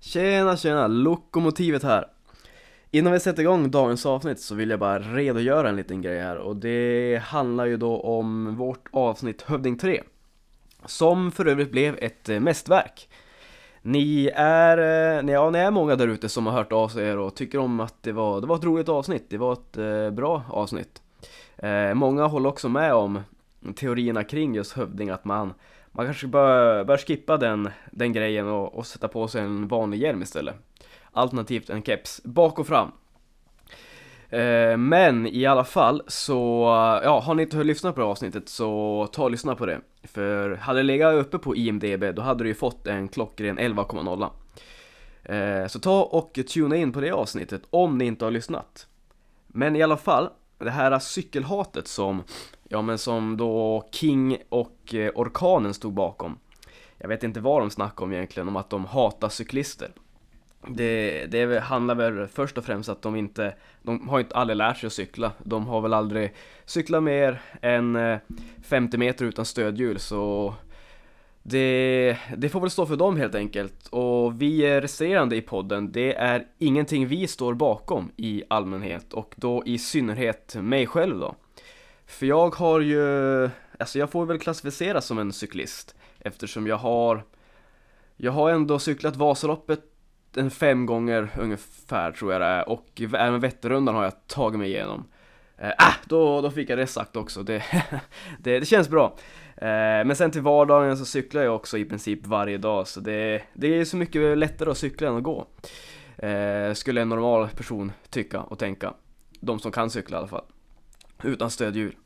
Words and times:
Tjena 0.00 0.56
tjena, 0.56 0.86
Lokomotivet 0.86 1.82
här. 1.82 2.08
Innan 2.90 3.12
vi 3.12 3.20
sätter 3.20 3.42
igång 3.42 3.70
dagens 3.70 4.06
avsnitt 4.06 4.40
så 4.40 4.54
vill 4.54 4.70
jag 4.70 4.80
bara 4.80 4.98
redogöra 4.98 5.68
en 5.68 5.76
liten 5.76 6.02
grej 6.02 6.20
här 6.20 6.36
och 6.36 6.56
det 6.56 7.22
handlar 7.24 7.64
ju 7.64 7.76
då 7.76 8.00
om 8.00 8.56
vårt 8.56 8.88
avsnitt 8.90 9.42
Hövding 9.42 9.78
3. 9.78 10.02
Som 10.84 11.32
för 11.32 11.46
övrigt 11.46 11.72
blev 11.72 11.98
ett 11.98 12.28
eh, 12.28 12.40
mästerverk. 12.40 13.08
Ni 13.82 14.30
är, 14.34 14.78
eh, 14.78 15.32
ja, 15.32 15.50
ni 15.50 15.58
är 15.58 15.70
många 15.70 15.96
där 15.96 16.08
ute 16.08 16.28
som 16.28 16.46
har 16.46 16.52
hört 16.52 16.72
av 16.72 16.88
sig 16.88 17.12
och 17.12 17.34
tycker 17.34 17.58
om 17.58 17.80
att 17.80 18.02
det 18.02 18.12
var, 18.12 18.40
det 18.40 18.46
var 18.46 18.56
ett 18.56 18.64
roligt 18.64 18.88
avsnitt, 18.88 19.24
det 19.28 19.38
var 19.38 19.52
ett 19.52 19.76
eh, 19.76 20.10
bra 20.10 20.42
avsnitt. 20.48 21.02
Många 21.94 22.26
håller 22.26 22.48
också 22.48 22.68
med 22.68 22.94
om 22.94 23.20
teorierna 23.76 24.24
kring 24.24 24.54
just 24.54 24.72
Hövding, 24.72 25.10
att 25.10 25.24
man, 25.24 25.54
man 25.96 26.06
kanske 26.06 26.26
bör, 26.26 26.84
bör 26.84 26.96
skippa 26.96 27.36
den, 27.36 27.70
den 27.90 28.12
grejen 28.12 28.48
och, 28.48 28.74
och 28.74 28.86
sätta 28.86 29.08
på 29.08 29.28
sig 29.28 29.42
en 29.42 29.68
vanlig 29.68 29.98
hjälm 29.98 30.22
istället. 30.22 30.54
Alternativt 31.12 31.70
en 31.70 31.82
keps, 31.82 32.20
bak 32.24 32.58
och 32.58 32.66
fram. 32.66 32.92
Eh, 34.28 34.76
men 34.76 35.26
i 35.26 35.46
alla 35.46 35.64
fall 35.64 36.02
så, 36.06 36.64
ja, 37.04 37.20
har 37.20 37.34
ni 37.34 37.42
inte 37.42 37.64
lyssnat 37.64 37.94
på 37.94 38.00
det 38.00 38.06
avsnittet 38.06 38.48
så 38.48 39.08
ta 39.12 39.24
och 39.24 39.30
lyssna 39.30 39.54
på 39.54 39.66
det. 39.66 39.80
För 40.04 40.56
hade 40.56 40.78
det 40.78 40.82
legat 40.82 41.14
uppe 41.14 41.38
på 41.38 41.56
IMDB 41.56 42.04
då 42.14 42.22
hade 42.22 42.44
du 42.44 42.48
ju 42.48 42.54
fått 42.54 42.86
en 42.86 43.08
klockren 43.08 43.58
11,0. 43.58 44.30
Eh, 45.22 45.66
så 45.66 45.78
ta 45.78 46.02
och 46.02 46.38
tuna 46.54 46.76
in 46.76 46.92
på 46.92 47.00
det 47.00 47.10
avsnittet 47.10 47.62
om 47.70 47.98
ni 47.98 48.04
inte 48.04 48.24
har 48.24 48.32
lyssnat. 48.32 48.86
Men 49.46 49.76
i 49.76 49.82
alla 49.82 49.96
fall, 49.96 50.30
det 50.58 50.70
här 50.70 50.98
cykelhatet 50.98 51.88
som, 51.88 52.22
ja 52.68 52.82
men 52.82 52.98
som 52.98 53.36
då 53.36 53.88
King 53.92 54.38
och 54.48 54.94
eh, 54.94 55.10
Orkanen 55.14 55.74
stod 55.74 55.92
bakom. 55.92 56.38
Jag 56.98 57.08
vet 57.08 57.24
inte 57.24 57.40
vad 57.40 57.62
de 57.62 57.70
snackade 57.70 58.04
om 58.04 58.12
egentligen, 58.12 58.48
om 58.48 58.56
att 58.56 58.70
de 58.70 58.84
hatar 58.84 59.28
cyklister. 59.28 59.90
Det, 60.68 61.26
det 61.26 61.60
handlar 61.60 61.94
väl 61.94 62.26
först 62.26 62.58
och 62.58 62.64
främst 62.64 62.88
att 62.88 63.02
de 63.02 63.16
inte, 63.16 63.54
de 63.82 64.08
har 64.08 64.20
inte 64.20 64.34
aldrig 64.34 64.56
lärt 64.56 64.78
sig 64.78 64.86
att 64.86 64.92
cykla. 64.92 65.32
De 65.38 65.66
har 65.66 65.80
väl 65.80 65.92
aldrig 65.92 66.34
cyklat 66.64 67.02
mer 67.02 67.42
än 67.62 67.96
eh, 67.96 68.18
50 68.62 68.98
meter 68.98 69.24
utan 69.24 69.44
stödhjul 69.44 69.98
så 69.98 70.54
det, 71.48 72.18
det 72.36 72.48
får 72.48 72.60
väl 72.60 72.70
stå 72.70 72.86
för 72.86 72.96
dem 72.96 73.16
helt 73.16 73.34
enkelt. 73.34 73.88
Och 73.88 74.42
vi 74.42 74.80
resterande 74.80 75.36
i 75.36 75.42
podden, 75.42 75.92
det 75.92 76.14
är 76.14 76.46
ingenting 76.58 77.06
vi 77.06 77.26
står 77.26 77.54
bakom 77.54 78.12
i 78.16 78.42
allmänhet 78.48 79.12
och 79.12 79.34
då 79.36 79.62
i 79.66 79.78
synnerhet 79.78 80.54
mig 80.54 80.86
själv 80.86 81.18
då. 81.18 81.34
För 82.06 82.26
jag 82.26 82.54
har 82.54 82.80
ju, 82.80 83.50
alltså 83.78 83.98
jag 83.98 84.10
får 84.10 84.26
väl 84.26 84.38
klassificeras 84.38 85.06
som 85.06 85.18
en 85.18 85.32
cyklist 85.32 85.94
eftersom 86.18 86.66
jag 86.66 86.76
har 86.76 87.22
jag 88.16 88.32
har 88.32 88.50
ändå 88.50 88.78
cyklat 88.78 89.16
Vasaloppet 89.16 89.80
en 90.36 90.50
fem 90.50 90.86
gånger 90.86 91.28
ungefär 91.38 92.12
tror 92.12 92.32
jag 92.32 92.40
det 92.40 92.46
är 92.46 92.68
och 92.68 93.00
även 93.00 93.40
Vätternrundan 93.40 93.94
har 93.94 94.04
jag 94.04 94.26
tagit 94.26 94.58
mig 94.58 94.68
igenom. 94.68 95.04
Eh, 95.58 95.70
ah, 95.78 95.94
då, 96.04 96.40
då 96.40 96.50
fick 96.50 96.70
jag 96.70 96.78
det 96.78 96.86
sagt 96.86 97.16
också, 97.16 97.42
det, 97.42 97.62
det, 98.38 98.60
det 98.60 98.66
känns 98.66 98.88
bra. 98.88 99.16
Eh, 99.56 100.04
men 100.04 100.16
sen 100.16 100.30
till 100.30 100.42
vardagen 100.42 100.96
så 100.96 101.04
cyklar 101.04 101.42
jag 101.42 101.54
också 101.54 101.78
i 101.78 101.84
princip 101.84 102.26
varje 102.26 102.58
dag 102.58 102.88
så 102.88 103.00
det, 103.00 103.42
det 103.54 103.66
är 103.66 103.84
så 103.84 103.96
mycket 103.96 104.38
lättare 104.38 104.70
att 104.70 104.78
cykla 104.78 105.08
än 105.08 105.16
att 105.16 105.22
gå. 105.22 105.46
Eh, 106.18 106.72
skulle 106.72 107.00
en 107.00 107.08
normal 107.08 107.48
person 107.48 107.92
tycka 108.10 108.40
och 108.40 108.58
tänka. 108.58 108.94
De 109.40 109.58
som 109.58 109.72
kan 109.72 109.90
cykla 109.90 110.16
i 110.16 110.18
alla 110.18 110.28
fall. 110.28 110.44
Utan 111.22 111.50
stödhjul. 111.50 111.96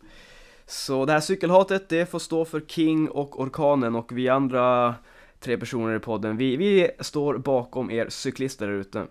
Så 0.67 1.05
det 1.05 1.13
här 1.13 1.21
cykelhatet 1.21 1.89
det 1.89 2.11
får 2.11 2.19
stå 2.19 2.45
för 2.45 2.61
King 2.61 3.09
och 3.09 3.41
Orkanen 3.41 3.95
och 3.95 4.13
vi 4.13 4.29
andra 4.29 4.95
tre 5.41 5.59
personer 5.59 5.97
i 5.97 5.99
podden, 5.99 6.37
vi, 6.37 6.57
vi 6.57 6.91
står 7.01 7.39
bakom 7.39 7.91
er 7.91 8.09
cyklister 8.09 8.67
där 8.67 8.75
ute. 8.75 9.07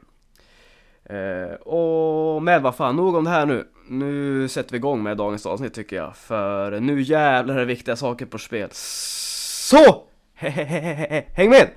Eh, 1.09 1.55
och 1.55 2.43
men 2.43 2.63
vad 2.63 2.75
fan, 2.75 2.95
nog 2.95 3.15
om 3.15 3.23
det 3.23 3.29
här 3.29 3.45
nu. 3.45 3.67
Nu 3.89 4.47
sätter 4.47 4.71
vi 4.71 4.77
igång 4.77 5.03
med 5.03 5.17
dagens 5.17 5.45
avsnitt 5.45 5.73
tycker 5.73 5.95
jag, 5.95 6.15
för 6.15 6.79
nu 6.79 7.01
jävlar 7.01 7.55
är 7.55 7.59
det 7.59 7.65
viktiga 7.65 7.95
saker 7.95 8.25
på 8.25 8.37
spel. 8.37 8.69
Så! 8.71 10.03
Hehehehe, 10.35 11.23
Häng 11.35 11.49
med! 11.49 11.69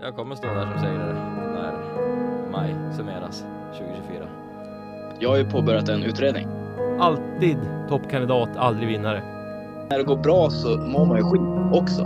Jag 0.00 0.16
kommer 0.16 0.34
stå 0.34 0.46
där 0.46 0.66
som 0.72 0.80
segrare 0.80 1.12
när 1.54 1.72
maj 2.52 2.74
summeras 2.96 3.44
2024. 3.78 4.28
Jag 5.20 5.30
har 5.30 5.36
ju 5.36 5.50
påbörjat 5.50 5.88
en 5.88 6.02
utredning. 6.02 6.46
Alltid 7.00 7.58
toppkandidat, 7.88 8.56
aldrig 8.56 8.88
vinnare. 8.88 9.22
När 9.90 9.98
det 9.98 10.04
går 10.04 10.16
bra 10.16 10.50
så 10.50 10.68
mår 10.68 11.06
man 11.06 11.16
ju 11.16 11.22
skit 11.22 11.80
också. 11.82 12.02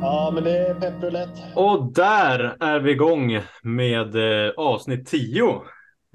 Ja, 0.00 0.30
men 0.34 0.44
det 0.44 0.58
är 0.58 0.74
pepprulett. 0.74 1.42
Och 1.54 1.92
där 1.92 2.56
är 2.60 2.80
vi 2.80 2.90
igång 2.92 3.40
med 3.62 4.14
eh, 4.46 4.52
avsnitt 4.56 5.06
10. 5.06 5.60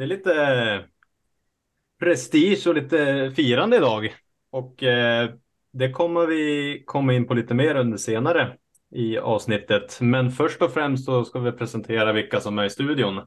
Det 0.02 0.06
är 0.06 0.08
lite 0.08 0.34
eh, 0.34 0.82
prestige 2.00 2.68
och 2.68 2.76
lite 2.76 3.32
firande 3.36 3.78
idag. 3.78 4.16
Och 4.52 4.84
eh, 4.84 5.30
det 5.74 5.92
kommer 5.92 6.28
vi 6.28 6.84
komma 6.86 7.14
in 7.14 7.28
på 7.28 7.34
lite 7.34 7.54
mer 7.54 7.76
under 7.76 7.98
senare 7.98 8.58
i 8.96 9.18
avsnittet. 9.18 9.98
Men 10.02 10.32
först 10.32 10.62
och 10.62 10.74
främst 10.74 11.06
så 11.06 11.26
ska 11.26 11.40
vi 11.40 11.52
presentera 11.52 12.14
vilka 12.14 12.40
som 12.40 12.60
är 12.60 12.66
i 12.66 12.70
studion. 12.70 13.22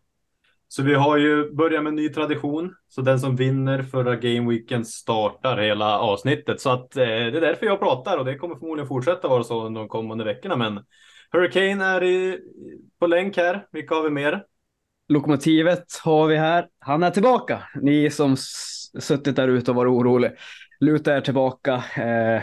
Så 0.69 0.83
vi 0.83 0.95
har 0.95 1.17
ju 1.17 1.51
börjat 1.51 1.83
med 1.83 1.91
en 1.91 1.97
ny 1.97 2.09
tradition. 2.09 2.75
Så 2.89 3.01
den 3.01 3.21
som 3.21 3.37
vinner 3.37 3.83
förra 3.83 4.17
gameweeken 4.17 4.84
startar 4.84 5.57
hela 5.57 5.99
avsnittet. 5.99 6.61
Så 6.61 6.71
att 6.71 6.97
eh, 6.97 7.07
det 7.07 7.37
är 7.37 7.41
därför 7.41 7.67
jag 7.67 7.81
pratar 7.81 8.19
och 8.19 8.25
det 8.25 8.39
kommer 8.39 8.57
förmodligen 8.57 8.89
fortsätta 8.89 9.29
vara 9.29 9.45
så 9.45 9.67
under 9.67 9.81
de 9.81 9.89
kommande 9.89 10.25
veckorna. 10.25 10.57
Men 10.57 10.84
Hurricane 11.31 11.84
är 11.84 12.03
i, 12.03 12.39
på 12.99 13.07
länk 13.07 13.37
här. 13.37 13.67
Vilka 13.73 13.95
har 13.95 14.03
vi 14.03 14.11
mer? 14.11 14.45
Lokomotivet 15.09 15.84
har 16.04 16.26
vi 16.26 16.37
här. 16.37 16.69
Han 16.78 17.03
är 17.03 17.10
tillbaka. 17.10 17.62
Ni 17.75 18.10
som 18.10 18.37
suttit 19.00 19.37
där 19.37 19.48
ute 19.48 19.70
och 19.70 19.76
varit 19.76 19.91
orolig. 19.91 20.31
Luta 20.81 21.16
er 21.16 21.20
tillbaka. 21.20 21.75
Eh, 21.75 22.42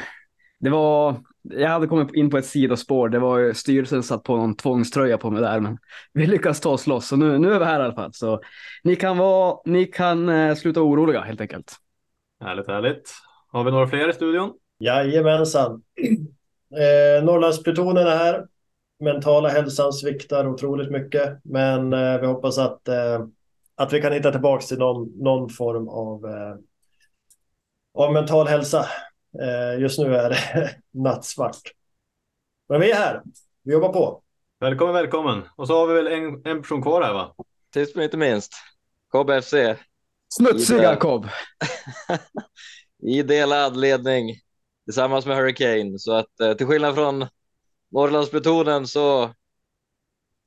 det 0.59 0.69
var, 0.69 1.15
jag 1.41 1.69
hade 1.69 1.87
kommit 1.87 2.15
in 2.15 2.29
på 2.29 2.37
ett 2.37 2.45
sidospår. 2.45 3.09
Det 3.09 3.19
var 3.19 3.37
ju 3.37 3.53
styrelsen 3.53 4.03
satt 4.03 4.23
på 4.23 4.37
någon 4.37 4.55
tvångströja 4.55 5.17
på 5.17 5.29
mig 5.31 5.41
där, 5.41 5.59
men 5.59 5.77
vi 6.13 6.27
lyckas 6.27 6.59
ta 6.59 6.69
oss 6.69 6.87
loss. 6.87 7.07
Så 7.07 7.15
nu, 7.15 7.37
nu 7.37 7.53
är 7.53 7.59
vi 7.59 7.65
här 7.65 7.79
i 7.79 7.83
alla 7.83 7.95
fall. 7.95 8.13
Så 8.13 8.41
ni 8.83 8.95
kan, 8.95 9.17
vara, 9.17 9.57
ni 9.65 9.85
kan 9.85 10.29
eh, 10.29 10.55
sluta 10.55 10.81
oroliga 10.81 11.21
helt 11.21 11.41
enkelt. 11.41 11.75
Härligt, 12.43 12.67
härligt. 12.67 13.11
Har 13.47 13.63
vi 13.63 13.71
några 13.71 13.87
fler 13.87 14.09
i 14.09 14.13
studion? 14.13 14.53
Jajamensan. 14.79 15.81
Eh, 16.73 17.23
Norrlandsplutonen 17.23 18.07
är 18.07 18.17
här. 18.17 18.45
Mentala 19.01 19.49
hälsan 19.49 19.93
sviktar 19.93 20.47
otroligt 20.47 20.91
mycket, 20.91 21.39
men 21.43 21.93
eh, 21.93 22.19
vi 22.19 22.27
hoppas 22.27 22.57
att, 22.57 22.87
eh, 22.87 23.25
att 23.75 23.93
vi 23.93 24.01
kan 24.01 24.13
hitta 24.13 24.31
tillbaka 24.31 24.65
till 24.65 24.77
någon, 24.77 25.23
någon 25.23 25.49
form 25.49 25.87
av, 25.87 26.25
eh, 26.25 26.55
av 27.93 28.13
mental 28.13 28.47
hälsa. 28.47 28.85
Eh, 29.41 29.81
just 29.81 29.99
nu 29.99 30.15
är 30.15 30.29
det 30.29 30.75
nattsvart. 30.91 31.61
Men 32.69 32.81
vi 32.81 32.91
är 32.91 32.95
här. 32.95 33.21
Vi 33.63 33.73
jobbar 33.73 33.93
på. 33.93 34.21
Välkommen, 34.59 34.93
välkommen. 34.93 35.43
Och 35.55 35.67
så 35.67 35.73
har 35.73 35.87
vi 35.87 35.93
väl 35.93 36.07
en, 36.07 36.41
en 36.45 36.61
person 36.61 36.81
kvar 36.81 37.01
här 37.01 37.13
va? 37.13 37.35
Sist 37.73 37.95
men 37.95 38.03
inte 38.03 38.17
minst, 38.17 38.53
KBFC 39.11 39.53
Smutsig 40.33 40.75
Ida. 40.75 40.83
Jakob! 40.83 41.27
i 43.03 43.23
delad 43.23 43.77
ledning 43.77 44.35
tillsammans 44.85 45.25
med 45.25 45.37
Hurricane. 45.37 45.99
Så 45.99 46.13
att 46.13 46.39
eh, 46.39 46.53
till 46.53 46.67
skillnad 46.67 46.95
från 46.95 47.27
Norrlandsplutonen 47.91 48.87
så, 48.87 49.33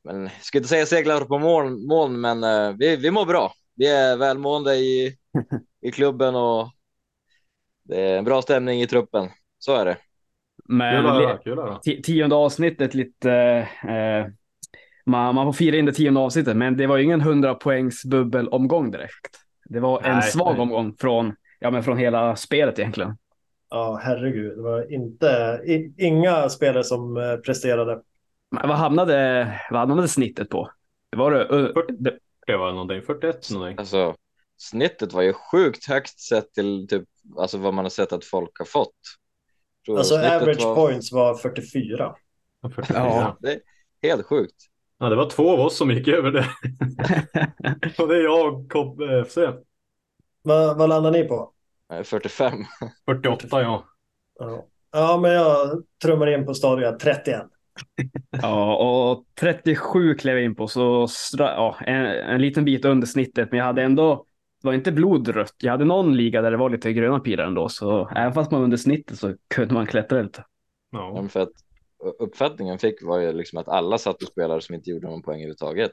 men, 0.04 0.22
jag 0.22 0.42
ska 0.42 0.58
inte 0.58 0.68
säga 0.68 0.86
seglar 0.86 1.20
på 1.24 1.38
moln, 1.38 1.86
moln 1.86 2.20
men 2.20 2.44
eh, 2.44 2.76
vi, 2.78 2.96
vi 2.96 3.10
mår 3.10 3.26
bra. 3.26 3.52
Vi 3.74 3.88
är 3.88 4.16
välmående 4.16 4.74
i, 4.74 5.16
i 5.82 5.90
klubben 5.90 6.34
och 6.34 6.68
det 7.84 8.00
är 8.00 8.18
en 8.18 8.24
bra 8.24 8.42
stämning 8.42 8.82
i 8.82 8.86
truppen. 8.86 9.28
Så 9.58 9.74
är 9.76 9.84
det. 9.84 9.96
Men 10.64 10.96
Kul 10.96 11.06
att 11.06 11.14
höra. 11.14 11.38
Kul 11.38 11.58
att 11.58 11.64
höra. 11.64 11.78
ti- 11.78 12.02
tionde 12.02 12.36
avsnittet 12.36 12.94
lite... 12.94 13.32
Eh, 13.88 14.26
man, 15.06 15.34
man 15.34 15.46
får 15.46 15.52
fira 15.52 15.76
in 15.76 15.84
det 15.84 15.92
tionde 15.92 16.20
avsnittet, 16.20 16.56
men 16.56 16.76
det 16.76 16.86
var 16.86 16.96
ju 16.96 17.04
ingen 17.04 17.20
100 17.20 17.54
poängs 17.54 18.04
bubbelomgång 18.04 18.90
direkt. 18.90 19.40
Det 19.68 19.80
var 19.80 20.02
en 20.02 20.12
Nej, 20.12 20.30
svag 20.30 20.52
nej. 20.52 20.62
omgång 20.62 20.96
från, 20.98 21.36
ja, 21.60 21.70
men 21.70 21.82
från 21.82 21.98
hela 21.98 22.36
spelet 22.36 22.78
egentligen. 22.78 23.16
Ja, 23.70 24.00
herregud. 24.02 24.56
Det 24.56 24.62
var 24.62 24.92
inte, 24.92 25.60
i, 25.64 25.94
inga 25.98 26.48
spelare 26.48 26.84
som 26.84 27.16
eh, 27.16 27.36
presterade. 27.36 28.02
Men 28.50 28.68
vad 28.68 28.78
hamnade, 28.78 29.60
vad 29.70 29.80
hamnade 29.80 30.08
snittet 30.08 30.48
på? 30.48 30.70
Det 31.10 31.16
var 31.16 31.30
det, 31.30 31.48
uh, 31.48 31.86
det, 31.98 32.18
Det 32.46 32.56
var 32.56 32.72
någonting, 32.72 33.02
41 33.02 33.50
någonting. 33.50 33.78
Alltså, 33.78 34.14
snittet 34.56 35.12
var 35.12 35.22
ju 35.22 35.32
sjukt 35.32 35.88
högt 35.88 36.20
sett 36.20 36.52
till 36.52 36.86
typ, 36.88 37.04
alltså 37.36 37.58
vad 37.58 37.74
man 37.74 37.84
har 37.84 37.90
sett 37.90 38.12
att 38.12 38.24
folk 38.24 38.58
har 38.58 38.66
fått. 38.66 38.94
Tror 39.86 39.98
Alltså 39.98 40.14
average 40.14 40.64
var 40.64 40.74
points 40.74 41.12
var 41.12 41.34
44. 41.34 42.14
44. 42.74 42.98
Ja. 42.98 43.36
Det 43.40 43.52
är 43.52 43.60
helt 44.02 44.26
sjukt. 44.26 44.56
Ja, 44.98 45.08
det 45.08 45.16
var 45.16 45.30
två 45.30 45.50
av 45.50 45.60
oss 45.60 45.76
som 45.76 45.90
gick 45.90 46.08
över 46.08 46.30
det. 46.30 46.46
och 48.02 48.08
det 48.08 48.16
är 48.16 48.22
jag 48.22 48.54
och 48.54 48.72
KBFC. 48.72 49.38
Vad, 50.42 50.78
vad 50.78 50.88
landar 50.88 51.10
ni 51.10 51.24
på? 51.24 51.53
Eh, 51.92 52.02
45. 52.02 52.52
48 53.04 53.62
ja. 53.62 53.84
Ja. 54.38 54.66
ja, 54.92 55.18
men 55.22 55.32
jag 55.32 55.82
trummar 56.02 56.26
in 56.26 56.46
på 56.46 56.54
stadiga 56.54 56.92
31. 56.92 57.42
Ja, 58.42 58.76
och 58.76 59.24
37 59.40 60.14
klev 60.14 60.36
jag 60.36 60.44
in 60.44 60.54
på, 60.54 60.68
så 60.68 61.06
stra- 61.06 61.54
ja, 61.54 61.76
en, 61.80 62.04
en 62.06 62.40
liten 62.42 62.64
bit 62.64 62.84
under 62.84 63.06
snittet, 63.06 63.50
men 63.50 63.58
jag 63.58 63.66
hade 63.66 63.82
ändå, 63.82 64.26
det 64.62 64.66
var 64.68 64.74
inte 64.74 64.92
blodrött. 64.92 65.54
Jag 65.58 65.72
hade 65.72 65.84
någon 65.84 66.16
liga 66.16 66.42
där 66.42 66.50
det 66.50 66.56
var 66.56 66.70
lite 66.70 66.92
gröna 66.92 67.20
pilar 67.20 67.44
ändå, 67.44 67.68
så 67.68 68.08
även 68.08 68.32
fast 68.32 68.50
man 68.50 68.60
var 68.60 68.64
under 68.64 68.76
snittet 68.76 69.18
så 69.18 69.34
kunde 69.54 69.74
man 69.74 69.86
klättra 69.86 70.22
lite. 70.22 70.44
Ja, 70.90 71.12
Ja. 71.22 71.28
för 71.28 71.40
att 71.40 71.52
uppfattningen 72.18 72.78
fick 72.78 73.02
var 73.02 73.18
ju 73.18 73.32
liksom 73.32 73.58
att 73.58 73.68
alla 73.68 73.98
satt 73.98 74.22
och 74.22 74.28
spelare 74.28 74.60
som 74.60 74.74
inte 74.74 74.90
gjorde 74.90 75.06
någon 75.06 75.22
poäng 75.22 75.36
överhuvudtaget. 75.38 75.92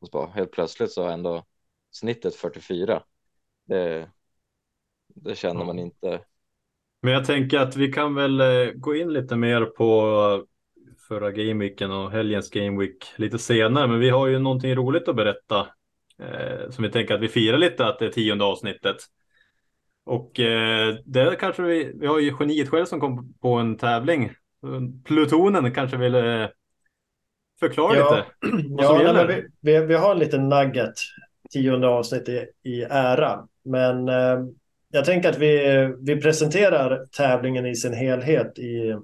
Och 0.00 0.06
så 0.06 0.10
bara, 0.18 0.26
helt 0.26 0.52
plötsligt 0.52 0.92
så 0.92 1.02
var 1.02 1.10
ändå 1.10 1.44
snittet 1.90 2.34
44. 2.34 3.02
Det, 3.66 4.08
det 5.14 5.34
kände 5.34 5.62
Ja. 5.62 5.66
man 5.66 5.78
inte. 5.78 6.20
Men 7.02 7.12
jag 7.12 7.24
tänker 7.26 7.58
att 7.58 7.76
vi 7.76 7.92
kan 7.92 8.14
väl 8.14 8.40
eh, 8.40 8.72
gå 8.74 8.94
in 8.96 9.12
lite 9.12 9.36
mer 9.36 9.64
på 9.64 10.46
förra 11.08 11.30
gameweeken 11.30 11.90
och 11.90 12.10
helgens 12.10 12.50
gameweek 12.50 12.96
lite 13.16 13.38
senare. 13.38 13.86
Men 13.88 14.00
vi 14.00 14.10
har 14.10 14.26
ju 14.26 14.38
någonting 14.38 14.74
roligt 14.74 15.08
att 15.08 15.16
berätta 15.16 15.60
eh, 16.18 16.70
som 16.70 16.84
vi 16.84 16.90
tänker 16.90 17.14
att 17.14 17.20
vi 17.20 17.28
firar 17.28 17.58
lite 17.58 17.86
att 17.86 17.98
det 17.98 18.06
är 18.06 18.10
tionde 18.10 18.44
avsnittet. 18.44 18.96
Och 20.04 20.40
eh, 20.40 20.94
det 21.04 21.36
kanske 21.40 21.62
vi, 21.62 21.92
vi 22.00 22.06
har 22.06 22.18
ju 22.18 22.36
geniet 22.40 22.68
själv 22.68 22.84
som 22.86 23.00
kom 23.00 23.34
på 23.40 23.54
en 23.54 23.76
tävling. 23.78 24.30
Plutonen 25.04 25.72
kanske 25.74 25.96
vill 25.96 26.14
eh, 26.14 26.46
förklara 27.60 27.96
Ja. 27.96 28.16
lite. 28.16 28.26
Vad 28.68 28.84
Ja, 28.84 28.88
som 28.88 28.96
nej, 28.96 29.06
gäller? 29.06 29.26
men 29.26 29.36
vi, 29.60 29.72
vi, 29.80 29.86
vi 29.86 29.94
har 29.94 30.12
en 30.12 30.18
liten 30.18 30.48
nugget, 30.48 30.94
tionde 31.50 31.88
avsnitt 31.88 32.28
i, 32.28 32.46
i 32.62 32.82
ära. 32.82 33.48
Men 33.64 34.08
eh, 34.08 34.38
jag 34.94 35.04
tänker 35.04 35.28
att 35.28 35.38
vi, 35.38 35.92
vi 36.00 36.20
presenterar 36.20 37.06
tävlingen 37.16 37.66
i 37.66 37.74
sin 37.74 37.92
helhet 37.94 38.58
i, 38.58 38.96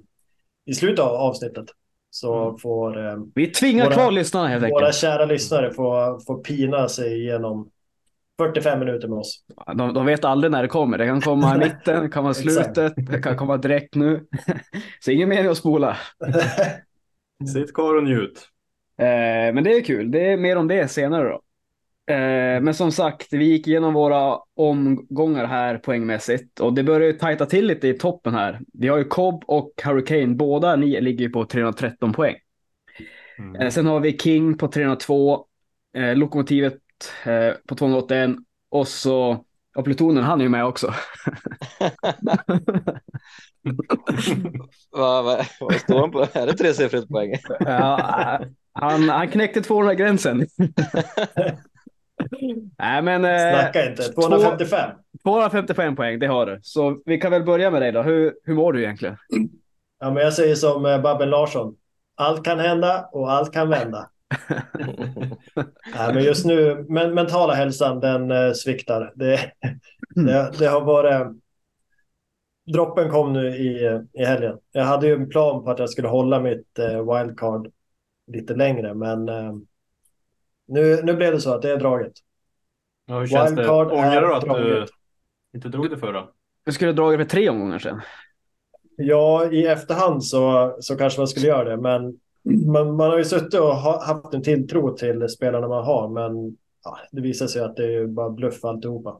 i 0.65 0.73
slutet 0.73 1.05
av 1.05 1.11
avsnittet. 1.15 1.65
Så 2.09 2.43
Mm. 2.47 2.57
får 2.57 3.05
eh, 3.07 3.15
Vi 3.35 3.47
tvingar 3.47 3.85
Våra- 3.85 3.93
kvar 3.95 4.11
lyssnarna 4.11 4.47
helt 4.47 4.63
våra 4.63 4.75
enkelt. 4.85 4.95
kära 4.95 5.25
lyssnare 5.25 5.73
få, 5.73 6.19
få 6.27 6.35
pina 6.37 6.89
sig 6.89 7.21
igenom 7.21 7.69
45 8.39 8.79
minuter 8.79 9.07
med 9.07 9.17
oss. 9.17 9.43
De, 9.75 9.93
de 9.93 10.05
vet 10.05 10.25
aldrig 10.25 10.51
när 10.51 10.61
det 10.61 10.67
kommer. 10.67 10.97
Det 10.97 11.05
kan 11.05 11.21
komma 11.21 11.55
i 11.55 11.59
mitten, 11.59 12.03
det 12.03 12.09
kan 12.09 12.23
vara 12.23 12.33
slutet, 12.43 12.93
det 12.95 13.21
kan 13.21 13.37
komma 13.37 13.57
direkt 13.57 13.95
nu. 13.95 14.25
Så 14.99 15.11
ingen 15.11 15.29
mening 15.29 15.51
att 15.51 15.57
spola. 15.57 15.97
Sitt 17.53 17.73
kvar 17.73 17.95
och 17.95 18.03
njut. 18.03 18.47
Eh, 18.97 19.53
men 19.53 19.63
det 19.63 19.73
är 19.73 19.81
kul. 19.81 20.11
Det 20.11 20.31
är 20.31 20.37
mer 20.37 20.55
om 20.57 20.67
det 20.67 20.87
senare 20.91 21.29
då. 21.29 21.41
Eh, 22.09 22.61
men 22.61 22.73
som 22.73 22.91
sagt, 22.91 23.33
vi 23.33 23.45
gick 23.45 23.67
igenom 23.67 23.93
våra 23.93 24.39
omgångar 24.55 25.45
här 25.45 25.77
poängmässigt 25.77 26.59
och 26.59 26.73
det 26.73 26.83
börjar 26.83 27.07
ju 27.07 27.13
tajta 27.13 27.45
till 27.45 27.67
lite 27.67 27.87
i 27.87 27.93
toppen 27.93 28.33
här. 28.33 28.59
Vi 28.73 28.87
har 28.87 28.97
ju 28.97 29.03
Cobb 29.03 29.43
och 29.47 29.71
Hurricane. 29.83 30.35
Båda 30.35 30.75
ni 30.75 31.01
ligger 31.01 31.25
ju 31.25 31.29
på 31.29 31.45
313 31.45 32.13
poäng. 32.13 32.35
Mm. 33.39 33.55
Eh, 33.55 33.69
sen 33.69 33.85
har 33.85 33.99
vi 33.99 34.17
King 34.17 34.57
på 34.57 34.67
302, 34.67 35.45
eh, 35.97 36.15
Lokomotivet 36.15 36.79
eh, 37.25 37.51
på 37.67 37.75
281 37.75 38.31
och 38.69 38.87
så 38.87 39.45
och 39.75 39.85
Plutonen, 39.85 40.23
han 40.23 40.39
är 40.39 40.43
ju 40.43 40.49
med 40.49 40.65
också. 40.65 40.93
Vad, 44.91 45.23
vad, 45.23 45.45
vad 45.59 45.75
står 45.75 45.99
han 45.99 46.11
på? 46.11 46.27
Är 46.33 46.45
det 46.45 46.53
tresiffrigt 46.53 47.07
poäng? 47.07 47.35
Ja, 47.59 48.39
han, 48.73 49.09
han 49.09 49.27
knäckte 49.27 49.61
200-gränsen. 49.61 50.47
Nej, 52.77 53.01
men 53.01 53.25
eh, 53.25 53.59
Snacka 53.59 53.89
inte. 53.89 54.03
255. 54.03 54.91
255 55.23 55.95
poäng, 55.95 56.19
det 56.19 56.27
har 56.27 56.45
du. 56.45 56.59
Så 56.63 57.01
vi 57.05 57.17
kan 57.17 57.31
väl 57.31 57.43
börja 57.43 57.71
med 57.71 57.81
dig 57.81 57.91
då. 57.91 58.01
Hur, 58.01 58.33
hur 58.43 58.53
mår 58.53 58.73
du 58.73 58.83
egentligen? 58.83 59.17
Ja, 59.99 60.11
men 60.11 60.23
jag 60.23 60.33
säger 60.33 60.55
som 60.55 60.85
eh, 60.85 61.01
Babben 61.01 61.29
Larsson. 61.29 61.75
Allt 62.15 62.45
kan 62.45 62.59
hända 62.59 63.09
och 63.11 63.31
allt 63.31 63.53
kan 63.53 63.69
vända. 63.69 64.09
Nej, 65.95 66.13
men 66.13 66.23
just 66.23 66.45
nu, 66.45 66.85
men, 66.89 67.13
mentala 67.13 67.53
hälsan 67.53 67.99
den 67.99 68.31
eh, 68.31 68.51
sviktar. 68.53 69.13
Det, 69.15 69.39
det, 70.15 70.51
det 70.59 70.65
har 70.65 70.81
varit... 70.81 71.27
Droppen 72.73 73.09
kom 73.09 73.33
nu 73.33 73.47
i, 73.47 74.01
i 74.13 74.25
helgen. 74.25 74.57
Jag 74.71 74.83
hade 74.83 75.07
ju 75.07 75.13
en 75.13 75.29
plan 75.29 75.63
på 75.63 75.71
att 75.71 75.79
jag 75.79 75.89
skulle 75.89 76.07
hålla 76.07 76.39
mitt 76.39 76.79
eh, 76.79 77.13
wildcard 77.13 77.71
lite 78.27 78.55
längre, 78.55 78.93
men 78.93 79.29
eh, 79.29 79.53
nu, 80.71 81.01
nu 81.03 81.13
blev 81.13 81.31
det 81.33 81.41
så 81.41 81.53
att 81.53 81.61
det 81.61 81.71
är 81.71 81.77
draget. 81.77 82.13
Ja, 83.05 83.19
hur 83.19 83.27
känns 83.27 83.49
det? 83.49 83.55
Wildcard 83.55 83.91
Ångrar 83.91 84.11
är 84.11 84.21
du 84.21 84.33
att 84.33 84.41
du 84.41 84.47
draget. 84.47 84.89
inte 85.55 85.69
drog 85.69 85.89
det 85.89 85.97
förra? 85.97 86.27
Du 86.65 86.71
skulle 86.71 86.91
dra 86.93 87.17
för 87.17 87.25
tre 87.25 87.49
omgångar 87.49 87.79
sedan. 87.79 88.01
Ja, 88.95 89.51
i 89.51 89.65
efterhand 89.67 90.23
så, 90.25 90.75
så 90.79 90.95
kanske 90.97 91.19
man 91.19 91.27
skulle 91.27 91.47
göra 91.47 91.63
det, 91.69 91.77
men 91.77 92.19
man, 92.71 92.95
man 92.95 93.09
har 93.09 93.17
ju 93.17 93.25
suttit 93.25 93.59
och 93.59 93.75
ha, 93.75 94.05
haft 94.05 94.33
en 94.33 94.43
tilltro 94.43 94.97
till 94.97 95.29
spelarna 95.29 95.67
man 95.67 95.83
har, 95.83 96.09
men 96.09 96.57
ja, 96.83 96.97
det 97.11 97.21
visar 97.21 97.47
sig 97.47 97.61
att 97.61 97.75
det 97.75 97.83
är 97.83 97.89
ju 97.91 98.07
bara 98.07 98.29
bluff 98.29 98.65
alltihopa. 98.65 99.19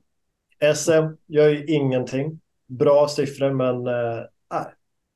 SM 0.75 1.15
gör 1.27 1.50
ju 1.50 1.65
ingenting. 1.65 2.39
Bra 2.68 3.07
siffror, 3.07 3.51
men 3.51 3.83
nej, 3.83 4.65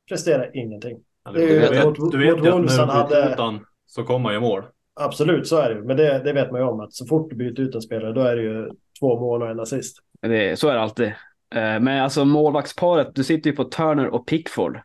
presterar 0.09 0.51
ingenting. 0.57 0.99
Det 1.25 1.31
du 1.31 1.47
ju 1.47 1.59
vet, 1.59 1.85
mot- 1.85 2.11
du 2.11 2.17
vet 2.17 2.35
mot 2.37 2.45
ju 2.45 2.51
att 2.51 3.09
när 3.09 3.21
du 3.23 3.31
ut 3.31 3.39
han 3.39 3.65
så 3.85 4.03
kommer 4.03 4.29
han 4.29 4.33
ju 4.33 4.39
mål. 4.39 4.63
Absolut, 4.95 5.47
så 5.47 5.57
är 5.57 5.69
det. 5.75 5.81
Men 5.81 5.97
det, 5.97 6.19
det 6.23 6.33
vet 6.33 6.51
man 6.51 6.61
ju 6.61 6.67
om 6.67 6.79
att 6.79 6.93
så 6.93 7.05
fort 7.05 7.29
du 7.29 7.35
byter 7.35 7.59
ut 7.59 7.75
en 7.75 7.81
spelare, 7.81 8.13
då 8.13 8.21
är 8.21 8.35
det 8.35 8.41
ju 8.41 8.69
två 8.99 9.19
mål 9.19 9.41
och 9.41 9.49
en 9.49 9.59
assist. 9.59 9.97
Det, 10.21 10.59
så 10.59 10.69
är 10.69 10.73
det 10.73 10.81
alltid. 10.81 11.07
Eh, 11.55 11.79
Men 11.79 11.87
alltså 12.03 12.25
målvaktsparet, 12.25 13.07
du 13.15 13.23
sitter 13.23 13.49
ju 13.49 13.55
på 13.55 13.63
Turner 13.63 14.07
och 14.07 14.27
Pickford. 14.27 14.79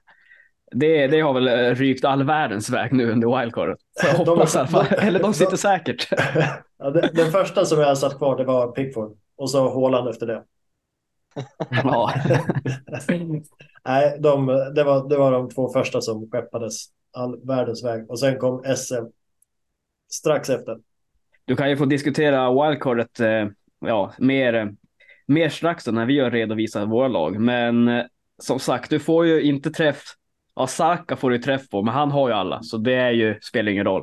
Det, 0.73 1.07
det 1.07 1.21
har 1.21 1.33
väl 1.35 1.49
eh, 1.49 1.75
rykt 1.75 2.05
all 2.05 2.23
världens 2.25 2.71
väg 2.71 2.93
nu 2.93 3.13
under 3.13 3.41
wildcardet. 3.41 3.79
Jag 4.03 4.27
De- 4.27 4.31
hoppas 4.31 4.53
fall. 4.53 4.87
de- 4.91 4.95
Eller 5.07 5.21
de 5.21 5.35
sitter 5.35 5.51
de- 5.51 5.57
säkert. 5.57 6.09
Ja, 6.79 6.91
det, 6.91 7.11
den 7.15 7.31
första 7.33 7.65
som 7.65 7.81
jag 7.81 7.99
satt 7.99 8.19
kvar, 8.19 8.37
det 8.37 8.45
var 8.45 8.73
Pickford. 8.73 9.17
Och 9.37 9.51
så 9.51 9.81
Haaland 9.81 10.09
efter 10.09 10.27
det. 10.27 10.43
Ja. 11.85 12.11
Nej, 13.85 14.17
de, 14.21 14.47
det, 14.75 14.85
var, 14.85 15.09
det 15.09 15.17
var 15.17 15.33
de 15.33 15.49
två 15.51 15.69
första 15.73 16.01
som 16.01 16.31
skeppades 16.33 16.85
all 17.13 17.47
världens 17.47 17.85
väg. 17.85 18.11
Och 18.11 18.21
sen 18.21 18.39
kom 18.39 18.63
SM 18.77 19.05
strax 20.11 20.51
efter. 20.51 20.77
Du 21.45 21.57
kan 21.57 21.71
ju 21.71 21.77
få 21.77 21.85
diskutera 21.85 22.51
wildcardet 22.69 23.21
eh, 23.21 23.47
ja, 23.87 24.13
mer, 24.19 24.75
mer 25.27 25.49
strax 25.49 25.85
då 25.85 25.93
när 25.93 26.07
vi 26.07 26.19
har 26.21 26.31
redovisat 26.31 26.89
våra 26.89 27.09
lag. 27.09 27.41
Men 27.41 27.89
eh, 27.89 28.05
som 28.43 28.59
sagt, 28.59 28.91
du 28.91 28.99
får 28.99 29.27
ju 29.27 29.43
inte 29.43 29.71
träff. 29.71 30.03
Ja, 30.57 30.67
Saka 30.67 31.17
får 31.17 31.31
du 31.31 31.39
träff 31.39 31.69
på, 31.71 31.83
men 31.83 31.95
han 31.95 32.11
har 32.11 32.29
ju 32.29 32.35
alla, 32.35 32.63
så 32.63 32.77
det 32.77 32.95
är 32.95 33.11
ju, 33.11 33.39
spelar 33.43 33.73
ingen 33.73 33.85
roll. 33.85 34.03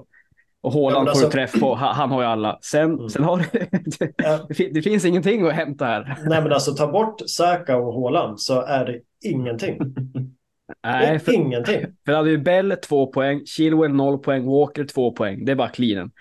Och 0.62 0.74
Ja, 0.74 0.80
Haaland 0.80 1.06
men 1.06 1.14
får 1.14 1.20
du 1.22 1.26
alltså- 1.26 1.30
träff 1.38 1.60
på, 1.62 1.76
han, 1.76 1.96
han 1.96 2.12
har 2.12 2.22
ju 2.22 2.28
alla. 2.28 2.60
Sen, 2.62 2.94
Mm. 2.94 3.10
sen 3.10 3.24
har 3.24 3.38
du, 3.38 3.68
Ja. 4.18 4.46
det, 4.48 4.54
fin- 4.54 4.74
det 4.74 4.82
finns 4.82 5.06
ingenting 5.06 5.48
att 5.48 5.54
hämta 5.54 5.86
här. 5.86 6.18
Nej, 6.26 6.42
men 6.44 6.54
alltså 6.54 6.74
ta 6.74 6.88
bort 6.92 7.22
Saka 7.26 7.78
och 7.78 7.94
Haaland 8.02 8.40
så 8.42 8.62
är 8.62 8.86
det 8.86 9.00
ingenting. 9.30 9.78
Nej, 10.84 11.20
för, 11.20 11.32
Ingenting. 11.34 11.86
för 12.06 12.14
hade 12.14 12.30
ju 12.30 12.38
Bell 12.38 12.76
två 12.88 13.08
poäng, 13.08 13.46
Chilwell 13.46 13.94
noll 13.94 14.18
poäng, 14.20 14.46
Walker 14.46 14.86
två 14.86 15.12
poäng. 15.12 15.46
Det 15.46 15.52
är 15.52 15.56
bara 15.56 15.70
cleanen. 15.70 16.12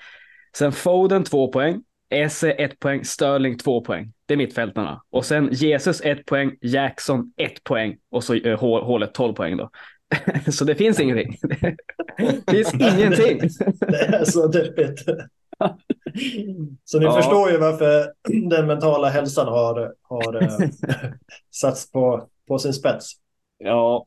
Sen 0.56 0.72
Foden 0.72 1.24
två 1.24 1.52
poäng, 1.52 1.82
Esse 2.10 2.50
ett 2.50 2.78
poäng, 2.78 3.04
Sterling 3.04 3.58
två 3.58 3.80
poäng. 3.80 4.12
Det 4.26 4.34
är 4.34 4.38
mittfältarna. 4.38 5.02
Och 5.10 5.24
sen 5.24 5.48
Jesus 5.52 6.00
ett 6.00 6.26
poäng, 6.26 6.56
Jackson 6.60 7.32
ett 7.36 7.64
poäng 7.64 7.96
och 8.10 8.24
så 8.24 8.34
uh, 8.34 8.56
hålet 8.58 9.14
12 9.14 9.34
poäng 9.34 9.56
då. 9.56 9.70
så 10.52 10.64
det 10.64 10.74
finns 10.74 11.00
ingenting. 11.00 11.36
det 12.46 12.50
finns 12.50 12.74
ingenting. 12.98 13.38
Det 13.80 13.96
är 14.06 14.24
så 14.24 14.46
deppigt. 14.46 15.02
Så 16.84 16.98
ni 16.98 17.04
Ja. 17.04 17.16
förstår 17.16 17.50
ju 17.50 17.58
varför 17.58 18.12
den 18.50 18.66
mentala 18.66 19.08
hälsan 19.08 19.48
har, 19.48 19.94
har 20.02 20.42
eh, 20.42 20.68
satts 21.54 21.90
på, 21.92 22.28
på 22.48 22.58
sin 22.58 22.72
spets. 22.72 23.12
ja, 23.58 24.06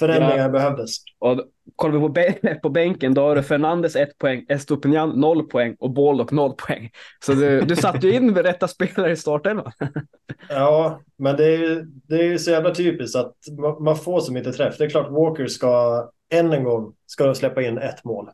Förändringar 0.00 0.38
Ja. 0.38 0.48
behövdes. 0.48 0.96
och 1.18 1.40
kollar 1.76 2.08
vi 2.08 2.32
på, 2.52 2.58
på 2.62 2.68
bänken 2.68 3.14
då 3.14 3.20
har 3.22 3.36
du 3.36 3.42
Fernandes 3.42 3.96
ett 3.96 4.18
poäng, 4.18 4.46
Estopinian 4.48 5.20
noll 5.20 5.48
poäng 5.48 5.76
och 5.78 5.90
Baldock 5.90 6.30
noll 6.32 6.52
poäng. 6.58 6.90
Så 7.24 7.32
du, 7.32 7.60
du 7.60 7.76
satte 7.76 8.06
ju 8.06 8.12
in 8.14 8.32
med 8.32 8.44
rätta 8.44 8.68
spelare 8.68 9.12
i 9.12 9.16
startelvan. 9.16 9.72
Ja, 10.48 11.00
men 11.16 11.36
det 11.36 11.44
är 11.44 11.58
ju 11.58 11.82
det 11.84 12.14
är 12.14 12.22
ju 12.24 12.38
så 12.38 12.50
jävla 12.50 12.74
typiskt 12.74 13.16
att 13.16 13.34
man, 13.58 13.82
man 13.82 13.96
får 13.96 14.20
så 14.20 14.32
mycket 14.32 14.56
träff. 14.56 14.78
Det 14.78 14.84
är 14.84 14.90
klart 14.90 15.10
Walker 15.10 15.46
ska 15.46 16.10
än 16.32 16.52
en 16.52 16.64
gång 16.64 16.94
ska 17.06 17.24
de 17.26 17.34
släppa 17.34 17.62
in 17.62 17.78
ett 17.78 18.04
mål. 18.04 18.30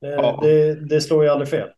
Det, 0.00 0.08
Ja. 0.08 0.38
det, 0.42 0.74
det 0.88 1.00
slår 1.00 1.24
ju 1.24 1.30
aldrig 1.30 1.48
fel. 1.48 1.68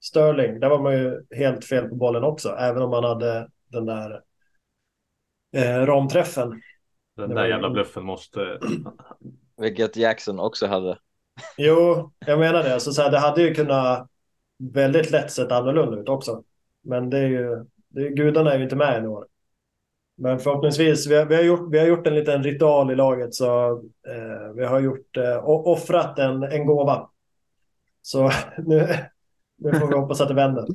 Sterling, 0.00 0.60
där 0.60 0.68
var 0.68 0.82
man 0.82 0.92
ju 0.98 1.24
helt 1.36 1.64
fel 1.64 1.88
på 1.88 1.94
bollen 1.94 2.24
också, 2.24 2.48
även 2.48 2.82
om 2.82 2.90
man 2.90 3.04
hade 3.04 3.48
den 3.72 3.86
där 3.86 4.20
eh, 5.56 5.86
ramträffen. 5.86 6.62
Den 7.16 7.28
Det 7.28 7.34
där 7.34 7.46
jävla 7.46 7.70
bluffen 7.70 8.04
måste... 8.04 8.58
Vilket 9.56 9.96
Jackson 9.96 10.40
också 10.40 10.66
hade. 10.66 10.98
Jo, 11.56 12.12
jag 12.26 12.38
menar 12.38 12.62
det. 12.62 12.80
Så, 12.80 12.92
så 12.92 13.02
här, 13.02 13.10
det 13.10 13.18
hade 13.18 13.42
ju 13.42 13.54
kunnat 13.54 14.08
väldigt 14.58 15.10
lätt 15.10 15.30
sett 15.30 15.52
annorlunda 15.52 16.00
ut 16.00 16.08
också. 16.08 16.42
Men 16.82 17.10
det 17.10 17.18
är 17.18 17.28
ju, 17.28 17.64
det 17.88 18.06
är, 18.06 18.10
gudarna 18.10 18.52
är 18.52 18.58
ju 18.58 18.64
inte 18.64 18.76
med 18.76 18.96
än 18.96 19.04
i 19.04 19.08
år. 19.08 19.26
Men 20.16 20.38
förhoppningsvis, 20.38 21.06
vi 21.06 21.14
har, 21.14 21.26
vi 21.26 21.34
har, 21.34 21.42
gjort, 21.42 21.68
vi 21.72 21.78
har 21.78 21.86
gjort 21.86 22.06
en 22.06 22.14
liten 22.14 22.42
ritual 22.42 22.90
i 22.90 22.94
laget 22.94 23.34
så 23.34 23.70
eh, 24.08 24.52
vi 24.56 24.64
har 24.64 24.80
gjort, 24.80 25.16
eh, 25.16 25.48
offrat 25.48 26.18
en, 26.18 26.42
en 26.42 26.66
gåva. 26.66 27.10
Så 28.02 28.30
nu, 28.58 28.88
nu 29.56 29.72
får 29.72 29.88
vi 29.88 29.94
hoppas 29.94 30.20
att 30.20 30.28
det 30.28 30.34
vänder. 30.34 30.66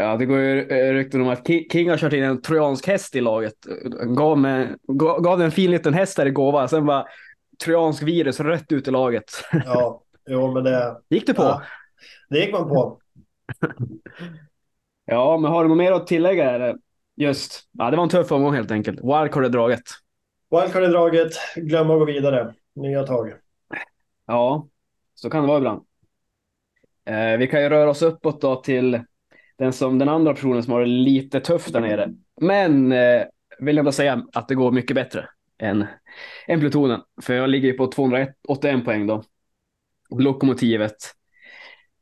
Ja, 0.00 0.16
det 0.16 0.26
går 0.26 0.38
ju 0.38 0.60
eh, 0.68 0.92
rykten 0.94 1.20
om 1.22 1.28
att 1.28 1.46
Ki- 1.48 1.72
King 1.72 1.90
har 1.90 1.96
kört 1.96 2.12
in 2.12 2.22
en 2.24 2.42
trojansk 2.42 2.86
häst 2.86 3.16
i 3.16 3.20
laget. 3.20 3.54
Gav, 4.16 4.38
med, 4.38 4.78
gav, 4.88 5.20
gav 5.22 5.42
en 5.42 5.50
fin 5.50 5.70
liten 5.70 5.94
häst 5.94 6.16
där 6.16 6.26
i 6.26 6.30
gåva, 6.30 6.68
sen 6.68 6.86
var 6.86 7.08
trojansk 7.64 8.02
virus 8.02 8.40
rätt 8.40 8.72
ut 8.72 8.88
i 8.88 8.90
laget. 8.90 9.24
Ja, 9.64 10.02
jo 10.28 10.52
men 10.52 10.64
det, 10.64 11.00
Gick 11.08 11.26
du 11.26 11.34
på? 11.34 11.42
ja, 11.42 11.62
det 12.30 12.38
gick 12.38 12.52
man 12.52 12.68
på. 12.68 13.00
Ja, 15.10 15.38
men 15.38 15.50
har 15.50 15.62
du 15.62 15.68
något 15.68 15.78
mer 15.78 15.92
att 15.92 16.06
tillägga? 16.06 16.50
Eller? 16.50 16.76
Just, 17.16 17.68
ja, 17.72 17.90
det 17.90 17.96
var 17.96 18.04
en 18.04 18.10
tuff 18.10 18.32
omgång 18.32 18.54
helt 18.54 18.70
enkelt. 18.70 18.98
Wildcard 18.98 19.44
är 19.44 19.48
draget. 19.48 19.82
Wildcard 20.50 20.82
är 20.82 20.88
draget, 20.88 21.32
glöm 21.56 21.90
att 21.90 21.98
gå 21.98 22.04
vidare. 22.04 22.54
Nya 22.74 23.02
tag. 23.06 23.32
Ja, 24.26 24.68
så 25.14 25.30
kan 25.30 25.42
det 25.42 25.48
vara 25.48 25.58
ibland. 25.58 25.82
Eh, 27.04 27.38
vi 27.38 27.46
kan 27.46 27.62
ju 27.62 27.68
röra 27.68 27.90
oss 27.90 28.02
uppåt 28.02 28.40
då 28.40 28.56
till 28.56 29.00
den, 29.58 29.72
som, 29.72 29.98
den 29.98 30.08
andra 30.08 30.34
personen 30.34 30.62
som 30.62 30.72
har 30.72 30.80
det 30.80 30.86
lite 30.86 31.40
tufft 31.40 31.72
där 31.72 31.80
nere. 31.80 32.14
Men 32.40 32.92
eh, 32.92 33.22
vill 33.58 33.78
ändå 33.78 33.92
säga 33.92 34.22
att 34.32 34.48
det 34.48 34.54
går 34.54 34.72
mycket 34.72 34.94
bättre 34.94 35.28
än, 35.58 35.86
än 36.46 36.60
plutonen. 36.60 37.00
För 37.22 37.34
jag 37.34 37.50
ligger 37.50 37.68
ju 37.68 37.74
på 37.74 37.86
281 37.86 38.84
poäng 38.84 39.06
då. 39.06 39.22
Lokomotivet. 40.10 40.96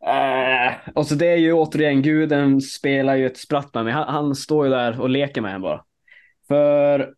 Eh, 0.07 0.93
och 0.95 1.07
så 1.07 1.15
det 1.15 1.27
är 1.27 1.37
ju 1.37 1.53
återigen, 1.53 2.03
guden 2.03 2.61
spelar 2.61 3.17
ju 3.17 3.27
ett 3.27 3.39
spratt 3.39 3.75
med 3.75 3.85
mig. 3.85 3.93
Han, 3.93 4.09
han 4.09 4.35
står 4.35 4.67
ju 4.67 4.71
där 4.71 5.01
och 5.01 5.11
leker 5.11 5.41
med 5.41 5.55
en 5.55 5.63
bara. 5.63 5.85
För 6.49 7.15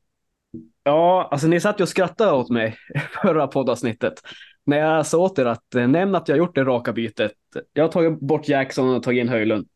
Ja, 0.89 1.29
alltså 1.31 1.47
ni 1.47 1.61
satt 1.61 1.81
ju 1.81 1.83
och 1.83 1.89
skrattade 1.89 2.33
åt 2.33 2.51
mig 2.51 2.77
förra 3.23 3.47
poddavsnittet. 3.47 4.15
När 4.67 4.79
jag 4.79 5.07
sa 5.07 5.19
åt 5.19 5.39
er 5.39 5.45
att 5.45 5.75
eh, 5.75 5.89
nämn 5.89 6.15
att 6.15 6.29
jag 6.29 6.39
gjort 6.39 6.55
det 6.55 6.65
raka 6.65 6.93
bytet. 6.93 7.33
Jag 7.73 7.85
har 7.85 7.89
tagit 7.89 8.21
bort 8.21 8.49
Jackson 8.49 8.95
och 8.95 9.03
tagit 9.03 9.21
in 9.21 9.29
Höjlund. 9.29 9.69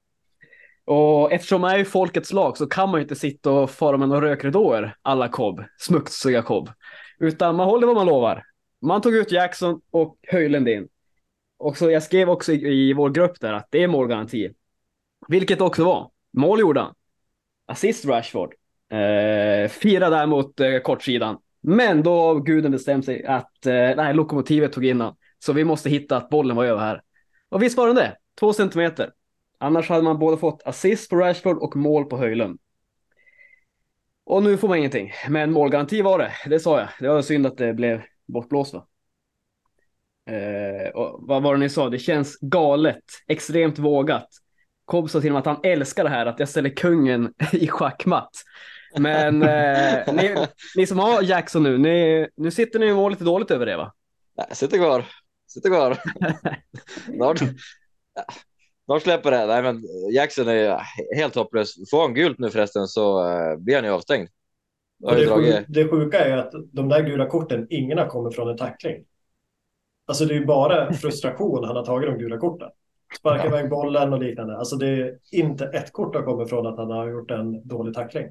Och 0.84 1.32
eftersom 1.32 1.60
man 1.60 1.70
är 1.70 1.78
i 1.78 1.84
folkets 1.84 2.32
lag 2.32 2.56
så 2.56 2.66
kan 2.66 2.90
man 2.90 3.00
ju 3.00 3.02
inte 3.02 3.16
sitta 3.16 3.50
och 3.50 3.70
fara 3.70 3.96
med 3.96 4.08
några 4.08 4.30
rökridåer 4.30 4.96
alla 5.02 5.28
kobb, 5.28 5.64
smutsiga 5.78 6.42
kobb. 6.42 6.70
Utan 7.18 7.56
man 7.56 7.66
håller 7.66 7.86
vad 7.86 7.96
man 7.96 8.06
lovar. 8.06 8.44
Man 8.80 9.00
tog 9.00 9.14
ut 9.14 9.32
Jackson 9.32 9.80
och 9.90 10.18
Höjlund 10.28 10.68
in. 10.68 10.88
Och 11.58 11.76
så 11.76 11.90
jag 11.90 12.02
skrev 12.02 12.30
också 12.30 12.52
i, 12.52 12.88
i 12.88 12.92
vår 12.92 13.10
grupp 13.10 13.40
där 13.40 13.52
att 13.52 13.68
det 13.70 13.82
är 13.82 13.88
målgaranti. 13.88 14.50
Vilket 15.28 15.60
också 15.60 15.84
var. 15.84 16.10
Mål 16.32 16.60
gjorde 16.60 16.80
han. 16.80 16.94
Assist 17.66 18.04
Rashford. 18.04 18.54
Eh, 18.90 19.68
fyra 19.68 20.10
där 20.10 20.26
mot 20.26 20.60
eh, 20.60 20.78
kortsidan. 20.78 21.38
Men 21.60 22.02
då 22.02 22.20
har 22.20 22.40
guden 22.40 22.72
bestämt 22.72 23.04
sig 23.04 23.24
att 23.24 23.66
eh, 23.66 23.72
nej, 23.72 24.14
lokomotivet 24.14 24.72
tog 24.72 24.84
in 24.84 25.00
han. 25.00 25.14
Så 25.38 25.52
vi 25.52 25.64
måste 25.64 25.90
hitta 25.90 26.16
att 26.16 26.28
bollen 26.28 26.56
var 26.56 26.64
över 26.64 26.80
här. 26.80 27.02
Och 27.48 27.62
visst 27.62 27.76
var 27.76 27.86
den 27.86 27.96
det? 27.96 28.16
Två 28.40 28.52
centimeter. 28.52 29.10
Annars 29.62 29.88
hade 29.88 30.02
man 30.02 30.19
både 30.19 30.37
fått 30.37 30.62
assist 30.64 31.11
på 31.11 31.16
Rashford 31.16 31.59
och 31.59 31.76
mål 31.76 32.04
på 32.04 32.16
Höjlund. 32.16 32.59
Och 34.25 34.42
nu 34.42 34.57
får 34.57 34.69
man 34.69 34.78
ingenting. 34.78 35.12
Men 35.28 35.52
målgaranti 35.52 36.02
var 36.02 36.19
det, 36.19 36.33
det 36.47 36.61
sa 36.61 36.78
jag. 36.78 36.88
Det 37.00 37.09
var 37.09 37.23
synd 37.23 37.47
att 37.47 37.57
det 37.57 37.75
blev 37.75 38.02
bortblåst 38.26 38.75
va? 38.75 38.87
Eh, 40.31 40.88
och 40.88 41.19
vad 41.28 41.42
var 41.42 41.54
det 41.54 41.61
ni 41.61 41.69
sa? 41.69 41.88
Det 41.88 41.99
känns 41.99 42.38
galet, 42.40 43.04
extremt 43.26 43.78
vågat. 43.78 44.28
Cobb 44.85 45.11
sa 45.11 45.21
till 45.21 45.31
och 45.31 45.33
med 45.33 45.40
att 45.40 45.57
han 45.57 45.71
älskar 45.73 46.04
det 46.04 46.11
här 46.11 46.26
att 46.26 46.38
jag 46.38 46.49
ställer 46.49 46.71
kungen 46.71 47.35
i 47.52 47.69
schackmatt. 47.69 48.33
Men 48.99 49.42
eh, 49.42 50.14
ni, 50.14 50.47
ni 50.76 50.87
som 50.87 50.99
har 50.99 51.23
Jackson 51.23 51.62
nu, 51.62 51.78
ni, 51.78 52.28
nu 52.37 52.50
sitter 52.50 52.78
ni 52.78 52.92
och 52.92 52.97
mår 52.97 53.11
lite 53.11 53.25
dåligt 53.25 53.50
över 53.50 53.66
det 53.66 53.76
va? 53.76 53.92
Nej, 54.37 54.47
sitter 54.52 54.78
kvar. 54.78 55.04
Sitter 55.49 55.69
kvar. 55.69 55.99
Snart, 57.16 57.42
snart 58.84 59.02
släpper 59.02 59.30
det. 59.30 59.46
Nej, 59.46 59.62
men 59.62 59.82
Jackson 60.14 60.48
är 60.48 60.80
helt 61.16 61.34
hopplös. 61.34 61.90
Får 61.90 62.02
han 62.02 62.14
gult 62.14 62.38
nu 62.38 62.50
förresten 62.50 62.88
så 62.88 63.28
uh, 63.28 63.56
blir 63.56 63.74
han 63.74 63.84
ju 63.84 63.90
avstängd. 63.90 64.28
Och 65.02 65.14
det, 65.14 65.28
sjuk, 65.28 65.64
det 65.68 65.88
sjuka 65.88 66.24
är 66.24 66.36
att 66.36 66.52
de 66.72 66.88
där 66.88 67.02
gula 67.02 67.26
korten, 67.26 67.66
ingen 67.70 67.98
har 67.98 68.06
kommit 68.06 68.34
från 68.34 68.48
en 68.48 68.56
tackling. 68.56 69.04
Alltså 70.06 70.24
det 70.24 70.34
är 70.34 70.38
ju 70.38 70.46
bara 70.46 70.92
frustration 70.92 71.64
han 71.64 71.76
har 71.76 71.84
tagit 71.84 72.10
de 72.10 72.18
gula 72.18 72.38
korten. 72.38 72.70
Sparkat 73.18 73.46
iväg 73.46 73.70
bollen 73.70 74.12
och 74.12 74.18
liknande. 74.18 74.56
Alltså 74.56 74.76
det 74.76 74.86
är 74.86 75.18
inte 75.30 75.66
ett 75.66 75.92
kort 75.92 76.14
har 76.14 76.22
kommit 76.22 76.48
från 76.48 76.66
att 76.66 76.78
han 76.78 76.90
har 76.90 77.08
gjort 77.08 77.30
en 77.30 77.68
dålig 77.68 77.94
tackling. 77.94 78.26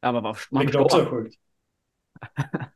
Ja, 0.00 0.12
men 0.12 0.22
vad, 0.22 0.36
man 0.50 0.60
Vilket 0.60 0.80
också 0.80 1.00
är 1.00 1.04
sjukt. 1.04 1.34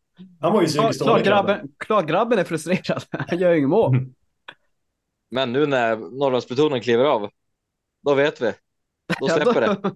Han 0.40 0.52
var 0.52 0.62
ju 0.62 0.66
Klart, 0.66 0.84
psykiskt 0.84 1.02
klart, 1.02 1.14
dålig. 1.14 1.26
grabben. 1.26 1.54
grabben, 1.56 1.72
klart 1.78 2.06
grabben 2.06 2.38
är 2.38 2.44
frustrerad. 2.44 3.02
Han 3.28 3.38
gör 3.38 3.52
ju 3.52 3.58
inget 3.58 3.70
mål. 3.70 3.96
Men 5.30 5.52
nu 5.52 5.66
när 5.66 5.96
Norrlandsplutonen 5.96 6.80
kliver 6.80 7.04
av, 7.04 7.30
då 8.02 8.14
vet 8.14 8.40
vi. 8.40 8.52
Då 9.20 9.28
släpper 9.28 9.60
det. 9.60 9.92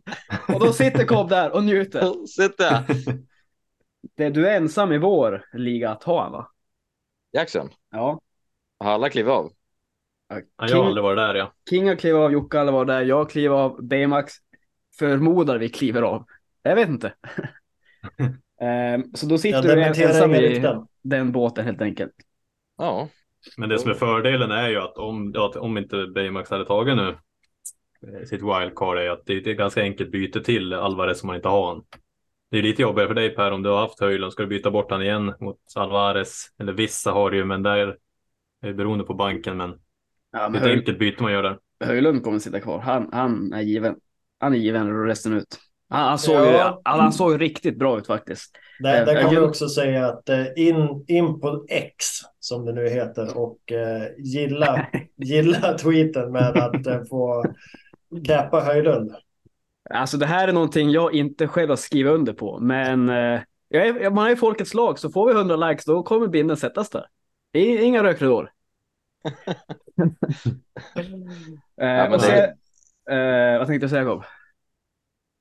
Och 0.54 0.60
då 0.60 0.72
sitter 0.72 1.04
Cobb 1.04 1.28
där 1.28 1.50
och 1.50 1.64
njuter. 1.64 2.00
Då 2.00 2.26
sitter 2.26 2.64
jag. 2.64 2.82
Det, 4.16 4.30
du 4.30 4.48
är 4.48 4.56
ensam 4.56 4.92
i 4.92 4.98
vår 4.98 5.44
liga 5.52 5.90
att 5.90 6.02
ha 6.02 6.22
han 6.22 6.32
va? 6.32 6.50
Jackson, 7.32 7.70
Ja. 7.90 8.20
har 8.78 8.90
alla 8.92 9.08
klivit 9.08 9.30
av? 9.30 9.52
Ja, 10.28 10.40
jag 10.56 10.76
har 10.76 10.86
aldrig 10.86 11.02
varit 11.04 11.16
där 11.16 11.34
ja. 11.34 11.52
King 11.70 11.88
har 11.88 11.96
klivit 11.96 12.18
av, 12.18 12.32
Jocke 12.32 12.58
har 12.58 12.72
var 12.72 12.84
där, 12.84 13.02
jag 13.02 13.30
kliver 13.30 13.56
av, 13.56 13.82
Baymax 13.82 14.32
förmodar 14.98 15.58
vi 15.58 15.68
kliver 15.68 16.02
av. 16.02 16.26
Jag 16.62 16.74
vet 16.74 16.88
inte. 16.88 17.14
Ehm, 18.60 19.14
så 19.14 19.26
då 19.26 19.38
sitter 19.38 19.68
Jag 19.68 19.94
du 19.94 20.04
ensam 20.04 20.34
i 20.34 20.64
den 21.02 21.32
båten 21.32 21.64
helt 21.64 21.80
enkelt. 21.82 22.12
Ja, 22.76 23.08
Men 23.56 23.68
det 23.68 23.78
som 23.78 23.90
är 23.90 23.94
fördelen 23.94 24.50
är 24.50 24.68
ju 24.68 24.76
att 24.78 24.96
om, 24.98 25.34
att 25.36 25.56
om 25.56 25.78
inte 25.78 26.06
Baymax 26.06 26.50
hade 26.50 26.64
tagit 26.64 26.96
nu 26.96 27.08
eh, 28.06 28.24
sitt 28.24 28.42
wildcard 28.42 28.98
är 28.98 29.10
att 29.10 29.26
det 29.26 29.34
är 29.34 29.48
ett 29.50 29.58
ganska 29.58 29.82
enkelt 29.82 30.10
byte 30.12 30.40
till 30.44 30.72
Alvarez 30.74 31.18
som 31.20 31.26
man 31.26 31.36
inte 31.36 31.48
har 31.48 31.66
han. 31.68 31.82
Det 32.50 32.58
är 32.58 32.62
lite 32.62 32.82
jobbigare 32.82 33.08
för 33.08 33.14
dig 33.14 33.30
Per 33.34 33.50
om 33.52 33.62
du 33.62 33.68
har 33.70 33.80
haft 33.80 34.00
Höjlund. 34.00 34.32
Ska 34.32 34.42
du 34.42 34.48
byta 34.48 34.70
bort 34.70 34.90
han 34.90 35.02
igen 35.02 35.34
mot 35.40 35.58
Alvarez? 35.76 36.46
Eller 36.58 36.72
vissa 36.72 37.12
har 37.12 37.30
det 37.30 37.36
ju, 37.36 37.44
men 37.44 37.62
där 37.62 37.76
är 37.78 37.96
det 38.62 38.74
beroende 38.74 39.04
på 39.04 39.14
banken. 39.14 39.56
Men 39.56 39.70
Ja, 40.32 40.48
det 40.48 40.48
men 40.48 40.54
är 40.58 40.64
ett 40.66 40.68
Höj, 40.68 40.72
enkelt 40.72 40.98
byte 40.98 41.22
man 41.22 41.32
gör 41.32 41.42
där. 41.42 41.58
Höjlund 41.84 42.22
kommer 42.22 42.38
sitta 42.38 42.60
kvar. 42.60 42.78
Han, 42.78 43.10
han 43.12 43.52
är 43.52 43.62
given. 43.62 43.96
Han 44.38 44.54
är 44.54 44.58
given 44.58 45.04
resten 45.06 45.32
ut. 45.32 45.60
Han, 45.94 46.08
han, 46.08 46.18
såg 46.18 46.34
Ja. 46.36 46.50
ju, 46.52 46.58
han, 46.84 47.00
han 47.00 47.12
såg 47.12 47.32
ju 47.32 47.38
riktigt 47.38 47.78
bra 47.78 47.98
ut 47.98 48.06
faktiskt. 48.06 48.56
Där, 48.80 49.06
där 49.06 49.14
Eh, 49.16 49.20
kan 49.20 49.30
vi 49.30 49.36
jag- 49.36 49.44
också 49.44 49.68
säga 49.68 50.06
att 50.08 50.28
eh, 50.28 50.44
in, 50.56 51.04
in 51.08 51.40
på 51.40 51.64
X, 51.68 52.06
som 52.40 52.64
det 52.66 52.72
nu 52.72 52.88
heter, 52.88 53.38
och 53.38 53.72
eh, 53.72 54.02
gilla, 54.18 54.86
gilla 55.16 55.78
tweeten 55.78 56.32
med 56.32 56.56
att 56.56 57.08
få 57.08 57.44
cappa 58.26 58.60
Höjlund. 58.60 59.14
Alltså 59.90 60.16
det 60.16 60.26
här 60.26 60.48
är 60.48 60.52
någonting 60.52 60.90
jag 60.90 61.14
inte 61.14 61.46
själv 61.46 61.68
har 61.68 61.76
skrivit 61.76 62.12
under 62.12 62.32
på, 62.32 62.58
men 62.58 63.08
eh, 63.08 63.40
jag 63.68 63.86
är, 63.86 64.10
man 64.10 64.26
är 64.26 64.30
i 64.32 64.36
folkets 64.36 64.74
lag 64.74 64.98
så 64.98 65.10
får 65.10 65.26
vi 65.26 65.32
100 65.40 65.56
likes 65.56 65.84
då 65.84 66.02
kommer 66.02 66.26
bilden 66.26 66.56
sättas 66.56 66.90
där. 66.90 67.06
Inga 67.56 68.02
rökridåer. 68.02 68.50
eh, 71.80 72.12
och 72.12 72.20
det- 72.20 72.54
eh, 73.10 73.58
vad 73.58 73.66
tänkte 73.66 73.84
jag 73.84 73.90
säga 73.90 74.02
Jakob? 74.02 74.24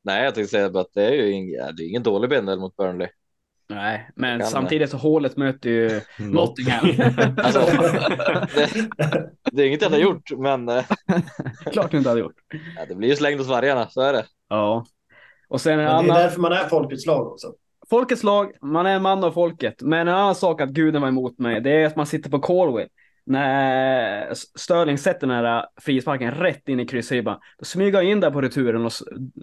Nej, 0.04 0.24
jag 0.24 0.36
tänkte 0.36 0.52
säga 0.52 0.66
att 0.80 0.94
det 0.94 1.04
är 1.06 1.12
ju 1.12 1.32
ing, 1.32 1.52
det 1.52 1.84
är 1.84 1.90
ingen 1.90 2.04
dålig 2.04 2.30
bindel 2.30 2.60
mot 2.60 2.76
Burnley. 2.76 3.08
Nej, 3.70 4.10
men 4.16 4.40
Kan 4.40 4.48
samtidigt 4.50 4.90
så 4.90 4.98
hålet 4.98 5.38
möter 5.38 5.70
ju 5.70 6.02
Nottingham. 6.20 6.88
Alltså, 7.38 7.60
det, 8.56 9.30
det 9.52 9.64
är 9.64 9.68
inget 9.68 9.82
jag 9.82 9.90
har 9.90 9.98
gjort, 9.98 10.32
men 10.38 10.70
eh, 10.70 10.86
Klart 11.72 11.92
du 11.92 11.98
inte 11.98 12.10
hade 12.10 12.22
gjort. 12.22 12.36
ja, 12.78 12.86
det 12.88 12.96
blir 12.96 13.10
ju 13.10 13.16
slängd 13.16 13.40
hos 13.40 13.48
vargarna, 13.50 13.90
så 13.90 14.02
är 14.02 14.14
det. 14.14 14.26
Ja. 14.50 14.86
Och 15.50 15.62
sen 15.62 15.80
en 15.80 15.86
Men 15.86 15.86
det 15.86 15.92
är 15.92 15.98
annan, 16.00 16.16
därför 16.18 16.42
man 16.42 16.52
är 16.54 16.68
folkets 16.68 17.06
lag 17.06 17.28
också. 17.28 17.54
folkets 17.90 18.24
lag, 18.24 18.52
man 18.62 18.86
är 18.86 18.96
en 18.96 19.02
man 19.02 19.24
av 19.24 19.32
folket. 19.32 19.82
Men 19.82 20.08
en 20.08 20.14
annan 20.16 20.36
sak 20.36 20.62
att 20.62 20.70
guden 20.70 21.02
var 21.02 21.08
emot 21.10 21.40
mig, 21.40 21.62
det 21.62 21.72
är 21.72 21.86
att 21.86 21.96
man 21.96 22.06
sitter 22.08 22.30
på 22.30 22.40
Colwell. 22.40 22.88
När 23.26 24.34
Sterling 24.56 24.98
sätter 24.98 25.28
den 25.28 25.46
här 25.46 25.66
frisparken 25.82 26.32
rätt 26.32 26.70
in 26.70 26.80
i 26.80 26.86
kryssribban, 26.86 27.40
då 27.60 27.66
smyger 27.66 27.94
jag 28.02 28.12
in 28.12 28.20
där 28.20 28.32
på 28.32 28.42
returen 28.42 28.86
och 28.86 28.92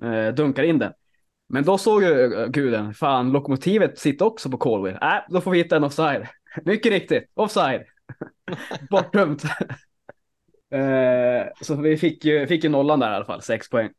eh, 0.06 0.34
dunkar 0.34 0.62
in 0.62 0.78
den. 0.78 0.92
Men 1.48 1.64
då 1.64 1.78
såg 1.78 2.02
ju 2.02 2.34
eh, 2.34 2.46
guden, 2.46 2.94
fan 2.94 3.32
lokomotivet 3.32 3.98
sitter 3.98 4.24
också 4.24 4.50
på 4.50 4.56
Colwell. 4.58 4.94
Äh, 4.94 5.14
då 5.28 5.40
får 5.40 5.50
vi 5.50 5.58
hitta 5.58 5.76
en 5.76 5.84
offside. 5.84 6.26
Mycket 6.64 6.92
riktigt, 6.92 7.30
offside. 7.34 7.82
Bortdömt. 8.90 9.44
eh, 10.70 11.52
så 11.60 11.74
vi 11.74 11.96
fick 11.96 12.24
ju, 12.24 12.46
fick 12.46 12.64
ju 12.64 12.70
nollan 12.70 13.00
där 13.00 13.12
i 13.12 13.14
alla 13.14 13.24
fall, 13.24 13.42
sex 13.42 13.70
poäng. 13.70 13.90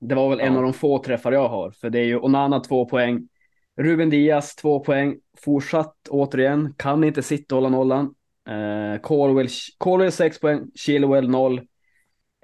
Det 0.00 0.14
var 0.14 0.30
väl 0.30 0.40
en 0.40 0.52
Ja. 0.52 0.58
av 0.58 0.62
de 0.62 0.72
få 0.72 0.98
träffar 1.02 1.32
jag 1.32 1.48
har, 1.48 1.70
för 1.70 1.90
det 1.90 1.98
är 1.98 2.04
ju 2.04 2.18
Onana 2.18 2.60
två 2.60 2.86
poäng. 2.88 3.28
Ruben 3.76 4.10
Diaz 4.10 4.54
två 4.54 4.80
poäng. 4.80 5.16
Fortsatt 5.38 6.08
återigen, 6.10 6.74
kan 6.78 7.04
inte 7.04 7.22
sitta 7.22 7.54
och 7.54 7.62
hålla 7.62 7.76
nollan. 7.76 8.14
Colwell, 9.02 9.48
Colwell 9.78 10.12
sex 10.12 10.40
poäng, 10.40 10.70
Chilwell 10.74 11.28
noll. 11.28 11.60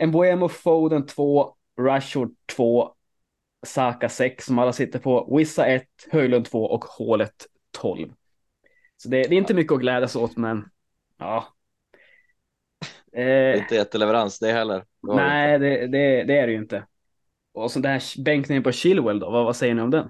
Mbuemo 0.07 0.49
Foden 0.49 1.07
två, 1.07 1.57
Rashford 1.81 2.31
två. 2.57 2.95
Saka 3.67 4.09
6 4.09 4.45
som 4.45 4.59
alla 4.59 4.73
sitter 4.73 4.99
på, 4.99 5.37
Wissa 5.37 5.67
1, 5.67 5.85
Höjlund 6.11 6.45
2 6.47 6.65
och 6.65 6.85
Hålet 6.85 7.47
12. 7.71 8.13
Så 8.97 9.09
det, 9.09 9.23
det 9.23 9.35
är 9.35 9.39
inte 9.39 9.55
mycket 9.55 9.73
att 9.73 9.81
glädjas 9.81 10.17
åt, 10.17 10.37
men 10.37 10.65
ja. 11.17 11.47
Eh, 13.13 13.59
Inte 13.59 13.75
jätteleverans 13.75 14.39
det 14.39 14.53
heller. 14.53 14.79
Det 14.79 15.15
nej, 15.15 15.59
det, 15.59 15.87
det, 15.87 16.25
det 16.25 16.39
är 16.39 16.47
det 16.47 16.53
ju 16.53 16.59
inte. 16.59 16.87
Och 17.53 17.71
så 17.71 17.81
den 17.81 17.93
här 17.93 18.23
bänkningen 18.23 18.63
på 18.63 18.73
Chilwell 18.73 19.19
då, 19.19 19.31
vad, 19.31 19.45
vad 19.45 19.57
säger 19.57 19.75
ni 19.75 19.83
om 19.83 19.91
den? 19.91 20.09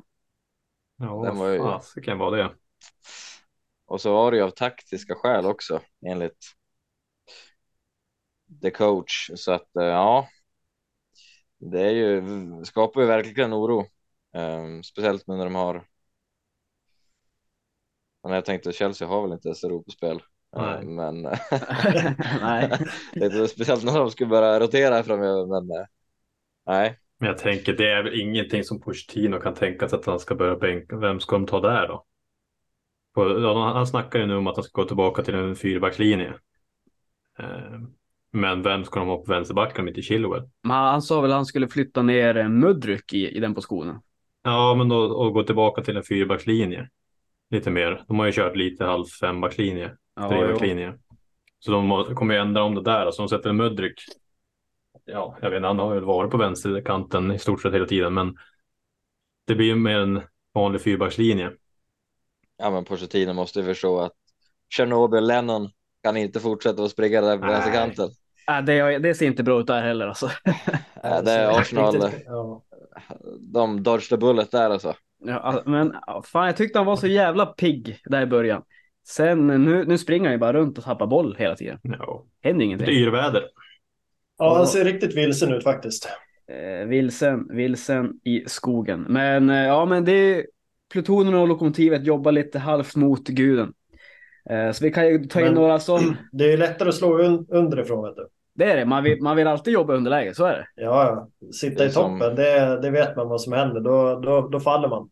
Ja, 0.98 1.22
Den 1.24 1.38
var 1.38 1.48
ju- 1.48 1.58
fasiken 1.58 2.18
var 2.18 2.36
det. 2.36 2.50
Och 3.88 4.00
så 4.00 4.12
var 4.12 4.30
det 4.30 4.36
ju 4.36 4.42
av 4.42 4.50
taktiska 4.50 5.14
skäl 5.14 5.46
också 5.46 5.80
enligt 6.06 6.54
the 8.62 8.70
coach. 8.70 9.30
Så 9.34 9.52
att 9.52 9.76
eh, 9.76 9.84
ja, 9.84 10.28
det 11.58 11.80
är 11.80 11.90
ju, 11.90 12.22
skapar 12.64 13.00
ju 13.00 13.06
verkligen 13.06 13.54
oro. 13.54 13.86
Ehm, 14.34 14.82
speciellt 14.82 15.26
nu 15.26 15.36
när 15.36 15.44
de 15.44 15.54
har. 15.54 15.84
Men 18.22 18.32
jag 18.32 18.44
tänkte 18.44 18.72
Chelsea 18.72 19.08
har 19.08 19.22
väl 19.22 19.32
inte 19.32 19.48
ens 19.48 19.64
Europaspel. 19.64 20.22
Nej. 20.56 20.78
Ehm, 20.78 20.94
men 20.94 21.22
Nej. 22.40 22.70
det 23.14 23.24
är 23.24 23.46
speciellt 23.46 23.84
när 23.84 23.98
de 23.98 24.10
ska 24.10 24.26
börja 24.26 24.60
rotera 24.60 25.02
framöver. 25.02 25.46
Men 25.46 25.80
eh, 25.80 25.86
nej, 26.66 26.98
Men 27.18 27.28
jag 27.28 27.38
tänker 27.38 27.72
det 27.72 27.92
är 27.92 28.02
väl 28.02 28.20
ingenting 28.20 28.64
som 28.64 28.80
Pochettino 28.80 29.40
kan 29.40 29.54
tänka 29.54 29.88
sig 29.88 29.98
att 29.98 30.06
han 30.06 30.20
ska 30.20 30.34
börja 30.34 30.56
bänka. 30.56 30.96
Vem 30.96 31.20
ska 31.20 31.36
de 31.36 31.46
ta 31.46 31.60
där 31.60 31.88
då? 31.88 32.04
På, 33.18 33.40
ja, 33.40 33.72
han 33.72 33.86
snackar 33.86 34.18
ju 34.18 34.26
nu 34.26 34.36
om 34.36 34.46
att 34.46 34.56
han 34.56 34.64
ska 34.64 34.82
gå 34.82 34.88
tillbaka 34.88 35.22
till 35.22 35.34
en 35.34 35.56
fyrbackslinje. 35.56 36.34
Eh, 37.38 37.80
Men 38.32 38.62
vem 38.62 38.84
ska 38.84 39.00
de 39.00 39.08
ha 39.08 39.16
på 39.16 39.32
vänsterbacken 39.32 39.80
om 39.80 39.88
inte 39.88 40.02
Chilwell? 40.02 40.48
Men 40.62 40.76
han 40.76 41.02
sa 41.02 41.20
väl 41.20 41.30
att 41.30 41.36
han 41.36 41.46
skulle 41.46 41.68
flytta 41.68 42.02
ner 42.02 42.36
eh, 42.36 42.48
Mudryk 42.48 43.12
i, 43.12 43.28
i 43.36 43.40
den 43.40 43.54
positionen. 43.54 44.00
Ja, 44.42 44.74
men 44.74 44.88
då 44.88 44.96
och 44.98 45.32
gå 45.32 45.42
tillbaka 45.42 45.82
till 45.82 45.96
en 45.96 46.02
fyrbackslinje. 46.02 46.88
Lite 47.50 47.70
mer. 47.70 48.04
De 48.08 48.18
har 48.18 48.26
ju 48.26 48.32
kört 48.32 48.56
lite 48.56 48.84
halv 48.84 49.04
fembackslinje, 49.20 49.96
Ja, 50.16 50.28
trebackslinje. 50.28 50.98
Så 51.58 51.70
de 51.70 51.86
må- 51.86 52.04
kommer 52.14 52.34
ju 52.34 52.40
ändra 52.40 52.62
om 52.62 52.74
det 52.74 52.82
där. 52.82 53.10
Så 53.10 53.22
de 53.22 53.28
sätter 53.28 53.50
en 53.50 53.56
Mudryk. 53.56 53.94
Ja, 55.04 55.38
jag 55.42 55.50
vet 55.50 55.56
inte, 55.56 55.66
han 55.66 55.78
har 55.78 55.94
väl 55.94 56.04
varit 56.04 56.30
på 56.30 56.36
vänsterkanten 56.36 57.32
i 57.32 57.38
stort 57.38 57.62
sett 57.62 57.74
hela 57.74 57.86
tiden, 57.86 58.14
men 58.14 58.36
det 59.46 59.54
blir 59.54 59.66
ju 59.66 59.74
mer 59.74 59.98
en 59.98 60.20
vanlig 60.54 60.80
fyrbackslinje. 60.80 61.50
Ja, 62.58 62.70
men 62.70 62.84
Pochettino 62.84 63.32
måste 63.32 63.60
ju 63.60 63.64
förstå 63.64 64.00
att 64.00 64.12
Tjernobyl, 64.68 65.26
Lennon 65.26 65.70
kan 66.04 66.16
inte 66.16 66.40
fortsätta 66.40 66.82
att 66.82 66.90
springa 66.90 67.20
där 67.20 67.38
på 67.38 67.46
vänsterkanten. 67.46 68.08
Det, 68.66 68.98
det 68.98 69.14
ser 69.14 69.26
inte 69.26 69.42
bra 69.42 69.60
ut 69.60 69.66
där 69.66 69.82
heller 69.82 70.06
alltså. 70.06 70.30
Ja, 71.02 71.22
det 71.22 71.32
är 71.32 71.60
Arsenal. 71.60 72.10
Ja. 72.26 72.62
De 73.40 73.82
dodged 73.82 74.08
the 74.08 74.16
bullet 74.16 74.50
där 74.50 74.70
alltså. 74.70 74.94
Ja, 75.24 75.62
men 75.66 75.94
fan, 76.24 76.46
jag 76.46 76.56
tyckte 76.56 76.78
han 76.78 76.86
var 76.86 76.96
så 76.96 77.06
jävla 77.06 77.46
pigg 77.46 78.00
där 78.04 78.22
i 78.22 78.26
början. 78.26 78.62
Sen 79.06 79.46
nu, 79.46 79.84
nu 79.84 79.98
springer 79.98 80.24
han 80.24 80.32
ju 80.32 80.38
bara 80.38 80.52
runt 80.52 80.78
och 80.78 80.84
tappar 80.84 81.06
boll 81.06 81.36
hela 81.38 81.56
tiden. 81.56 81.78
Ja. 81.82 82.24
Händer 82.42 82.64
ingenting. 82.64 82.86
Dyrväder. 82.86 83.42
ja, 84.38 84.56
han 84.56 84.66
ser 84.66 84.84
riktigt 84.84 85.16
vilsen 85.16 85.52
ut 85.52 85.64
faktiskt. 85.64 86.08
Eh, 86.52 86.86
vilsen, 86.86 87.56
vilsen 87.56 88.12
i 88.24 88.44
skogen. 88.46 89.06
Men 89.08 89.50
eh, 89.50 89.66
ja, 89.66 89.86
men 89.86 90.04
det 90.04 90.46
plutonen 90.92 91.34
och 91.34 91.48
lokomotivet 91.48 92.06
jobbar 92.06 92.32
lite 92.32 92.58
halvt 92.58 92.96
mot 92.96 93.28
guden. 93.28 93.72
Eh, 94.50 94.72
så 94.72 94.84
vi 94.84 94.90
kan 94.90 95.08
ju 95.08 95.24
ta 95.24 95.40
in 95.40 95.44
Men- 95.46 95.54
några 95.54 95.78
som, 95.80 96.16
Det 96.32 96.44
är 96.44 96.50
ju 96.50 96.56
lättare 96.56 96.88
att 96.88 96.94
slå 96.94 97.18
un 97.18 97.46
underifrån 97.48 98.04
vet 98.04 98.16
du. 98.16 98.28
det 98.54 98.64
är 98.64 98.76
det, 98.76 98.84
man 98.84 99.02
vill, 99.04 99.22
man 99.22 99.36
vill 99.36 99.46
alltid 99.46 99.74
jobba 99.74 99.94
underläge, 99.94 100.34
så 100.34 100.44
är 100.44 100.52
det. 100.52 100.82
Ja, 100.82 101.28
ja. 101.40 101.48
Sitta 101.52 101.86
i 101.86 101.90
toppen, 101.92 102.18
som- 102.20 102.34
det, 102.34 102.80
det 102.82 102.90
vet 102.90 103.16
man 103.16 103.28
vad 103.28 103.40
som 103.40 103.52
händer. 103.52 103.80
Då, 103.80 104.20
då, 104.20 104.48
då 104.48 104.60
faller 104.60 104.88
man. 104.88 105.10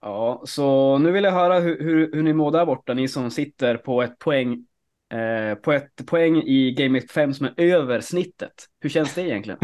Ja, 0.00 0.42
så 0.44 0.98
nu 0.98 1.12
vill 1.12 1.24
jag 1.24 1.32
höra 1.32 1.58
hur, 1.60 1.80
hur, 1.82 2.12
hur 2.12 2.22
ni 2.22 2.32
mår 2.32 2.50
där 2.50 2.66
borta, 2.66 2.94
ni 2.94 3.08
som 3.08 3.30
sitter 3.30 3.76
på 3.76 4.02
ett 4.02 4.18
poäng 4.18 4.66
eh, 5.12 5.54
på 5.54 5.72
ett 5.72 6.06
poäng 6.06 6.36
i 6.36 6.72
Game 6.72 6.98
Week 6.98 7.10
5 7.10 7.34
som 7.34 7.46
är 7.46 7.60
över 7.60 8.00
snittet. 8.00 8.52
Hur 8.80 8.90
känns 8.90 9.14
det 9.14 9.22
egentligen? 9.22 9.58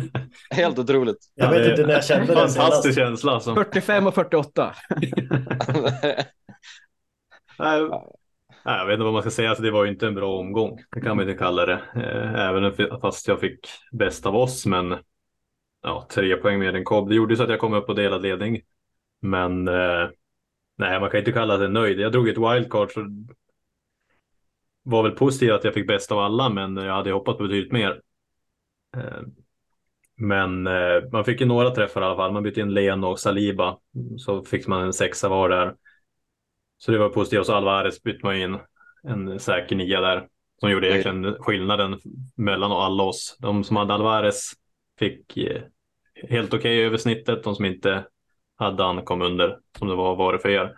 Helt 0.50 0.78
otroligt. 0.78 1.16
Jag 1.34 1.46
Ja, 1.46 1.50
vet 1.58 1.70
inte 1.70 1.86
när 1.86 1.94
jag 1.94 2.04
kände 2.04 2.26
det. 2.34 2.40
Fantastisk 2.40 2.98
känsla 2.98 3.32
alltså. 3.32 3.54
45 3.54 4.06
och 4.06 4.14
48. 4.14 4.74
Nej, 7.58 7.80
nej, 8.64 8.78
jag 8.78 8.86
vet 8.86 8.94
inte 8.94 9.04
vad 9.04 9.12
man 9.12 9.22
ska 9.22 9.30
säga, 9.30 9.48
alltså, 9.48 9.62
det 9.62 9.70
var 9.70 9.84
ju 9.84 9.90
inte 9.90 10.06
en 10.06 10.14
bra 10.14 10.38
omgång. 10.38 10.78
Det 10.94 11.00
kan 11.00 11.16
man 11.16 11.28
inte 11.28 11.38
kalla 11.38 11.66
det. 11.66 11.80
Eh, 11.94 12.40
Även 12.48 13.00
fast 13.00 13.28
jag 13.28 13.40
fick 13.40 13.58
bäst 13.92 14.26
av 14.26 14.36
oss, 14.36 14.66
men 14.66 14.96
ja, 15.82 16.06
tre 16.10 16.36
poäng 16.36 16.58
mer 16.58 16.74
än 16.76 16.84
Cobb. 16.84 17.08
Det 17.08 17.14
gjorde 17.14 17.36
så 17.36 17.42
att 17.42 17.50
jag 17.50 17.60
kom 17.60 17.74
upp 17.74 17.86
på 17.86 17.94
delad 17.94 18.22
ledning. 18.22 18.60
Men 19.22 19.68
eh, 19.68 20.08
nej, 20.78 21.00
man 21.00 21.10
kan 21.10 21.18
inte 21.18 21.32
kalla 21.32 21.56
det 21.56 21.68
nöjd. 21.68 22.00
Jag 22.00 22.12
drog 22.12 22.28
ett 22.28 22.38
wildcard 22.38 22.90
så 22.92 23.00
var 24.90 25.02
väl 25.02 25.12
positivt 25.12 25.52
att 25.52 25.64
jag 25.64 25.74
fick 25.74 25.86
bäst 25.86 26.12
av 26.12 26.18
alla, 26.18 26.48
men 26.48 26.76
jag 26.76 26.94
hade 26.94 27.12
hoppats 27.12 27.38
på 27.38 27.44
betydligt 27.44 27.72
mer. 27.72 28.00
Eh, 28.96 29.20
Men 30.16 30.66
eh, 30.66 31.02
man 31.12 31.24
fick 31.24 31.40
ju 31.40 31.46
några 31.46 31.70
träffar 31.70 32.02
i 32.02 32.04
alla 32.04 32.16
fall. 32.16 32.32
Man 32.32 32.42
bytte 32.42 32.60
in 32.60 32.74
Len 32.74 33.04
och 33.04 33.20
Saliba, 33.20 33.78
så 34.18 34.42
fick 34.44 34.66
man 34.66 34.82
en 34.82 34.92
sexa 34.92 35.28
var 35.28 35.48
där. 35.48 35.74
Så 36.78 36.92
det 36.92 36.98
var 36.98 37.08
positivt. 37.08 37.40
Och 37.40 37.46
så 37.46 37.54
Alvarez 37.54 38.02
bytte 38.02 38.26
man 38.26 38.36
in 38.36 38.58
en 39.02 39.40
säker 39.40 39.76
nia 39.76 40.00
där. 40.00 40.28
Som 40.60 40.70
gjorde 40.70 40.88
egentligen 40.88 41.34
skillnaden 41.40 42.00
mellan 42.36 42.72
alla 42.72 43.02
oss. 43.02 43.36
De 43.40 43.64
som 43.64 43.76
hade 43.76 43.94
Alvarez 43.94 44.52
fick 44.98 45.36
eh, 45.36 45.62
helt 46.28 46.54
okej 46.54 46.84
över 46.84 46.96
snittet. 46.96 47.44
De 47.44 47.54
som 47.54 47.64
inte 47.64 48.04
hade 48.56 48.82
han 48.82 49.04
kom 49.04 49.22
under, 49.22 49.58
som 49.78 49.88
det 49.88 49.94
var, 49.94 50.16
var 50.16 50.32
det 50.32 50.38
för 50.38 50.48
er. 50.48 50.76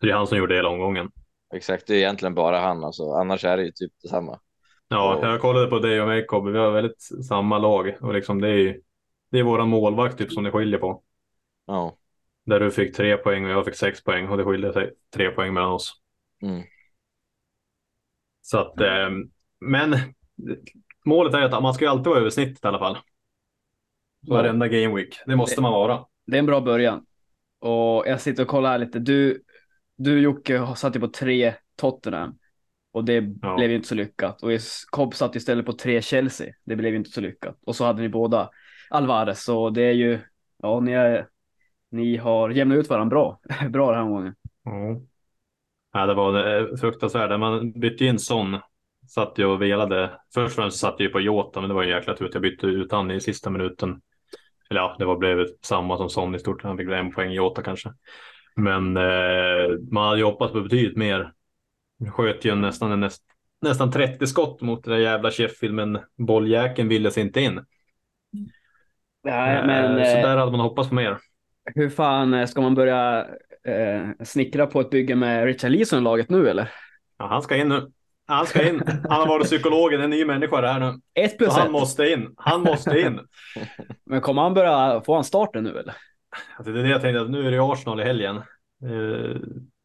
Så 0.00 0.06
det 0.06 0.12
är 0.12 0.16
han 0.16 0.26
som 0.26 0.38
gjorde 0.38 0.54
hela 0.54 0.68
omgången. 0.68 1.10
Exakt, 1.54 1.86
det 1.86 1.94
är 1.94 1.98
egentligen 1.98 2.34
bara 2.34 2.58
han 2.60 2.84
alltså. 2.84 3.12
Annars 3.12 3.44
är 3.44 3.56
det 3.56 3.62
ju 3.64 3.70
typ 3.72 3.92
detsamma. 4.02 4.40
Ja, 4.88 5.18
Ja. 5.22 5.30
jag 5.30 5.40
kollade 5.40 5.66
på 5.66 5.78
dig 5.78 6.00
och 6.00 6.06
mig 6.08 6.26
Kobbe. 6.26 6.50
Vi 6.50 6.58
har 6.58 6.70
väldigt 6.70 7.02
samma 7.28 7.58
lag. 7.58 7.96
Och 8.00 8.14
liksom 8.14 8.40
det 8.40 8.48
är 8.48 8.54
ju 8.58 8.82
det 9.30 9.38
är 9.38 9.42
våran 9.42 9.68
målvakt 9.68 10.18
typ 10.18 10.32
som 10.32 10.44
det 10.44 10.50
skiljer 10.50 10.78
på. 10.78 11.02
Ja, 11.66 11.96
Där 12.46 12.60
du 12.60 12.70
fick 12.70 12.96
tre 12.96 13.16
poäng 13.16 13.44
och 13.44 13.50
jag 13.50 13.64
fick 13.64 13.74
sex 13.74 14.04
poäng 14.04 14.28
och 14.28 14.36
det 14.36 14.44
skiljer 14.44 14.72
sig 14.72 14.90
tre 15.14 15.30
poäng 15.30 15.54
mellan 15.54 15.72
oss. 15.72 15.92
mm. 16.42 16.62
Så 18.42 18.58
att, 18.58 18.80
eh, 18.80 19.10
men 19.60 19.96
målet 21.04 21.34
är 21.34 21.42
att 21.42 21.62
man 21.62 21.74
ska 21.74 21.84
ju 21.84 21.90
alltid 21.90 22.06
vara 22.06 22.18
över 22.18 22.30
snittet 22.30 22.64
i 22.64 22.68
alla 22.68 22.78
fall. 22.78 22.98
Varenda 24.28 24.68
game 24.68 24.94
week. 24.96 25.20
Det 25.26 25.36
måste 25.36 25.60
man 25.60 25.72
vara. 25.72 26.04
Det 26.26 26.36
är 26.36 26.38
en 26.38 26.46
bra 26.46 26.60
början. 26.60 27.06
Och 27.58 28.04
jag 28.06 28.20
sitter 28.20 28.42
och 28.42 28.48
kollar 28.48 28.70
här 28.70 28.78
lite. 28.78 28.98
Du, 28.98 29.42
du 30.02 30.20
Jocke 30.20 30.66
satt 30.76 30.96
ju 30.96 31.00
på 31.00 31.08
tre 31.08 31.54
Tottenham. 31.76 32.38
Och 32.92 33.04
det 33.04 33.24
Ja. 33.42 33.56
blev 33.56 33.70
ju 33.70 33.76
inte 33.76 33.88
så 33.88 33.94
lyckat. 33.94 34.42
Och 34.42 34.50
Cobb 34.90 35.14
satt 35.14 35.36
istället 35.36 35.66
på 35.66 35.72
tre 35.72 36.02
Chelsea. 36.02 36.54
Det 36.64 36.76
blev 36.76 36.92
ju 36.92 36.96
inte 36.98 37.10
så 37.10 37.20
lyckat. 37.20 37.56
Och 37.66 37.76
så 37.76 37.84
hade 37.84 38.02
ni 38.02 38.08
båda 38.08 38.50
Alvarez. 38.90 39.44
Så 39.44 39.70
det 39.70 39.82
är 39.82 39.92
ju, 39.92 40.18
ja 40.62 40.80
ni, 40.80 40.92
är, 40.92 41.26
ni 41.90 42.16
har 42.16 42.50
jämnat 42.50 42.78
ut 42.78 42.88
varandra 42.90 43.10
bra. 43.14 43.40
bra 43.70 43.92
den 43.92 44.00
här 44.04 44.10
gången. 44.10 44.34
Ja. 44.64 45.00
Ja, 45.92 46.06
det 46.06 46.14
var 46.14 46.58
eh, 46.60 46.76
fruktansvärt. 46.76 47.40
Man 47.40 47.72
bytte 47.72 48.04
in 48.04 48.18
Son. 48.18 48.58
Satt 49.08 49.38
ju 49.38 49.44
och 49.44 49.62
velade. 49.62 50.10
Först 50.34 50.46
och 50.46 50.62
främst 50.62 50.78
satt 50.78 50.94
jag 50.98 51.06
ju 51.06 51.12
på 51.12 51.20
Jota, 51.20 51.60
men 51.60 51.68
det 51.68 51.74
var 51.74 51.82
en 51.82 51.88
jäkla 51.88 52.14
tur 52.16 52.26
att 52.26 52.34
jag 52.34 52.42
bytte 52.42 52.66
ut 52.66 52.92
han 52.92 53.10
i 53.10 53.20
sista 53.20 53.50
minuten. 53.50 54.00
Eller 54.70 54.80
ja, 54.80 54.96
det 54.98 55.04
var 55.04 55.16
blev 55.16 55.46
samma 55.62 55.96
som 55.96 56.10
Son 56.10 56.34
i 56.34 56.38
stort. 56.38 56.62
Han 56.62 56.76
fick 56.76 56.88
en 56.88 57.12
poäng 57.12 57.32
Jota 57.32 57.62
kanske. 57.62 57.92
Men 58.56 58.96
eh, 58.96 59.78
man 59.90 60.06
hade 60.08 60.18
ju 60.18 60.24
hoppats 60.24 60.52
på 60.52 60.60
betydligt 60.60 60.96
mer. 60.96 61.32
Sköt 62.12 62.44
ju 62.44 62.54
nästan, 62.54 63.00
näst, 63.00 63.22
nästan 63.62 63.90
30 63.92 64.26
skott 64.26 64.60
mot 64.60 64.84
det 64.84 64.90
där 64.90 64.98
jävla 64.98 65.30
Sheffield, 65.30 65.74
men 65.74 65.98
bolljäkeln 66.18 66.88
ville 66.88 67.10
sig 67.10 67.22
inte 67.22 67.40
in. 67.40 67.60
Nej, 69.24 69.66
men 69.66 69.98
Eh, 69.98 70.04
så 70.04 70.16
eh, 70.16 70.22
där 70.22 70.36
hade 70.36 70.50
man 70.50 70.60
hoppats 70.60 70.88
på 70.88 70.94
mer. 70.94 71.18
hur 71.74 71.90
fan 71.90 72.34
eh, 72.34 72.46
ska 72.46 72.60
man 72.60 72.74
börja 72.74 73.26
eh, 73.64 74.08
snickra 74.24 74.66
på 74.66 74.80
ett 74.80 74.90
bygge 74.90 75.14
med 75.16 75.44
Richard 75.44 75.70
Leeson 75.70 75.98
i 75.98 76.02
laget 76.02 76.28
nu 76.30 76.48
eller? 76.50 76.70
Ja, 77.18 77.26
han 77.26 77.42
ska 77.42 77.56
in 77.56 77.68
nu. 77.68 77.92
Han 78.26 78.46
ska 78.46 78.68
in. 78.68 78.82
Han 79.08 79.20
har 79.20 79.26
varit 79.28 79.46
psykologen, 79.46 80.00
en 80.00 80.10
ny 80.10 80.24
människa 80.24 80.60
det 80.60 80.68
här 80.68 80.80
nu. 80.80 81.00
Ett 81.14 81.38
Så 81.44 81.44
plus 81.44 81.56
han 81.56 81.66
ett. 81.66 81.72
måste 81.72 82.08
in. 82.10 82.34
Han 82.36 82.60
måste 82.62 83.00
in. 83.00 83.20
Men 84.06 84.20
kommer 84.20 84.42
han 84.42 84.54
börja 84.54 85.00
få 85.06 85.14
en 85.14 85.24
starten 85.24 85.64
nu 85.64 85.78
eller? 85.78 85.94
Alltså, 86.56 86.72
det 86.72 86.80
är 86.80 86.84
det 86.84 86.90
jag 86.90 87.00
tänkte, 87.00 87.20
att 87.20 87.30
nu 87.30 87.46
är 87.46 87.50
det 87.50 87.62
Arsenal 87.62 88.00
i 88.00 88.04
helgen. 88.04 88.36
Eh, 88.82 89.36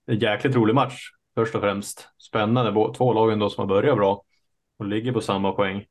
en 0.08 0.19
jäkligt 0.19 0.55
rolig 0.55 0.75
match, 0.75 1.10
först 1.36 1.55
och 1.55 1.62
främst. 1.62 2.10
Spännande, 2.17 2.93
två 2.97 3.13
lagen 3.13 3.39
då 3.39 3.49
som 3.49 3.62
har 3.62 3.67
börjat 3.67 3.97
bra 3.97 4.23
och 4.79 4.86
ligger 4.86 5.12
på 5.12 5.21
samma 5.21 5.51
poäng. 5.51 5.86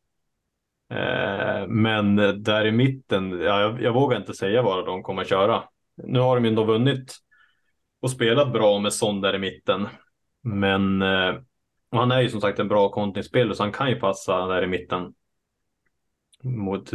Eh, 0.91 1.67
men 1.67 2.17
där 2.43 2.67
i 2.67 2.73
mitten, 2.73 3.31
ja, 3.31 3.61
jag, 3.61 3.83
jag 3.83 3.93
vågar 3.93 4.17
inte 4.17 4.35
säga 4.35 4.63
vad 4.63 4.87
de 4.87 5.03
kommer 5.03 5.25
köra. 5.25 5.65
Nu 5.97 6.19
har 6.19 6.37
de 6.37 6.45
ju 6.45 6.49
ändå 6.49 6.65
vunnit 6.65 7.15
och 8.01 8.11
spelat 8.11 8.53
bra 8.53 8.79
med 8.79 8.93
Son 8.93 9.21
där 9.21 9.35
i 9.35 9.39
mitten. 9.39 9.89
Men 10.43 11.03
eh, 11.03 11.35
han 11.91 12.11
är 12.11 12.21
ju 12.21 12.29
som 12.29 12.41
sagt 12.41 12.59
en 12.59 12.69
bra 12.69 12.89
kontringsspelare 12.89 13.55
så 13.55 13.63
han 13.63 13.73
kan 13.73 13.89
ju 13.89 13.97
passa 13.97 14.47
där 14.47 14.63
i 14.63 14.67
mitten. 14.67 15.15
Mot 16.43 16.91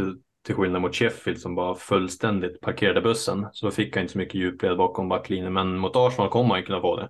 till 0.46 0.54
skillnad 0.54 0.82
mot 0.82 0.94
Sheffield 0.94 1.40
som 1.40 1.54
bara 1.54 1.74
fullständigt 1.74 2.60
parkerade 2.60 3.00
bussen. 3.00 3.46
Så 3.52 3.66
då 3.66 3.70
fick 3.72 3.96
han 3.96 4.00
inte 4.02 4.12
så 4.12 4.18
mycket 4.18 4.34
djupled 4.34 4.76
bakom 4.76 5.08
backlinjen. 5.08 5.52
Men 5.52 5.78
mot 5.78 5.96
Arsenal 5.96 6.30
kommer 6.30 6.54
han 6.54 6.64
kunna 6.64 6.80
få 6.80 6.96
det. 6.96 7.08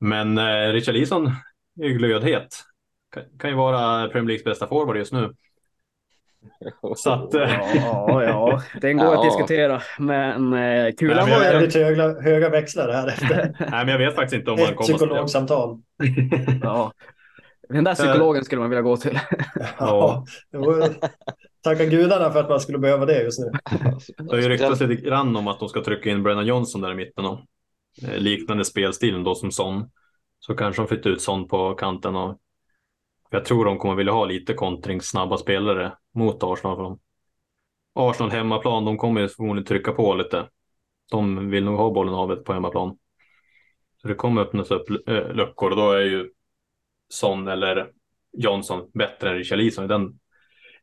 Men 0.00 0.38
eh, 0.38 0.72
Richarlison 0.72 1.26
är 1.80 1.84
ju 1.84 1.94
glödhet. 1.98 2.48
Kan, 3.14 3.22
kan 3.38 3.50
ju 3.50 3.56
vara 3.56 4.08
Premier 4.08 4.26
Leagues 4.28 4.44
bästa 4.44 4.66
forward 4.66 4.96
just 4.96 5.12
nu. 5.12 5.34
Så 6.96 7.10
att... 7.10 7.34
Eh, 7.34 7.60
Ja, 7.74 8.22
ja, 8.24 8.62
den 8.80 8.96
går 8.96 9.06
Ja. 9.06 9.18
att 9.18 9.24
diskutera. 9.38 9.82
Men 9.98 10.52
eh, 10.52 10.92
kulan 10.94 11.30
var. 11.30 11.40
Väldigt 11.40 11.74
höga, 11.74 12.20
höga 12.20 12.48
växlar 12.48 12.92
här 12.92 13.08
efter 13.08 13.36
nej, 13.58 13.70
men 13.70 13.88
jag 13.88 13.98
vet 13.98 14.14
faktiskt 14.14 14.34
inte 14.38 14.50
om 14.50 14.58
ett 14.58 14.76
kommer 14.76 14.82
psykologsamtal. 14.98 15.82
Ja. 16.62 16.92
Den 17.68 17.84
där 17.84 17.94
psykologen 17.94 18.44
skulle 18.44 18.60
man 18.60 18.70
vilja 18.70 18.82
gå 18.82 18.96
till. 18.96 19.18
Ja. 19.78 20.24
det 20.50 20.58
var- 20.58 20.88
Tacka 21.64 21.84
gudarna 21.84 22.30
för 22.30 22.40
att 22.40 22.48
man 22.48 22.60
skulle 22.60 22.78
behöva 22.78 23.06
det 23.06 23.22
just 23.22 23.40
nu. 23.40 23.50
Det 24.16 24.30
har 24.30 24.42
ju 24.42 24.48
ryktats 24.48 24.80
lite 24.80 25.02
grann 25.02 25.36
om 25.36 25.48
att 25.48 25.60
de 25.60 25.68
ska 25.68 25.84
trycka 25.84 26.10
in 26.10 26.22
Brennan 26.22 26.46
Johnson 26.46 26.80
där 26.80 26.92
i 26.92 26.94
mitten. 26.94 27.24
Och, 27.24 27.40
eh, 28.02 28.18
liknande 28.18 28.64
spelstilen 28.64 29.24
då 29.24 29.34
som 29.34 29.52
Son. 29.52 29.90
Så 30.38 30.54
kanske 30.54 30.82
de 30.82 30.88
flyttar 30.88 31.10
ut 31.10 31.22
Son 31.22 31.48
på 31.48 31.74
kanten. 31.74 32.16
Och, 32.16 32.38
jag 33.30 33.44
tror 33.44 33.64
de 33.64 33.78
kommer 33.78 33.94
vilja 33.94 34.12
ha 34.12 34.24
lite 34.24 34.54
kontringssnabba 34.54 35.36
spelare 35.36 35.92
mot 36.14 36.42
Arsenal. 36.42 36.76
För 36.76 36.82
dem. 36.82 37.00
Arsenal 37.94 38.30
hemmaplan, 38.30 38.84
de 38.84 38.96
kommer 38.96 39.20
ju 39.20 39.28
förmodligen 39.28 39.66
trycka 39.66 39.92
på 39.92 40.14
lite. 40.14 40.48
De 41.10 41.50
vill 41.50 41.64
nog 41.64 41.76
ha 41.76 41.90
bollen 41.90 42.14
havet 42.14 42.44
på 42.44 42.52
hemmaplan. 42.52 42.98
Så 44.02 44.08
det 44.08 44.14
kommer 44.14 44.42
öppnas 44.42 44.70
upp 44.70 44.90
eh, 44.90 45.32
luckor 45.32 45.70
och 45.70 45.76
då 45.76 45.92
är 45.92 46.00
ju 46.00 46.30
Son 47.08 47.48
eller 47.48 47.90
Johnson 48.32 48.90
bättre 48.94 49.30
än 49.30 49.36
Richarlison 49.36 49.84
i, 49.84 49.88
den, 49.88 50.18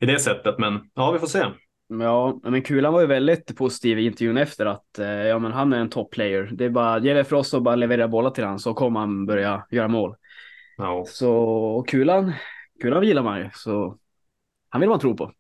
i 0.02 0.06
det 0.06 0.20
sättet. 0.20 0.60
Men 0.60 0.80
ja, 0.94 1.12
vi 1.12 1.20
får 1.20 1.28
se. 1.28 1.46
Ja, 1.88 2.40
men 2.44 2.62
Kulan 2.62 2.94
var 2.94 3.02
ju 3.02 3.08
väldigt 3.08 3.58
positiv 3.58 4.00
i 4.00 4.06
intervjun 4.06 4.38
efter 4.38 4.66
att 4.66 5.00
eh, 5.00 5.08
ja, 5.08 5.40
men 5.40 5.52
han 5.52 5.74
är 5.74 5.80
en 5.80 5.90
top 5.90 6.12
player. 6.12 6.50
Det 6.52 6.66
är 6.66 6.70
bara, 6.70 7.00
det 7.00 7.08
gäller 7.08 7.24
för 7.24 7.36
oss 7.36 7.54
att 7.54 7.64
bara 7.64 7.76
leverera 7.76 8.08
bollar 8.08 8.32
till 8.32 8.44
honom 8.44 8.60
så 8.60 8.74
kommer 8.74 9.00
han 9.00 9.26
börja 9.26 9.66
göra 9.72 9.88
mål. 9.88 10.16
Ja. 10.78 11.04
Så 11.08 11.34
och 11.78 11.88
Kulan, 11.88 12.34
Kulan 12.82 13.04
gillar 13.04 13.24
man 13.24 13.40
ju, 13.40 13.50
så 13.54 13.98
han 14.70 14.82
vill 14.82 14.90
man 14.90 15.00
tro 15.00 15.18
på. 15.18 15.32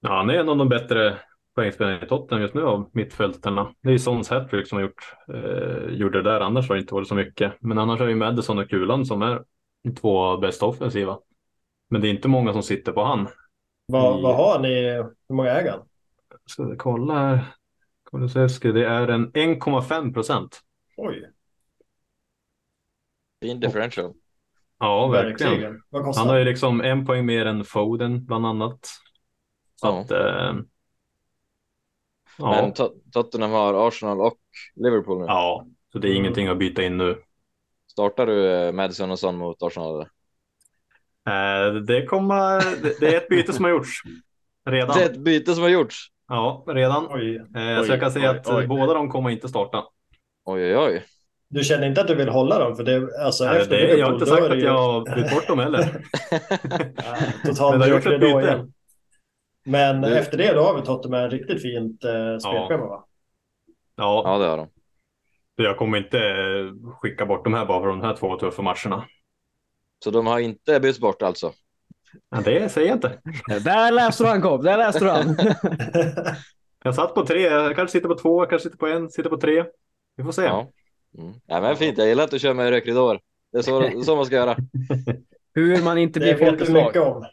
Ja, 0.00 0.16
han 0.16 0.30
är 0.30 0.34
en 0.34 0.48
av 0.48 0.56
de 0.56 0.68
bättre 0.68 1.18
poängspelarna 1.54 2.02
i 2.02 2.06
Tottenham 2.06 2.42
just 2.42 2.54
nu 2.54 2.62
av 2.62 2.90
mittfältarna. 2.92 3.74
Det 3.82 3.88
är 3.88 3.92
ju 3.92 3.98
Sons 3.98 4.30
hattrick 4.30 4.68
som 4.68 4.76
har 4.76 4.82
gjort, 4.82 5.14
eh, 5.34 5.94
gjorde 5.94 6.22
det 6.22 6.30
där, 6.30 6.40
annars 6.40 6.68
har 6.68 6.74
det 6.74 6.80
inte 6.80 6.94
varit 6.94 7.08
så 7.08 7.14
mycket. 7.14 7.52
Men 7.60 7.78
annars 7.78 8.00
är 8.00 8.08
ju 8.08 8.14
Madison 8.14 8.58
och 8.58 8.70
Kulan 8.70 9.06
som 9.06 9.22
är 9.22 9.42
två 10.00 10.36
bästa 10.36 10.66
offensiva. 10.66 11.18
Men 11.90 12.00
det 12.00 12.08
är 12.08 12.10
inte 12.10 12.28
många 12.28 12.52
som 12.52 12.62
sitter 12.62 12.92
på 12.92 13.04
han. 13.04 13.28
Vad, 13.86 14.18
I- 14.18 14.22
vad 14.22 14.36
har 14.36 14.58
ni? 14.58 14.68
Hur 15.28 15.34
många 15.34 15.50
äger 15.50 15.70
han? 15.70 15.88
Ska 16.46 16.64
vi 16.64 16.76
kolla 16.76 17.14
här. 17.14 17.54
Kulusevski, 18.10 18.72
det 18.72 18.86
är 18.86 19.08
en 19.08 19.32
1,5 19.32 20.12
procent. 20.14 20.60
Oj, 20.96 21.30
Fin 23.42 23.60
differential. 23.60 24.12
Ja, 24.78 25.06
verkligen. 25.08 25.60
verkligen. 25.60 26.14
Han 26.16 26.28
har 26.28 26.36
ju 26.38 26.44
liksom 26.44 26.80
en 26.80 27.06
poäng 27.06 27.26
mer 27.26 27.46
än 27.46 27.64
Foden 27.64 28.24
bland 28.24 28.46
annat. 28.46 28.78
Så 29.74 29.86
Ja. 29.86 30.00
att, 30.00 30.10
eh, 30.10 30.54
ja, 32.38 32.50
Men 32.50 32.72
Tot- 32.72 33.12
Tottenham 33.12 33.50
har 33.50 33.88
Arsenal 33.88 34.20
och 34.20 34.38
Liverpool 34.74 35.18
nu. 35.18 35.24
ja, 35.24 35.66
så 35.92 35.98
det 35.98 36.08
är 36.08 36.14
ingenting 36.14 36.48
att 36.48 36.58
byta 36.58 36.82
in 36.82 36.96
nu. 36.98 37.22
Startar 37.86 38.26
du 38.26 38.50
eh, 38.52 38.72
Madison 38.72 39.10
och 39.10 39.18
Son 39.18 39.36
mot 39.36 39.62
Arsenal? 39.62 39.94
Eller? 39.94 40.10
Eh, 41.26 41.74
det, 41.74 42.06
kommer, 42.06 42.62
det- 43.00 43.14
är 43.14 43.16
ett 43.16 43.28
byte 43.28 43.52
som 43.52 43.64
har 43.64 43.70
gjorts. 43.70 44.02
Redan. 44.70 44.96
Det 44.98 45.02
är 45.04 45.10
ett 45.10 45.16
byte 45.18 45.54
som 45.54 45.62
har 45.62 45.70
gjorts. 45.70 46.06
Ja, 46.28 46.64
redan. 46.68 47.06
Oj. 47.10 47.36
Eh, 47.36 47.80
Oj, 47.80 47.86
så 47.86 47.92
jag 47.92 48.00
kan 48.00 48.12
säga 48.12 48.30
oj, 48.30 48.36
att 48.38 48.48
oj. 48.48 48.66
båda 48.66 48.94
de 48.94 49.10
kommer 49.10 49.30
inte 49.30 49.48
starta. 49.48 49.84
Oj, 50.44 50.62
oj, 50.62 50.76
oj. 50.76 51.04
Du 51.48 51.64
känner 51.64 51.86
inte 51.86 52.00
att 52.00 52.08
du 52.08 52.14
vill 52.14 52.28
hålla 52.28 52.58
dem? 52.58 52.76
För 52.76 52.84
det, 52.84 53.08
alltså, 53.24 53.44
Nej, 53.44 53.60
efter 53.60 53.76
det, 53.76 53.82
jag 53.82 54.06
har 54.06 54.12
Liverpool, 54.12 54.14
inte 54.14 54.24
då 54.30 54.36
sagt 54.36 54.50
att 54.52 54.58
ju- 54.58 54.62
jag 54.64 54.92
har 54.92 55.14
bytt 55.16 55.30
bort 55.34 55.46
dem 55.46 55.58
heller. 55.58 55.80
Ja, 56.96 57.16
Total 57.44 57.78
Men 57.78 57.88
det 57.90 58.00
byte. 58.18 58.26
igen. 58.26 58.72
Men 59.66 60.00
Du- 60.00 60.18
efter 60.18 60.38
det 60.38 60.52
då 60.52 60.62
har 60.62 60.74
vi 60.74 60.82
Tottenham 60.82 61.24
ett 61.26 61.32
riktigt 61.32 61.62
fint 61.62 62.04
eh, 62.04 62.38
spelschema 62.38 62.86
va? 62.86 63.04
Ja, 63.96 64.22
Ja, 64.24 64.38
det 64.38 64.46
har 64.46 64.56
de. 64.56 64.68
jag 65.56 65.76
kommer 65.78 65.98
inte 65.98 66.18
eh, 66.18 66.90
skicka 67.00 67.26
bort 67.26 67.44
de 67.44 67.54
här 67.54 67.66
bara 67.66 67.80
för 67.80 67.88
de 67.88 68.00
här 68.02 68.16
två 68.16 68.36
tuffa 68.36 68.62
matcherna. 68.62 69.04
Så 70.04 70.10
de 70.10 70.26
har 70.26 70.38
inte 70.38 70.80
bytts 70.80 71.00
bort 71.00 71.22
alltså? 71.22 71.52
Ja, 72.30 72.40
det 72.44 72.68
säger 72.68 72.88
jag 72.88 72.96
inte. 72.96 73.18
Där 73.64 73.92
läste 73.92 74.24
du 74.24 74.28
han 74.28 74.42
Cobb, 74.42 74.64
där 74.64 74.78
läste 74.78 75.04
du 75.04 75.10
han. 75.10 75.36
Jag 76.84 76.94
satt 76.94 77.14
på 77.14 77.26
tre, 77.26 77.40
jag 77.40 77.76
kanske 77.76 77.98
sitter 77.98 78.08
på 78.08 78.14
två, 78.14 78.42
jag 78.42 78.50
kanske 78.50 78.68
sitter 78.68 78.78
på 78.78 78.86
en, 78.86 79.10
sitter 79.10 79.30
på 79.30 79.36
tre. 79.36 79.64
Vi 80.16 80.24
får 80.24 80.32
se. 80.32 80.42
Ja. 80.42 80.70
Mm. 81.18 81.34
ja 81.46 81.60
men 81.60 81.76
fint, 81.76 81.98
jag 81.98 82.06
gillar 82.06 82.24
att 82.24 82.30
du 82.30 82.38
kör 82.38 82.54
med 82.54 82.70
rökridåer. 82.70 83.20
Det 83.52 83.58
är 83.58 83.62
så, 83.62 83.80
det 83.80 83.86
är 83.86 84.00
så 84.00 84.16
man 84.16 84.26
ska 84.26 84.34
göra. 84.34 84.56
Hur 85.54 85.82
man 85.82 85.98
inte 85.98 86.20
blir 86.20 86.34
vet 86.34 86.40
du 86.40 86.46
folkets 86.46 86.70
lag. 86.70 86.86
mycket 86.86 87.02
om. 87.02 87.26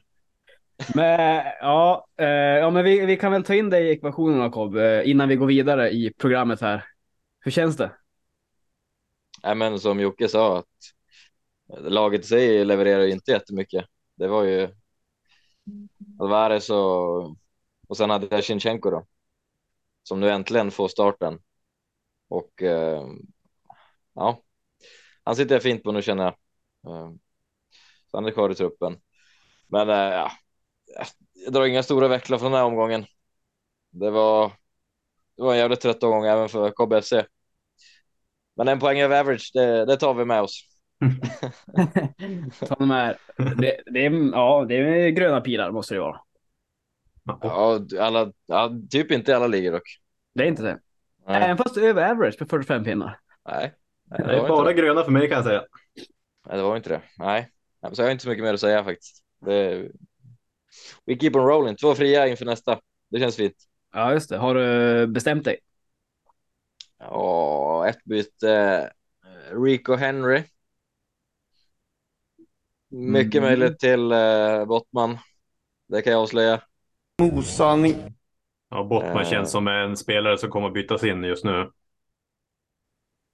Men 0.95 1.45
ja, 1.61 2.07
eh, 2.17 2.27
ja 2.27 2.69
men 2.69 2.83
vi, 2.83 3.05
vi 3.05 3.17
kan 3.17 3.31
väl 3.31 3.43
ta 3.43 3.53
in 3.53 3.69
dig 3.69 3.87
i 3.87 3.91
ekvationen 3.91 4.39
Jakob, 4.39 4.77
eh, 4.77 5.09
innan 5.09 5.29
vi 5.29 5.35
går 5.35 5.47
vidare 5.47 5.89
i 5.89 6.13
programmet 6.17 6.61
här. 6.61 6.85
Hur 7.39 7.51
känns 7.51 7.77
det? 7.77 7.91
Ja, 9.41 9.55
men 9.55 9.79
som 9.79 9.99
Jocke 9.99 10.27
sa, 10.27 10.57
att 10.57 10.65
laget 11.79 12.21
i 12.21 12.27
sig 12.27 12.65
levererar 12.65 13.01
ju 13.03 13.11
inte 13.11 13.31
jättemycket. 13.31 13.85
Det 14.15 14.27
var 14.27 14.43
ju 14.43 14.69
Alvarez 16.19 16.69
och, 16.69 17.35
och 17.87 17.97
sen 17.97 18.09
hade 18.09 18.27
jag 18.31 18.43
Shinchenko 18.43 18.89
då. 18.89 19.05
Som 20.03 20.19
nu 20.19 20.29
äntligen 20.29 20.71
får 20.71 20.87
starten. 20.87 21.39
Och 22.27 22.63
eh, 22.63 23.03
ja, 24.13 24.41
han 25.23 25.35
sitter 25.35 25.55
jag 25.55 25.63
fint 25.63 25.83
på 25.83 25.91
nu 25.91 26.01
känner 26.01 26.23
jag. 26.23 26.33
Eh, 26.93 27.11
så 28.11 28.17
han 28.17 28.25
är 28.25 28.31
kvar 28.31 28.49
i 28.49 28.55
truppen. 28.55 29.01
Men 29.67 29.89
eh, 29.89 29.95
ja, 29.95 30.31
jag 31.33 31.53
drar 31.53 31.65
inga 31.65 31.83
stora 31.83 32.07
vecklar 32.07 32.37
från 32.37 32.51
den 32.51 32.59
här 32.59 32.67
omgången. 32.67 33.05
Det 33.89 34.11
var, 34.11 34.51
det 35.37 35.43
var 35.43 35.53
en 35.53 35.59
jävligt 35.59 35.81
trött 35.81 36.03
omgång 36.03 36.25
även 36.25 36.49
för 36.49 36.71
KBFC. 36.71 37.13
Men 38.55 38.67
en 38.67 38.79
poäng 38.79 38.99
över 38.99 39.19
average, 39.19 39.51
det, 39.53 39.85
det 39.85 39.97
tar 39.97 40.13
vi 40.13 40.25
med 40.25 40.41
oss. 40.41 40.70
Ta 42.67 42.75
de 42.75 42.91
här. 42.91 43.17
Det, 43.37 43.81
det, 43.85 44.05
är, 44.05 44.31
ja, 44.31 44.65
det 44.67 44.75
är 44.75 45.09
gröna 45.09 45.41
pilar 45.41 45.71
måste 45.71 45.93
det 45.93 45.99
vara. 45.99 46.19
Ja, 47.41 47.79
alla, 47.99 48.31
ja, 48.45 48.71
typ 48.89 49.11
inte 49.11 49.35
alla 49.35 49.47
ligor 49.47 49.71
dock. 49.71 49.99
Det 50.33 50.43
är 50.43 50.47
inte 50.47 50.63
det. 50.63 50.79
Nej, 51.27 51.43
Även 51.43 51.57
fast 51.57 51.77
över 51.77 52.09
average 52.11 52.37
på 52.39 52.45
45 52.45 52.83
pinnar. 52.83 53.19
nej, 53.49 53.73
nej, 54.05 54.21
Det 54.27 54.35
är 54.37 54.47
bara 54.47 54.67
det. 54.67 54.73
gröna 54.73 55.03
för 55.03 55.11
mig 55.11 55.27
kan 55.27 55.35
jag 55.35 55.45
säga. 55.45 55.63
nej, 56.47 56.57
det 56.57 56.63
var 56.63 56.77
inte 56.77 56.89
det. 56.89 57.01
Nej, 57.17 57.49
Nej, 57.81 57.95
så 57.95 58.01
jag 58.01 58.07
har 58.07 58.11
inte 58.11 58.23
så 58.23 58.29
mycket 58.29 58.43
mer 58.43 58.53
att 58.53 58.59
säga 58.59 58.83
faktiskt. 58.83 59.23
Det, 59.45 59.89
we 61.05 61.15
keep 61.19 61.31
on 61.35 61.47
rolling. 61.47 61.75
Två 61.75 61.95
fria 61.95 62.27
inför 62.27 62.45
nästa. 62.45 62.79
Det 63.09 63.19
känns 63.19 63.35
fint. 63.35 63.55
Ja, 63.93 64.13
just 64.13 64.29
det. 64.29 64.37
Har 64.37 64.55
du 64.55 65.07
bestämt 65.07 65.43
dig? 65.45 65.57
Ja, 66.97 67.87
ett 67.89 68.03
byte. 68.03 68.49
eh, 68.49 69.55
Rico 69.63 69.95
Henry. 69.95 70.43
Mycket 72.91 73.35
Mm. 73.35 73.49
möjligt 73.49 73.79
till 73.79 74.11
uh, 74.11 74.65
Bottman. 74.65 75.17
Det 75.87 76.01
kan 76.01 76.13
jag 76.13 76.21
avslöja. 76.21 76.61
Ja, 78.69 78.83
Bottman 78.83 79.17
Eh. 79.23 79.29
känns 79.29 79.51
som 79.51 79.67
en 79.67 79.97
spelare 79.97 80.37
som 80.37 80.49
kommer 80.49 80.69
bytas 80.69 81.03
in 81.03 81.23
just 81.23 81.45
nu. 81.45 81.71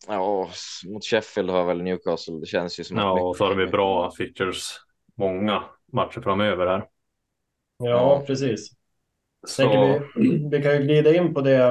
Ja, 0.08 0.50
mot 0.88 1.06
Sheffield 1.06 1.50
har 1.50 1.65
väl 1.65 1.82
Newcastle. 1.84 2.39
Det 2.39 2.46
känns 2.46 2.80
ju 2.80 2.84
som 2.84 2.98
Ja, 2.98 3.22
och 3.22 3.38
så 3.38 3.43
har 3.43 3.56
de 3.56 3.62
ju 3.62 3.67
bra 3.67 4.12
features. 4.17 4.80
Många 5.15 5.63
matcher 5.93 6.22
framöver 6.22 6.67
här. 6.67 6.88
Ja, 7.78 8.24
precis. 8.28 8.72
Så, 9.48 9.70
vi, 10.15 10.48
vi 10.52 10.63
kan 10.63 10.72
ju 10.74 10.84
glida 10.84 11.15
in 11.15 11.34
på 11.34 11.41
det 11.41 11.67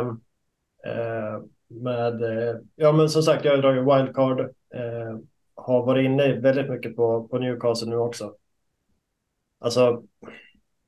eh, 0.87 1.40
med... 1.68 2.22
Eh, 2.22 2.57
ja, 2.75 2.92
men 2.92 3.09
som 3.09 3.22
sagt, 3.22 3.44
jag 3.44 3.53
har 3.53 3.62
dragit 3.62 3.83
wildcard. 3.83 4.40
Eh, 4.75 5.18
har 5.66 5.87
varit 5.87 6.05
inne 6.05 6.35
väldigt 6.40 6.70
mycket 6.70 6.96
på, 6.96 7.29
på 7.29 7.38
Newcastle 7.38 7.90
nu 7.90 7.96
också. 7.96 8.35
Alltså, 9.59 10.02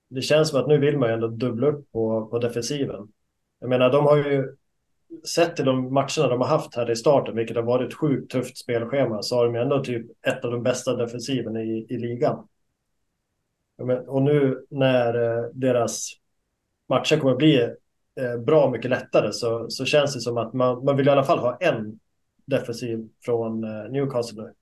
det 0.09 0.23
känns 0.23 0.49
som 0.49 0.61
att 0.61 0.69
nu 0.69 0.79
vill 0.79 0.99
man 0.99 1.09
ju 1.09 1.15
ändå 1.15 1.27
dubbla 1.29 1.67
upp 1.67 1.93
på, 1.93 2.27
på 2.27 2.39
defensiven. 2.39 3.09
Jag 3.61 3.71
menar, 3.71 3.91
de 3.91 4.05
har 4.05 4.17
ju 4.17 4.57
sett 5.35 5.57
till 5.57 5.65
de 5.65 5.95
matcherna 5.95 6.29
de 6.29 6.41
har 6.41 6.49
haft 6.49 6.75
här 6.75 6.91
i 6.91 6.97
starten, 6.97 7.37
vilket 7.37 7.57
har 7.57 7.63
varit 7.65 7.89
ett 7.89 7.95
sjukt 7.99 8.33
tufft 8.33 8.59
spelschema, 8.59 9.23
så 9.23 9.37
har 9.37 9.45
de 9.45 9.55
ju 9.55 9.61
ändå 9.61 9.85
typ 9.85 10.07
ett 10.27 10.45
av 10.45 10.51
de 10.51 10.63
bästa 10.63 10.97
defensiven 10.97 11.57
i, 11.57 11.87
i 11.89 11.97
ligan. 11.97 12.49
Men- 13.79 14.09
Och 14.09 14.23
nu 14.23 14.67
när 14.71 15.15
eh, 15.15 15.45
deras 15.53 16.09
matcher 16.89 17.17
kommer 17.19 17.37
bli 17.37 17.63
eh, 18.21 18.39
bra 18.47 18.71
mycket 18.71 18.91
lättare 18.91 19.33
så, 19.33 19.71
så 19.71 19.85
känns 19.85 20.15
det 20.15 20.21
som 20.21 20.39
att 20.39 20.53
man, 20.53 20.85
man 20.85 20.97
vill 20.97 21.09
i 21.09 21.11
alla 21.11 21.25
fall 21.25 21.39
ha 21.39 21.57
en 21.61 21.99
defensiv 22.47 23.09
från 23.25 23.65
eh, 23.65 23.91
Newcastle 23.91 24.43
nu. 24.43 24.53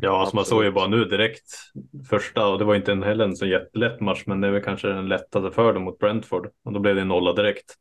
Ja, 0.00 0.20
alltså 0.20 0.36
man 0.36 0.44
såg 0.44 0.64
ju 0.64 0.70
bara 0.72 0.86
nu 0.88 1.04
direkt 1.04 1.44
första 2.10 2.46
och 2.48 2.58
det 2.58 2.64
var 2.64 2.74
inte 2.74 2.92
en 2.92 3.02
heller 3.02 3.24
en 3.24 3.36
så 3.36 3.46
jättelätt 3.46 4.00
match, 4.00 4.22
men 4.26 4.40
det 4.40 4.48
är 4.48 4.52
väl 4.52 4.62
kanske 4.62 4.88
den 4.88 5.08
lättaste 5.08 5.50
för 5.50 5.72
dem 5.72 5.82
mot 5.82 5.98
Brentford 5.98 6.48
och 6.64 6.72
då 6.72 6.80
blev 6.80 6.96
det 6.96 7.04
nolla 7.04 7.32
direkt. 7.32 7.74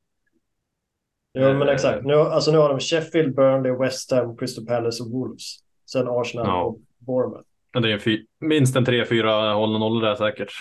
Jo, 1.33 1.53
men 1.53 1.69
exakt. 1.69 2.05
Nu, 2.05 2.13
alltså, 2.13 2.51
nu 2.51 2.57
har 2.57 2.69
de 2.69 2.79
Sheffield, 2.79 3.35
Burnley, 3.35 3.71
West 3.71 4.11
Ham, 4.11 4.37
Crystal 4.37 4.65
Palace 4.65 5.03
och 5.03 5.11
Wolves. 5.11 5.57
Sen 5.91 6.07
Arsenal 6.07 6.47
Ja. 6.47 6.63
och 6.63 6.79
Bournemouth. 6.97 7.47
Men 7.73 7.83
det 7.83 7.89
är 7.89 7.93
en 7.93 7.99
fy- 7.99 8.25
minst 8.39 8.75
en 8.75 8.85
tre, 8.85 9.05
fyra 9.05 9.53
hållna 9.53 9.77
nollor 9.79 10.01
där 10.01 10.15
säkert. 10.15 10.51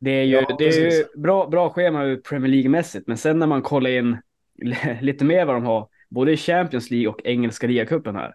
Det 0.00 0.10
är 0.10 0.22
ju, 0.24 0.34
Ja, 0.34 0.56
det 0.58 0.64
är 0.68 0.90
ju 0.90 1.04
bra, 1.16 1.46
bra 1.46 1.70
schema 1.70 2.04
ur 2.04 2.16
Premier 2.16 2.50
League-mässigt, 2.52 3.04
men 3.06 3.16
sen 3.16 3.38
när 3.38 3.46
man 3.46 3.62
kollar 3.62 3.90
in 3.90 4.16
lite 5.00 5.24
mer 5.24 5.44
vad 5.44 5.56
de 5.56 5.64
har, 5.64 5.88
både 6.08 6.32
i 6.32 6.36
Champions 6.36 6.90
League 6.90 7.08
och 7.08 7.20
engelska 7.24 7.66
ligacupen 7.66 8.16
här, 8.16 8.34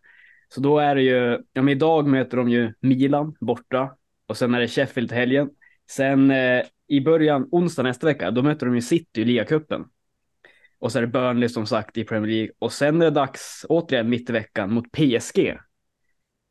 så 0.53 0.61
då 0.61 0.79
är 0.79 0.95
det 0.95 1.01
ju, 1.01 1.39
ja 1.53 1.61
men 1.61 1.69
idag 1.69 2.07
möter 2.07 2.37
de 2.37 2.49
ju 2.49 2.73
Milan 2.79 3.35
borta 3.39 3.95
och 4.27 4.37
sen 4.37 4.53
är 4.53 4.59
det 4.59 4.67
Sheffield 4.67 5.09
till 5.09 5.17
helgen. 5.17 5.49
Sen 5.89 6.31
eh, 6.31 6.63
i 6.87 7.01
början, 7.01 7.47
onsdag 7.51 7.83
nästa 7.83 8.07
vecka, 8.07 8.31
då 8.31 8.41
möter 8.41 8.65
de 8.65 8.75
ju 8.75 8.81
City 8.81 9.21
i 9.21 9.25
ligacupen. 9.25 9.85
Och 10.79 10.91
så 10.91 10.97
är 10.97 11.01
det 11.01 11.07
Burnley 11.07 11.49
som 11.49 11.65
sagt 11.65 11.97
i 11.97 12.03
Premier 12.03 12.31
League 12.31 12.51
och 12.59 12.73
sen 12.73 13.01
är 13.01 13.05
det 13.05 13.11
dags 13.11 13.65
återigen 13.69 14.09
mitt 14.09 14.29
i 14.29 14.33
veckan 14.33 14.73
mot 14.73 14.91
PSG. 14.91 15.57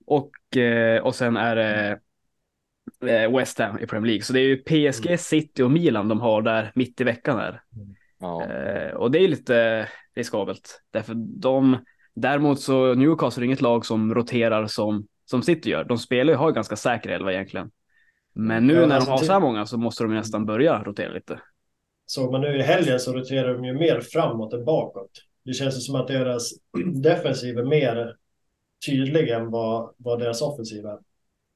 Och, 0.07 0.57
eh, 0.57 1.03
och 1.03 1.15
sen 1.15 1.37
är 1.37 1.57
det 1.57 1.99
eh, 3.12 3.37
West 3.37 3.59
Ham 3.59 3.79
i 3.79 3.87
Premier 3.87 4.07
League. 4.07 4.23
Så 4.23 4.33
det 4.33 4.41
är 4.41 4.45
ju 4.45 4.57
PSG, 4.91 5.21
City 5.21 5.62
och 5.62 5.71
Milan 5.71 6.09
de 6.09 6.21
har 6.21 6.43
där 6.43 6.73
mitt 6.75 7.01
i 7.01 7.05
veckan 7.05 7.38
här. 7.38 7.62
Ja. 8.19 8.45
Eh, 8.45 8.95
och 8.95 9.11
det 9.11 9.19
är 9.19 9.29
lite 9.29 9.88
riskabelt. 10.15 10.83
Därför 10.91 11.15
de, 11.15 11.79
däremot 12.14 12.61
så 12.61 12.94
Newcastle 12.94 13.42
är 13.42 13.44
inget 13.44 13.61
lag 13.61 13.87
som 13.87 14.14
roterar 14.14 14.66
som, 14.66 15.07
som 15.25 15.42
City 15.42 15.70
gör. 15.70 15.85
De 15.85 15.98
spelar 15.98 16.33
ju, 16.33 16.37
har 16.37 16.48
ju 16.48 16.55
ganska 16.55 16.77
säker 16.77 17.11
elva 17.11 17.33
egentligen. 17.33 17.70
Men 18.35 18.66
nu 18.66 18.75
Ja, 18.75 18.87
när 18.87 18.94
alltså 18.94 19.07
de 19.07 19.11
har 19.12 19.18
till- 19.18 19.27
så 19.27 19.33
här 19.33 19.40
många 19.40 19.66
så 19.66 19.79
måste 19.79 20.05
de 20.05 20.14
nästan 20.14 20.46
börja 20.46 20.83
rotera 20.83 21.12
lite. 21.12 21.40
Så 22.07 22.31
men 22.31 22.40
nu 22.40 22.57
i 22.59 22.62
helgen 22.62 23.01
så 23.01 23.12
roterar 23.12 23.55
de 23.55 23.64
ju 23.64 23.75
mer 23.75 24.01
framåt 24.01 24.53
än 24.53 24.64
bakåt. 24.64 25.11
Det 25.44 25.53
känns 25.53 25.77
ju 25.77 25.81
som 25.81 25.94
att 25.94 26.09
deras 26.09 26.51
defensiv 27.03 27.59
är 27.59 27.64
mer 27.64 28.16
tydlig 28.87 29.29
än 29.29 29.51
vad, 29.51 29.94
vad 29.96 30.18
deras 30.20 30.42
offensiv 30.42 30.87
är. 30.87 30.98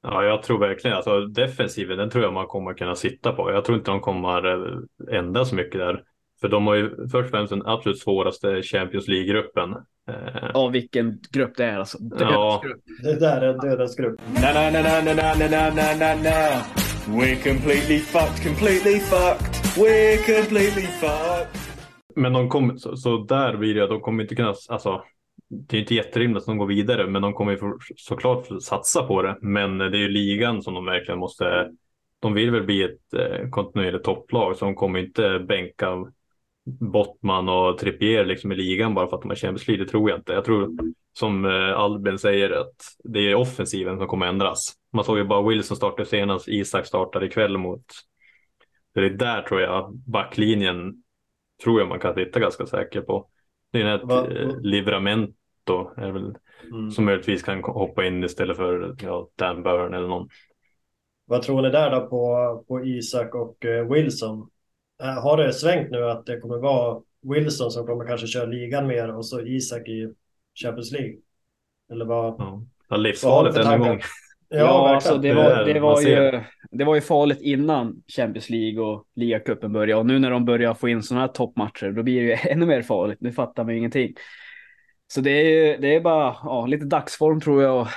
Ja, 0.03 0.25
jag 0.25 0.42
tror 0.42 0.59
verkligen 0.59 0.97
alltså 0.97 1.21
defensiven, 1.27 1.99
den 1.99 2.11
tror 2.11 2.25
jag 2.25 2.33
man 2.33 2.47
kommer 2.47 2.75
kunna 2.75 2.95
sitta 2.95 3.33
på. 3.33 3.51
Jag 3.51 3.64
tror 3.64 3.79
inte 3.79 3.90
de 3.90 4.01
kommer 4.01 4.47
eh, 4.47 5.19
ändra 5.19 5.45
så 5.45 5.55
mycket 5.55 5.81
där. 5.81 6.05
För 6.40 6.49
de 6.49 6.66
har 6.66 6.75
ju 6.75 6.90
först 6.96 7.25
och 7.25 7.31
främst 7.31 7.51
den 7.51 7.66
absolut 7.66 7.99
svåraste 7.99 8.62
Champions 8.62 9.09
League-gruppen. 9.09 9.72
Eh, 10.09 10.51
Ja, 10.55 10.68
vilken 10.68 11.18
grupp 11.33 11.57
det 11.57 11.64
är 11.64 11.79
alltså. 11.79 11.99
Dödens 11.99 12.31
Ja. 12.33 12.62
grupp. 12.64 12.83
Det 13.03 13.20
där 13.20 13.40
är 13.42 13.68
dödens 13.70 13.96
grupp. 13.96 14.20
Na 14.42 14.53
na 14.53 14.70
na 14.70 14.81
na 14.83 15.03
na 15.05 15.14
na 15.14 15.35
na 15.49 15.70
na 15.75 15.94
na 15.99 16.14
na. 16.22 16.62
We're 17.09 17.51
completely 17.51 17.99
fucked, 17.99 18.42
completely 18.46 19.01
fucked. 19.01 19.55
We're 19.77 20.37
completely 20.40 20.83
fucked. 20.87 21.61
Men 22.16 22.33
de 22.33 22.49
kommer, 22.49 22.77
så, 22.77 22.96
så 22.96 23.16
där 23.25 23.57
blir 23.57 23.75
det, 23.75 23.85
att 23.85 23.90
de 23.90 24.01
kommer 24.01 24.22
inte 24.22 24.35
kunna, 24.35 24.55
alltså 24.68 25.03
det 25.51 25.77
är 25.77 25.81
inte 25.81 25.94
jätterimligt 25.94 26.42
att 26.42 26.46
de 26.46 26.59
går 26.59 26.66
vidare, 26.66 27.07
men 27.07 27.22
de 27.22 27.33
kommer 27.33 27.53
ju 27.53 27.59
såklart 27.96 28.62
satsa 28.62 29.03
på 29.03 29.22
det. 29.22 29.37
Men 29.40 29.79
det 29.79 29.85
är 29.85 29.96
ju 29.96 30.09
ligan 30.09 30.62
som 30.62 30.75
de 30.75 30.85
verkligen 30.85 31.18
måste, 31.18 31.68
de 32.22 32.35
vill 32.35 32.51
väl 32.51 32.62
bli 32.62 32.83
ett 32.83 33.14
eh, 33.16 33.49
kontinuerligt 33.51 34.05
topplag, 34.05 34.57
så 34.57 34.64
de 34.64 34.75
kommer 34.75 34.99
inte 34.99 35.38
bänka 35.49 35.87
Bottman 36.81 37.49
och 37.49 37.79
Trippier 37.79 38.25
liksom 38.25 38.53
i 38.53 38.55
ligan 38.55 38.95
bara 38.95 39.07
för 39.09 39.17
att 39.17 39.23
de 39.23 39.29
har 39.29 39.37
Champions 39.37 39.69
League, 39.69 39.85
det 39.85 39.91
tror 39.91 40.11
jag 40.11 40.19
inte. 40.19 40.33
Jag 40.33 40.45
tror 40.45 40.71
som 41.13 41.45
eh, 41.45 41.79
Albin 41.79 42.19
säger 42.19 42.51
att 42.51 42.75
det 43.05 43.19
är 43.21 43.35
offensiven 43.35 43.99
som 43.99 44.07
kommer 44.07 44.27
ändras. 44.27 44.73
Man 44.93 45.05
såg 45.05 45.19
ju 45.19 45.25
bara 45.25 45.49
Wilson 45.49 45.77
starta 45.77 46.05
senast, 46.05 46.49
Isak 46.49 46.87
startade 46.87 47.27
ikväll 47.27 47.59
mot 47.59 47.85
det 48.95 49.01
är 49.07 49.11
där 49.11 49.43
tror 49.43 49.61
jag 49.61 49.93
backlinjen 50.07 51.03
tror 51.65 51.81
jag 51.81 51.89
man 51.89 52.01
kan 52.01 52.15
sitta 52.15 52.41
ganska 52.41 52.67
säker 52.67 53.01
på. 53.01 53.29
Det 53.73 53.81
är 53.83 53.95
ett 53.95 54.05
Va- 54.05 54.27
eh, 54.31 54.61
Livramento 54.61 55.91
är 55.97 56.11
väl, 56.11 56.35
Mm. 56.73 56.91
som 56.91 57.05
möjligtvis 57.05 57.43
kan 57.43 57.63
hoppa 57.63 58.07
in 58.07 58.25
istället 58.25 58.57
för 58.57 58.97
ja, 59.03 59.29
Dan 59.37 59.63
Burn 59.63 59.95
eller 59.95 60.09
någon. 60.09 60.29
Vad 61.27 61.43
tror 61.43 61.63
ni 61.63 61.71
där 61.71 61.91
då 61.91 62.07
på, 62.07 62.65
på 62.69 62.85
Isak 62.85 63.35
och 63.35 63.65
eh, 63.65 63.93
Wilson? 63.93 64.49
Eh, 65.03 65.23
Har 65.23 65.37
det 65.37 65.53
svängt 65.53 65.91
nu 65.91 66.11
att 66.11 66.27
det 66.27 66.41
kommer 66.41 66.59
vara 66.59 67.03
Wilson 67.23 67.71
som 67.71 67.87
kommer 67.87 68.07
kanske 68.07 68.27
köra 68.27 68.45
ligan 68.47 68.87
mer 68.87 69.17
och 69.17 69.27
så 69.27 69.41
Isak 69.41 69.89
i 69.89 70.15
Champions 70.63 70.93
League? 70.93 71.15
Eller 71.93 72.05
vad? 72.05 72.35
Ja. 72.89 72.97
Livsfarligt 72.97 73.57
du 73.57 73.63
för 73.63 73.73
än 73.73 73.83
en 73.83 73.89
gång. 73.89 74.01
Ja, 74.49 74.59
Ja, 74.59 74.95
alltså 74.95 75.19
det 75.19 75.35
var, 75.35 75.65
det, 75.65 75.81
var 75.81 76.01
ju, 76.01 76.41
det 76.71 76.85
var 76.85 76.95
ju 76.95 77.01
farligt 77.01 77.41
innan 77.41 78.03
Champions 78.17 78.51
League 78.51 78.81
och 78.81 79.07
ligacupen 79.15 79.73
började 79.73 80.01
och 80.01 80.07
nu 80.07 80.19
när 80.19 80.31
de 80.31 80.45
börjar 80.45 80.75
få 80.75 80.89
in 80.89 81.03
sådana 81.03 81.27
här 81.27 81.33
toppmatcher 81.33 81.93
då 81.93 82.03
blir 82.03 82.21
det 82.23 82.27
ju 82.27 82.51
ännu 82.53 82.67
mer 82.67 82.83
farligt. 82.83 83.21
Nu 83.21 83.33
fattar 83.33 83.65
man 83.65 83.73
ju 83.73 83.79
ingenting. 83.79 84.15
Så 85.07 85.21
det 85.21 85.31
är 85.31 85.45
ju 85.45 85.77
det 85.77 85.95
är 85.95 86.01
bara 86.01 86.37
ja, 86.43 86.67
lite 86.67 86.87
dagsform 86.87 87.41
tror 87.41 87.63
jag. 87.63 87.81
och 87.81 87.89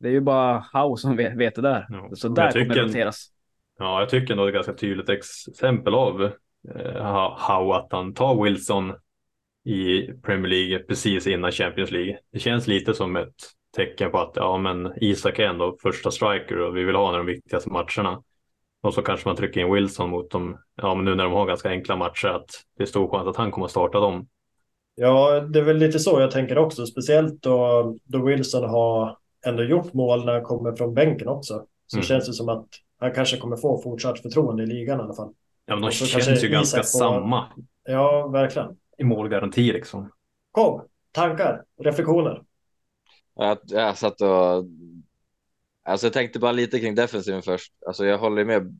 Det 0.00 0.08
är 0.08 0.12
ju 0.12 0.20
bara 0.20 0.64
Howe 0.72 0.96
som 0.96 1.16
vet, 1.16 1.36
vet 1.36 1.54
det 1.54 1.62
där. 1.62 1.86
Ja. 1.88 2.10
Så 2.14 2.28
där 2.28 2.52
kommer 2.52 2.74
det 2.74 2.82
roteras. 2.82 3.28
Ja, 3.78 4.00
jag 4.00 4.08
tycker 4.08 4.32
ändå 4.32 4.44
det 4.44 4.50
är 4.50 4.54
ganska 4.54 4.74
tydligt 4.74 5.08
exempel 5.08 5.94
av 5.94 6.22
eh, 6.74 7.34
Howe 7.48 7.74
att 7.76 7.88
han 7.90 8.14
tar 8.14 8.42
Wilson 8.44 8.92
i 9.64 10.02
Premier 10.22 10.48
League 10.50 10.78
precis 10.78 11.26
innan 11.26 11.52
Champions 11.52 11.90
League. 11.90 12.18
Det 12.32 12.38
känns 12.38 12.66
lite 12.66 12.94
som 12.94 13.16
ett 13.16 13.34
tecken 13.76 14.10
på 14.10 14.18
att 14.18 14.32
ja, 14.34 14.58
men 14.58 14.92
Isak 14.96 15.38
är 15.38 15.46
ändå 15.46 15.76
första 15.82 16.10
striker 16.10 16.58
och 16.58 16.76
vi 16.76 16.84
vill 16.84 16.94
ha 16.96 17.16
de 17.16 17.26
viktigaste 17.26 17.70
matcherna. 17.70 18.22
Och 18.82 18.94
så 18.94 19.02
kanske 19.02 19.28
man 19.28 19.36
trycker 19.36 19.60
in 19.60 19.72
Wilson 19.72 20.10
mot 20.10 20.30
dem, 20.30 20.58
ja 20.76 20.94
men 20.94 21.04
nu 21.04 21.14
när 21.14 21.24
de 21.24 21.32
har 21.32 21.46
ganska 21.46 21.68
enkla 21.68 21.96
matcher, 21.96 22.28
att 22.28 22.50
det 22.76 22.82
är 22.82 22.86
stor 22.86 23.10
chans 23.10 23.28
att 23.28 23.36
han 23.36 23.50
kommer 23.50 23.64
att 23.64 23.70
starta 23.70 24.00
dem. 24.00 24.26
Ja, 24.94 25.40
det 25.40 25.58
är 25.58 25.62
väl 25.62 25.76
lite 25.78 25.98
så 25.98 26.20
jag 26.20 26.30
tänker 26.30 26.58
också. 26.58 26.86
Speciellt 26.86 27.42
då, 27.42 27.96
då 28.04 28.24
Wilson 28.24 28.64
har 28.64 29.16
ändå 29.46 29.62
gjort 29.62 29.92
mål 29.92 30.24
när 30.24 30.32
han 30.32 30.42
kommer 30.42 30.76
från 30.76 30.94
bänken 30.94 31.28
också. 31.28 31.66
Så 31.86 31.96
Mm. 31.96 32.04
känns 32.04 32.26
det 32.26 32.32
som 32.32 32.48
att 32.48 32.66
han 33.02 33.14
kanske 33.14 33.36
kommer 33.36 33.56
få 33.56 33.82
fortsatt 33.82 34.20
förtroende 34.20 34.62
i 34.62 34.66
ligan 34.66 35.00
i 35.00 35.02
alla 35.02 35.14
fall. 35.14 35.34
Ja, 35.66 35.74
men 35.76 35.82
de 35.82 35.90
känns 35.90 36.44
ju 36.44 36.48
ganska 36.48 36.78
får- 36.78 36.84
samma 36.98 37.52
Ja, 37.84 38.28
verkligen. 38.28 38.76
i 38.98 39.04
målgaranti 39.04 39.72
liksom. 39.72 40.10
Kom, 40.50 40.86
tankar, 41.12 41.64
reflektioner. 41.80 42.42
Jag, 43.34 43.58
jag 43.64 43.98
satt 43.98 44.20
och... 44.20 44.64
Alltså 45.84 46.06
jag 46.06 46.12
tänkte 46.12 46.38
bara 46.38 46.52
lite 46.52 46.80
kring 46.80 46.94
defensiven 46.94 47.42
först. 47.42 47.72
Alltså 47.86 48.04
jag 48.06 48.18
håller 48.18 48.44
med 48.44 48.78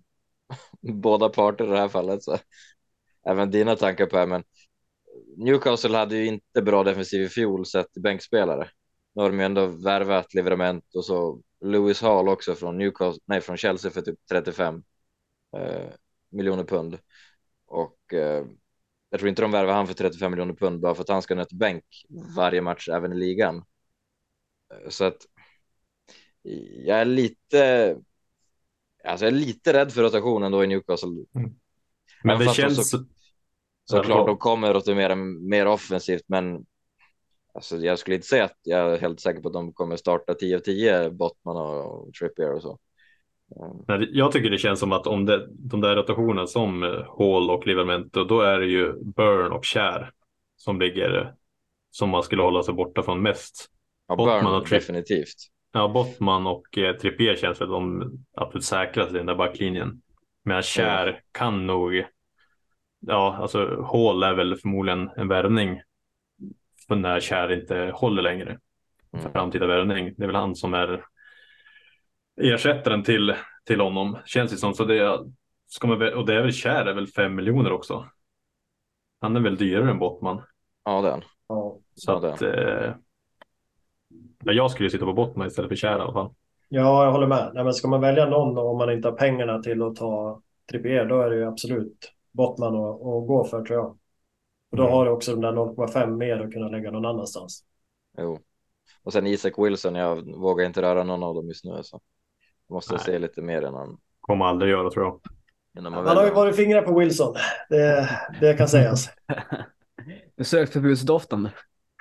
båda 0.81 1.29
parter 1.29 1.65
i 1.65 1.71
det 1.71 1.79
här 1.79 1.89
fallet. 1.89 2.23
Så. 2.23 2.39
Även 3.27 3.51
dina 3.51 3.77
tankar 3.77 4.07
på 4.07 4.17
det. 4.17 4.27
Men 4.27 4.43
Newcastle 5.37 5.97
hade 5.99 6.17
ju 6.17 6.27
inte 6.27 6.63
bra 6.63 6.85
defensiv 6.85 7.23
i 7.23 7.29
fjol 7.29 7.67
sett 7.67 7.93
till 7.93 8.03
bänkspelare. 8.03 8.69
Nu 9.15 9.23
har 9.23 9.31
de 9.31 9.39
ju 9.39 9.45
ändå 9.45 9.67
värvat 9.67 10.35
Livrament 10.35 10.85
och 10.95 11.05
så 11.05 11.41
Lewis 11.63 12.03
Hall 12.03 12.29
också 12.29 12.55
från 12.55 12.79
Newcastle, 12.79 13.23
nej 13.27 13.41
från 13.41 13.57
Chelsea 13.57 13.91
för 13.91 14.01
typ 14.03 14.19
35 14.31 14.83
eh, 15.57 15.91
miljoner 16.31 16.65
pund. 16.65 16.99
Och 17.67 18.15
eh, 18.15 18.45
jag 19.11 19.21
tror 19.21 19.29
inte 19.29 19.43
de 19.43 19.51
värvar 19.51 19.73
han 19.73 19.87
för 19.87 19.95
35 19.95 20.31
miljoner 20.31 20.55
pund 20.55 20.81
bara 20.81 20.95
för 20.95 21.03
att 21.03 21.09
han 21.09 21.23
ska 21.23 21.35
nöta 21.35 21.57
bänk 21.57 21.85
varje 22.37 22.61
match 22.61 22.89
även 22.89 23.13
i 23.13 23.17
ligan. 23.17 23.57
Eh, 24.75 24.89
Så 24.89 25.05
att 25.05 25.27
jag 26.85 27.01
är 27.01 27.05
lite, 27.05 27.97
alltså 29.05 29.25
jag 29.25 29.33
är 29.35 29.39
lite 29.39 29.73
rädd 29.73 29.93
för 29.93 30.03
rotationen 30.03 30.53
då 30.53 30.65
i 30.65 30.67
Newcastle. 30.67 31.11
Men 32.25 32.37
Även 32.37 32.39
det 32.39 32.45
känns... 32.55 32.91
så- 32.91 33.05
Såklart 33.85 34.27
de 34.27 34.37
kommer 34.39 34.75
rotera 34.75 35.15
mer 35.15 35.67
offensivt, 35.67 36.23
men 36.27 36.67
alltså 37.55 37.77
jag 37.77 37.99
skulle 37.99 38.17
inte 38.17 38.27
säga 38.27 38.45
att 38.45 38.59
jag 38.63 38.93
är 38.93 38.99
helt 38.99 39.21
säker 39.21 39.41
på 39.41 39.49
att 39.49 39.55
de 39.55 39.73
kommer 39.73 39.97
starta 39.97 40.35
10 40.35 40.57
av 40.57 40.61
10 40.61 41.11
Bottman 41.11 41.57
och 41.57 42.15
Trippier 42.15 42.55
och 42.55 42.63
så. 42.63 42.79
Mm. 43.61 43.77
Nej, 43.89 44.09
Jag 44.13 44.33
tycker 44.33 44.51
det 44.51 44.59
känns 44.59 44.81
som 44.81 44.93
att 44.93 45.07
om 45.07 45.27
det, 45.27 45.49
de 45.51 45.81
där 45.81 45.97
rotationerna 45.97 46.47
som 46.47 46.83
eh, 46.83 46.91
Hall 47.19 47.51
och 47.51 47.67
Livermento, 47.67 48.25
då 48.25 48.41
är 48.41 48.59
det 48.59 48.67
ju 48.67 48.93
Burn 49.05 49.53
och 49.53 49.65
Kär 49.65 50.11
som 50.57 50.81
ligger 50.81 51.19
eh, 51.19 51.27
som 51.91 52.11
man 52.11 52.23
skulle 52.23 52.43
hålla 52.43 52.63
sig 52.63 52.75
borta 52.75 53.03
från 53.03 53.23
mest. 53.23 53.69
Ja, 54.09 54.17
Bottman 54.17 54.45
Burn 54.45 54.55
och 54.55 54.67
Tripp. 54.67 54.81
definitivt. 54.81 55.37
Ja, 55.73 55.89
Bottman 55.89 56.47
och 56.47 56.79
eh, 56.79 56.97
Trippier 56.97 57.37
känns 57.37 57.61
väl 57.61 57.69
de 57.69 58.13
absolut 58.37 58.65
säkraste 58.65 59.15
i 59.15 59.19
den 59.19 59.27
där 59.27 59.35
backlinjen. 59.35 60.03
Men 60.45 60.63
Kär 60.63 61.21
kan 61.33 61.67
nog, 61.67 62.05
ja, 63.01 63.37
alltså 63.41 63.83
Hall 63.93 64.23
är 64.23 64.35
väl 64.35 64.57
förmodligen 64.57 65.11
en 65.17 65.29
värvning 65.29 65.81
för 66.89 66.97
när 66.97 67.21
Kär 67.21 67.53
inte 67.53 67.91
håller 67.95 68.23
längre. 68.23 68.59
Mm. 69.13 69.33
Framtida 69.33 69.67
värvning. 69.67 70.15
Det 70.17 70.23
är 70.23 70.27
väl 70.27 70.37
han 70.37 70.55
som 70.55 70.75
är 70.75 71.05
ersättaren 72.41 73.03
till, 73.03 73.35
till 73.67 73.81
honom, 73.81 74.19
känns 74.25 74.51
det 74.51 74.57
som. 74.57 74.75
Så 74.75 74.85
det, 74.85 75.19
ska 75.67 75.87
man, 75.87 76.15
och 76.15 76.27
det 76.27 76.35
är 76.35 76.43
väl 76.43 76.53
Kär 76.53 76.87
är 76.87 76.95
väl 76.95 77.07
fem 77.07 77.35
miljoner 77.35 77.73
också. 77.73 78.07
Han 79.21 79.37
är 79.37 79.41
väl 79.41 79.57
dyrare 79.57 79.91
än 79.91 79.99
Bottman. 79.99 80.43
Ja, 80.85 81.03
den. 81.03 81.23
Ja. 81.49 81.79
Så 81.95 82.13
Ja, 82.13 82.21
det. 82.21 82.33
att, 82.33 82.43
eh, 82.43 82.95
ja, 84.45 84.53
jag 84.53 84.71
skulle 84.71 84.87
ju 84.87 84.91
sitta 84.91 85.05
på 85.05 85.13
Bottman 85.13 85.47
istället 85.47 85.69
för 85.69 85.77
Kär 85.77 85.99
i 85.99 86.01
alla 86.01 86.13
fall. 86.13 86.31
Ja, 86.69 87.05
jag 87.05 87.13
håller 87.13 87.27
med. 87.27 87.51
Nej, 87.55 87.65
men 87.65 87.73
ska 87.75 87.89
man 87.89 88.01
välja 88.01 88.27
någon 88.27 88.59
om 88.59 88.79
man 88.79 88.93
inte 88.93 89.09
har 89.09 89.17
pengarna 89.17 89.63
till 89.63 89.83
att 89.83 89.97
ta 89.97 90.43
Trippier, 90.71 91.05
då 91.07 91.21
är 91.21 91.31
det 91.31 91.37
ju 91.37 91.45
absolut 91.45 92.13
Bottman 92.33 92.75
att, 92.77 92.95
att 92.95 93.27
gå 93.27 93.45
för 93.51 93.63
tror 93.65 93.79
jag. 93.79 93.99
Och 94.73 94.77
då 94.77 94.83
Mm. 94.83 94.95
har 94.95 95.05
du 95.05 95.11
också 95.11 95.31
de 95.31 95.41
där 95.41 95.53
0,5 95.53 96.17
mer 96.17 96.41
att 96.41 96.53
kunna 96.53 96.69
lägga 96.69 96.91
någon 96.91 97.05
annanstans. 97.07 97.65
Jo. 98.19 98.39
Och 99.03 99.13
sen 99.13 99.27
Isak 99.27 99.53
Wilson, 99.59 99.95
jag 99.95 100.37
vågar 100.37 100.67
inte 100.67 100.83
röra 100.83 101.05
någon 101.05 101.23
av 101.23 101.35
dem 101.35 101.49
just 101.49 101.65
nu. 101.65 101.81
Så. 101.83 102.01
Jag 102.69 102.75
måste 102.75 102.95
Nej. 102.95 103.03
se 103.05 103.19
lite 103.19 103.43
mer 103.43 103.63
innan, 103.69 103.99
Kommer 104.21 104.45
aldrig 104.45 104.71
göra 104.71 104.91
tror 104.91 105.05
jag. 105.05 105.21
innan 105.79 105.93
man 105.93 106.07
Han 106.07 106.17
har 106.17 106.25
ju 106.25 106.31
varit 106.31 106.57
fingrar 106.57 106.83
på 106.83 106.99
Wilson. 106.99 107.35
Det, 107.69 108.09
det 108.41 108.55
kan 108.55 108.69
sägas. 108.69 109.09
Besöksförbudsdoftande. 110.37 111.51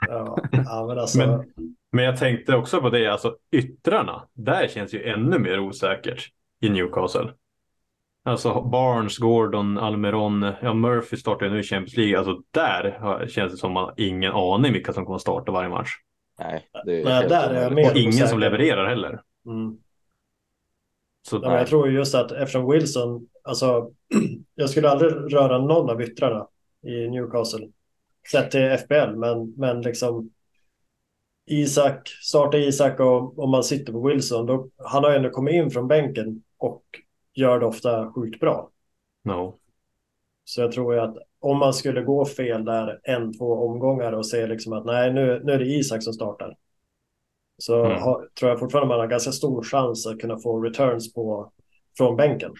Ja, 0.07 0.37
ja 0.51 0.85
men 0.87 0.99
alltså. 0.99 1.17
Men- 1.17 1.53
Men 1.93 2.05
jag 2.05 2.17
tänkte 2.17 2.55
också 2.55 2.81
på 2.81 2.89
det, 2.89 3.07
alltså 3.07 3.37
yttrarna. 3.51 4.27
Där 4.33 4.67
känns 4.67 4.93
ju 4.93 5.03
ännu 5.03 5.39
mer 5.39 5.59
osäkert 5.59 6.29
i 6.61 6.69
Newcastle. 6.69 7.33
Alltså 8.23 8.61
Barnes, 8.61 9.17
Gordon, 9.17 9.77
Almiron, 9.77 10.53
ja 10.61 10.73
Murphy 10.73 11.17
startar 11.17 11.45
ju 11.45 11.51
nu 11.51 11.59
i 11.59 11.63
Champions 11.63 11.97
League. 11.97 12.17
Alltså 12.17 12.41
där 12.51 13.27
känns 13.27 13.51
det 13.51 13.57
som 13.57 13.71
man 13.71 13.83
har 13.83 13.93
ingen 13.97 14.31
aning 14.31 14.73
vilka 14.73 14.93
som 14.93 15.05
kommer 15.05 15.15
att 15.15 15.21
starta 15.21 15.51
varje 15.51 15.69
match. 15.69 15.89
Nej, 16.39 16.67
det 16.85 17.01
är 17.01 17.05
Nej, 17.05 17.27
där 17.29 17.49
är 17.49 17.63
jag 17.63 17.73
med. 17.73 17.91
Och 17.91 17.97
ingen 17.97 18.27
som 18.27 18.39
levererar 18.39 18.85
heller. 18.85 19.21
Mm. 19.45 19.77
Så 21.27 21.35
Ja, 21.35 21.49
men 21.49 21.57
jag 21.57 21.67
tror 21.67 21.87
ju 21.87 21.95
just 21.95 22.15
att 22.15 22.31
eftersom 22.31 22.71
Wilson, 22.71 23.27
alltså 23.43 23.91
jag 24.55 24.69
skulle 24.69 24.89
aldrig 24.89 25.11
röra 25.33 25.57
någon 25.57 25.89
av 25.89 26.01
yttrarna 26.01 26.47
i 26.87 27.09
Newcastle. 27.09 27.67
Sett 28.31 28.51
till 28.51 28.77
FBL, 28.77 29.15
men, 29.15 29.53
men 29.57 29.81
liksom 29.81 30.29
Isak, 31.49 32.07
starta 32.21 32.57
Isak 32.57 32.99
och 32.99 33.39
om 33.39 33.51
man 33.51 33.63
sitter 33.63 33.93
på 33.93 34.07
Wilson, 34.07 34.45
då, 34.45 34.69
han 34.77 35.03
har 35.03 35.11
ju 35.11 35.17
ändå 35.17 35.29
kommit 35.29 35.53
in 35.53 35.71
från 35.71 35.87
bänken 35.87 36.43
och 36.57 36.83
gör 37.33 37.59
det 37.59 37.65
ofta 37.65 38.11
sjukt 38.13 38.39
bra. 38.39 38.69
no. 39.25 39.59
Så 40.43 40.61
jag 40.61 40.71
tror 40.71 40.93
ju 40.93 40.99
att 40.99 41.17
om 41.39 41.57
man 41.57 41.73
skulle 41.73 42.01
gå 42.01 42.25
fel 42.25 42.65
där 42.65 42.99
en, 43.03 43.33
två 43.37 43.53
omgångar 43.53 44.11
och 44.11 44.27
se 44.27 44.47
liksom 44.47 44.73
att 44.73 44.85
nej, 44.85 45.13
nu, 45.13 45.41
nu 45.43 45.51
är 45.51 45.59
det 45.59 45.65
Isak 45.65 46.03
som 46.03 46.13
startar. 46.13 46.55
Så 47.57 47.85
Mm. 47.85 48.01
har, 48.01 48.27
tror 48.39 48.49
jag 48.51 48.59
fortfarande 48.59 48.87
man 48.87 48.99
har 48.99 49.07
ganska 49.07 49.31
stor 49.31 49.63
chans 49.63 50.07
att 50.07 50.19
kunna 50.19 50.37
få 50.39 50.61
returns 50.61 51.13
på, 51.13 51.51
från 51.97 52.15
bänken. 52.17 52.51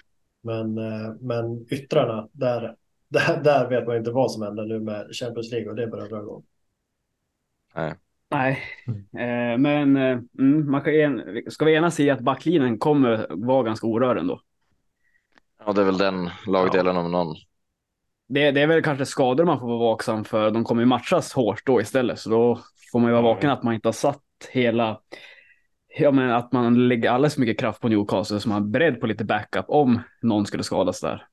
Men, 0.42 0.78
eh, 0.78 1.14
men 1.20 1.66
yttrarna, 1.74 2.30
där, 2.32 2.76
där, 3.10 3.44
där 3.44 3.70
vet 3.70 3.88
man 3.88 3.98
inte 3.98 4.12
vad 4.12 4.32
som 4.32 4.42
händer 4.44 4.66
nu 4.66 4.80
med 4.80 5.08
Champions 5.16 5.52
League 5.52 5.70
och 5.70 5.76
det 5.76 5.88
börjar 5.88 6.10
dra 6.10 6.22
igång. 6.22 6.44
Nej, 8.30 8.60
eh, 9.14 9.58
men 9.58 9.98
eh, 9.98 10.20
mm, 10.40 10.72
man 10.72 10.82
kan, 10.82 10.94
en, 10.94 11.42
ska 11.52 11.66
vi 11.66 11.76
enas 11.76 12.00
i 12.00 12.10
att 12.10 12.20
backlinjen 12.22 12.80
kommer 12.80 13.28
vara 13.30 13.64
ganska 13.64 13.88
orörd 13.88 14.18
ändå? 14.18 14.42
Ja, 15.66 15.74
det 15.74 15.82
är 15.82 15.86
väl 15.86 15.98
den 15.98 16.30
lagdelen 16.48 16.98
om 16.98 17.12
någon. 17.12 17.36
Det, 18.28 18.52
det 18.52 18.62
är 18.62 18.68
väl 18.68 18.84
kanske 18.84 19.06
skador 19.06 19.46
man 19.46 19.60
får 19.60 19.68
vara 19.68 19.80
vaksam 19.80 20.24
för. 20.24 20.52
De 20.52 20.64
kommer 20.64 20.82
ju 20.82 20.86
matchas 20.86 21.34
hårt 21.34 21.66
då 21.66 21.82
istället, 21.82 22.20
så 22.20 22.30
då 22.30 22.60
får 22.92 23.00
man 23.00 23.10
ju 23.10 23.14
vara 23.14 23.26
Ja. 23.26 23.34
vaken 23.34 23.50
att 23.50 23.64
man 23.64 23.74
inte 23.74 23.88
har 23.88 23.94
satt 23.94 24.22
hela... 24.50 25.02
Ja, 26.00 26.12
men 26.12 26.32
att 26.32 26.52
man 26.52 26.88
lägger 26.88 27.10
alldeles 27.10 27.38
mycket 27.38 27.60
kraft 27.60 27.82
på 27.82 27.90
Newcastle 27.90 28.40
så 28.40 28.50
man 28.50 28.64
är 28.64 28.68
beredd 28.68 29.00
på 29.02 29.08
lite 29.08 29.26
backup 29.26 29.66
om 29.68 30.00
någon 30.22 30.46
skulle 30.46 30.64
skadas 30.64 31.02
där. 31.02 31.28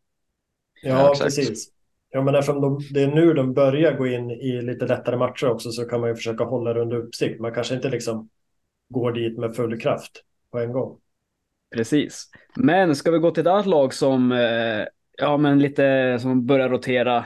Ja, 0.83 0.91
Ja, 0.99 1.14
precis. 1.21 1.69
Ja, 2.11 2.23
men 2.23 2.35
eftersom 2.35 2.61
de, 2.61 2.79
det 2.95 3.03
är 3.03 3.09
nu 3.09 3.35
de 3.35 3.55
börjar 3.55 3.93
gå 3.99 4.07
in 4.07 4.31
i 4.31 4.62
lite 4.62 4.87
lättare 4.87 5.17
matcher 5.17 5.49
också 5.51 5.71
så 5.71 5.85
kan 5.85 6.01
man 6.01 6.09
ju 6.11 6.17
försöka 6.17 6.45
hålla 6.45 6.73
det 6.73 6.81
under 6.81 6.97
uppsikt. 6.97 7.41
Man 7.41 7.55
kanske 7.55 7.75
inte 7.75 7.88
liksom 7.91 8.29
går 8.88 9.12
dit 9.12 9.38
med 9.38 9.57
full 9.57 9.81
kraft 9.81 10.12
på 10.51 10.59
en 10.59 10.73
gång. 10.73 10.99
Precis. 11.74 12.31
Men 12.57 12.96
ska 12.96 13.11
vi 13.11 13.18
gå 13.18 13.31
till 13.31 13.40
ett 13.40 13.46
annat 13.46 13.66
lag 13.66 13.94
som, 13.94 14.33
eh, 14.33 14.85
ja, 15.18 15.37
men 15.37 15.59
lite 15.59 16.18
som 16.20 16.46
börjar 16.46 16.68
rotera 16.68 17.16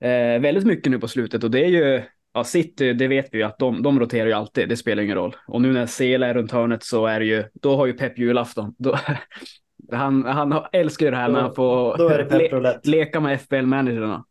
eh, 0.00 0.40
väldigt 0.40 0.64
mycket 0.64 0.90
nu 0.90 0.98
på 0.98 1.08
slutet 1.08 1.44
och 1.44 1.50
det 1.50 1.64
är 1.64 1.68
ju 1.68 2.02
Ja, 2.36 2.44
City, 2.44 2.92
det 2.92 3.08
vet 3.08 3.28
vi 3.32 3.38
ju 3.38 3.44
att 3.44 3.58
de, 3.58 3.82
de 3.82 4.00
roterar 4.00 4.26
ju 4.26 4.32
alltid, 4.32 4.68
det 4.68 4.76
spelar 4.76 5.02
ingen 5.02 5.16
roll. 5.16 5.36
Och 5.46 5.62
nu 5.62 5.72
när 5.72 5.86
Sela 5.86 6.26
är 6.26 6.34
runt 6.34 6.52
hörnet 6.52 6.82
så 6.82 7.06
är 7.06 7.20
det 7.20 7.26
ju, 7.26 7.44
då 7.52 7.76
har 7.76 7.86
ju 7.86 7.92
Pep 7.92 8.18
julafton. 8.18 8.74
Då, 8.78 8.98
han, 9.92 10.24
han 10.24 10.64
älskar 10.72 11.06
ju 11.06 11.10
det 11.10 11.16
här 11.16 11.28
när 11.28 11.40
han 11.40 11.54
får 11.54 11.98
le, 12.38 12.80
leka 12.84 13.20
med 13.20 13.40
FBL-managerna. 13.40 14.24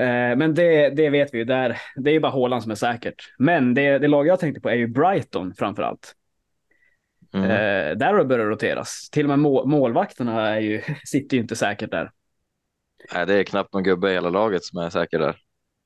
Eh, 0.00 0.36
men 0.36 0.54
det, 0.54 0.90
det 0.90 1.10
vet 1.10 1.34
vi 1.34 1.38
ju, 1.38 1.44
där, 1.44 1.76
det 1.96 2.10
är 2.10 2.14
ju 2.14 2.20
bara 2.20 2.32
Haaland 2.32 2.62
som 2.62 2.70
är 2.70 2.76
säkert. 2.76 3.34
Men 3.38 3.74
det, 3.74 3.98
det 3.98 4.08
lag 4.08 4.26
jag 4.26 4.40
tänkte 4.40 4.60
på 4.60 4.68
är 4.68 4.74
ju 4.74 4.86
Brighton 4.86 5.54
framför 5.54 5.82
allt. 5.82 6.14
Mm. 7.34 7.50
Eh, 7.50 7.96
där 7.96 8.06
har 8.06 8.18
det 8.18 8.24
börjat 8.24 8.48
roteras. 8.48 9.08
Till 9.12 9.24
och 9.24 9.28
med 9.28 9.38
må 9.38 9.66
målvakterna 9.66 10.48
är 10.48 10.60
ju, 10.60 10.82
sitter 11.04 11.36
ju 11.36 11.40
inte 11.42 11.56
säkert 11.56 11.90
där. 11.90 12.10
Nej, 13.14 13.26
det 13.26 13.34
är 13.34 13.44
knappt 13.44 13.72
någon 13.72 13.82
gubbe 13.82 14.10
i 14.10 14.14
hela 14.14 14.30
laget 14.30 14.64
som 14.64 14.78
är 14.78 14.90
säker 14.90 15.18
där. 15.18 15.36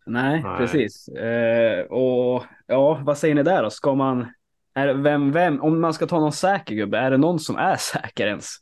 Nej, 0.07 0.43
Nej. 0.43 0.59
precis. 0.59 1.09
Eh, 1.09 1.85
och 1.85 2.45
ja, 2.67 3.01
vad 3.05 3.19
säger 3.19 3.35
ni 3.35 3.43
där 3.43 3.63
då? 3.63 3.71
Ska 3.71 3.95
man, 3.95 4.33
är, 4.75 4.95
vem, 4.95 5.33
vem, 5.33 5.61
om 5.61 5.81
man 5.81 5.95
ska 5.95 6.07
ta 6.07 6.21
någon 6.21 6.33
säker 6.33 6.75
gubbe, 6.75 6.99
är 6.99 7.11
det 7.11 7.17
någon 7.17 7.39
som 7.39 7.57
är 7.57 7.77
säker 7.79 8.27
ens? 8.27 8.57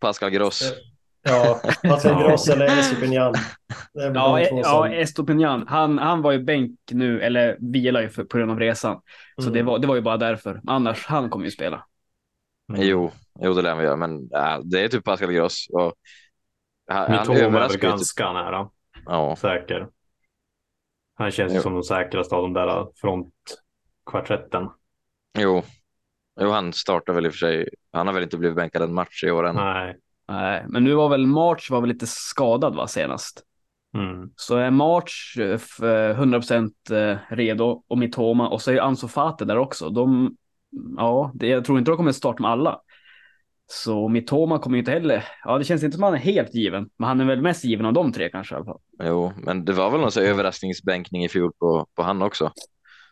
Pascal 0.00 0.30
Gross. 0.30 0.72
Ja, 1.26 1.60
Ja. 1.82 2.28
Gross 2.28 2.48
eller 2.48 2.66
väl 2.66 3.12
Ja, 4.14 4.40
ja 4.40 4.64
som... 4.64 4.84
Estopinian, 4.92 5.64
han, 5.68 5.98
han 5.98 6.22
var 6.22 6.32
ju 6.32 6.38
bänk 6.44 6.78
nu, 6.90 7.20
eller 7.22 7.56
vilar 7.60 8.00
ju 8.02 8.08
för, 8.08 8.24
på 8.24 8.38
grund 8.38 8.50
av 8.50 8.58
resan. 8.58 9.00
Så 9.36 9.42
Mm. 9.42 9.52
det, 9.54 9.62
var, 9.62 9.78
det 9.78 9.86
var 9.86 9.94
ju 9.94 10.00
bara 10.00 10.16
därför. 10.16 10.60
Annars, 10.66 11.06
han 11.06 11.30
kommer 11.30 11.44
ju 11.44 11.50
spela. 11.50 11.86
Mm. 12.72 12.82
Jo, 12.88 13.10
jo, 13.40 13.52
det 13.54 13.62
lär 13.62 13.74
vi 13.76 13.84
göra, 13.84 13.96
men 13.96 14.28
ja, 14.30 14.60
det 14.64 14.84
är 14.84 14.88
typ 14.88 15.04
Pascal 15.04 15.32
Gross. 15.32 15.66
Och, 15.72 15.94
han, 16.90 17.10
han 17.12 17.12
Mitoma 17.12 17.38
är 17.38 17.50
väl 17.50 17.70
typ. 17.70 17.80
ganska 17.80 18.32
nära 18.32 18.68
Ja, 19.06 19.36
säker. 19.36 19.88
Han 21.14 21.30
känns 21.30 21.52
ju 21.52 21.56
Jo. 21.56 21.62
som 21.62 21.74
den 21.74 21.82
säkraste 21.82 22.34
av 22.34 22.42
de 22.42 22.52
där 22.52 22.86
frontkvartetten. 22.96 24.68
jo. 25.38 25.62
Jo, 26.40 26.50
han 26.50 26.72
startar 26.72 27.12
väl 27.12 27.26
i 27.26 27.28
och 27.28 27.32
för 27.32 27.38
sig. 27.38 27.68
Han 27.92 28.06
har 28.06 28.14
väl 28.14 28.22
inte 28.22 28.36
blivit 28.38 28.56
bänkad 28.56 28.82
en 28.82 28.94
match 28.94 29.24
i 29.24 29.30
år 29.30 29.46
än. 29.46 29.54
Nej. 29.54 29.96
Nej, 30.28 30.64
men 30.68 30.84
nu 30.84 30.94
var 30.94 31.08
väl 31.08 31.26
March 31.26 31.70
var 31.70 31.80
väl 31.80 31.88
lite 31.88 32.06
skadad 32.06 32.74
va, 32.74 32.86
senast. 32.86 33.42
Mm. 33.94 34.30
Så 34.36 34.56
är 34.56 34.70
March 34.70 35.36
eh, 35.38 35.54
f- 35.54 35.82
eh, 35.82 36.20
100% 36.20 36.70
eh, 36.90 37.18
redo 37.28 37.82
och 37.88 37.98
Mitoma 37.98 38.48
och 38.48 38.62
så 38.62 38.70
är 38.70 38.74
ju 38.74 38.80
Ansu 38.80 39.08
Fati 39.08 39.44
där 39.44 39.58
också. 39.58 39.90
De, 39.90 40.36
ja, 40.96 41.30
det, 41.34 41.46
jag 41.48 41.64
tror 41.64 41.78
inte 41.78 41.90
de 41.90 41.96
kommer 41.96 42.12
starta 42.12 42.42
med 42.42 42.50
alla. 42.50 42.80
Så 43.68 44.08
Mitoma 44.08 44.58
kommer 44.58 44.76
ju 44.76 44.78
inte 44.78 44.90
heller, 44.90 45.24
ja 45.44 45.58
det 45.58 45.64
känns 45.64 45.82
inte 45.82 45.94
som 45.94 46.02
han 46.02 46.14
är 46.14 46.18
helt 46.18 46.54
given, 46.54 46.88
men 46.96 47.08
han 47.08 47.20
är 47.20 47.24
väl 47.24 47.42
mest 47.42 47.64
given 47.64 47.86
av 47.86 47.92
de 47.92 48.12
tre 48.12 48.28
kanske 48.30 48.54
i 48.54 48.56
alla 48.56 48.64
fall. 48.64 48.80
Jo, 49.02 49.32
men 49.36 49.64
det 49.64 49.72
var 49.72 49.90
väl 49.90 50.00
någon 50.00 50.10
här 50.16 50.22
överraskningsbänkning 50.22 51.24
i 51.24 51.28
fjol 51.28 51.52
på, 51.58 51.86
på 51.94 52.02
han 52.02 52.22
också. 52.22 52.52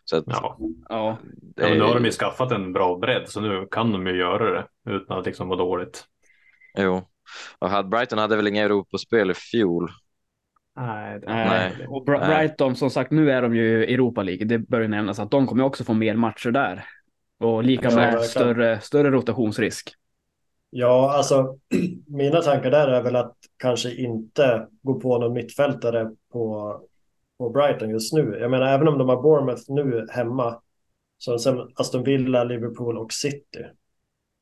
Så 0.05 0.17
att 0.17 0.23
Ja. 0.27 0.57
Ja, 0.89 1.17
det 1.55 1.63
ja, 1.63 1.69
men 1.69 1.77
nu 1.77 1.83
har 1.83 1.93
de 1.95 2.05
ju 2.05 2.11
skaffat 2.11 2.51
en 2.51 2.73
bra 2.73 2.97
bredd 2.97 3.29
så 3.29 3.41
nu 3.41 3.67
kan 3.71 3.91
de 3.91 4.07
ju 4.07 4.17
göra 4.17 4.51
det 4.51 4.67
utan 4.91 5.19
att 5.19 5.25
liksom 5.25 5.47
vara 5.47 5.59
dåligt. 5.59 6.05
Jo. 6.77 7.01
Och 7.59 7.69
hade 7.69 7.89
Brighton 7.89 8.19
hade 8.19 8.35
väl 8.35 8.47
inga 8.47 8.63
Europaspel 8.63 9.31
i 9.31 9.33
fjol. 9.33 9.89
Nej, 10.75 11.19
nej. 11.23 11.87
och 11.87 12.03
Nej. 12.07 12.19
Brighton 12.19 12.75
som 12.75 12.89
sagt, 12.89 13.11
nu 13.11 13.31
är 13.31 13.41
de 13.41 13.55
ju 13.55 13.85
i 13.85 13.93
Europa 13.93 14.23
League, 14.23 14.45
det 14.45 14.59
bör 14.59 14.79
ju 14.81 14.87
nämnas 14.87 15.19
att 15.19 15.31
de 15.31 15.47
kommer 15.47 15.63
också 15.63 15.83
få 15.83 15.93
mer 15.93 16.15
matcher 16.15 16.51
där. 16.51 16.85
Och 17.39 17.63
lika 17.63 17.89
Ja, 17.89 17.95
med 17.95 18.21
större, 18.21 18.79
större 18.79 19.11
rotationsrisk. 19.11 19.93
Ja, 20.69 21.13
alltså 21.17 21.57
mina 22.07 22.41
tankar 22.41 22.71
där 22.71 22.87
är 22.87 23.01
väl 23.01 23.15
att 23.15 23.35
kanske 23.57 23.95
inte 23.95 24.67
gå 24.81 24.99
på 24.99 25.17
någon 25.17 25.33
mittfältare 25.33 26.11
på, 26.31 26.79
på 27.37 27.49
Brighton 27.49 27.89
just 27.89 28.13
nu. 28.13 28.37
Jag 28.39 28.51
menar, 28.51 28.67
även 28.67 28.87
om 28.87 28.97
de 28.97 29.09
har 29.09 29.21
Bournemouth 29.21 29.63
nu 29.67 30.07
hemma, 30.11 30.61
så 31.17 31.39
sen 31.39 31.71
Aston 31.75 32.03
Villa, 32.03 32.43
Liverpool 32.43 32.97
och 32.97 33.13
City. 33.13 33.65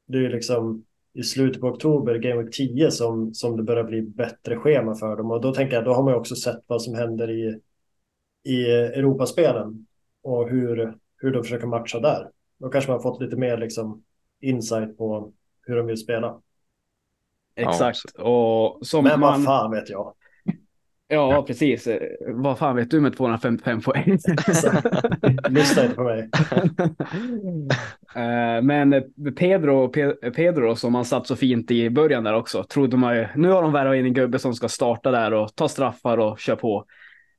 Det 0.08 0.17
är 0.17 0.22
ju 0.22 0.30
liksom 0.30 0.86
i 1.13 1.23
slutet 1.23 1.62
på 1.62 1.67
oktober, 1.67 2.15
Game 2.15 2.41
Week 2.41 2.56
10, 2.56 2.91
som, 2.91 3.34
som 3.34 3.58
det 3.58 3.63
börjar 3.63 3.84
bli 3.84 4.02
bättre 4.02 4.58
schema 4.58 4.95
för 4.95 5.15
dem. 5.15 5.32
Och 5.32 5.41
då 5.41 5.54
tänker 5.54 5.76
jag, 5.76 5.86
då 5.86 5.93
har 5.93 6.04
man 6.04 6.13
ju 6.13 6.19
också 6.19 6.36
sett 6.36 6.63
vad 6.67 6.82
som 6.82 6.95
händer 6.95 7.32
i, 7.32 7.60
i 8.43 8.65
Europaspelen 8.71 9.86
och 10.23 10.49
hur, 10.49 10.97
hur 11.18 11.32
de 11.32 11.43
försöker 11.43 11.68
matcha 11.68 11.99
där. 11.99 12.30
Då 12.57 12.70
kanske 12.70 12.91
man 12.91 12.97
har 12.97 13.11
fått 13.11 13.22
lite 13.22 13.36
mer 13.36 13.57
liksom 13.57 14.03
insight 14.41 14.97
på 14.97 15.34
hur 15.61 15.76
de 15.76 15.86
vill 15.88 15.97
spela. 15.97 16.41
Exakt. 17.55 17.99
och 18.20 18.88
som 18.88 19.03
Men 19.03 19.20
man... 19.20 19.32
vad 19.32 19.43
fan 19.43 19.72
vet 19.72 19.89
jag. 19.89 20.14
Ja, 21.14 21.43
precis. 21.47 21.88
Vad 22.28 22.57
fan 22.57 22.76
vet 22.76 22.91
du 22.91 23.01
med 23.01 23.18
255 23.18 23.82
poäng? 23.82 24.05
Lyssna 25.49 25.84
inte 25.84 25.95
på 25.95 26.03
mig. 26.03 26.30
Eh, 28.16 28.61
Men 28.61 29.03
Pedro, 29.38 29.91
Pe- 29.91 30.32
Pedro 30.32 30.76
som 30.76 30.93
man 30.93 31.05
satt 31.05 31.28
så 31.28 31.36
fint 31.36 31.72
i 31.72 31.89
början 31.89 32.24
där 32.24 32.34
också, 32.34 32.64
trodde 32.64 32.97
man 32.97 33.16
ju, 33.16 33.28
nu 33.36 33.49
har 33.49 33.61
de 33.61 33.72
värvat 33.72 33.95
in 33.95 34.05
en 34.05 34.14
gubbe 34.14 34.39
som 34.39 34.53
ska 34.53 34.68
starta 34.70 35.11
där 35.11 35.34
och 35.34 35.55
ta 35.55 35.68
straffar 35.68 36.18
och 36.18 36.39
köra 36.39 36.55
på. 36.55 36.86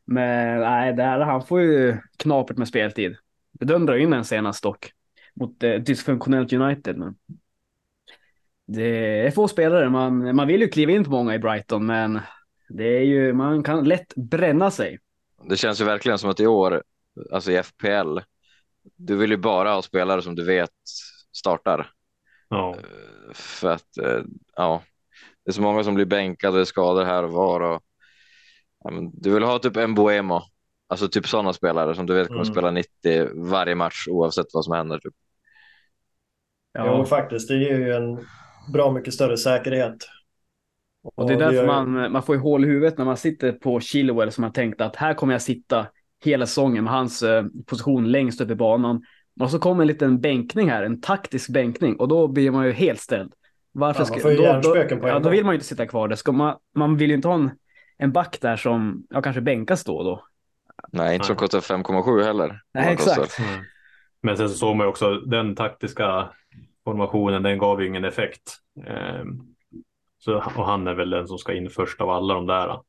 Men 0.07 0.61
nej, 0.61 0.93
där, 0.93 1.21
han 1.21 1.43
får 1.43 1.61
ju 1.61 1.97
knapert 2.19 2.57
med 2.57 2.69
speltid. 2.69 3.17
Det 3.53 3.65
dundrade 3.65 4.01
in 4.01 4.13
en 4.13 4.25
senast 4.25 4.63
dock. 4.63 4.91
mot 5.35 5.63
eh, 5.63 5.75
dysfunktionellt 5.75 6.53
United. 6.53 6.97
Men 6.99 7.15
det 8.67 9.27
är 9.27 9.31
få 9.31 9.49
spelare. 9.49 9.91
Man, 9.91 10.37
man 10.37 10.47
vill 10.47 10.61
ju 10.61 10.69
kliva 10.69 10.93
in 10.93 11.05
på 11.05 11.11
många 11.11 11.35
i 11.35 11.39
Brighton, 11.39 11.87
men 11.87 12.21
det 12.77 12.85
är 12.85 13.01
ju, 13.03 13.33
man 13.33 13.63
kan 13.63 13.85
lätt 13.85 14.15
bränna 14.15 14.71
sig. 14.71 14.99
Det 15.49 15.57
känns 15.57 15.81
ju 15.81 15.85
verkligen 15.85 16.19
som 16.19 16.31
att 16.31 16.41
i 16.41 16.47
år, 16.47 16.83
alltså 17.33 17.53
i 17.53 17.63
FPL, 17.63 18.19
du 18.97 19.17
vill 19.17 19.31
ju 19.31 19.37
bara 19.37 19.73
ha 19.75 19.83
spelare 19.83 20.23
som 20.23 20.35
du 20.35 20.45
vet 20.45 20.71
startar. 21.33 21.91
Ja. 22.49 22.77
För 23.35 23.71
att, 23.71 23.97
eh, 23.99 24.23
ja, 24.57 24.83
det 25.45 25.51
är 25.51 25.53
så 25.53 25.63
många 25.63 25.85
som 25.85 25.95
blir 25.95 26.05
bänkade 26.05 26.61
och 26.61 26.69
skador 26.69 27.05
här 27.05 27.23
och 27.23 27.33
var. 27.33 27.61
Och, 27.61 27.83
ja, 28.85 28.91
men 28.91 29.11
du 29.21 29.31
vill 29.35 29.43
ha 29.43 29.59
typ 29.59 29.77
en 29.77 29.95
Boemo, 29.95 30.43
alltså 30.89 31.09
typ 31.09 31.27
sådana 31.29 31.53
spelare 31.53 31.95
som 31.95 32.07
du 32.07 32.15
vet 32.15 32.29
kommer 32.29 32.41
Mm. 32.41 32.53
spela 32.55 32.71
90 32.71 33.29
varje 33.51 33.75
match 33.75 34.09
oavsett 34.09 34.47
vad 34.53 34.65
som 34.65 34.75
händer. 34.75 34.99
Typ. 34.99 35.15
Jo, 36.79 37.05
faktiskt. 37.05 37.49
Det 37.49 37.57
ger 37.57 37.79
ju 37.79 37.93
en 37.93 38.27
bra 38.73 38.93
mycket 38.93 39.15
större 39.15 39.37
säkerhet. 39.37 39.97
Och 41.05 41.29
det 41.29 41.35
är 41.35 41.39
därför 41.39 41.67
man, 41.67 42.13
man 42.13 42.23
får 42.23 42.35
ju 42.35 42.41
hål 42.41 42.65
i 42.65 42.69
huvudet 42.69 42.99
när 42.99 43.05
man 43.05 43.17
sitter 43.17 43.53
på 43.53 43.81
Chilwell 43.81 44.33
som 44.33 44.45
har 44.45 44.51
tänkt 44.51 44.81
att 44.81 44.97
här 44.97 45.15
kommer 45.15 45.35
jag 45.35 45.43
sitta 45.43 45.87
hela 46.25 46.47
säsongen 46.47 46.85
med 46.85 46.93
hans 46.93 47.23
eh, 47.23 47.45
position 47.67 48.13
längst 48.13 48.41
upp 48.41 48.51
i 48.51 48.55
banan. 48.55 49.03
Och 49.41 49.51
så 49.51 49.59
kommer 49.59 49.83
en 49.83 49.89
liten 49.89 50.21
bänkning 50.21 50.71
här, 50.71 50.83
en 50.83 51.01
taktisk 51.01 51.51
bänkning 51.51 51.97
och 51.97 52.09
då 52.09 52.29
blir 52.29 52.51
man 52.51 52.67
ju 52.67 52.73
helt 52.73 53.01
ställd. 53.01 53.33
Varför 53.73 54.01
Ja, 54.01 54.05
ska, 54.05 54.15
man 54.15 54.23
får 54.23 54.31
ju 54.31 54.37
då, 54.37 54.61
då, 54.61 54.97
på 54.97 55.09
ja, 55.09 55.19
då 55.19 55.29
vill 55.29 55.45
man 55.45 55.53
ju 55.53 55.57
inte 55.57 55.67
sitta 55.67 55.87
kvar 55.87 56.09
där. 56.09 56.17
Ska 56.17 56.33
man, 56.33 56.57
man 56.75 56.97
vill 56.97 57.11
ju 57.11 57.17
inte 57.17 57.29
ha 57.29 57.35
en, 57.35 57.51
en 57.99 58.13
back 58.13 58.39
där 58.41 58.57
som 58.57 59.07
ja, 59.11 59.23
kanske 59.23 59.41
bänkas 59.41 59.85
då 59.85 59.97
och 59.97 60.05
då. 60.05 60.25
Nej, 60.93 61.15
inte 61.15 61.27
som 61.27 61.37
kostar 61.37 61.61
5,7 61.61 62.25
heller. 62.25 62.61
Nej, 62.75 62.93
exakt. 62.93 63.39
Mm. 63.39 63.65
Men 64.23 64.37
sen 64.37 64.49
så 64.49 64.55
såg 64.55 64.77
man 64.77 64.87
ju 64.87 64.89
också 64.89 65.15
den 65.15 65.55
taktiska 65.55 66.29
formationen, 66.85 67.43
den 67.43 67.59
gav 67.59 67.83
ju 67.83 67.89
ingen 67.89 68.05
effekt. 68.05 68.57
Ehm, 68.87 69.54
så, 70.25 70.37
och 70.37 70.67
han 70.67 70.87
är 70.87 70.95
väl 70.95 71.11
den 71.11 71.29
som 71.29 71.39
ska 71.39 71.55
in 71.55 71.71
först 71.71 72.01
av 72.01 72.11
alla 72.11 72.35
de 72.35 72.47
där. 72.47 72.81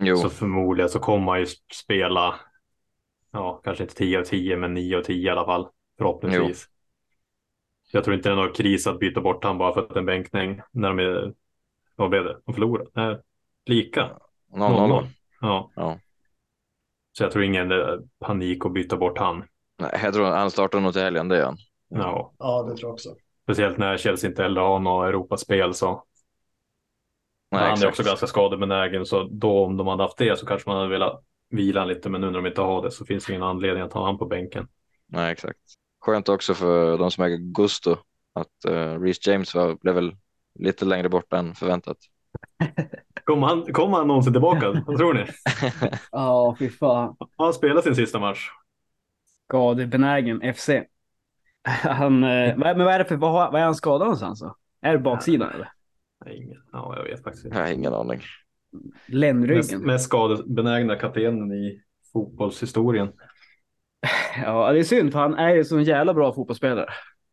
Jo, 0.00 0.16
Så 0.16 0.28
förmodligen 0.28 0.88
så 0.88 0.98
kommer 0.98 1.32
han 1.32 1.40
ju 1.40 1.46
spela, 1.72 2.34
ja, 3.32 3.60
kanske 3.64 3.84
inte 3.84 3.94
10 3.94 4.18
av 4.18 4.24
10, 4.24 4.56
men 4.56 4.74
9 4.74 4.98
av 4.98 5.02
10 5.02 5.26
i 5.26 5.30
alla 5.30 5.44
fall. 5.44 5.68
Förhoppningsvis. 5.98 6.68
Så 7.82 7.96
jag 7.96 8.04
tror 8.04 8.16
inte 8.16 8.28
det 8.28 8.32
är 8.32 8.36
någon 8.36 8.52
kris 8.52 8.86
att 8.86 8.98
byta 8.98 9.20
bort 9.20 9.44
han 9.44 9.58
bara 9.58 9.74
för 9.74 9.80
att 9.80 9.88
det 9.88 9.94
är 9.94 9.98
en 9.98 10.06
bänkning. 10.06 10.60
När 10.72 10.88
de 10.88 10.98
är, 10.98 11.34
vad 11.96 12.10
blev 12.10 12.24
det? 12.24 12.40
De 12.46 12.54
förlorade? 12.54 12.90
Nej, 12.94 13.18
lika. 13.66 14.10
0-0. 14.52 15.06
Ja. 15.40 15.70
Ja. 15.76 15.98
Så 17.12 17.24
jag 17.24 17.32
tror 17.32 17.44
ingen 17.44 17.72
eh, 17.72 17.98
panik 18.18 18.66
att 18.66 18.72
byta 18.72 18.96
bort 18.96 19.18
han. 19.18 19.44
Nej, 19.78 20.00
jag 20.02 20.14
tror 20.14 20.24
han 20.24 20.50
startar 20.50 20.80
nog 20.80 20.92
till 20.92 21.02
helgen, 21.02 21.28
det 21.28 21.36
gör 21.36 21.44
han. 21.44 21.56
Ja. 21.88 22.34
Ja, 22.38 22.62
det 22.62 22.76
tror 22.76 22.88
jag 22.88 22.92
också. 22.92 23.16
Speciellt 23.44 23.78
när 23.78 23.96
Chelsea 23.96 24.30
inte 24.30 24.42
heller 24.42 24.60
har 24.60 24.78
något 24.78 25.08
Europaspel 25.08 25.74
så. 25.74 26.04
Nej, 27.50 27.70
han 27.70 27.82
är 27.82 27.88
också 27.88 28.02
ganska 28.02 28.26
skadebenägen 28.26 29.06
så 29.06 29.22
då 29.22 29.64
om 29.64 29.76
de 29.76 29.86
hade 29.86 30.02
haft 30.02 30.18
det 30.18 30.38
så 30.38 30.46
kanske 30.46 30.70
man 30.70 30.76
hade 30.76 30.90
velat 30.90 31.24
vila 31.50 31.84
lite 31.84 32.10
men 32.10 32.20
nu 32.20 32.26
när 32.26 32.34
de 32.34 32.46
inte 32.46 32.60
har 32.60 32.82
det 32.82 32.90
så 32.90 33.04
finns 33.04 33.26
det 33.26 33.32
ingen 33.32 33.42
anledning 33.42 33.82
att 33.82 33.92
ha 33.92 34.06
han 34.06 34.18
på 34.18 34.26
bänken. 34.26 34.68
Nej, 35.06 35.32
exakt. 35.32 35.58
Skönt 36.00 36.28
också 36.28 36.54
för 36.54 36.98
de 36.98 37.10
som 37.10 37.24
äger 37.24 37.36
Gusto 37.36 37.96
att 38.32 38.70
uh, 38.70 39.00
Reece 39.00 39.26
James 39.26 39.54
var, 39.54 39.74
blev 39.74 39.94
väl 39.94 40.16
lite 40.58 40.84
längre 40.84 41.08
bort 41.08 41.32
än 41.32 41.54
förväntat. 41.54 41.96
Kommer 43.24 43.46
han, 43.46 43.72
kommer 43.72 43.96
han 43.96 44.08
någonsin 44.08 44.32
tillbaka? 44.32 44.82
Vad 44.86 44.96
tror 44.96 45.14
ni? 45.14 45.24
Ja, 46.12 46.56
fy 46.58 46.70
fan. 46.70 47.16
Har 47.36 47.44
han 47.44 47.54
spelat 47.54 47.84
sin 47.84 47.94
sista 47.94 48.18
match? 48.18 48.48
Skadebenägen 49.48 50.54
FC. 50.54 50.70
Han, 51.82 52.24
eh, 52.24 52.56
men 52.56 52.78
vad 52.78 52.94
är 52.94 52.98
det 52.98 53.04
för, 53.04 53.16
vad, 53.16 53.54
är 53.54 53.64
han 53.64 53.74
skadad 53.74 54.00
någonstans 54.00 54.40
då? 54.40 54.56
Är 54.82 54.92
det 54.92 54.98
baksidan 54.98 55.50
eller? 55.54 55.68
Nej, 56.24 56.36
ingen. 56.36 56.62
Ja, 56.72 56.94
jag 56.96 57.04
vet 57.04 57.22
faktiskt 57.22 57.44
inte. 57.44 57.58
Har 57.58 57.66
ingen 57.66 57.94
aning. 57.94 58.18
Mest, 58.18 59.08
Ländryggen. 59.08 59.80
mest 59.80 60.04
skadebenägna 60.04 60.96
kaptenen 60.96 61.52
i 61.52 61.80
fotbollshistorien. 62.12 63.12
Ja, 64.44 64.72
det 64.72 64.78
är 64.78 64.84
synd 64.84 65.12
för 65.12 65.18
han 65.18 65.34
är 65.34 65.54
ju 65.54 65.64
så 65.64 65.76
en 65.76 65.84
jävla 65.84 66.14
bra 66.14 66.34
fotbollsspelare. 66.34 66.88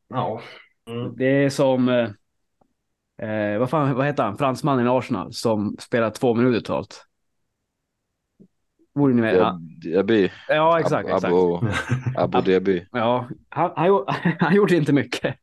Ja. 0.10 0.42
Mm. 0.90 1.16
Det 1.16 1.26
är 1.26 1.50
som, 1.50 1.90
eh, 1.90 2.10
eh, 3.30 3.60
vad 3.60 3.70
fan, 3.70 3.96
vad 3.96 4.06
heter 4.06 4.24
han, 4.24 4.38
fransmannen 4.38 4.86
i 4.86 4.90
Arsenal 4.90 5.34
som 5.34 5.76
spelar 5.80 6.10
två 6.10 6.34
minuter 6.34 6.60
totalt. 6.60 7.06
Borde 8.96 9.14
ni 9.14 9.22
med? 9.22 9.36
Ja, 9.36 9.60
ja 10.48 10.80
exakt. 10.80 11.10
Ab- 11.10 11.16
exakt. 11.16 11.34
Abu, 11.34 11.60
Abu 12.18 12.42
Diaby. 12.42 12.86
Ja, 12.92 13.28
han, 13.50 13.72
han, 13.76 14.06
han 14.40 14.56
gjorde 14.56 14.76
inte 14.76 14.94
mycket. 14.94 15.36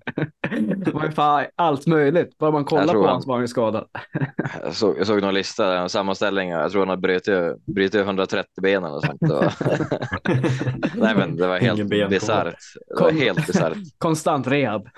Det 0.77 0.95
var 0.95 1.05
ju 1.05 1.11
fan 1.11 1.47
allt 1.57 1.87
möjligt. 1.87 2.39
Bara 2.39 2.51
man 2.51 2.65
kollar 2.65 2.85
på 2.85 2.93
han- 2.93 3.07
honom 3.07 3.23
så 3.23 3.29
var 3.29 3.39
han 3.39 3.49
skadad. 3.49 3.87
Jag 4.63 4.75
såg, 4.75 4.99
jag 4.99 5.07
såg 5.07 5.21
någon 5.21 5.35
lista, 5.35 5.79
en 5.79 5.89
sammanställning. 5.89 6.49
Jag 6.51 6.71
tror 6.73 6.81
han 6.81 6.89
har 6.89 6.97
brutit, 6.97 7.65
brutit 7.67 8.01
130 8.01 8.49
ben 8.63 8.85
eller 8.85 9.01
sånt. 9.01 9.21
Det 9.21 9.35
var... 9.35 9.55
Nej, 11.01 11.17
men 11.17 11.37
det 11.37 11.47
var 11.47 11.59
helt 11.59 11.89
bisarrt. 11.89 12.57
Det 12.97 13.05
var 13.05 13.11
helt 13.11 13.47
bisarrt. 13.47 13.77
Konstant 13.99 14.47
rehab. 14.47 14.89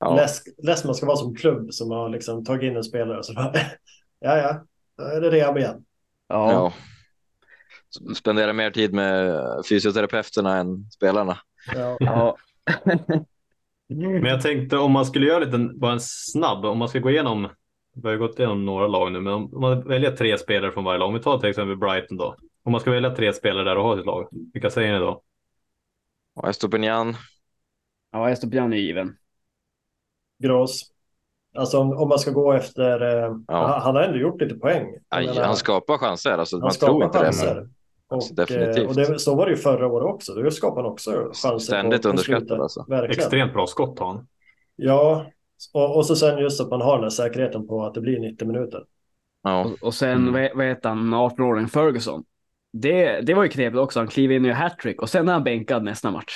Ja. 0.00 0.26
Less 0.62 0.84
man 0.84 0.94
ska 0.94 1.06
vara 1.06 1.16
som 1.16 1.34
klubb 1.34 1.72
som 1.72 1.90
har 1.90 2.08
liksom 2.08 2.44
tagit 2.44 2.62
in 2.70 2.76
en 2.76 2.84
spelare 2.84 3.18
och 3.18 3.26
så 3.26 3.34
bara, 3.34 3.52
ja 4.20 4.36
ja, 4.36 4.64
då 4.98 5.04
är 5.04 5.20
det 5.20 5.30
rehab 5.30 5.58
igen. 5.58 5.84
Ja. 6.28 6.52
Ja. 6.52 6.72
Spendera 8.14 8.52
mer 8.52 8.70
tid 8.70 8.92
med 8.92 9.40
fysioterapeuterna 9.68 10.56
än 10.56 10.90
spelarna. 10.90 11.38
Ja. 11.74 11.96
ja. 12.00 12.36
Men 13.88 14.24
jag 14.24 14.42
tänkte 14.42 14.76
om 14.76 14.92
man 14.92 15.06
skulle 15.06 15.26
göra 15.26 15.36
en 15.36 15.44
liten, 15.44 15.78
bara 15.78 15.92
en 15.92 16.00
snabb, 16.00 16.64
om 16.64 16.78
man 16.78 16.88
ska 16.88 16.98
gå 16.98 17.10
igenom, 17.10 17.48
vi 17.94 18.08
har 18.08 18.16
gått 18.16 18.38
igenom 18.38 18.64
några 18.64 18.86
lag 18.86 19.12
nu, 19.12 19.20
men 19.20 19.32
om 19.32 19.60
man 19.60 19.88
väljer 19.88 20.16
tre 20.16 20.38
spelare 20.38 20.72
från 20.72 20.84
varje 20.84 20.98
lag, 20.98 21.08
om 21.08 21.14
vi 21.14 21.20
tar 21.20 21.38
till 21.38 21.50
exempel 21.50 21.76
Brighton 21.76 22.16
då. 22.16 22.36
Om 22.62 22.72
man 22.72 22.80
ska 22.80 22.90
välja 22.90 23.10
tre 23.10 23.32
spelare 23.32 23.64
där 23.64 23.76
och 23.76 23.84
ha 23.84 23.96
sitt 23.96 24.06
lag, 24.06 24.28
vilka 24.52 24.70
säger 24.70 24.92
ni 24.92 24.98
då? 24.98 25.22
Estopinian, 26.48 27.16
ja, 28.12 28.30
Estopian 28.30 28.72
är 28.72 28.76
given. 28.76 29.16
Grås. 30.38 30.93
Alltså 31.58 31.78
om, 31.78 31.98
om 31.98 32.08
man 32.08 32.18
ska 32.18 32.30
gå 32.30 32.52
efter, 32.52 33.00
eh, 33.02 33.32
Ja. 33.48 33.66
han, 33.66 33.80
han 33.82 33.94
har 33.96 34.02
ändå 34.02 34.18
gjort 34.18 34.40
lite 34.40 34.54
poäng. 34.54 34.86
Aj, 35.08 35.26
menar, 35.26 35.42
han 35.42 35.56
skapar 35.56 35.98
chanser. 35.98 36.30
Alltså, 36.38 36.56
han 36.56 36.60
man 36.62 36.70
tror 36.70 36.88
skapar 36.88 37.04
inte 37.06 37.18
det. 37.18 37.24
chanser. 37.24 37.54
Men 37.54 37.64
Och, 38.08 38.14
Alltså, 38.14 38.34
definitivt. 38.34 38.78
eh, 38.84 38.88
och 38.88 38.94
det, 38.94 39.18
så 39.18 39.34
var 39.36 39.46
det 39.46 39.50
ju 39.52 39.56
förra 39.56 39.86
året 39.86 40.14
också. 40.14 40.34
Då 40.34 40.50
skapade 40.50 40.82
han 40.82 40.92
också 40.92 41.10
chanser. 41.34 41.58
Ständigt 41.58 42.04
underskattad, 42.04 42.60
alltså. 42.60 42.84
Verkligen. 42.88 43.20
Extremt 43.20 43.52
bra 43.52 43.66
skott 43.66 43.98
har 43.98 44.06
han. 44.06 44.26
Ja, 44.76 45.26
och, 45.74 45.96
och 45.96 46.06
så 46.06 46.16
sen 46.16 46.38
just 46.38 46.60
att 46.60 46.70
man 46.70 46.80
har 46.80 46.94
den 46.94 47.02
här 47.02 47.10
säkerheten 47.10 47.66
på 47.66 47.84
att 47.86 47.94
det 47.94 48.00
blir 48.00 48.20
90 48.20 48.46
minuter. 48.48 48.84
ja. 49.42 49.64
Och, 49.64 49.86
och 49.86 49.94
sen, 49.94 50.28
Mm. 50.28 50.50
vad, 50.56 50.66
heter 50.66 50.88
han, 50.88 51.14
18-åringen 51.14 51.66
Ferguson. 51.68 52.24
Det, 52.72 53.20
det 53.20 53.34
var 53.34 53.42
ju 53.42 53.48
knepigt 53.48 53.78
också. 53.78 54.00
Han 54.00 54.08
kliver 54.08 54.34
in 54.34 54.42
och 54.42 54.48
gör 54.48 54.54
hattrick 54.54 55.02
och 55.02 55.08
sen 55.08 55.28
är 55.28 55.32
han 55.32 55.44
bänkad 55.44 55.84
nästa 55.84 56.10
match. 56.10 56.32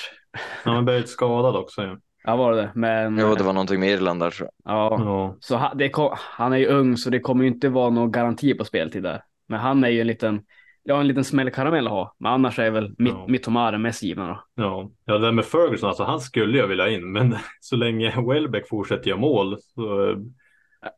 Han 0.65 0.75
har 0.75 0.83
blivit 0.83 1.09
skadad 1.09 1.57
också. 1.57 1.83
Ja. 1.83 1.97
Ja, 2.29 2.37
var 2.37 2.53
det 2.53 2.63
det? 2.63 2.73
Men... 2.75 3.19
Jo, 3.19 3.35
det 3.35 3.45
var 3.45 3.53
någonting 3.53 3.81
med 3.81 3.89
Irland 3.91 4.21
där 4.21 4.31
tror 4.31 4.49
jag. 4.65 4.75
Ja, 4.75 4.97
Ja. 5.01 5.37
så 5.41 5.57
han, 5.57 5.79
det 5.79 5.89
kom, 5.89 6.15
han 6.17 6.53
är 6.53 6.57
ju 6.57 6.67
ung 6.67 6.97
så 6.97 7.11
det 7.11 7.21
kommer 7.21 7.43
ju 7.45 7.51
inte 7.51 7.69
vara 7.69 7.91
någon 7.91 8.13
garanti 8.13 8.55
på 8.55 8.65
speltid 8.65 9.03
där. 9.03 9.23
Men 9.47 9.61
han 9.61 9.85
är 9.85 9.89
ju 9.89 10.01
en 10.01 10.07
liten, 10.07 10.43
ja 10.83 11.01
en 11.01 11.09
liten 11.09 11.25
smällkaramell 11.25 11.87
att 11.87 11.93
ha. 11.93 12.15
Men 12.19 12.33
annars 12.33 12.59
är 12.59 12.71
väl 12.71 12.95
mitt, 12.99 13.13
Ja. 13.13 13.27
Mittomar 13.29 13.73
den 13.73 13.83
mest 13.83 14.03
givna 14.03 14.29
då. 14.29 14.45
Ja. 14.55 14.91
ja, 15.05 15.13
det 15.13 15.19
där 15.27 15.33
med 15.33 15.45
Ferguson, 15.45 15.89
alltså 15.89 16.05
han 16.05 16.21
skulle 16.21 16.59
jag 16.59 16.67
vilja 16.67 16.89
in, 16.89 17.13
men 17.13 17.37
så 17.61 17.77
länge 17.77 18.21
Welbeck 18.29 18.69
fortsätter 18.69 19.09
göra 19.09 19.21
mål 19.21 19.57
så 19.61 20.15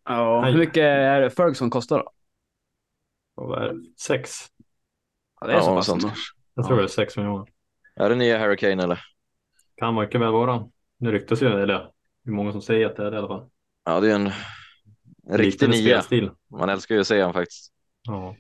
Ja, 0.05 0.43
hur 0.43 0.59
mycket 0.59 0.83
är 0.85 1.21
det 1.21 1.31
Ferguson 1.31 1.71
kostar 1.71 1.99
då? 1.99 2.13
sex. 4.01 4.31
Ja, 5.41 5.47
det 5.47 5.53
är 5.53 5.61
så 5.61 5.71
Ja, 5.71 5.77
pass 5.77 5.87
sånt. 5.87 6.03
ändå. 6.03 6.15
Jag 6.55 6.67
tror 6.67 6.77
det 6.77 6.83
är 6.83 6.87
sex 6.87 7.17
miljoner. 7.17 7.47
Är 7.97 8.09
det 8.09 8.15
nya 8.15 8.39
Hurricane 8.39 8.83
eller? 8.83 9.01
Kan 9.77 9.95
mycket 9.95 10.21
väl 10.21 10.33
vara. 10.33 10.65
Nu 11.01 11.13
ryktas 11.13 11.43
ju, 11.43 11.47
eller 11.47 11.67
det 12.25 12.31
är 12.31 12.33
många 12.33 12.53
som 12.53 12.63
säger 12.63 12.87
att 12.87 12.97
det 12.97 13.07
är 13.07 13.11
det 13.11 13.15
i 13.17 13.19
alla 13.19 13.29
fall. 13.29 13.49
Ja, 13.85 14.01
det 14.01 14.11
är 14.11 14.15
en, 14.15 14.31
en 15.31 15.39
riktig 15.39 15.69
nia. 15.69 15.81
spelstil. 16.03 16.31
Man 16.51 16.69
älskar 16.69 16.95
ju 16.95 17.01
att 17.01 17.07
se 17.07 17.21
han 17.23 17.33
faktiskt. 17.33 17.73
Ja. 18.09 18.37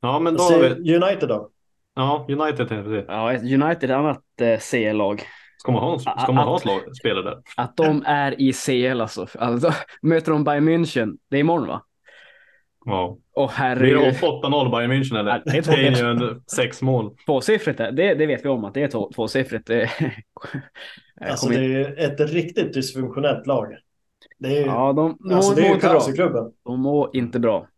ja, 0.00 0.18
men 0.18 0.34
då 0.34 0.48
vi, 0.58 0.94
United 0.96 1.28
då? 1.28 1.50
ja, 1.94 2.26
United 2.28 2.68
tänkte 2.68 2.90
jag. 2.90 3.04
Ja, 3.08 3.32
United 3.64 3.90
är 3.90 3.94
annat 3.94 4.22
eh, 4.40 4.58
CL-lag. 4.58 5.22
Ska 5.58 5.72
man 5.72 5.82
ha, 5.82 5.92
en- 5.92 5.98
ska 6.00 6.32
man 6.32 6.48
ha 6.48 6.56
ett 6.56 6.64
lag, 6.64 6.96
spelare 6.96 7.24
där? 7.24 7.38
Att 7.56 7.76
de 7.76 8.02
är 8.06 8.40
i 8.40 8.52
CL 8.52 9.00
alltså. 9.00 9.26
alltså 9.38 9.72
möter 10.02 10.32
de 10.32 10.44
Bayern 10.44 10.68
München, 10.68 11.16
det 11.30 11.36
är 11.36 11.40
imorgon 11.40 11.68
va? 11.68 11.82
Ja. 12.84 13.18
Åh 13.34 13.46
Blir 13.46 13.56
herregud. 13.56 14.00
det 14.00 14.20
8-0 14.20 14.70
Bayern 14.70 14.92
München 14.92 15.18
eller? 15.18 15.30
Ja, 15.30 15.42
det 15.52 15.58
är 15.58 15.62
två- 15.62 15.72
Det 15.76 15.86
är 15.88 15.96
ju 16.04 16.10
en 16.30 16.42
sex 16.56 16.82
mål. 16.82 17.16
Tvåsiffrigt, 17.26 17.78
det, 17.78 17.90
det 18.14 18.26
vet 18.26 18.44
vi 18.44 18.48
om 18.48 18.64
att 18.64 18.74
det 18.74 18.82
är 18.82 18.88
två, 18.88 19.12
tvåsiffrigt. 19.14 19.70
Det, 21.22 21.30
Alltså 21.30 21.48
det 21.48 21.56
är 21.56 21.62
ju 21.62 21.84
ett 21.84 22.20
riktigt 22.20 22.74
dysfunktionellt 22.74 23.46
lag. 23.46 23.76
Det 24.38 24.48
är 24.48 24.60
ju, 24.60 24.66
Ja, 24.66 24.92
de, 24.92 25.16
de, 25.20 25.34
alltså, 25.34 25.54
det 25.54 25.60
är 25.62 25.68
mår 25.68 25.74
inte 25.74 26.28
bra. 26.28 26.50
De 26.64 26.80
mår 26.80 27.16
inte 27.16 27.38
bra. 27.40 27.68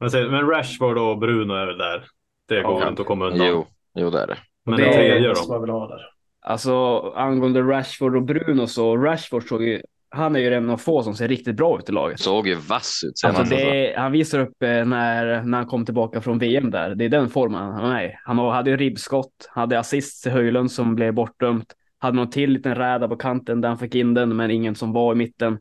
Men, 0.00 0.30
men 0.30 0.46
Rashford 0.48 0.98
och 0.98 1.18
Bruno 1.18 1.52
är 1.54 1.66
väl 1.66 1.78
där. 1.78 2.04
Det 2.48 2.62
går 2.62 2.80
Ja. 2.80 2.88
inte 2.88 3.02
att 3.02 3.08
komma 3.08 3.26
undan. 3.26 3.46
Jo, 3.46 3.66
jo 3.94 4.10
det 4.10 4.22
är 4.22 4.26
det. 4.26 4.36
Men 4.64 4.76
det- 4.76 4.84
den 4.84 4.92
tredje 4.92 5.28
då? 5.28 5.48
man 5.52 5.60
väl 5.60 5.70
ha 5.70 5.88
där. 5.88 6.00
Alltså 6.40 7.00
angående 7.16 7.62
Rashford 7.62 8.16
och 8.16 8.22
Bruno 8.22 8.66
så 8.66 8.96
Rashford 8.96 9.48
såg 9.48 9.62
ju, 9.62 9.82
han 10.10 10.36
är 10.36 10.40
ju 10.40 10.54
en 10.54 10.70
av 10.70 10.76
få 10.76 11.02
som 11.02 11.14
ser 11.14 11.28
riktigt 11.28 11.56
bra 11.56 11.78
ut 11.78 11.88
i 11.88 11.92
laget. 11.92 12.20
Såg 12.20 12.48
ju 12.48 12.54
vass 12.54 13.00
ut 13.06 13.18
senast. 13.18 13.38
Alltså 13.40 13.54
alltså. 13.54 13.70
det, 13.70 13.94
han 13.96 14.12
visar 14.12 14.38
upp 14.40 14.62
eh, 14.62 14.68
när, 14.68 15.42
när 15.42 15.58
han 15.58 15.66
kom 15.66 15.84
tillbaka 15.84 16.20
från 16.20 16.38
VM 16.38 16.70
där. 16.70 16.94
Det 16.94 17.04
är 17.04 17.08
den 17.08 17.28
formen 17.28 17.60
han 17.72 17.92
är 17.92 18.04
i. 18.04 18.14
Han 18.24 18.38
hade 18.38 18.70
ju 18.70 18.76
ribbskott, 18.76 19.48
hade 19.50 19.78
assist 19.78 20.22
till 20.22 20.32
Höjlund 20.32 20.70
som 20.72 20.94
blev 20.94 21.14
bortdömt. 21.14 21.74
Hade 21.98 22.16
någon 22.16 22.30
till 22.30 22.50
liten 22.50 22.74
räda 22.74 23.08
på 23.08 23.16
kanten 23.16 23.60
där 23.60 23.68
han 23.68 23.78
fick 23.78 23.94
in 23.94 24.14
den, 24.14 24.36
men 24.36 24.50
ingen 24.50 24.74
som 24.74 24.92
var 24.92 25.12
i 25.12 25.16
mitten. 25.16 25.58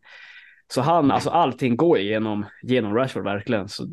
Så 0.73 0.81
han, 0.81 1.11
alltså 1.11 1.29
allting 1.29 1.75
går 1.77 1.97
igenom 1.97 2.45
genom 2.63 2.93
Rashford 2.95 3.23
verkligen. 3.23 3.67
Så 3.67 3.83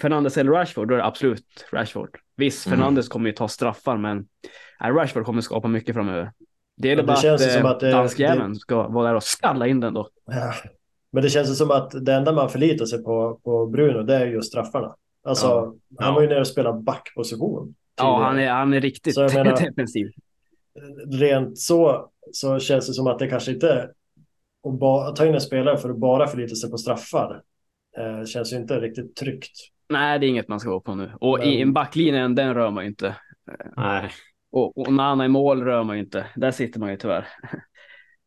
Fernandes 0.00 0.36
eller 0.36 0.50
Rashford, 0.52 0.88
då 0.88 0.94
är 0.94 0.98
det 0.98 1.04
absolut 1.04 1.66
Rashford. 1.72 2.18
Visst, 2.36 2.66
Mm. 2.66 2.78
Fernandes 2.78 3.08
kommer 3.08 3.26
ju 3.26 3.32
ta 3.32 3.48
straffar, 3.48 3.96
men 3.96 4.26
nej, 4.80 4.92
Rashford 4.92 5.24
kommer 5.24 5.40
skapa 5.40 5.68
mycket 5.68 5.94
framöver. 5.94 6.32
Det 6.76 6.88
det 6.88 6.94
det 6.94 7.02
bara 7.02 7.16
känns 7.16 7.46
att, 7.46 7.52
som 7.52 7.62
eh, 7.64 7.70
att 7.70 7.80
det- 7.80 7.90
danskjäveln 7.90 8.54
ska 8.56 8.88
vara 8.88 9.08
där 9.08 9.14
och 9.14 9.22
skalla 9.22 9.66
in 9.66 9.80
den 9.80 9.94
då. 9.94 10.08
Ja. 10.26 10.52
Men 11.12 11.22
det 11.22 11.28
känns 11.30 11.58
som 11.58 11.70
att 11.70 12.04
det 12.04 12.14
enda 12.14 12.32
man 12.32 12.48
förlitar 12.50 12.84
sig 12.86 13.04
på, 13.04 13.40
på 13.44 13.66
Bruno, 13.66 14.02
det 14.02 14.14
är 14.14 14.26
just 14.26 14.48
straffarna. 14.48 14.94
Alltså, 15.24 15.46
Ja. 15.46 15.74
han 16.04 16.14
var 16.14 16.22
ju 16.22 16.28
nere 16.28 16.40
och 16.40 16.46
spelade 16.46 16.82
backposition. 16.82 17.74
Ja, 17.98 18.22
han 18.24 18.38
är, 18.38 18.50
han 18.50 18.72
är 18.74 18.80
riktigt 18.80 19.16
menar- 19.16 19.60
defensiv. 19.70 20.10
Rent 21.20 21.58
så, 21.58 22.10
så 22.32 22.58
känns 22.58 22.86
det 22.86 22.92
som 22.94 23.06
att 23.06 23.18
det 23.18 23.26
kanske 23.28 23.52
inte... 23.52 23.90
Att 24.68 24.78
ba, 24.78 25.10
ta 25.12 25.26
in 25.26 25.34
en 25.34 25.40
spelare 25.40 25.78
för 25.78 25.90
att 25.90 25.98
bara 25.98 26.26
förlita 26.26 26.54
sig 26.54 26.70
på 26.70 26.78
straffar 26.78 27.42
eh, 27.98 28.24
känns 28.24 28.52
ju 28.52 28.56
inte 28.56 28.80
riktigt 28.80 29.16
tryggt. 29.16 29.50
Nej, 29.88 30.18
det 30.18 30.26
är 30.26 30.28
inget 30.28 30.48
man 30.48 30.60
ska 30.60 30.70
vara 30.70 30.80
på 30.80 30.94
nu. 30.94 31.10
Och 31.20 31.38
Men- 31.38 31.48
i 31.48 31.60
en 31.60 31.72
backlinjen, 31.72 32.34
den 32.34 32.54
rör 32.54 32.70
man 32.70 32.84
ju 32.84 32.90
inte. 32.90 33.16
Nej, 33.76 34.10
Och, 34.50 34.78
och 34.78 34.92
Nana 34.92 35.24
i 35.24 35.28
mål 35.28 35.64
rör 35.64 35.84
man 35.84 35.96
ju 35.96 36.02
inte. 36.02 36.26
Där 36.36 36.50
sitter 36.50 36.80
man 36.80 36.90
ju 36.90 36.96
tyvärr. 36.96 37.26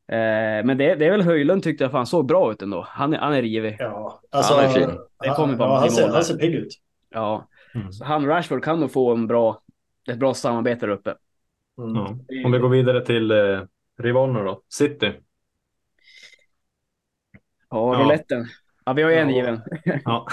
eh, 0.08 0.66
men 0.66 0.78
det, 0.78 0.96
det 0.96 1.06
är 1.06 1.12
väl 1.12 1.22
Höjlund 1.22 1.64
tyckte 1.64 1.84
jag 1.84 1.91
fan 1.91 2.06
såg 2.06 2.26
bra 2.28 2.52
ut 2.52 2.62
ändå. 2.62 2.86
Han 2.89 3.14
är, 3.14 3.18
han 3.18 3.34
är 3.34 3.41
rivig. 3.41 3.76
Ja, 3.80 4.22
alltså, 4.30 4.54
Han 4.54 4.64
är 4.66 4.70
fin. 4.70 4.89
Det 5.24 5.30
kommer 5.30 5.56
bara 5.56 5.70
ja, 5.70 5.80
han, 5.80 5.91
ser, 5.91 6.10
han 6.10 6.24
ser 6.24 6.38
pigg 6.38 6.56
ut. 6.56 6.74
Ja, 7.10 7.48
Mm. 7.76 7.91
så 7.91 8.06
han 8.06 8.26
Rashford 8.26 8.64
kan 8.64 8.80
nog 8.80 8.91
få 8.91 9.14
en 9.14 9.28
bra, 9.28 9.62
ett 10.10 10.18
bra 10.20 10.34
samarbete 10.34 10.86
där 10.86 10.93
uppe. 10.93 11.16
Mm. 11.78 11.96
ja. 11.96 12.18
Om 12.46 12.52
vi 12.52 12.60
går 12.60 12.70
vidare 12.70 13.06
till 13.06 13.32
eh, 13.32 13.62
rivalerna 14.02 14.44
då. 14.44 14.62
City. 14.70 15.14
Ja, 17.70 17.94
Ja. 17.94 18.00
rouletten. 18.00 18.46
Ja, 18.86 18.94
vi 18.94 19.04
har 19.04 19.10
ju 19.12 19.18
en 19.18 19.30
Ja. 19.30 19.36
given. 19.36 19.62
Ja. 20.06 20.28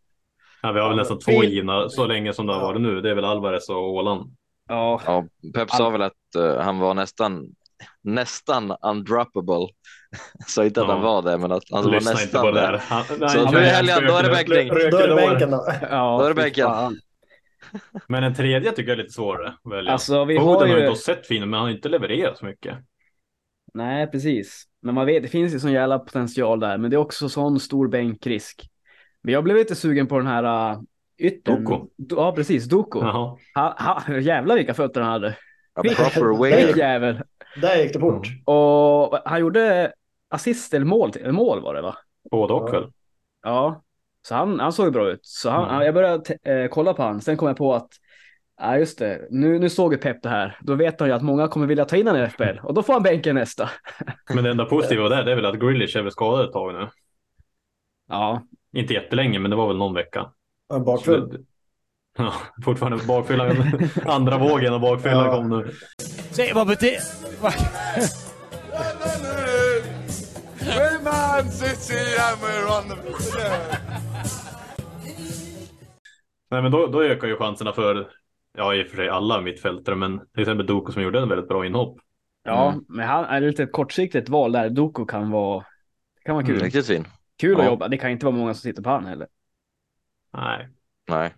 ja, 0.62 0.72
vi 0.72 0.80
har 0.80 0.88
väl 0.88 0.96
nästan 0.96 1.18
två 1.18 1.44
givna 1.44 1.88
så 1.88 2.06
länge 2.06 2.32
som 2.32 2.46
det 2.46 2.52
har 2.54 2.60
varit 2.60 2.80
nu. 2.80 3.00
Det 3.00 3.10
är 3.10 3.14
väl 3.14 3.24
Alvarez 3.24 3.68
och 3.68 3.90
Åland. 3.94 4.36
Ja, 4.68 5.00
Ja, 5.06 5.24
Pep 5.54 5.70
sa 5.70 5.90
väl 5.90 6.02
att 6.02 6.34
eh, 6.38 6.56
han 6.56 6.78
var 6.78 6.94
nästan, 6.94 7.46
nästan 8.02 8.76
undroppable. 8.82 9.66
Sa 10.46 10.64
inte 10.64 10.80
att 10.82 10.88
Ja. 10.88 10.92
han 10.94 11.02
var 11.02 11.22
det, 11.22 11.38
men 11.38 11.52
att 11.52 11.62
han 11.70 11.84
var 11.84 11.90
Lyssna 11.90 12.10
inte 12.10 12.22
nästan 12.22 12.42
på 12.42 12.50
det 12.50 12.60
där. 12.60 12.78
Han, 12.88 13.04
Så 13.04 13.14
han- 13.44 13.54
nu 13.54 13.60
i 13.60 13.64
han 13.64 13.74
helgen, 13.74 14.04
då 14.06 14.14
är 14.16 14.22
det 14.22 14.28
bänkning. 14.28 14.68
Då 14.68 14.96
är 14.98 15.08
det 15.08 15.14
bänken 15.14 15.50
då. 15.50 15.64
ja 15.90 16.18
Då 16.18 16.24
är 16.24 16.28
det 16.28 16.34
bänken. 16.34 16.66
Men 18.08 18.24
en 18.24 18.34
tredje 18.34 18.70
tycker 18.72 18.88
jag 18.90 18.98
är 18.98 19.02
lite 19.02 19.14
svårare 19.14 19.48
att 19.64 19.72
välja. 19.72 19.92
Alltså 19.92 20.24
vi 20.24 20.36
Foden 20.38 20.48
har 20.48 20.58
har 20.58 20.66
ju 20.66 20.82
ju... 20.82 20.88
inte 20.88 21.00
sett 21.00 21.26
fin 21.26 21.40
men 21.40 21.52
han 21.52 21.62
har 21.62 21.70
inte 21.70 21.88
levererat 21.88 22.38
så 22.38 22.44
mycket. 22.44 22.76
Nej, 23.74 24.06
precis. 24.06 24.64
Men 24.82 24.94
man 24.94 25.06
vet, 25.06 25.22
det 25.22 25.28
finns 25.28 25.54
ju 25.54 25.58
sån 25.60 25.72
jävla 25.72 25.98
potential 25.98 26.60
där, 26.60 26.78
men 26.78 26.90
det 26.90 26.96
är 26.96 26.98
också 26.98 27.28
sån 27.28 27.60
stor 27.60 27.88
bänkrisk. 27.88 28.68
Men 29.22 29.34
jag 29.34 29.44
blev 29.44 29.56
lite 29.56 29.74
sugen 29.74 30.06
på 30.06 30.18
den 30.18 30.26
här 30.26 30.72
uh, 30.74 30.80
yttern. 31.18 31.64
Doku. 31.64 31.86
Do- 31.98 32.16
Ja, 32.16 32.32
precis. 32.32 32.72
Ha, 32.72 33.38
ha, 33.54 34.18
jävlar 34.18 34.54
vilka 34.56 34.74
fötter 34.74 35.00
han 35.00 35.10
hade. 35.12 35.36
A 35.74 35.82
Vilken- 35.82 36.04
proper 36.04 36.38
wave. 36.38 36.78
jävel. 36.78 37.22
Där 37.60 37.76
gick 37.82 37.92
det 37.92 38.00
fort. 38.00 38.26
Och 38.44 39.18
han 39.24 39.40
gjorde 39.40 39.92
assist 40.28 40.74
eller 40.74 40.86
mål, 40.86 41.12
till- 41.12 41.32
mål 41.32 41.60
var 41.62 41.74
det 41.74 41.82
va? 41.82 41.96
Både 42.30 42.52
och 42.54 42.68
Ja. 42.68 42.72
väl. 42.80 42.90
Ja, 43.42 43.82
så 44.30 44.36
han, 44.36 44.60
han 44.60 44.72
såg 44.72 44.92
bra 44.92 45.10
ut. 45.10 45.20
Så 45.22 45.50
han, 45.50 45.68
Mm. 45.70 45.82
jag 45.84 45.94
började 45.94 46.34
eh, 46.44 46.68
kolla 46.68 46.94
på 46.94 47.02
han. 47.02 47.20
Sen 47.20 47.36
kom 47.36 47.48
jag 47.48 47.56
på 47.56 47.74
att, 47.74 47.88
ja 48.60 48.78
just 48.78 48.98
det, 48.98 49.26
nu, 49.30 49.58
nu 49.58 49.70
såg 49.70 49.92
ju 49.92 49.98
Pep 49.98 50.22
det 50.22 50.28
här. 50.28 50.58
Då 50.60 50.74
vet 50.74 51.00
han 51.00 51.08
ju 51.08 51.14
att 51.14 51.22
många 51.22 51.48
kommer 51.48 51.66
vilja 51.66 51.84
ta 51.84 51.96
in 51.96 52.06
honom 52.06 52.22
i 52.22 52.28
FBL 52.28 52.58
och 52.62 52.74
då 52.74 52.82
får 52.82 52.92
han 52.92 53.02
bänken 53.02 53.34
nästa. 53.34 53.70
Men 54.34 54.44
det 54.44 54.50
enda 54.50 54.64
positiva 54.64 55.08
där 55.08 55.24
det 55.24 55.32
är 55.32 55.36
väl 55.36 55.46
att 55.46 55.58
Grealish 55.60 55.96
är 55.96 56.02
väl 56.02 56.12
skadad 56.12 56.44
ett 56.46 56.52
tag 56.52 56.74
nu. 56.74 56.88
Ja, 58.08 58.42
Inte 58.72 58.94
jättelänge 58.94 59.38
men 59.38 59.50
det 59.50 59.56
var 59.56 59.66
väl 59.68 59.76
någon 59.76 59.94
vecka. 59.94 60.26
Bakfull. 60.86 61.44
Ja, 62.18 62.32
fortfarande 62.64 63.04
bakfyllan. 63.04 63.56
Andra 64.06 64.38
vågen 64.38 64.74
av 64.74 64.80
bakfyllan 64.80 65.26
Ja. 65.26 65.32
kom 65.36 65.48
nu. 65.48 65.70
Se 66.30 66.52
vad 66.52 66.66
betyder... 66.66 67.00
Nej 76.50 76.62
men 76.62 76.72
då, 76.72 76.86
då 76.86 77.02
ökar 77.02 77.28
ju 77.28 77.36
chanserna 77.36 77.72
för, 77.72 78.10
ja 78.52 78.74
i 78.74 78.82
och 78.82 78.86
för 78.86 78.96
sig 78.96 79.08
alla 79.08 79.40
mittfältare 79.40 79.96
men 79.96 80.18
till 80.18 80.40
exempel 80.40 80.66
Doku 80.66 80.92
som 80.92 81.02
gjorde 81.02 81.20
en 81.20 81.28
väldigt 81.28 81.48
bra 81.48 81.66
inhopp. 81.66 81.98
ja 82.42 82.70
Mm. 82.72 82.84
men 82.88 83.08
han 83.08 83.24
är 83.24 83.40
lite 83.40 83.66
kortsiktigt 83.66 84.28
val 84.28 84.52
där. 84.52 84.70
Doku 84.70 85.04
kan 85.06 85.30
vara, 85.30 85.64
det 86.14 86.22
kan 86.24 86.34
vara 86.34 86.46
kul. 86.46 86.60
Riktigt 86.60 86.86
fin. 86.86 87.04
Kul 87.36 87.56
att 87.60 87.64
Ja. 87.64 87.70
jobba. 87.70 87.88
Det 87.88 87.96
kan 87.98 88.10
inte 88.10 88.26
vara 88.26 88.36
många 88.36 88.54
som 88.54 88.60
sitter 88.60 88.82
på 88.82 88.90
han 88.90 89.06
heller. 89.06 89.26
Nej. 90.32 90.68
Nej. 91.08 91.34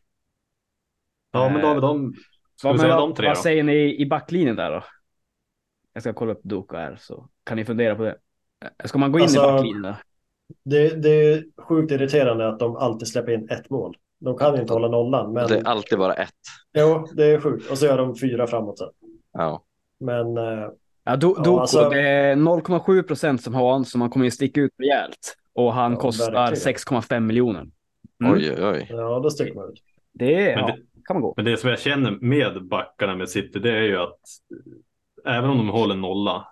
Ja 1.32 1.48
men 1.48 1.60
då 1.60 1.66
har 1.68 1.74
vi 1.74 1.80
de, 1.80 2.14
ska 2.56 2.68
Vad, 2.68 2.74
vi 2.74 2.78
säga 2.80 2.94
vad, 2.96 3.08
de 3.08 3.14
tre 3.14 3.26
vad 3.26 3.36
då? 3.36 3.40
säger 3.42 3.62
ni 3.62 3.96
i 4.02 4.06
backlinjen 4.06 4.56
där 4.56 4.70
då? 4.70 4.84
Jag 5.92 6.02
ska 6.02 6.12
kolla 6.12 6.32
upp 6.32 6.40
Doku 6.42 6.76
här 6.76 6.96
så 6.96 7.28
kan 7.44 7.56
ni 7.56 7.64
fundera 7.64 7.94
på 7.96 8.02
det. 8.02 8.16
Eh, 8.64 8.86
Ska 8.86 8.98
man 8.98 9.12
gå 9.12 9.18
in 9.18 9.22
Alltså, 9.22 9.38
i 9.38 9.52
backlinjen? 9.52 9.94
Det, 10.64 11.02
det 11.02 11.08
är 11.32 11.44
sjukt 11.62 11.92
irriterande 11.92 12.48
att 12.48 12.58
de 12.58 12.76
alltid 12.76 13.08
släpper 13.08 13.32
in 13.32 13.48
ett 13.50 13.70
mål. 13.70 13.96
De 14.24 14.38
kan 14.38 14.60
inte 14.60 14.72
hålla 14.72 14.88
nollan, 14.88 15.32
men 15.32 15.48
Det 15.48 15.56
är 15.58 15.66
alltid 15.66 15.98
bara 15.98 16.14
ett. 16.14 16.30
jo, 16.78 17.06
det 17.16 17.24
är 17.24 17.40
sjukt. 17.40 17.70
Och 17.70 17.78
så 17.78 17.86
gör 17.86 17.98
de 17.98 18.16
fyra 18.16 18.46
framåt 18.46 18.78
sen. 18.78 18.88
Ja. 19.32 19.62
Men 20.00 20.36
eh, 20.36 20.68
Ja, 21.04 21.16
Do, 21.16 21.34
Ja, 21.36 21.42
Doku, 21.42 21.60
alltså- 21.60 21.88
det 21.90 22.00
är 22.00 22.36
0,7 22.36 23.02
procent 23.02 23.42
som 23.42 23.54
har 23.54 23.72
han, 23.72 23.84
så 23.84 23.98
man 23.98 24.10
kommer 24.10 24.24
ju 24.24 24.30
sticka 24.30 24.60
ut 24.60 24.72
rejält. 24.78 25.36
Och 25.54 25.72
han 25.74 25.92
Ja, 25.92 25.98
kostar 25.98 26.32
verkligen. 26.32 26.74
6,5 26.76 27.20
miljoner. 27.26 27.60
Mm. 27.60 28.32
Oj, 28.32 28.52
oj, 28.58 28.64
oj. 28.64 28.86
ja, 28.90 29.20
då 29.22 29.30
sticker 29.30 29.54
man 29.54 29.68
ut. 29.68 29.80
Det, 30.12 30.36
Men 30.56 30.58
ja, 30.58 30.66
det- 30.66 30.82
kan 31.06 31.14
man 31.16 31.22
gå. 31.22 31.34
Men 31.36 31.44
det 31.44 31.56
som 31.56 31.70
jag 31.70 31.78
känner 31.78 32.10
med 32.20 32.68
backarna 32.68 33.16
med 33.16 33.28
City 33.28 33.58
det 33.58 33.70
är 33.78 33.82
ju 33.82 33.96
att 33.98 34.18
eh, 35.26 35.36
även 35.36 35.50
om 35.50 35.58
de 35.58 35.68
håller 35.68 35.94
nolla, 35.94 36.46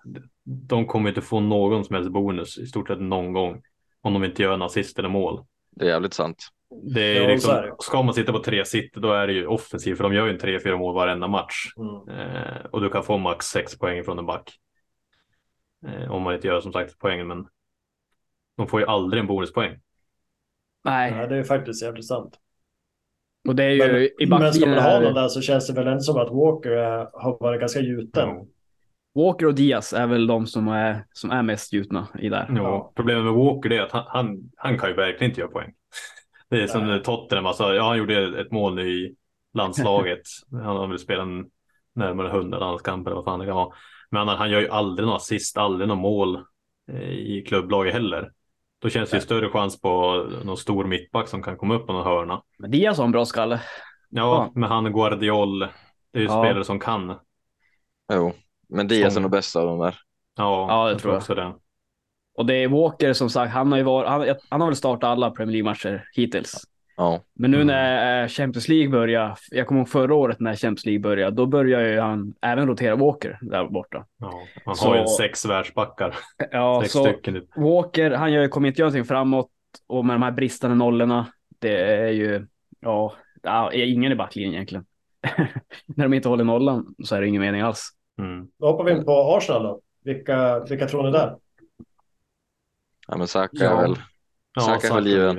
de 0.44 0.86
kommer 0.86 1.08
inte 1.08 1.20
få 1.20 1.40
någon 1.40 1.84
som 1.84 1.94
helst 1.96 2.10
bonus 2.10 2.58
i 2.58 2.66
stort 2.66 2.88
sett 2.88 3.00
någon 3.00 3.32
gång 3.32 3.62
om 4.02 4.12
de 4.12 4.24
inte 4.24 4.42
gör 4.42 4.54
en 4.54 4.62
assist 4.62 4.98
eller 4.98 5.08
mål. 5.08 5.44
Det 5.76 5.84
är 5.84 5.88
jävligt 5.88 6.14
sant. 6.14 6.36
Det 6.70 7.00
är 7.18 7.22
Ja, 7.22 7.28
liksom, 7.28 7.50
så 7.50 7.56
är 7.56 7.62
det. 7.62 7.74
ska 7.78 8.02
man 8.02 8.14
sitta 8.14 8.32
på 8.32 8.38
tre 8.38 8.64
City 8.64 9.00
då 9.00 9.12
är 9.12 9.26
det 9.26 9.32
ju 9.32 9.46
offensivt 9.46 9.96
för 9.96 10.04
de 10.04 10.14
gör 10.14 10.26
ju 10.26 10.32
en 10.32 10.38
tre, 10.38 10.60
fyra 10.60 10.76
mål 10.76 10.94
varenda 10.94 11.28
match. 11.28 11.66
Mm. 11.76 12.18
Eh, 12.20 12.64
och 12.70 12.80
du 12.80 12.88
kan 12.88 13.02
få 13.02 13.18
max 13.18 13.46
sex 13.46 13.78
poäng 13.78 14.04
från 14.04 14.18
en 14.18 14.26
back. 14.26 14.52
Eh, 15.86 16.10
om 16.12 16.22
man 16.22 16.34
inte 16.34 16.46
gör 16.46 16.60
som 16.60 16.72
sagt 16.72 16.98
poängen 16.98 17.26
men 17.26 17.46
de 18.56 18.66
får 18.66 18.80
ju 18.80 18.86
aldrig 18.86 19.20
en 19.20 19.26
bonuspoäng. 19.26 19.78
Nej, 20.84 21.14
Ja, 21.18 21.26
det 21.26 21.36
är 21.36 21.42
faktiskt 21.42 21.82
jävligt 21.82 22.06
sant. 22.06 22.38
och 23.48 23.54
det 23.56 23.64
är 23.64 23.70
ju 23.70 24.06
i 24.20 24.26
Men, 24.26 24.42
men 24.42 24.52
ska 24.52 24.66
man 24.66 24.78
ha 24.78 25.00
någon 25.00 25.14
där 25.14 25.28
så 25.28 25.40
känns 25.40 25.66
det 25.66 25.72
väl 25.72 25.86
ändå 25.86 26.00
som 26.00 26.16
att 26.16 26.30
Walker 26.30 26.70
är, 26.70 27.08
har 27.12 27.38
varit 27.40 27.60
ganska 27.60 27.80
gjuten. 27.80 28.28
Ja. 28.28 28.46
Walker 29.14 29.46
och 29.46 29.54
Diaz 29.54 29.92
är 29.92 30.06
väl 30.06 30.26
de 30.26 30.46
som 30.46 30.68
är, 30.68 31.04
som 31.12 31.30
är 31.30 31.42
mest 31.42 31.72
gjutna 31.72 32.08
i 32.18 32.28
där. 32.28 32.50
Ja, 32.56 32.92
problemet 32.96 33.24
med 33.24 33.32
Walker 33.34 33.72
är 33.72 33.80
att 33.82 33.92
han, 33.92 34.04
han, 34.08 34.50
han 34.56 34.78
kan 34.78 34.88
ju 34.90 34.96
verkligen 34.96 35.30
inte 35.30 35.40
göra 35.40 35.50
poäng. 35.50 35.72
Det 36.50 36.62
är 36.62 36.66
som. 36.66 37.00
Tottenham, 37.04 37.46
alltså, 37.46 37.74
ja, 37.74 37.88
han 37.88 37.98
gjorde 37.98 38.40
ett 38.40 38.50
mål 38.52 38.74
nu 38.74 38.90
i 38.90 39.14
landslaget. 39.54 40.20
Han 40.52 40.76
har 40.76 40.86
väl 40.86 40.98
spelat 40.98 41.22
en 41.26 41.44
närmare 41.94 42.28
100 42.28 42.58
landskamper 42.58 43.10
eller 43.10 43.16
vad 43.16 43.24
fan 43.24 43.40
det 43.40 43.46
kan 43.46 43.54
vara. 43.56 43.74
Men 44.10 44.28
han, 44.28 44.38
han 44.38 44.50
gör 44.50 44.60
ju 44.60 44.68
aldrig 44.68 45.06
några 45.06 45.16
assist, 45.16 45.56
aldrig 45.56 45.88
några 45.88 46.00
mål 46.00 46.44
eh, 46.92 47.10
i 47.10 47.44
klubblaget 47.48 47.92
heller. 47.92 48.30
Då 48.82 48.88
känns 48.88 49.10
det 49.10 49.16
ju 49.16 49.20
större 49.20 49.48
chans 49.48 49.80
på 49.80 50.14
någon 50.44 50.56
stor 50.56 50.84
mittback 50.84 51.28
som 51.28 51.42
kan 51.42 51.56
komma 51.56 51.74
upp 51.74 51.86
på 51.86 51.92
någon 51.92 52.06
hörna. 52.06 52.42
Men 52.58 52.70
Diaz 52.70 52.98
har 52.98 53.04
en 53.04 53.12
bra 53.12 53.24
skalle. 53.24 53.60
Ja, 54.08 54.52
men 54.54 54.70
han 54.70 54.92
Guardiol, 54.92 55.58
det 55.58 55.68
är 56.12 56.20
ju 56.20 56.24
Ja. 56.24 56.42
spelare 56.44 56.64
som 56.64 56.80
kan. 56.80 57.14
Jo. 58.12 58.32
Men 58.68 58.88
Diaz 58.88 59.06
är 59.06 59.10
Som- 59.10 59.22
nog 59.22 59.32
bäst 59.32 59.56
av 59.56 59.66
de 59.66 59.78
där. 59.78 59.98
Ja, 60.36 60.66
Ja, 60.68 60.92
det 60.92 60.98
tror 60.98 61.12
jag. 61.12 61.18
också 61.18 61.34
det. 61.34 61.54
Och 62.40 62.46
det 62.46 62.54
är 62.54 62.68
Walker 62.68 63.12
som 63.12 63.30
sagt, 63.30 63.52
han 63.52 63.70
har 63.72 63.78
ju 63.78 63.84
varit, 63.84 64.08
han, 64.08 64.36
han 64.48 64.60
har 64.60 64.68
väl 64.68 64.76
startat 64.76 65.04
alla 65.10 65.30
Premier 65.30 65.52
League-matcher 65.52 66.04
hittills. 66.14 66.54
Ja. 66.96 67.20
Men 67.34 67.50
nu 67.50 67.56
Mm. 67.56 67.66
när 67.66 68.22
eh, 68.22 68.28
Champions 68.28 68.68
League 68.68 68.88
börjar, 68.88 69.36
jag 69.50 69.66
kommer 69.66 69.80
ihåg 69.80 69.88
förra 69.88 70.14
året 70.14 70.40
när 70.40 70.54
Champions 70.56 70.86
League 70.86 71.00
började, 71.00 71.36
då 71.36 71.46
börjar 71.46 71.80
ju 71.80 72.00
han 72.00 72.34
även 72.42 72.66
rotera 72.66 72.96
Walker 72.96 73.38
där 73.40 73.64
borta. 73.68 74.04
Ja, 74.20 74.32
han 74.64 74.76
Så- 74.76 74.88
har 74.88 74.96
ju 74.96 75.06
sex 75.06 75.46
världsbackar. 75.46 76.14
Ja, 76.50 76.80
sex 76.82 76.92
så 76.92 77.04
stycken. 77.04 77.42
Walker, 77.56 78.10
han 78.10 78.32
gör, 78.32 78.48
kommer 78.48 78.68
inte 78.68 78.80
göra 78.80 78.88
någonting 78.88 79.04
framåt 79.08 79.48
och 79.88 80.04
med 80.04 80.14
de 80.14 80.22
här 80.22 80.30
bristande 80.32 80.76
nollorna, 80.76 81.26
det 81.58 81.76
är 81.76 82.08
ju, 82.10 82.46
ja, 82.80 83.12
ja 83.42 83.72
är 83.72 83.84
ingen 83.86 84.12
i 84.12 84.16
backlinjen 84.16 84.54
egentligen. 84.54 84.84
när 85.86 86.04
de 86.04 86.14
inte 86.14 86.28
håller 86.28 86.44
nollan 86.44 86.94
så 87.04 87.16
är 87.16 87.20
det 87.20 87.26
ingen 87.28 87.42
mening 87.42 87.60
alls. 87.60 87.90
Mm. 88.18 88.46
Då 88.60 88.66
hoppar 88.66 88.84
vi 88.84 88.92
in 88.92 89.04
på 89.04 89.36
Arsenal 89.36 89.62
då. 89.62 89.80
Vilka, 90.04 90.60
vilka 90.60 90.86
tror 90.88 91.02
ni 91.02 91.10
där? 91.10 91.36
Ja, 93.10 93.16
men 93.16 93.28
Saka 93.28 93.48
Ja. 93.64 93.70
är 93.78 93.82
väl... 93.82 93.96
Ja, 94.54 94.60
Saka 94.62 94.88
är 94.88 94.94
väl 94.94 95.06
given. 95.06 95.36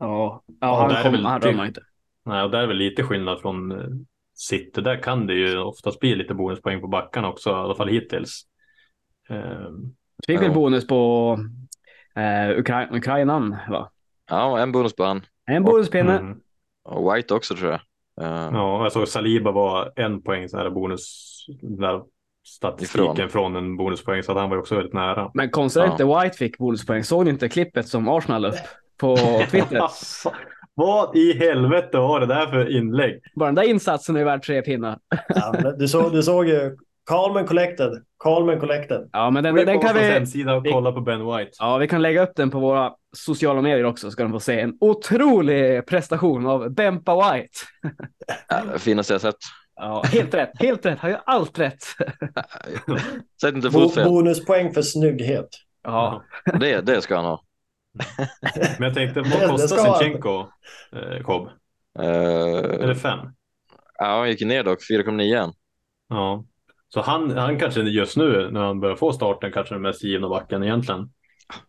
Ja, 0.00 0.42
Ja, 0.60 0.80
han, 0.92 1.02
kom, 1.02 1.12
väl 1.12 1.24
han 1.26 1.40
römmar 1.40 1.66
inte. 1.66 1.80
Nej, 2.24 2.42
och 2.42 2.50
där 2.50 2.58
är 2.62 2.66
väl 2.66 2.76
lite 2.76 3.02
skillnad 3.02 3.40
från 3.40 3.72
eh, 3.72 3.86
City. 4.34 4.80
Där 4.80 5.02
kan 5.02 5.26
det 5.26 5.34
ju 5.34 5.58
oftast 5.58 6.00
bli 6.00 6.14
lite 6.14 6.34
bonuspoäng 6.34 6.80
på 6.80 6.86
backarna 6.86 7.28
också, 7.28 7.50
i 7.50 7.52
alla 7.52 7.74
fall 7.74 7.88
hittills. 7.88 8.42
Ehm, 9.28 9.94
Fick 10.26 10.40
väl 10.40 10.46
Ja. 10.48 10.52
bonus 10.54 10.86
på 10.86 11.38
eh, 12.16 12.58
Ukra- 12.58 12.96
Ukrainan 12.96 13.56
va? 13.70 13.90
Ja, 14.30 14.58
en 14.58 14.72
bonus 14.72 14.96
på 14.96 15.04
han. 15.04 15.22
En 15.46 15.64
bonuspinne. 15.64 16.18
mm. 16.18 16.40
Och 16.84 17.14
White 17.14 17.34
också 17.34 17.54
tror 17.56 17.70
jag. 17.70 17.80
Eh, 18.20 18.48
Ja, 18.52 18.82
jag 18.82 18.92
såg 18.92 19.08
Saliba 19.08 19.50
var 19.52 19.92
en 19.96 20.22
poäng 20.22 20.48
så 20.48 20.56
här 20.58 20.70
bonus, 20.70 21.30
där 21.62 22.02
statistiken 22.44 23.12
Ifrån. 23.12 23.28
från 23.30 23.56
en 23.56 23.76
bonuspoäng, 23.76 24.22
så 24.22 24.32
att 24.32 24.38
han 24.38 24.48
var 24.50 24.56
ju 24.56 24.60
också 24.60 24.74
väldigt 24.74 24.94
nära. 24.94 25.30
Men 25.34 25.50
konstigt 25.50 25.82
Ja. 25.86 25.90
inte 25.92 26.04
White 26.04 26.38
fick 26.38 26.58
bonuspoäng. 26.58 27.04
Såg 27.04 27.24
ni 27.24 27.30
inte 27.30 27.48
klippet 27.48 27.88
som 27.88 28.08
Arsenal 28.08 28.42
la 28.42 28.48
upp 28.48 28.54
på 29.00 29.16
Twitter? 29.50 29.76
Alltså, 29.78 30.32
vad 30.74 31.16
i 31.16 31.38
helvete 31.38 31.98
var 31.98 32.20
det 32.20 32.26
där 32.26 32.46
för 32.46 32.76
inlägg? 32.76 33.20
Bara 33.36 33.46
den 33.46 33.54
där 33.54 33.62
insatsen 33.62 34.16
är 34.16 34.24
värd 34.24 34.42
tre 34.42 34.62
pinnar. 34.62 34.98
Ja, 35.28 35.54
du, 35.78 35.88
såg, 35.88 36.12
du 36.12 36.22
såg 36.22 36.48
ju 36.48 36.76
Calm 37.10 37.46
Collected. 37.46 37.90
Calm 38.24 38.60
Collected. 38.60 39.08
Ja, 39.12 39.30
men 39.30 39.44
den, 39.44 39.54
den 39.54 39.80
kan 39.80 39.94
vi... 39.94 40.00
hemsida 40.00 40.54
och 40.54 40.66
vi- 40.66 40.72
kolla 40.72 40.92
på 40.92 41.00
Ben 41.00 41.26
White. 41.26 41.50
Ja, 41.58 41.76
vi 41.76 41.88
kan 41.88 42.02
lägga 42.02 42.22
upp 42.22 42.32
den 42.36 42.50
på 42.50 42.58
våra 42.60 42.92
sociala 43.16 43.62
medier 43.62 43.84
också, 43.84 44.06
så 44.06 44.10
ska 44.10 44.22
de 44.22 44.32
få 44.32 44.40
se 44.40 44.60
en 44.60 44.74
otrolig 44.80 45.86
prestation 45.86 46.46
av 46.46 46.70
Bempa 46.74 47.14
White. 47.34 47.48
ja, 48.48 48.78
finaste 48.78 49.14
jag 49.14 49.20
sett. 49.20 49.34
Ja, 49.76 50.02
helt 50.12 50.34
rätt, 50.34 50.50
helt 50.54 50.86
rätt. 50.86 50.98
Han 50.98 51.10
gör 51.10 51.22
allt 51.26 51.58
rätt. 51.58 51.82
Sätt 53.40 53.54
inte 53.54 53.70
Bo, 53.70 53.88
bonuspoäng 54.04 54.74
för 54.74 54.82
snygghet. 54.82 55.48
Ja, 55.82 56.22
Det, 56.60 56.80
det 56.80 57.02
ska 57.02 57.16
han 57.16 57.24
ha. 57.24 57.42
Men 58.78 58.82
jag 58.82 58.94
tänkte, 58.94 59.20
vad 59.20 59.50
kostar. 59.50 59.98
Sinchenko, 59.98 60.46
eh, 60.92 61.22
Cobb? 61.22 61.48
Eh, 61.98 62.04
Är 62.04 62.86
det 62.86 62.96
fem? 62.96 63.18
ja, 63.98 64.18
han 64.18 64.28
gick 64.28 64.40
ner 64.40 64.64
dock. 64.64 64.78
4,9 64.90 65.20
igen. 65.20 65.52
Ja. 66.08 66.44
Så 66.88 67.00
han, 67.00 67.30
han 67.38 67.58
kanske 67.58 67.80
just 67.80 68.16
nu, 68.16 68.50
när 68.50 68.60
han 68.60 68.80
börjar 68.80 68.96
få 68.96 69.12
starten, 69.12 69.52
kanske 69.52 69.74
den 69.74 69.82
mest 69.82 70.04
givna 70.04 70.28
backen 70.28 70.62
egentligen. 70.64 71.10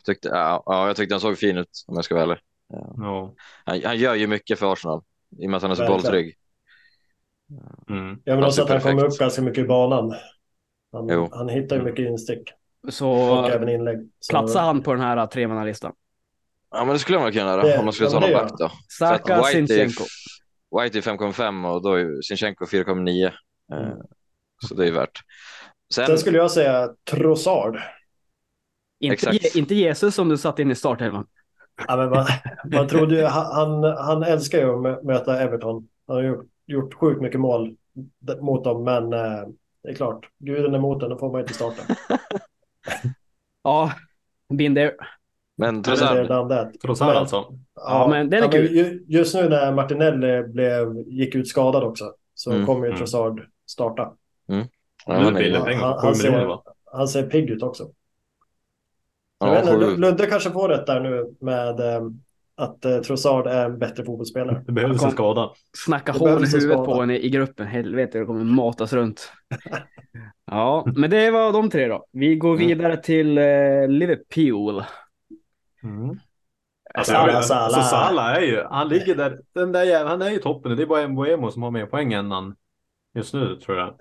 Tyckte, 0.06 0.28
ja, 0.28 0.64
ja, 0.66 0.88
jag 0.88 0.96
tyckte 0.96 1.16
han 1.16 1.20
såg 1.20 1.38
fin 1.38 1.58
ut 1.58 1.84
om 1.88 1.96
jag 1.96 2.06
ska 2.06 2.16
vara 2.16 2.24
ärlig. 2.24 2.38
Ja. 2.98 3.34
Han, 3.66 3.82
han 3.84 3.98
gör 3.98 4.16
ju 4.16 4.28
mycket 4.28 4.60
för 4.60 4.74
Arsenal. 4.74 5.02
I 5.40 5.46
och 5.46 5.50
med 5.50 5.58
att 5.58 5.62
han 5.64 5.72
är 5.72 5.76
så 5.76 5.88
bolltrygg. 5.88 6.36
Mm. 7.90 8.10
Ja, 8.24 8.34
men 8.34 8.36
Han 8.36 8.44
också 8.44 8.62
att 8.64 8.70
han 8.70 8.82
kommer 8.82 9.06
upp 9.06 9.18
ganska 9.18 9.42
mycket 9.42 9.64
i 9.64 9.68
banan. 9.68 10.14
Han, 10.92 11.08
Jo. 11.10 11.30
han 11.32 11.50
hittar 11.50 11.76
ju 11.76 11.82
mycket 11.82 12.06
instick 12.10 12.50
så 12.90 13.10
och 13.12 13.50
även 13.50 13.70
inlägg. 13.70 14.10
Så, 14.20 14.30
platsar 14.32 14.62
han 14.62 14.84
på 14.84 14.92
den 14.94 15.02
här 15.02 15.28
tremannalistan. 15.28 15.94
Ja, 16.72 16.86
men 16.86 16.94
det 16.94 17.00
skulle 17.00 17.20
man 17.20 17.32
kunna 17.32 17.46
göra 17.46 17.62
Det- 17.62 17.78
om 17.78 17.86
man 17.86 17.94
skulle 17.94 18.10
ta 18.10 18.20
någon 18.20 18.32
back 18.34 18.52
då. 18.60 18.72
Saka, 19.00 19.36
White 19.38 19.48
är, 19.60 19.68
Sinchenko. 19.68 20.04
White 20.82 20.98
är 20.98 21.02
5,5 21.02 21.66
och 21.74 21.82
då 21.82 21.94
är 21.94 22.22
Sinchenko 22.22 22.66
4,9. 22.66 23.26
Eh, 23.26 23.32
Mm. 23.78 23.98
Så 24.68 24.74
det 24.76 24.88
är 24.88 24.92
värt. 24.92 25.20
Sen, 25.94 26.06
Sen 26.08 26.18
skulle 26.18 26.38
jag 26.38 26.52
säga 26.52 26.90
Trossard. 27.12 27.80
Inte, 29.00 29.58
inte 29.58 29.76
Jesus 29.76 30.16
som 30.16 30.30
du 30.30 30.38
satt 30.38 30.60
in 30.60 30.72
i 30.72 30.76
startelvan. 30.76 31.28
Ja, 31.88 31.96
men 31.98 32.10
man, 32.10 32.26
man 32.74 32.88
trodde 32.88 33.16
ju, 33.16 33.24
han, 33.26 33.84
han 33.84 34.24
älskar 34.24 34.58
ju 34.60 34.66
att 34.66 34.80
mö- 34.82 35.04
möta 35.04 35.42
Everton. 35.42 35.88
Han 36.08 36.16
har 36.16 36.24
gjort, 36.24 36.46
gjort 36.68 36.94
sjukt 36.94 37.22
mycket 37.22 37.40
mål 37.40 37.76
mot 38.42 38.64
dem, 38.64 38.84
men 38.84 39.14
eh, 39.14 39.48
det 39.84 39.90
är 39.90 39.94
klart, 39.96 40.30
guden 40.38 40.74
är 40.74 40.78
emot 40.78 41.00
den, 41.00 41.10
då 41.10 41.18
får 41.18 41.32
man 41.32 41.42
inte 41.42 41.54
starta. 41.54 41.82
Ja, 43.64 43.92
been 44.50 44.76
there. 44.76 44.96
men. 45.58 45.84
Trossard 45.84 47.08
Men- 47.08 47.18
alltså. 47.18 47.46
Ja, 47.76 48.08
men 48.10 48.30
den 48.30 48.44
är 48.44 48.52
kul. 48.52 48.72
ju- 48.76 49.04
Just 49.08 49.36
nu 49.36 49.50
när 49.50 49.72
Martinelli 49.74 50.44
blev, 50.44 50.98
gick 51.08 51.36
ut 51.36 51.48
skadad 51.48 51.84
också 51.84 52.14
så 52.34 52.52
Mm, 52.52 52.66
kommer 52.66 52.82
ju 52.86 52.88
mm. 52.88 52.98
Trossard 52.98 53.42
starta. 53.68 54.02
ja, 54.46 54.56
Nu 54.56 54.66
han 55.08 55.74
Han- 55.80 56.00
han 56.00 56.16
ser-? 56.16 56.60
Han 56.92 57.08
ser 57.08 57.24
pigg 57.30 57.50
ut 57.50 57.64
också. 57.64 57.90
ja, 59.40 59.48
jag 59.48 59.54
vet 59.56 59.74
inte, 59.74 59.86
sju. 59.86 59.92
Lu- 59.92 59.98
Ludde 59.98 60.26
kanske 60.26 60.52
får 60.52 60.70
rätt 60.70 60.86
där 60.86 61.00
nu 61.00 61.36
med 61.40 61.80
eh, 61.80 62.02
att 62.58 62.86
eh, 62.86 62.98
Trossard 63.00 63.48
är 63.48 63.66
en 63.66 63.80
bättre 63.80 64.06
fotbollsspelare. 64.06 64.64
Det 64.66 64.72
behövdes 64.72 65.00
Kom. 65.00 65.08
en 65.08 65.12
skada. 65.14 65.50
Snacka 65.78 66.12
hål 66.12 66.22
i 66.30 66.34
behövs 66.34 66.54
huvudet 66.54 66.72
skada. 66.76 66.86
på 66.86 67.00
henne 67.02 67.18
i 67.18 67.30
gruppen. 67.30 67.68
Helvete, 67.68 68.20
det 68.20 68.26
kommer 68.26 68.44
matas 68.44 68.94
runt. 68.94 69.32
Ja, 70.52 70.86
men 70.96 71.10
det 71.10 71.32
var 71.32 71.54
de 71.54 71.70
tre 71.70 71.88
då. 71.88 72.06
Vi 72.12 72.36
går 72.36 72.56
Mm. 72.56 72.68
vidare 72.68 72.98
till 72.98 73.38
eh, 73.38 73.88
Liverpool. 73.88 74.84
Mm. 75.84 76.20
Alltså, 76.94 77.26
vet- 77.26 77.46
Salah. 77.46 77.70
Så 77.70 77.82
Salah 77.82 78.36
är 78.36 78.42
ju, 78.42 78.64
han 78.64 78.88
ligger 78.90 79.16
där, 79.16 79.40
den 79.56 79.72
där 79.72 79.84
jäveln, 79.84 80.10
han 80.10 80.22
är 80.22 80.30
ju 80.30 80.38
toppen. 80.38 80.76
Det 80.78 80.84
är 80.84 80.88
bara 80.88 81.08
Mbuemo 81.08 81.52
som 81.52 81.64
har 81.64 81.72
mer 81.72 81.86
poäng 81.86 82.14
än 82.14 82.32
han 82.32 82.56
just 83.16 83.34
nu 83.34 83.56
tror 83.56 83.78
jag. 83.78 83.94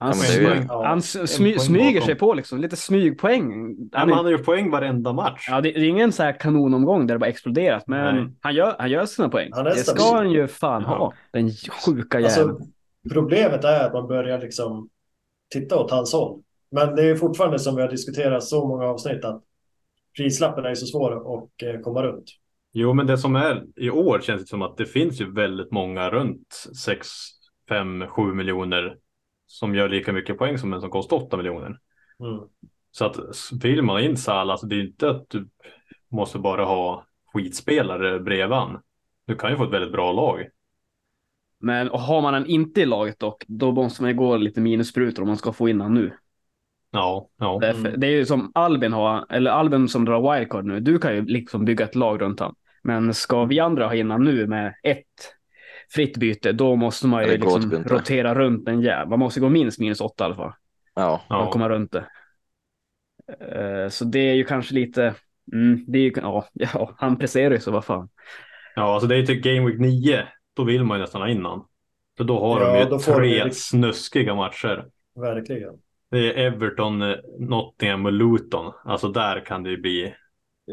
Han, 0.00 0.12
Ja, 0.12 0.16
men 0.36 0.44
det 0.44 0.50
är 0.50 0.54
ju- 0.54 0.60
smy- 0.60 0.66
Ja. 0.68 0.86
han 0.86 1.02
smy, 1.02 1.58
smyger 1.58 1.92
bakom. 1.94 2.06
sig 2.06 2.14
på 2.14 2.34
liksom. 2.34 2.60
Lite 2.60 2.76
smygpoäng. 2.76 3.50
Han, 3.92 4.10
är, 4.10 4.14
han 4.14 4.24
har 4.24 4.32
gjort 4.32 4.44
poäng 4.44 4.70
varenda 4.70 5.12
match. 5.12 5.46
ja, 5.50 5.60
det, 5.60 5.72
det 5.72 5.80
är 5.80 5.88
ingen 5.88 6.12
så 6.12 6.22
här 6.22 6.32
kanonomgång 6.40 7.06
där 7.06 7.14
det 7.14 7.18
bara 7.18 7.30
exploderat. 7.30 7.84
Men 7.86 8.16
Nej. 8.16 8.26
han 8.40 8.54
gör, 8.54 8.76
han 8.78 8.90
gör 8.90 9.06
sina 9.06 9.28
poäng. 9.28 9.50
Det 9.64 9.74
ska 9.76 10.14
han 10.16 10.30
ju 10.30 10.46
fan 10.46 10.82
Ja. 10.82 10.88
ha. 10.88 11.12
Den 11.32 11.50
sjuka 11.86 12.20
jäveln. 12.20 12.50
Alltså, 12.50 12.66
problemet 13.12 13.64
är 13.64 13.86
att 13.86 13.92
man 13.92 14.06
börjar 14.08 14.38
liksom 14.40 14.88
titta 15.52 15.76
åt 15.80 15.90
hans 15.90 16.12
håll. 16.12 16.40
Men 16.70 16.96
det 16.96 17.02
är 17.02 17.14
fortfarande 17.16 17.58
som 17.58 17.76
vi 17.76 17.82
har 17.82 17.88
diskuterat 17.88 18.44
så 18.44 18.66
många 18.68 18.84
avsnitt 18.84 19.24
att 19.24 19.42
prislappen 20.16 20.64
är 20.64 20.74
så 20.74 20.86
svår 20.86 21.12
att 21.34 21.48
eh, 21.74 21.80
komma 21.80 22.02
runt. 22.02 22.24
Jo, 22.72 22.92
men 22.92 23.06
det 23.06 23.18
som 23.18 23.36
är 23.36 23.62
i 23.76 23.90
år 23.90 24.20
känns 24.22 24.40
det 24.42 24.46
som 24.48 24.62
att 24.62 24.76
det 24.76 24.86
finns 24.86 25.20
ju 25.20 25.32
väldigt 25.32 25.70
många 25.70 26.10
runt 26.10 26.54
6, 26.84 27.08
5, 27.68 28.06
7 28.08 28.22
miljoner 28.22 28.96
som 29.50 29.74
gör 29.74 29.88
lika 29.88 30.12
mycket 30.12 30.38
poäng 30.38 30.58
som 30.58 30.72
en 30.72 30.80
som 30.80 30.90
kostar 30.90 31.16
8 31.16 31.36
miljoner. 31.36 31.78
Mm. 32.20 32.40
Så 32.90 33.04
att 33.04 33.16
vill 33.62 33.82
man 33.82 34.00
in 34.00 34.16
Salah, 34.16 34.52
alltså 34.52 34.66
det 34.66 34.76
är 34.76 34.80
inte 34.80 35.10
att 35.10 35.30
du 35.30 35.48
måste 36.08 36.38
bara 36.38 36.64
ha 36.64 37.06
skitspelare 37.32 38.20
bredvid 38.20 38.56
han. 38.56 38.80
Du 39.26 39.34
kan 39.34 39.50
ju 39.50 39.56
få 39.56 39.64
ett 39.64 39.72
väldigt 39.72 39.92
bra 39.92 40.12
lag. 40.12 40.48
Men 41.60 41.88
har 41.88 42.22
man 42.22 42.34
en 42.34 42.46
inte 42.46 42.80
i 42.80 42.86
laget 42.86 43.18
dock, 43.18 43.44
då 43.48 43.72
måste 43.72 44.02
man 44.02 44.10
ju 44.10 44.16
gå 44.16 44.36
lite 44.36 44.60
minussprutor 44.60 45.22
om 45.22 45.28
man 45.28 45.36
ska 45.36 45.52
få 45.52 45.68
in 45.68 45.80
han 45.80 45.94
nu. 45.94 46.12
Ja, 46.90 47.28
ja. 47.38 47.58
Därför, 47.60 47.88
Mm. 47.88 48.00
Det 48.00 48.06
är 48.06 48.10
ju 48.10 48.26
som 48.26 48.52
Albin 48.54 48.92
har, 48.92 49.26
eller 49.30 49.50
Albin 49.50 49.88
som 49.88 50.04
drar 50.04 50.34
wildcard 50.34 50.64
nu. 50.64 50.80
Du 50.80 50.98
kan 50.98 51.14
ju 51.14 51.24
liksom 51.24 51.64
bygga 51.64 51.84
ett 51.84 51.94
lag 51.94 52.22
runt 52.22 52.40
han. 52.40 52.54
Men 52.82 53.14
ska 53.14 53.44
vi 53.44 53.60
andra 53.60 53.86
ha 53.86 53.94
in 53.94 54.10
han 54.10 54.24
nu 54.24 54.46
med 54.46 54.74
ett 54.82 55.34
fritt 55.94 56.16
byte, 56.16 56.52
då 56.52 56.76
måste 56.76 57.06
man 57.06 57.24
ju 57.24 57.30
liksom 57.30 57.70
typ 57.70 57.90
rotera 57.90 58.34
runt 58.34 58.68
en 58.68 58.80
jävel. 58.80 59.08
Man 59.08 59.18
måste 59.18 59.40
gå 59.40 59.48
minst 59.48 59.80
minus 59.80 60.00
åtta 60.00 60.24
i 60.24 60.26
alla 60.26 60.34
fall. 60.36 60.52
Ja, 60.94 61.20
ja. 61.28 61.50
komma 61.50 61.68
runt 61.68 61.92
det. 61.92 62.04
Eh, 63.40 63.88
Så 63.88 64.04
det 64.04 64.18
är 64.18 64.34
ju 64.34 64.44
kanske 64.44 64.74
lite, 64.74 65.14
mm, 65.52 65.84
det 65.88 65.98
är 65.98 66.02
ju, 66.02 66.12
ja, 66.16 66.48
ja, 66.52 66.94
han 66.98 67.18
presterar 67.18 67.50
ju 67.54 67.60
så 67.60 67.70
vad 67.70 67.84
fan. 67.84 68.08
ja, 68.74 68.94
alltså 68.94 69.06
det 69.08 69.16
är 69.16 69.26
till 69.26 69.40
Game 69.40 69.66
Week 69.66 69.80
9. 69.80 70.24
Då 70.56 70.64
vill 70.64 70.84
man 70.84 70.98
ju 70.98 71.00
nästan 71.02 71.20
ha 71.20 71.28
in 71.28 71.44
han. 71.44 71.64
För 72.16 72.24
då 72.24 72.40
har 72.40 72.60
Ja, 72.60 72.72
de 72.72 72.78
ju 72.78 72.84
då 72.84 72.98
får 72.98 73.14
tre 73.14 73.38
de 73.38 73.44
ju- 73.44 73.50
snuskiga 73.50 74.34
matcher. 74.34 74.86
Verkligen. 75.20 75.74
Det 76.10 76.18
är 76.18 76.46
Everton, 76.46 77.02
eh, 77.02 77.16
Nottingham 77.38 78.06
och 78.06 78.12
Luton. 78.12 78.72
Alltså 78.84 79.08
där 79.08 79.40
kan 79.46 79.62
det 79.62 79.70
ju 79.70 79.80
bli. 79.80 80.14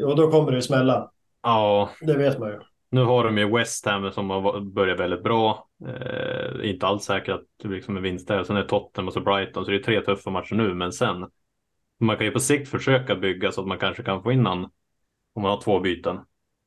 Och 0.04 0.16
då 0.16 0.30
kommer 0.30 0.50
det 0.50 0.56
ju 0.56 0.62
smälla. 0.62 1.10
Ja, 1.42 1.90
Det 2.00 2.16
vet 2.16 2.38
man 2.38 2.48
ju. 2.48 2.58
Nu 2.90 3.04
har 3.04 3.24
de 3.24 3.38
ju 3.38 3.56
West 3.56 3.86
Ham 3.86 4.12
som 4.12 4.30
har 4.30 4.60
börjat 4.60 5.00
väldigt 5.00 5.22
bra. 5.22 5.68
Eh, 5.86 6.70
inte 6.70 6.86
alls 6.86 7.04
säkert 7.04 7.34
att 7.34 7.44
det 7.62 7.68
liksom 7.68 7.96
är 7.96 8.00
vinst 8.00 8.28
där. 8.28 8.44
Sen 8.44 8.56
är 8.56 8.62
det 8.62 8.68
Tottenham 8.68 9.06
och 9.08 9.14
så 9.14 9.20
Brighton. 9.20 9.64
Så 9.64 9.70
det 9.70 9.76
är 9.76 9.82
tre 9.82 10.00
tuffa 10.00 10.30
matcher 10.30 10.54
nu. 10.54 10.74
Men 10.74 10.92
sen. 10.92 11.26
Man 12.00 12.16
kan 12.16 12.26
ju 12.26 12.32
på 12.32 12.40
sikt 12.40 12.68
försöka 12.68 13.16
bygga 13.16 13.52
så 13.52 13.60
att 13.60 13.66
man 13.66 13.78
kanske 13.78 14.02
kan 14.02 14.22
få 14.22 14.32
in 14.32 14.46
han. 14.46 14.64
Om 15.34 15.42
man 15.42 15.50
har 15.50 15.60
två 15.60 15.80
byten. 15.80 16.20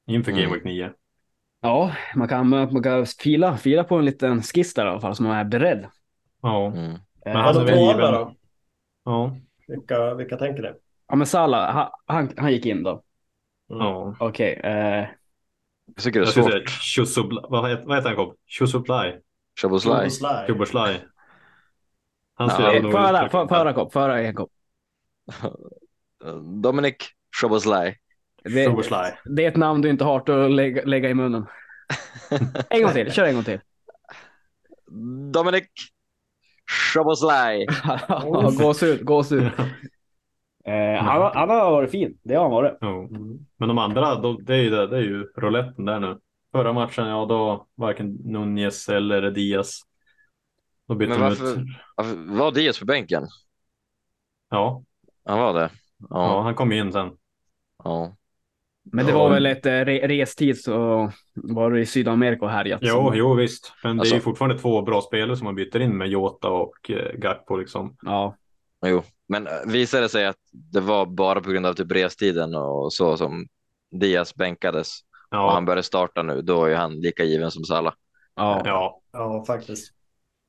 Inför 0.08 0.32
Game 0.32 0.44
Mm. 0.46 0.54
Week 0.54 0.64
9. 0.64 0.92
Ja, 1.62 1.96
man 2.16 2.28
kan, 2.28 2.50
man 2.50 2.84
kan 2.84 3.06
fila, 3.06 3.58
fila 3.58 3.84
på 3.84 3.96
en 3.96 4.06
liten 4.06 4.42
skiss 4.42 4.74
där 4.74 4.86
i 4.86 4.90
alla 4.90 5.02
fall 5.02 5.16
så 5.16 5.24
man 5.24 5.38
är 5.38 5.44
beredd. 5.46 5.90
Ja, 6.42 6.68
mm. 6.68 7.00
Men 7.26 7.36
han 7.36 7.56
är 7.58 7.66
väl 7.66 7.78
given. 7.80 8.14
då? 8.14 8.36
ja, 9.06 9.36
Vilka, 9.68 10.14
vilka 10.16 10.38
tänker 10.38 10.64
det? 10.64 10.76
Ja 11.08 11.16
men 11.16 11.28
Salah, 11.28 11.74
han, 11.76 11.90
han, 12.06 12.30
han 12.38 12.52
gick 12.52 12.66
in 12.66 12.84
då. 12.84 12.92
Mm. 12.92 13.02
ja. 13.70 14.16
Okej. 14.20 14.54
eh, 14.54 15.08
Jag 15.96 16.04
tycker 16.04 16.20
det 16.20 16.28
är 16.28 16.32
svårt. 16.32 16.70
Chusubla, 16.70 17.46
vad, 17.50 17.70
heter, 17.70 17.86
vad 17.86 17.98
heter 17.98 18.10
han 18.10 18.18
Cobb? 18.18 18.36
Chusublai? 18.48 19.20
Han 22.34 22.50
ser 22.50 22.76
eh, 22.76 22.82
nog 22.84 22.92
Föra, 22.92 23.30
föra 23.48 23.74
kopp, 23.74 23.94
föra 23.94 24.22
en 24.22 24.36
kopp. 24.36 24.52
Dominic 26.62 26.96
Szoboszlai. 27.36 27.98
Det, 28.44 28.66
det 29.26 29.46
är 29.46 29.48
ett 29.48 29.56
namn 29.56 29.82
du 29.82 29.90
inte 29.90 30.04
har 30.04 30.30
att 30.30 30.52
lägga, 30.52 30.86
lägga 30.86 31.10
i 31.10 31.14
munnen. 31.14 31.46
En 32.70 32.84
gång 32.84 32.94
till, 32.94 33.12
kör 33.12 33.26
en 33.26 33.36
gång 33.36 33.44
till. 33.44 33.60
Dominic 35.32 35.68
Szoboszlaj. 36.94 37.68
Ja, 38.08 38.52
gåshud, 38.60 39.06
gåshud. 39.06 39.52
Eh, 40.66 41.04
han, 41.04 41.32
han 41.34 41.50
har 41.50 41.72
varit 41.72 41.92
fin, 41.92 42.18
det 42.24 42.36
har 42.36 42.42
han 42.42 42.52
varit. 42.52 42.78
Jo. 42.82 43.10
Men 43.58 43.68
de 43.68 43.78
andra, 43.78 44.16
de, 44.16 44.44
det, 44.44 44.54
är 44.56 44.62
ju, 44.62 44.70
det, 44.70 44.88
det 44.88 44.98
är 44.98 45.02
ju 45.02 45.24
rouletten 45.38 45.86
där 45.86 46.00
nu. 46.00 46.18
Förra 46.52 46.74
matchen, 46.74 47.08
ja 47.08 47.26
då 47.26 47.68
varken 47.76 48.14
Nunez 48.24 48.90
eller 48.90 49.32
Diaz. 49.32 49.82
Då 50.88 50.96
bytte 50.96 51.10
Men 51.12 51.22
varför- 51.22 51.60
ut. 51.62 51.68
Varför- 51.96 52.38
Var 52.38 52.52
Diaz 52.52 52.80
på 52.80 52.86
bänken? 52.86 53.24
Ja, 54.50 54.84
Han 55.26 55.40
var 55.40 55.54
det? 55.54 55.70
ja. 56.00 56.08
Ja. 56.10 56.42
han 56.42 56.56
kom 56.56 56.72
in 56.72 56.92
sen. 56.92 57.10
ja. 57.84 58.16
Men 58.84 59.06
det 59.06 59.12
Ja. 59.12 59.18
var 59.18 59.30
väl 59.30 59.46
ett 59.46 59.66
eh, 59.66 59.72
re 59.72 60.08
restid 60.08 60.62
så 60.64 61.12
var 61.34 61.72
det 61.72 61.80
i 61.80 61.86
Sydamerika 61.86 62.46
och 62.46 62.52
härjat. 62.52 62.80
Jo, 62.84 63.12
jo 63.16 63.34
visst. 63.34 63.74
Men 63.84 63.98
det 63.98 64.04
är 64.04 64.06
ju 64.06 64.14
Alltså- 64.14 64.24
fortfarande 64.30 64.58
två 64.60 64.82
bra 64.82 65.02
spelare 65.02 65.38
som 65.38 65.46
man 65.46 65.56
byter 65.56 65.80
in 65.80 65.98
med 65.98 66.08
Jota 66.08 66.50
och 66.50 66.90
eh, 66.92 67.14
Gakpo 67.18 67.56
liksom. 67.56 67.96
Ja, 68.02 68.36
Jo, 68.86 69.04
men 69.32 69.48
äh, 69.48 69.54
visade 69.68 70.04
det 70.04 70.10
sig 70.10 70.26
att 70.26 70.38
det 70.52 70.80
var 70.80 71.06
bara 71.06 71.42
på 71.42 71.52
grund 71.52 71.66
av 71.66 71.74
typ 71.74 71.92
restiden 71.92 72.56
och 72.56 72.94
så 72.94 73.18
som 73.18 73.48
Diaz 73.92 74.36
bänkades 74.36 75.00
och 75.02 75.38
Ja, 75.38 75.52
han 75.54 75.66
började 75.66 75.84
starta 75.84 76.24
nu, 76.24 76.42
då 76.42 76.66
är 76.66 76.76
han 76.76 76.94
lika 77.02 77.24
given 77.24 77.52
som 77.52 77.64
Salah. 77.64 77.94
ja. 78.36 78.62
ja. 78.66 78.98
Ja, 79.14 79.44
faktiskt. 79.48 79.94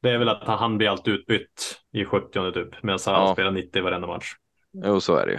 Det 0.02 0.10
är 0.10 0.18
väl 0.18 0.28
att 0.28 0.42
han 0.44 0.78
blir 0.78 0.88
alltid 0.88 1.14
utbytt 1.14 1.80
i 1.92 2.04
70 2.04 2.52
typ. 2.52 2.82
Medan 2.82 2.98
han 3.06 3.26
Ja. 3.26 3.32
spelar 3.32 3.50
90 3.50 3.78
i 3.78 3.82
varenda 3.82 4.06
match. 4.06 4.26
Jo, 4.72 5.00
så 5.00 5.16
är 5.16 5.26
det 5.26 5.32
ju. 5.32 5.38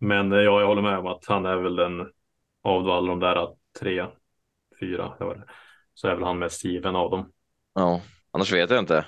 Men 0.00 0.32
eh, 0.32 0.38
ja, 0.38 0.60
jag 0.60 0.66
håller 0.66 0.82
med 0.82 0.98
om 0.98 1.06
att 1.06 1.24
han 1.26 1.46
är 1.46 1.56
väl 1.56 1.76
den 1.76 2.00
av 2.62 2.90
alla 2.90 3.08
de 3.10 3.20
där 3.20 3.48
tre, 3.80 4.06
fyra. 4.80 5.12
Så 5.94 6.08
är 6.08 6.14
väl 6.14 6.24
han 6.24 6.38
mest 6.38 6.64
given 6.64 6.96
av 6.96 7.10
dem. 7.10 7.30
Ja, 7.74 8.00
annars 8.30 8.52
vet 8.52 8.70
jag 8.70 8.78
inte. 8.78 9.06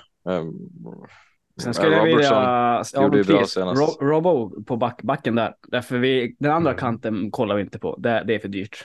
Sen 1.59 1.73
skulle 1.73 1.95
jag 1.95 2.05
vilja... 2.05 2.21
Ja, 2.23 2.83
gjorde 3.03 3.23
bra 3.23 3.45
senast. 3.45 4.01
Ro 4.01 4.07
Robo 4.07 4.63
på 4.63 4.77
back 4.77 5.01
backen 5.03 5.35
där. 5.35 5.53
Därför 5.67 5.97
vi, 5.97 6.35
den 6.39 6.51
andra 6.51 6.71
Mm. 6.71 6.79
kanten 6.79 7.31
kollar 7.31 7.55
vi 7.55 7.61
inte 7.61 7.79
på. 7.79 7.95
Det, 7.95 8.23
det 8.27 8.35
är 8.35 8.39
för 8.39 8.47
dyrt. 8.47 8.77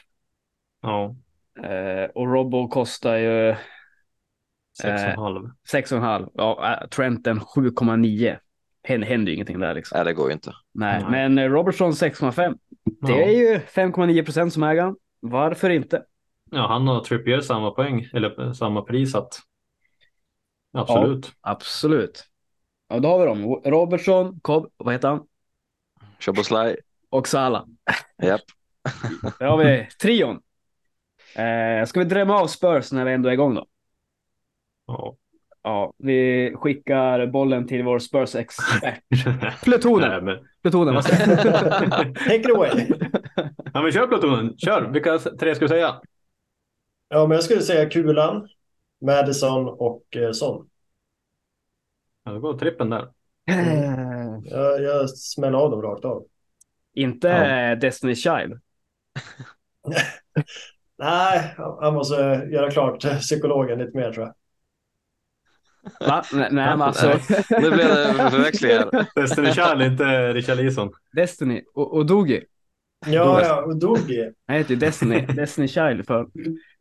Ja, 0.82 1.16
Eh, 1.62 2.10
och 2.14 2.32
Robo 2.32 2.68
kostar 2.68 3.16
ju 3.16 3.48
Eh, 4.84 5.16
halv. 5.16 5.50
6,5. 5.72 6.30
Ja, 6.34 6.86
Trenten 6.90 7.40
7,9. 7.40 8.36
Händer, 8.82 9.06
händer 9.08 9.30
ju 9.30 9.34
ingenting 9.34 9.60
där 9.60 9.74
liksom. 9.74 9.96
Nej, 9.96 10.04
det 10.04 10.12
går 10.12 10.26
ju 10.28 10.32
inte. 10.32 10.52
Nej, 10.72 11.02
Nej. 11.02 11.10
men 11.10 11.38
eh, 11.38 11.50
Robertson 11.50 11.92
6,5. 11.92 12.58
Det 12.84 13.12
Ja. 13.12 13.16
är 13.20 13.30
ju 13.30 13.58
5,9 13.58 14.24
procent 14.24 14.52
som 14.52 14.62
äger 14.62 14.82
han. 14.82 14.96
Varför 15.20 15.70
inte? 15.70 16.02
ja, 16.50 16.66
han 16.68 16.88
och 16.88 17.04
Trippier 17.04 17.40
samma 17.40 17.70
poäng, 17.70 18.08
eller 18.12 18.52
samma 18.52 18.82
pris 18.82 19.14
att. 19.14 19.38
Absolut. 20.72 21.32
Absolut. 21.40 22.24
Ja, 22.88 22.98
då 22.98 23.08
har 23.08 23.18
vi 23.18 23.26
dem. 23.26 23.54
Robertson, 23.64 24.40
Cobb, 24.40 24.70
vad 24.76 24.94
heter 24.94 25.08
han? 25.08 25.26
Szoboszlaj, 26.18 26.76
Och 27.10 27.28
Salah. 27.28 27.64
japp. 28.22 28.40
Där 29.38 29.46
har 29.46 29.56
vi 29.58 29.88
trion. 30.02 30.40
Eh, 31.36 31.86
ska 31.86 32.00
vi 32.00 32.06
drämma 32.06 32.40
av 32.40 32.46
Spurs 32.46 32.92
när 32.92 33.04
vi 33.04 33.12
ändå 33.12 33.28
är 33.28 33.32
igång 33.32 33.54
då? 33.54 33.66
Ja. 34.86 35.16
Ja, 35.62 35.92
vi 35.98 36.52
skickar 36.56 37.26
bollen 37.26 37.66
till 37.66 37.82
vår 37.84 37.98
Spurs-expert. 37.98 39.00
Plutonen. 39.64 40.10
Nej, 40.10 40.22
men... 40.22 40.48
Plutonen, 40.62 40.94
vad 40.94 41.04
säger 41.04 41.26
du? 41.36 42.14
Take 42.14 42.36
it 42.36 42.50
away. 42.50 42.86
ja, 43.74 43.82
men 43.82 43.92
kör 43.92 44.06
plutonen. 44.06 44.58
Kör. 44.58 44.90
Vilka 44.92 45.18
tre 45.18 45.54
ska 45.54 45.64
du 45.64 45.68
säga? 45.68 46.00
Ja, 47.08 47.26
men 47.26 47.34
jag 47.34 47.44
skulle 47.44 47.60
säga 47.60 47.90
Kulan, 47.90 48.48
Madison 49.04 49.68
och 49.68 50.16
eh, 50.16 50.32
Son. 50.32 50.68
Ja, 52.24 52.32
då 52.32 52.40
går 52.40 52.58
trippen 52.58 52.90
där. 52.90 53.02
Eh, 53.50 54.38
Jag, 54.44 54.82
jag 54.82 55.10
smäller 55.10 55.58
av 55.58 55.70
dem 55.70 55.82
rakt 55.82 56.04
av. 56.04 56.24
Inte 56.94 57.28
Ja. 57.28 57.74
Destiny 57.76 58.14
Child. 58.14 58.52
Nej, 60.98 61.54
han 61.56 61.94
måste 61.94 62.14
göra 62.52 62.70
klart 62.70 63.00
psykologen 63.20 63.78
lite 63.78 63.96
mer 63.96 64.12
tror 64.12 64.26
jag. 64.26 64.34
Va? 66.08 66.24
Nej, 66.32 66.48
men 66.52 66.82
alltså. 66.82 67.08
Nu 67.50 67.70
blev 67.70 67.88
det 67.88 68.28
förväxling 68.30 68.70
här. 68.70 69.06
Destiny 69.14 69.52
Child, 69.52 69.82
inte 69.82 70.32
Richarlison. 70.32 70.92
Destiny 71.12 71.62
och, 71.74 71.94
och 71.96 72.06
Dogi. 72.06 72.44
Ja, 73.06 73.42
ja, 73.42 73.62
och 73.62 73.76
Dogi. 73.76 74.30
Han 74.46 74.56
heter 74.56 74.70
ju 74.70 74.76
Destiny, 74.76 75.20
Destiny 75.26 75.68
Child 75.68 76.06
för 76.06 76.26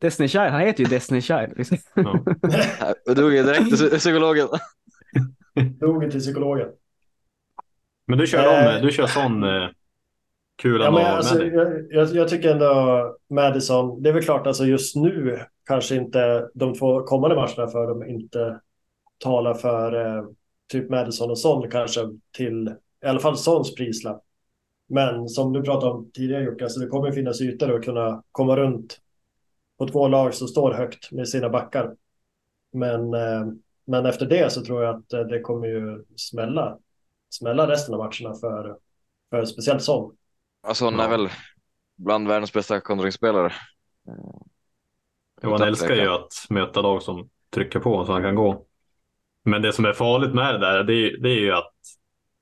Destiny 0.02 0.28
Child, 0.28 0.44
han 0.52 0.62
heter 0.62 0.84
ju 0.84 0.90
Destiny 0.90 1.22
Child. 1.22 1.54
liksom. 1.58 1.78
Ja. 1.96 2.24
Du 3.06 3.14
dog 3.14 3.34
ju 3.34 3.44
direkt 3.44 3.78
till 3.78 3.90
psykologen. 4.00 4.48
Dogi 5.80 6.12
till 6.12 6.20
psykologen. 6.20 6.70
Men 8.06 8.18
du 8.18 8.28
kör 8.28 8.44
Eh. 8.44 8.76
om, 8.76 8.82
du 8.82 8.92
kör 8.92 9.08
sån 9.08 9.44
eh, 9.44 9.68
kulan 10.62 10.86
Ja, 10.86 10.92
men 10.92 11.16
alltså, 11.16 11.46
jag, 11.46 11.92
jag, 11.92 12.16
jag 12.16 12.30
tycker 12.30 12.52
ändå 12.52 13.18
Madison, 13.30 14.04
det 14.04 14.10
är 14.10 14.14
väl 14.14 14.24
klart 14.24 14.48
alltså 14.48 14.66
just 14.66 14.96
nu 14.96 15.40
kanske 15.66 15.96
inte 15.96 16.50
de 16.54 16.74
två 16.74 17.04
kommande 17.04 17.36
matcherna 17.36 17.68
för 17.68 17.88
dem 17.88 18.04
inte 18.10 18.60
talar 19.24 19.54
för 19.54 20.06
eh, 20.06 20.24
typ 20.72 20.90
Madison 20.90 21.32
och 21.32 21.40
Son 21.40 21.70
kanske 21.72 22.02
till 22.38 22.76
i 23.04 23.08
alla 23.08 23.20
fall 23.20 23.38
Sons 23.38 23.76
prislapp. 23.76 24.22
Men 24.90 25.30
som 25.30 25.54
du 25.54 25.62
pratade 25.62 25.92
om 25.92 26.12
tidigare 26.14 26.44
Jocke, 26.44 26.64
alltså 26.64 26.80
det 26.80 26.88
kommer 26.88 27.12
finnas 27.12 27.42
ytor 27.42 27.76
att 27.76 27.86
kunna 27.86 28.24
komma 28.32 28.56
runt 28.56 29.00
på 29.78 29.88
två 29.88 30.08
lag 30.08 30.34
som 30.34 30.48
står 30.48 30.74
högt 30.74 31.12
med 31.12 31.30
sina 31.30 31.50
backar. 31.50 31.96
Men, 32.74 33.14
eh, 33.14 33.46
men 33.86 34.06
efter 34.06 34.26
det 34.26 34.52
så 34.52 34.66
tror 34.66 34.84
jag 34.84 34.96
att 34.96 35.14
eh, 35.14 35.20
det 35.20 35.40
kommer 35.40 35.68
ju 35.68 36.06
smälla, 36.16 36.78
smälla 37.30 37.68
resten 37.68 37.94
av 37.96 38.00
matcherna 38.00 38.36
för, 38.36 38.78
för 39.30 39.46
speciellt 39.46 39.82
Son. 39.84 40.16
Alltså, 40.68 40.86
han 40.86 41.00
är 41.00 41.04
Ja. 41.04 41.10
väl 41.10 41.30
bland 41.98 42.28
världens 42.28 42.54
bästa 42.54 42.82
kontringsspelare. 42.82 43.54
Jo, 45.44 45.52
han 45.52 45.62
älskar 45.68 45.96
ju 45.96 46.08
att 46.08 46.34
möta 46.50 46.82
lag 46.82 47.04
som 47.04 47.30
trycker 47.50 47.80
på 47.80 48.06
så 48.06 48.12
han 48.12 48.22
kan 48.22 48.36
gå. 48.36 48.66
Men 49.46 49.62
det 49.62 49.74
som 49.74 49.86
är 49.86 49.94
farligt 49.94 50.34
med 50.34 50.54
det 50.54 50.60
där, 50.60 50.84
det 50.84 50.94
är, 50.94 51.18
det 51.18 51.30
är 51.30 51.40
ju 51.40 51.52
att 51.52 51.70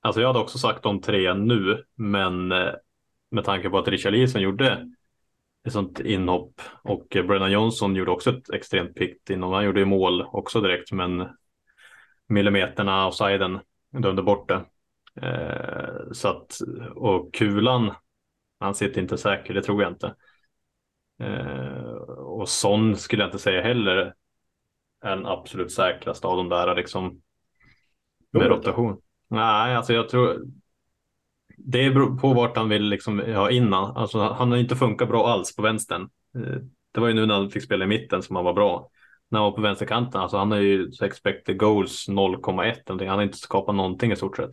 Alltså 0.04 0.20
jag 0.20 0.28
hade 0.28 0.38
också 0.38 0.58
sagt 0.58 0.82
de 0.82 1.00
tre 1.00 1.34
nu, 1.34 1.84
men 1.94 2.52
eh, 2.52 2.72
med 3.30 3.44
tanke 3.44 3.70
på 3.70 3.78
att 3.78 3.88
Richarlison 3.88 4.42
gjorde 4.42 4.90
ett 5.66 5.72
sånt 5.72 6.00
inhopp 6.00 6.60
och 6.82 7.16
eh, 7.16 7.26
Brennan 7.26 7.52
Johnson 7.52 7.96
gjorde 7.96 8.10
också 8.10 8.30
ett 8.30 8.50
extremt 8.50 8.94
piggt 8.94 9.30
inhopp. 9.30 9.54
Han 9.54 9.64
gjorde 9.64 9.80
ju 9.80 9.86
mål 9.86 10.22
också 10.22 10.60
direkt, 10.60 10.92
men 10.92 11.28
millimeterna 12.28 13.06
offsiden 13.06 13.60
dömde 13.90 14.22
bort 14.22 14.48
det. 14.48 14.64
Eh, 15.26 16.12
så 16.12 16.28
att, 16.28 16.58
och 16.94 17.34
kulan, 17.34 17.94
han 18.60 18.74
sitter 18.74 19.00
inte 19.00 19.18
säker, 19.18 19.54
det 19.54 19.62
tror 19.62 19.82
jag 19.82 19.92
inte. 19.92 20.14
Eh, 21.20 21.92
och 22.18 22.48
sån 22.48 22.96
skulle 22.96 23.22
jag 23.22 23.28
inte 23.28 23.38
säga 23.38 23.62
heller 23.62 24.14
är 25.04 25.16
den 25.16 25.26
absolut 25.26 25.72
säkraste 25.72 26.26
av 26.26 26.36
de 26.36 26.48
där 26.48 26.74
liksom 26.74 27.22
med 28.30 28.46
rotation. 28.46 29.00
Nej, 29.28 29.76
alltså 29.76 29.92
jag 29.92 30.08
tror 30.08 30.42
det 31.64 31.90
beror 31.90 32.18
på 32.18 32.32
vart 32.32 32.56
han 32.56 32.68
vill 32.68 32.82
liksom 32.82 33.18
ha 33.18 33.50
innan. 33.50 33.96
Alltså 33.96 34.18
han 34.18 34.50
har 34.50 34.58
inte 34.58 34.76
funkat 34.76 35.08
bra 35.08 35.28
alls 35.28 35.56
på 35.56 35.62
vänstern. 35.62 36.02
Eh, 36.36 36.60
det 36.92 37.00
var 37.00 37.08
ju 37.08 37.14
nu 37.14 37.26
när 37.26 37.34
han 37.34 37.50
fick 37.50 37.62
spela 37.62 37.84
i 37.84 37.88
mitten 37.88 38.22
som 38.22 38.36
han 38.36 38.44
var 38.44 38.52
bra. 38.52 38.90
När 39.28 39.38
han 39.38 39.50
var 39.50 39.56
på 39.56 39.62
vänsterkanten, 39.62 40.20
alltså 40.20 40.36
han 40.36 40.50
har 40.50 40.58
ju 40.58 40.90
expected 41.02 41.58
goals 41.58 42.08
0,1. 42.08 43.06
Han 43.08 43.08
har 43.08 43.22
inte 43.22 43.38
skapat 43.38 43.74
någonting 43.74 44.12
i 44.12 44.16
stort 44.16 44.36
sett. 44.36 44.50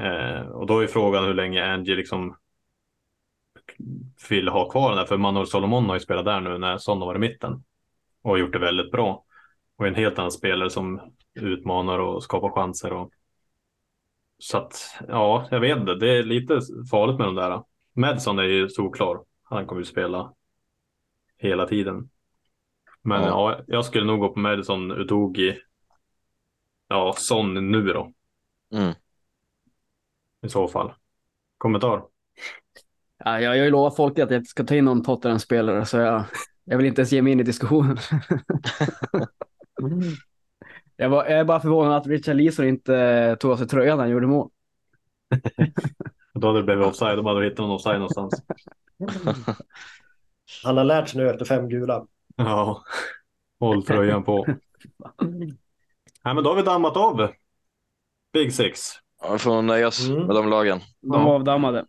Eh, 0.00 0.40
och 0.40 0.66
då 0.66 0.78
är 0.78 0.86
frågan 0.86 1.24
hur 1.24 1.34
länge 1.34 1.72
Angie 1.72 1.96
liksom 1.96 2.36
vill 4.30 4.48
ha 4.48 4.70
kvar 4.70 4.88
den 4.88 4.98
där. 4.98 5.04
För 5.04 5.16
Manuel 5.16 5.46
Solomon 5.46 5.86
har 5.86 5.94
ju 5.94 6.00
spelat 6.00 6.24
där 6.24 6.40
nu 6.40 6.58
när 6.58 6.78
Son 6.78 6.98
har 6.98 7.06
varit 7.06 7.18
i 7.18 7.28
mitten. 7.28 7.64
Och 8.22 8.38
gjort 8.38 8.52
det 8.52 8.58
väldigt 8.58 8.90
bra. 8.90 9.24
Och 9.76 9.86
en 9.86 9.94
helt 9.94 10.18
annan 10.18 10.30
spelare 10.30 10.70
som 10.70 11.00
utmanar 11.34 11.98
och 11.98 12.22
skapar 12.22 12.50
chanser. 12.50 12.92
Och... 12.92 13.12
Så 14.40 14.58
att, 14.58 15.00
ja, 15.08 15.48
jag 15.50 15.60
vet 15.60 15.78
inte. 15.78 15.94
Det 15.94 16.18
är 16.18 16.22
lite 16.22 16.60
farligt 16.90 17.18
med 17.18 17.26
de 17.26 17.34
där. 17.34 17.62
Madison 17.92 18.38
är 18.38 18.42
ju 18.42 18.68
solklar. 18.68 19.20
Han 19.42 19.66
kommer 19.66 19.80
ju 19.80 19.84
spela 19.84 20.34
hela 21.38 21.66
tiden. 21.66 22.10
Men 23.02 23.22
ja. 23.22 23.56
Ja. 23.58 23.64
jag 23.66 23.84
skulle 23.84 24.04
nog 24.04 24.20
gå 24.20 24.28
på 24.28 24.40
Madison, 24.40 24.90
Udogi, 24.92 25.58
ja, 26.88 27.14
Son 27.16 27.70
nu 27.70 27.82
då. 27.82 28.12
Mm. 28.72 28.94
I 30.42 30.48
så 30.48 30.68
fall. 30.68 30.92
Kommentar? 31.58 32.02
Ja, 33.18 33.40
jag, 33.40 33.42
jag 33.42 33.48
har 33.48 33.64
ju 33.64 33.70
lovat 33.70 33.96
folk 33.96 34.18
att 34.18 34.30
jag 34.30 34.46
ska 34.46 34.64
ta 34.64 34.74
in 34.74 34.84
någon 34.84 35.02
Tottenham-spelare 35.02 35.86
så 35.86 35.96
jag, 35.96 36.24
jag 36.64 36.76
vill 36.76 36.86
inte 36.86 37.00
ens 37.00 37.12
ge 37.12 37.22
mig 37.22 37.32
in 37.32 37.40
i 37.40 37.42
diskussionen. 37.42 37.96
jag, 41.00 41.08
var, 41.08 41.24
jag 41.24 41.38
är 41.40 41.44
bara 41.44 41.60
förvånad 41.60 41.92
att 41.96 42.06
Richard 42.06 42.36
Leeson 42.36 42.68
inte 42.68 43.36
tog 43.40 43.50
av 43.50 43.56
sig 43.56 43.66
tröjan 43.66 43.96
när 43.98 44.04
han 44.04 44.10
gjorde 44.12 44.26
mål. 44.26 44.50
Då 46.34 46.46
hade 46.46 46.58
det 46.58 46.64
blivit 46.64 46.86
offside. 46.86 47.18
De 47.18 47.26
hade 47.26 47.44
hittat 47.44 47.58
någon 47.58 47.70
offside 47.70 47.98
någonstans. 48.00 48.42
Han 50.64 50.76
har 50.76 50.84
lärt 50.84 51.08
sig 51.08 51.20
nu 51.20 51.30
efter 51.30 51.44
fem 51.44 51.68
gula. 51.68 52.06
Ja, 52.36 52.82
håll 53.60 53.82
tröjan 53.84 54.24
på. 54.24 54.46
Nej, 56.24 56.34
men 56.34 56.44
då 56.44 56.50
har 56.50 56.56
vi 56.56 56.62
dammat 56.62 56.96
av 56.96 57.28
Big 58.32 58.52
Six. 58.54 58.90
Ja, 59.22 59.32
vi 59.32 59.38
får 59.38 59.62
nöja 59.62 59.88
oss 59.88 60.08
Mm. 60.08 60.26
med 60.26 60.36
de 60.36 60.48
lagen. 60.48 60.78
De 61.00 61.20
Ja. 61.22 61.28
avdammade. 61.34 61.86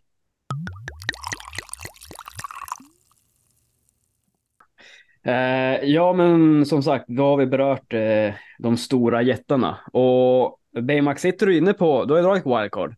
Eh, 5.26 5.84
ja, 5.84 6.12
men 6.12 6.66
som 6.66 6.82
sagt, 6.82 7.04
då 7.08 7.22
har 7.24 7.36
vi 7.36 7.46
berört 7.46 7.92
eh, 7.92 8.34
de 8.58 8.76
stora 8.76 9.22
jättarna. 9.22 9.78
Och 9.92 10.58
Baymax, 10.80 11.22
sitter 11.22 11.46
du 11.46 11.56
inne 11.56 11.72
på, 11.72 12.04
du 12.04 12.12
har 12.14 12.18
ju 12.20 12.24
dragit 12.26 12.46
wildcard. 12.46 12.94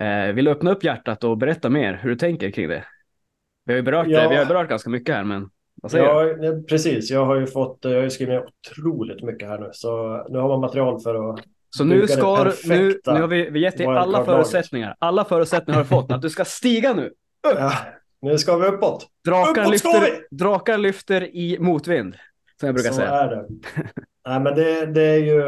Eh, 0.00 0.32
vill 0.32 0.44
du 0.44 0.50
öppna 0.50 0.70
upp 0.72 0.84
hjärtat 0.84 1.24
och 1.24 1.38
berätta 1.38 1.68
mer 1.70 2.00
hur 2.02 2.10
du 2.10 2.16
tänker 2.16 2.50
kring 2.50 2.68
det? 2.68 2.84
Vi 3.64 3.72
har 3.72 3.76
ju 3.76 3.82
berört, 3.82 4.06
Ja. 4.08 4.22
det, 4.22 4.28
vi 4.28 4.36
har 4.36 4.46
berört 4.46 4.68
ganska 4.68 4.90
mycket 4.90 5.14
här, 5.14 5.24
men 5.24 5.50
vad 5.82 5.90
säger 5.90 6.24
du? 6.24 6.46
Ja, 6.46 6.52
precis. 6.68 7.10
Jag 7.10 7.26
har 7.26 7.36
ju 7.36 7.46
fått, 7.46 7.78
jag 7.80 7.94
har 7.94 8.02
ju 8.02 8.10
skrivit 8.10 8.40
otroligt 8.40 9.22
mycket 9.22 9.48
här 9.48 9.58
nu. 9.58 9.70
Så 9.72 10.24
nu 10.28 10.38
har 10.38 10.48
man 10.48 10.60
material 10.60 11.00
för 11.00 11.30
att 11.30 11.40
Så 11.70 11.84
nu 11.84 12.00
det 12.00 12.08
ska 12.08 12.44
du, 12.44 12.52
nu, 12.68 13.00
nu 13.06 13.20
har 13.20 13.28
vi, 13.28 13.50
vi 13.50 13.60
gett 13.60 13.78
dig 13.78 13.86
alla 13.86 14.24
förutsättningar. 14.24 14.96
Alla 14.98 15.24
förutsättningar 15.24 15.76
har 15.76 15.84
du 15.84 15.88
fått. 15.88 16.12
Att 16.12 16.22
du 16.22 16.30
ska 16.30 16.44
stiga 16.44 16.94
nu. 16.94 17.12
Ja, 17.42 17.72
nu 18.20 18.38
ska 18.38 18.56
vi 18.56 18.66
uppåt. 18.66 19.06
Drakar 19.24 19.60
Uppåt 19.62 19.72
lyfter, 19.72 20.26
drakar 20.30 20.78
lyfter 20.78 21.36
i 21.36 21.58
motvind. 21.60 22.14
Som 22.60 22.66
jag 22.66 22.74
brukar 22.74 22.90
Så 22.90 22.96
säga. 22.96 23.10
är 23.10 23.28
det. 23.28 23.46
Nej, 24.26 24.40
men 24.40 24.54
det, 24.54 24.86
det 24.86 25.02
är 25.02 25.18
ju 25.18 25.40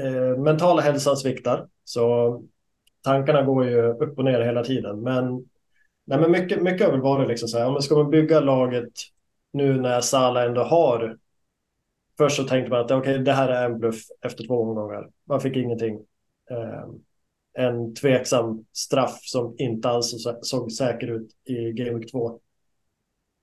eh, 0.00 0.38
mentala 0.38 0.82
hälsan 0.82 1.16
sviktar. 1.16 1.68
Så 1.84 2.42
tankarna 3.04 3.42
går 3.42 3.66
ju 3.66 3.82
upp 3.82 4.18
och 4.18 4.24
ner 4.24 4.40
hela 4.40 4.64
tiden. 4.64 5.00
Men, 5.02 5.34
nej, 6.06 6.20
men 6.20 6.30
mycket, 6.30 6.62
mycket 6.62 6.86
har 6.86 6.92
väl 6.92 7.00
varit 7.00 7.28
liksom 7.28 7.48
så 7.48 7.58
här. 7.58 7.66
Om 7.66 7.72
man 7.72 7.82
ska 7.82 7.94
man 7.94 8.10
bygga 8.10 8.40
laget 8.40 8.92
nu 9.52 9.80
när 9.80 10.00
Salah 10.00 10.44
ändå 10.44 10.62
har. 10.62 11.16
Först 12.18 12.36
så 12.36 12.44
tänkte 12.44 12.70
man 12.70 12.80
att 12.80 12.90
okej, 12.90 13.18
det 13.18 13.32
här 13.32 13.48
är 13.48 13.64
en 13.66 13.78
bluff 13.78 14.00
efter 14.24 14.46
två 14.46 14.62
omgångar. 14.62 15.08
Man 15.28 15.40
fick 15.40 15.56
ingenting. 15.56 15.94
Eh, 16.50 16.84
en 17.58 17.94
tveksam 17.94 18.64
straff 18.72 19.18
som 19.22 19.54
inte 19.58 19.88
alls 19.88 20.26
såg 20.42 20.72
säker 20.72 21.06
ut 21.06 21.30
i 21.44 21.72
Game 21.72 21.98
Week 21.98 22.10
2. 22.10 22.40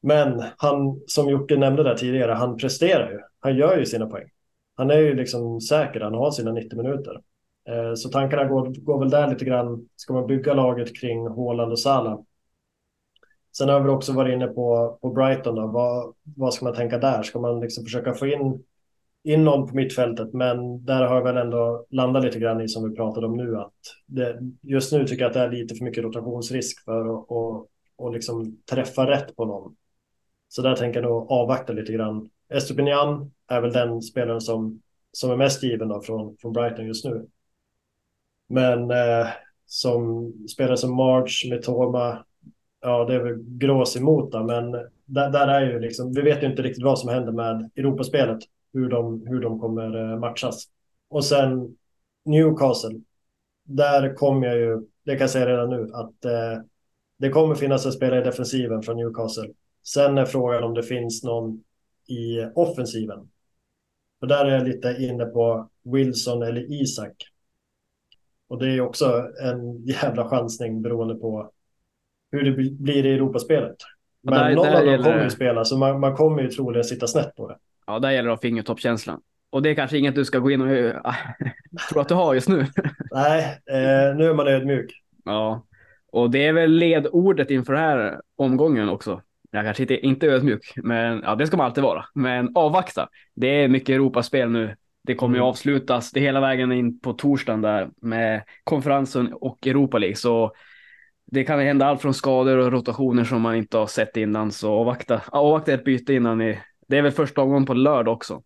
Men 0.02 0.44
han, 0.58 1.02
som 1.08 1.30
Jocke 1.30 1.58
nämnde 1.58 1.84
där 1.84 1.96
tidigare, 1.96 2.32
han 2.32 2.58
presterar 2.58 3.12
ju. 3.12 3.20
Han 3.40 3.58
gör 3.58 3.78
ju 3.78 3.86
sina 3.86 4.06
poäng. 4.06 4.30
Han 4.76 4.92
är 4.92 4.98
ju 4.98 5.16
liksom 5.16 5.62
säker, 5.62 6.00
han 6.00 6.14
har 6.14 6.32
sina 6.32 6.52
90 6.52 6.78
minuter. 6.78 7.22
Eh, 7.70 7.94
så 7.94 8.10
tankarna 8.10 8.46
går, 8.46 8.66
går 8.66 9.00
väl 9.00 9.10
där 9.10 9.30
lite 9.30 9.46
grann. 9.46 9.90
Ska 9.96 10.14
man 10.14 10.28
bygga 10.28 10.54
laget 10.54 11.00
kring 11.00 11.28
Haaland 11.28 11.72
och 11.72 11.80
Salah? 11.80 12.20
Sen 13.58 13.70
har 13.70 13.80
vi 13.80 13.90
också 13.90 14.14
varit 14.14 14.34
inne 14.34 14.48
på, 14.48 14.98
på 15.02 15.10
Brighton. 15.10 15.56
Då. 15.56 15.68
Vad, 15.68 16.14
vad 16.36 16.54
ska 16.54 16.66
man 16.66 16.74
tänka 16.74 16.98
där? 16.98 17.24
Ska 17.24 17.40
man 17.40 17.60
liksom 17.60 17.84
försöka 17.84 18.14
få 18.14 18.28
in, 18.28 18.64
in 19.28 19.44
någon 19.44 19.68
på 19.68 19.76
mittfältet? 19.76 20.34
Men 20.34 20.86
där 20.86 21.04
har 21.04 21.16
jag 21.16 21.24
väl 21.24 21.38
ändå 21.38 21.86
landat 21.90 22.24
lite 22.24 22.40
grann 22.40 22.62
i 22.62 22.68
som 22.68 22.90
vi 22.90 22.96
pratade 22.96 23.28
om 23.28 23.38
nu. 23.38 23.58
att 23.58 23.74
det, 24.06 24.40
Just 24.62 24.94
nu 24.94 25.08
tycker 25.08 25.22
jag 25.22 25.30
att 25.30 25.34
det 25.34 25.40
är 25.40 25.52
lite 25.52 25.76
för 25.76 25.84
mycket 25.84 26.04
rotationsrisk 26.04 26.84
för 26.86 27.00
att 27.00 27.26
och, 27.30 27.68
och 27.96 28.14
liksom 28.14 28.58
träffa 28.72 29.08
rätt 29.08 29.36
på 29.36 29.46
någon. 29.46 29.76
Så 30.48 30.62
där 30.62 30.76
tänker 30.76 31.02
jag 31.02 31.10
nog 31.10 31.32
avvakta 31.32 31.74
lite 31.74 31.94
grann. 31.94 32.30
Estupinian 32.50 33.32
är 33.48 33.62
väl 33.62 33.74
den 33.74 34.02
spelaren 34.02 34.42
som, 34.42 34.82
som 35.12 35.32
är 35.32 35.36
mest 35.36 35.64
given 35.64 35.88
då 35.88 36.02
från, 36.02 36.38
från 36.38 36.54
Brighton 36.54 36.88
just 36.88 37.06
nu. 37.06 37.26
Men 38.50 38.92
eh, 38.92 39.28
som 39.66 40.34
spelare 40.48 40.78
som 40.78 40.96
March, 40.96 41.48
Mitoma, 41.50 42.26
ja 42.82 43.06
det 43.06 43.16
är 43.16 43.20
väl 43.20 43.38
grås 43.38 43.98
emot 43.98 44.32
då, 44.32 44.44
men 44.44 44.72
där, 45.06 45.30
där 45.30 45.48
är 45.48 45.72
ju 45.72 45.80
liksom, 45.80 46.14
vi 46.14 46.22
vet 46.22 46.44
ju 46.44 46.48
inte 46.48 46.62
riktigt 46.62 46.84
vad 46.84 47.00
som 47.00 47.10
händer 47.10 47.32
med 47.32 47.70
Europaspelet, 47.76 48.40
hur 48.78 48.90
de, 48.90 49.28
hur 49.28 49.42
de 49.42 49.60
kommer 49.60 50.12
eh, 50.14 50.20
matchas. 50.20 50.64
Och 51.10 51.26
sen 51.26 51.78
Newcastle, 52.26 53.02
där 53.64 54.14
kommer 54.16 54.48
jag 54.48 54.58
ju, 54.58 54.78
det 55.04 55.12
kan 55.12 55.20
jag 55.22 55.30
säga 55.30 55.48
redan 55.48 55.70
nu, 55.70 55.90
att 55.94 56.26
eh, 56.26 56.62
det 57.20 57.30
kommer 57.30 57.56
finnas 57.56 57.86
en 57.86 57.92
spelare 57.92 58.22
i 58.22 58.24
defensiven 58.24 58.82
från 58.82 58.98
Newcastle. 58.98 59.50
Sen 59.84 60.18
är 60.18 60.26
frågan 60.26 60.64
om 60.64 60.74
det 60.74 60.84
finns 60.84 61.24
någon 61.24 61.64
i 62.08 62.46
offensiven. 62.56 63.30
För 64.20 64.28
där 64.28 64.46
är 64.46 64.50
jag 64.58 64.68
lite 64.68 64.96
inne 65.00 65.26
på 65.26 65.70
Wilson 65.84 66.44
eller 66.44 66.72
Isak. 66.82 67.14
Och 68.48 68.60
det 68.60 68.68
är 68.72 68.82
också 68.82 69.28
en 69.44 69.86
jävla 69.86 70.30
chansning 70.30 70.82
beroende 70.82 71.16
på 71.16 71.52
hur 72.32 72.44
det 72.44 72.52
bli- 72.52 72.78
blir 72.80 73.06
i 73.06 73.14
Europaspelet. 73.14 73.76
Och 74.24 74.32
Men 74.32 74.34
där- 74.34 74.56
någon 74.56 74.66
där 74.66 74.74
av 74.74 74.80
dem 74.86 74.92
gäller 74.92 75.04
kommer 75.04 75.24
ju 75.24 75.30
spela, 75.30 75.66
så 75.66 75.78
man, 75.78 76.00
man 76.00 76.16
kommer 76.16 76.42
ju 76.42 76.50
troligen 76.50 76.84
sitta 76.84 77.08
snett 77.08 77.36
på 77.36 77.48
det. 77.48 77.58
Ja, 77.88 78.00
där 78.00 78.12
gäller 78.12 78.28
det 78.30 78.34
att 78.34 78.40
ha 78.40 78.42
fingertoppkänslan. 78.50 79.22
Och 79.50 79.62
det 79.62 79.70
är 79.70 79.74
kanske 79.76 79.98
inget 79.98 80.16
du 80.16 80.26
ska 80.26 80.40
gå 80.40 80.52
in 80.52 80.62
och 80.62 80.72
äh, 80.78 81.14
tro 81.92 82.02
att 82.02 82.10
du 82.10 82.16
har 82.16 82.34
just 82.34 82.50
nu. 82.50 82.66
Nej, 83.12 83.44
eh, 83.72 84.16
nu 84.16 84.26
är 84.30 84.34
man 84.34 84.48
ödmjuk. 84.48 84.92
ja, 85.26 85.64
och 86.12 86.32
det 86.32 86.46
är 86.46 86.54
väl 86.54 86.72
ledordet 86.72 87.52
inför 87.52 87.74
den 87.74 87.82
här 87.84 88.22
omgången 88.36 88.90
också. 88.90 89.22
Jag 89.52 89.66
kanske 89.66 89.84
inte, 89.84 89.98
inte 90.06 90.28
ödmjuk, 90.28 90.74
men 90.76 91.22
ja, 91.26 91.36
det 91.36 91.48
ska 91.48 91.58
man 91.58 91.66
alltid 91.66 91.84
vara. 91.84 92.06
Men 92.14 92.52
avvakta. 92.56 93.10
Det 93.36 93.48
är 93.48 93.68
mycket 93.68 93.90
Europaspel 93.90 94.50
nu. 94.50 94.76
Det 95.04 95.16
kommer 95.16 95.36
ju 95.36 95.40
Mm. 95.40 95.50
avslutas 95.50 96.12
det 96.12 96.20
hela 96.20 96.40
vägen 96.40 96.72
in 96.72 97.00
på 97.00 97.14
torsdagen 97.14 97.62
där 97.62 97.90
med 98.02 98.44
konferensen 98.64 99.34
och 99.34 99.68
Europa 99.68 99.98
League. 99.98 100.16
Så 100.16 100.52
det 101.32 101.44
kan 101.44 101.60
hända 101.60 101.86
allt 101.86 102.02
från 102.02 102.14
skador 102.14 102.58
och 102.58 102.72
rotationer 102.72 103.24
som 103.24 103.42
man 103.42 103.56
inte 103.56 103.78
har 103.78 103.88
sett 103.88 104.18
innan. 104.18 104.52
Så 104.52 104.74
avvakta, 104.74 105.22
avvakta 105.28 105.74
ett 105.74 105.84
byte 105.84 106.14
innan 106.14 106.38
ni. 106.38 106.60
Det 106.88 106.98
är 106.98 107.02
väl 107.02 107.12
första 107.12 107.42
omgången 107.42 107.66
på 107.66 107.74
lördag 107.74 108.14
också. 108.14 108.44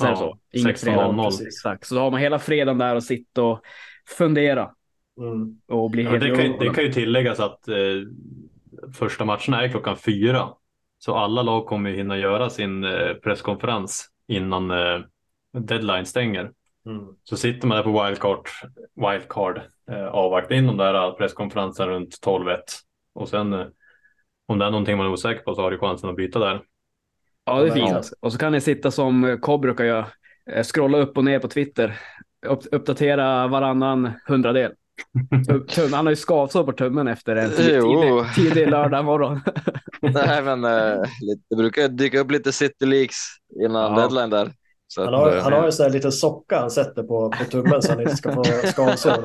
Ja, 0.00 0.16
så? 0.16 0.38
Inget 0.52 0.76
16.00. 0.76 1.30
fredag. 1.30 1.46
Exakt. 1.46 1.86
Så 1.86 1.98
har 1.98 2.10
man 2.10 2.20
hela 2.20 2.38
fredagen 2.38 2.78
där 2.78 2.94
och 2.96 3.04
sitta 3.04 3.42
och 3.42 3.60
fundera 4.08 4.70
Mm. 5.20 5.60
och 5.68 5.90
bli 5.90 6.02
Ja, 6.02 6.10
helt 6.10 6.22
det, 6.22 6.36
kan, 6.36 6.44
ju- 6.44 6.58
det 6.58 6.70
kan 6.74 6.84
ju 6.84 6.92
tilläggas 6.92 7.40
att 7.40 7.68
eh, 7.68 7.76
första 8.94 9.24
matcherna 9.24 9.64
är 9.64 9.68
klockan 9.68 9.96
fyra. 9.96 10.48
Så 10.98 11.14
alla 11.14 11.42
lag 11.42 11.66
kommer 11.66 11.90
ju 11.90 11.96
hinna 11.96 12.18
göra 12.18 12.50
sin 12.50 12.84
eh, 12.84 13.14
presskonferens 13.14 14.08
innan 14.28 14.70
eh, 14.70 15.00
deadline 15.58 16.06
stänger. 16.06 16.50
Mm. 16.86 17.04
Så 17.24 17.36
sitter 17.36 17.68
man 17.68 17.76
där 17.76 17.84
på 17.84 18.04
wildcard, 18.04 18.48
wildcard 18.94 19.60
eh, 19.90 20.06
avvaktar 20.06 20.54
in 20.54 20.66
de 20.66 20.76
där 20.76 21.10
presskonferenserna 21.12 21.92
runt 21.92 22.18
12-1. 22.26 22.58
Och 23.14 23.28
sen 23.28 23.52
eh, 23.52 23.66
om 24.48 24.58
det 24.58 24.64
är 24.64 24.70
någonting 24.70 24.96
man 24.96 25.06
är 25.06 25.12
osäker 25.12 25.42
på 25.42 25.54
så 25.54 25.62
har 25.62 25.70
du 25.70 25.78
chansen 25.78 26.10
att 26.10 26.16
byta 26.16 26.38
där. 26.38 26.62
Ja, 27.46 27.60
det 27.60 27.70
är 27.72 27.76
Ja. 27.78 27.86
fint. 28.02 28.10
Och 28.20 28.32
så 28.32 28.38
kan 28.38 28.52
ni 28.52 28.60
sitta 28.60 28.90
som 28.90 29.38
Cobb 29.42 29.60
brukar 29.62 29.84
göra. 29.84 30.06
eh, 30.52 30.62
Scrolla 30.64 30.98
upp 30.98 31.18
och 31.18 31.24
ner 31.24 31.38
på 31.38 31.48
Twitter. 31.48 31.98
Upp, 32.46 32.60
uppdatera 32.72 33.46
varannan 33.48 34.10
hundradel. 34.26 34.72
Han 35.92 36.06
har 36.06 36.10
ju 36.10 36.16
skavsår 36.16 36.64
på 36.64 36.72
tummen 36.72 37.08
efter 37.08 37.36
en 37.36 37.50
tidig, 37.50 37.82
tidig 38.34 38.70
lördag 38.70 39.04
morgon. 39.04 39.40
Nej, 40.02 40.42
men 40.42 40.64
eh, 40.64 41.02
det 41.50 41.56
brukar 41.56 41.88
dyka 41.88 42.20
upp 42.20 42.30
lite 42.30 42.52
City 42.52 42.86
Leaks 42.86 43.16
innan 43.64 43.92
Ja. 43.92 43.98
deadline 44.00 44.30
där. 44.30 44.50
Så 44.86 45.04
Han 45.04 45.14
att, 45.14 45.20
har, 45.20 45.36
eh, 45.36 45.42
han 45.42 45.52
har 45.52 45.64
en 45.64 45.72
sån 45.72 45.84
här 45.84 45.92
liten 45.92 46.12
socka 46.12 46.60
han 46.60 46.70
sätter 46.70 47.02
på, 47.02 47.30
på 47.38 47.44
tummen 47.44 47.82
så 47.82 47.92
han 47.92 48.00
inte 48.00 48.16
ska 48.16 48.32
få 48.34 48.44
skavsår. 48.64 48.96
Så 48.96 49.22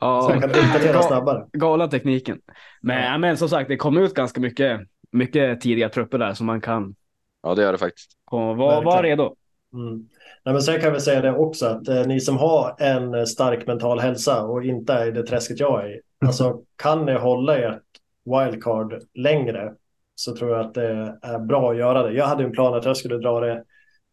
Ja, 0.00 0.28
han 0.30 0.40
kan 0.40 0.50
uppdatera 0.50 1.02
snabbare. 1.02 1.46
Galen 1.52 1.90
tekniken. 1.90 2.38
Men, 2.82 3.02
ja. 3.04 3.18
men 3.18 3.36
som 3.36 3.48
sagt, 3.48 3.68
det 3.68 3.76
kommer 3.76 4.00
ut 4.00 4.14
ganska 4.14 4.40
mycket, 4.40 4.80
mycket 5.12 5.60
tidiga 5.60 5.88
trupper 5.88 6.18
där 6.18 6.34
som 6.34 6.46
man 6.46 6.60
kan 6.60 6.94
Ja, 7.42 7.54
det 7.54 7.62
gör 7.62 7.72
det 7.72 7.78
faktiskt. 7.78 8.10
var 8.30 8.84
Verkligen. 8.84 9.02
redo. 9.02 9.34
Mm. 9.74 10.08
Nej, 10.44 10.52
men 10.52 10.62
sen 10.62 10.80
kan 10.80 10.92
vi 10.92 11.00
säga 11.00 11.20
det 11.20 11.36
också 11.36 11.66
att 11.66 11.88
eh, 11.88 12.06
ni 12.06 12.20
som 12.20 12.36
har 12.38 12.76
en 12.78 13.14
eh, 13.14 13.24
stark 13.24 13.66
mental 13.66 14.00
hälsa 14.00 14.42
och 14.44 14.64
inte 14.64 14.92
är 14.92 15.06
i 15.06 15.10
det 15.10 15.22
träsket 15.22 15.60
jag 15.60 15.84
är 15.84 15.96
i. 15.96 16.00
Alltså 16.26 16.60
kan 16.76 17.06
ni 17.06 17.12
hålla 17.12 17.58
ert 17.58 17.82
wildcard 18.24 19.02
längre 19.14 19.72
så 20.14 20.36
tror 20.36 20.50
jag 20.50 20.60
att 20.60 20.74
det 20.74 21.18
är 21.22 21.38
bra 21.38 21.70
att 21.70 21.76
göra 21.76 22.02
det. 22.02 22.12
Jag 22.12 22.26
hade 22.26 22.44
en 22.44 22.52
plan 22.52 22.74
att 22.74 22.84
jag 22.84 22.96
skulle 22.96 23.18
dra 23.18 23.40
det 23.40 23.64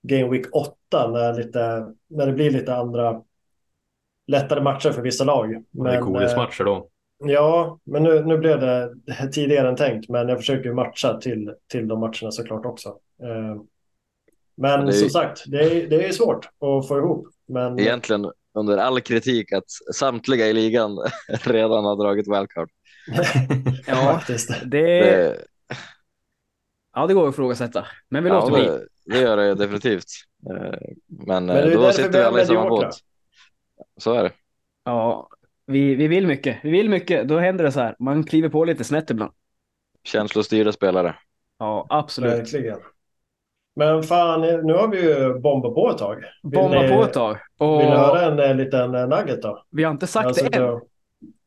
Game 0.01 0.29
Week 0.29 0.45
8 0.55 1.11
när, 1.11 1.33
lite, 1.33 1.85
när 2.07 2.25
det 2.25 2.33
blir 2.33 2.51
lite 2.51 2.75
andra 2.75 3.21
lättare 4.27 4.61
matcher 4.61 4.91
för 4.91 5.01
vissa 5.01 5.23
lag. 5.23 5.63
Och 5.77 5.85
det 5.85 5.91
är 5.91 5.97
eh, 5.97 6.05
godismatcher 6.05 6.63
då. 6.63 6.89
Ja, 7.19 7.79
men 7.83 8.03
nu, 8.03 8.25
nu 8.25 8.37
blev 8.37 8.59
det 8.59 8.93
tidigare 9.33 9.69
än 9.69 9.75
tänkt, 9.75 10.09
men 10.09 10.29
jag 10.29 10.37
försöker 10.37 10.63
ju 10.69 10.73
matcha 10.73 11.17
till, 11.17 11.53
till 11.67 11.87
de 11.87 11.99
matcherna 11.99 12.31
såklart 12.31 12.65
också. 12.65 12.89
Eh, 13.23 13.61
Men 14.55 14.71
Ja, 14.71 14.85
det 14.85 14.87
är- 14.91 14.91
som 14.91 15.09
sagt, 15.09 15.43
det 15.47 15.63
är, 15.63 15.87
det 15.89 16.05
är 16.05 16.11
svårt 16.11 16.45
att 16.45 16.87
få 16.87 16.97
ihop. 16.97 17.27
Men 17.47 17.79
Egentligen 17.79 18.31
under 18.53 18.77
all 18.77 19.01
kritik 19.01 19.51
att 19.53 19.71
samtliga 19.95 20.47
i 20.47 20.53
ligan 20.53 20.97
redan 21.43 21.85
har 21.85 21.95
dragit 21.95 22.27
wildcard. 22.27 22.69
Ja, 23.87 23.95
faktiskt. 24.13 24.49
det, 24.65 24.81
Det, 24.81 25.37
ja, 26.95 27.07
det 27.07 27.13
går 27.13 27.27
att 27.27 27.33
ifrågasätta. 27.33 27.85
Men 28.09 28.23
vi 28.23 28.29
ja, 28.29 28.35
låter 28.39 28.53
bli. 28.53 28.65
det, 28.65 28.87
det 29.05 29.19
gör 29.21 29.37
det 29.37 29.55
definitivt. 29.55 30.05
Eh, 30.49 30.79
Men, 31.07 31.45
Men 31.45 31.47
det 31.47 31.73
eh, 31.73 31.81
då 31.81 31.91
sitter 31.91 32.09
vi 32.11 32.17
alla 32.23 32.41
i 32.41 32.45
samma 32.45 32.69
båt. 32.69 32.95
Så 33.97 34.13
är 34.13 34.23
det. 34.23 34.31
Ja, 34.83 35.29
vi, 35.69 35.95
vi 35.95 36.07
vill 36.07 36.27
mycket. 36.27 36.57
Vi 36.63 36.69
vill 36.71 36.89
mycket. 36.89 37.27
Då 37.27 37.37
händer 37.39 37.63
det 37.63 37.71
så 37.71 37.79
här. 37.79 37.95
Man 37.99 38.23
kliver 38.23 38.49
på 38.49 38.65
lite 38.65 38.83
snett 38.83 39.09
ibland. 39.09 39.31
Känslostyrda 40.03 40.71
spelare. 40.71 41.15
Ja, 41.59 41.85
absolut. 41.89 42.33
Verkligen. 42.33 42.77
Men 43.75 44.03
fan, 44.03 44.41
nu 44.41 44.73
har 44.73 44.87
vi 44.87 45.01
ju 45.01 45.39
bombat 45.39 45.73
på 45.75 45.89
ett 45.89 45.97
tag. 45.97 46.15
Vill 46.43 46.51
Bomba 46.59 46.81
ni- 46.81 46.89
på 46.89 47.03
ett 47.03 47.13
tag. 47.13 47.37
Och 47.59 47.79
Vill 47.81 47.89
ni 47.89 47.95
höra 47.95 48.21
en 48.21 48.39
eh, 48.39 48.55
liten 48.55 48.95
eh, 48.95 49.07
nugget 49.07 49.41
då? 49.41 49.63
vi 49.71 49.83
har 49.83 49.91
inte 49.91 50.07
sagt 50.07 50.27
Alltså, 50.27 50.45
det 50.49 50.57
än. 50.57 50.63
då- 50.67 50.81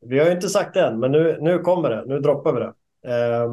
Vi 0.05 0.19
har 0.19 0.25
ju 0.25 0.31
inte 0.31 0.49
sagt 0.49 0.73
det 0.73 0.81
än, 0.81 0.99
men 0.99 1.11
nu, 1.11 1.37
nu 1.41 1.59
kommer 1.59 1.89
det. 1.89 2.03
Nu 2.05 2.19
droppar 2.19 2.53
vi 2.53 2.59
det. 2.59 2.73
Eh, 3.15 3.49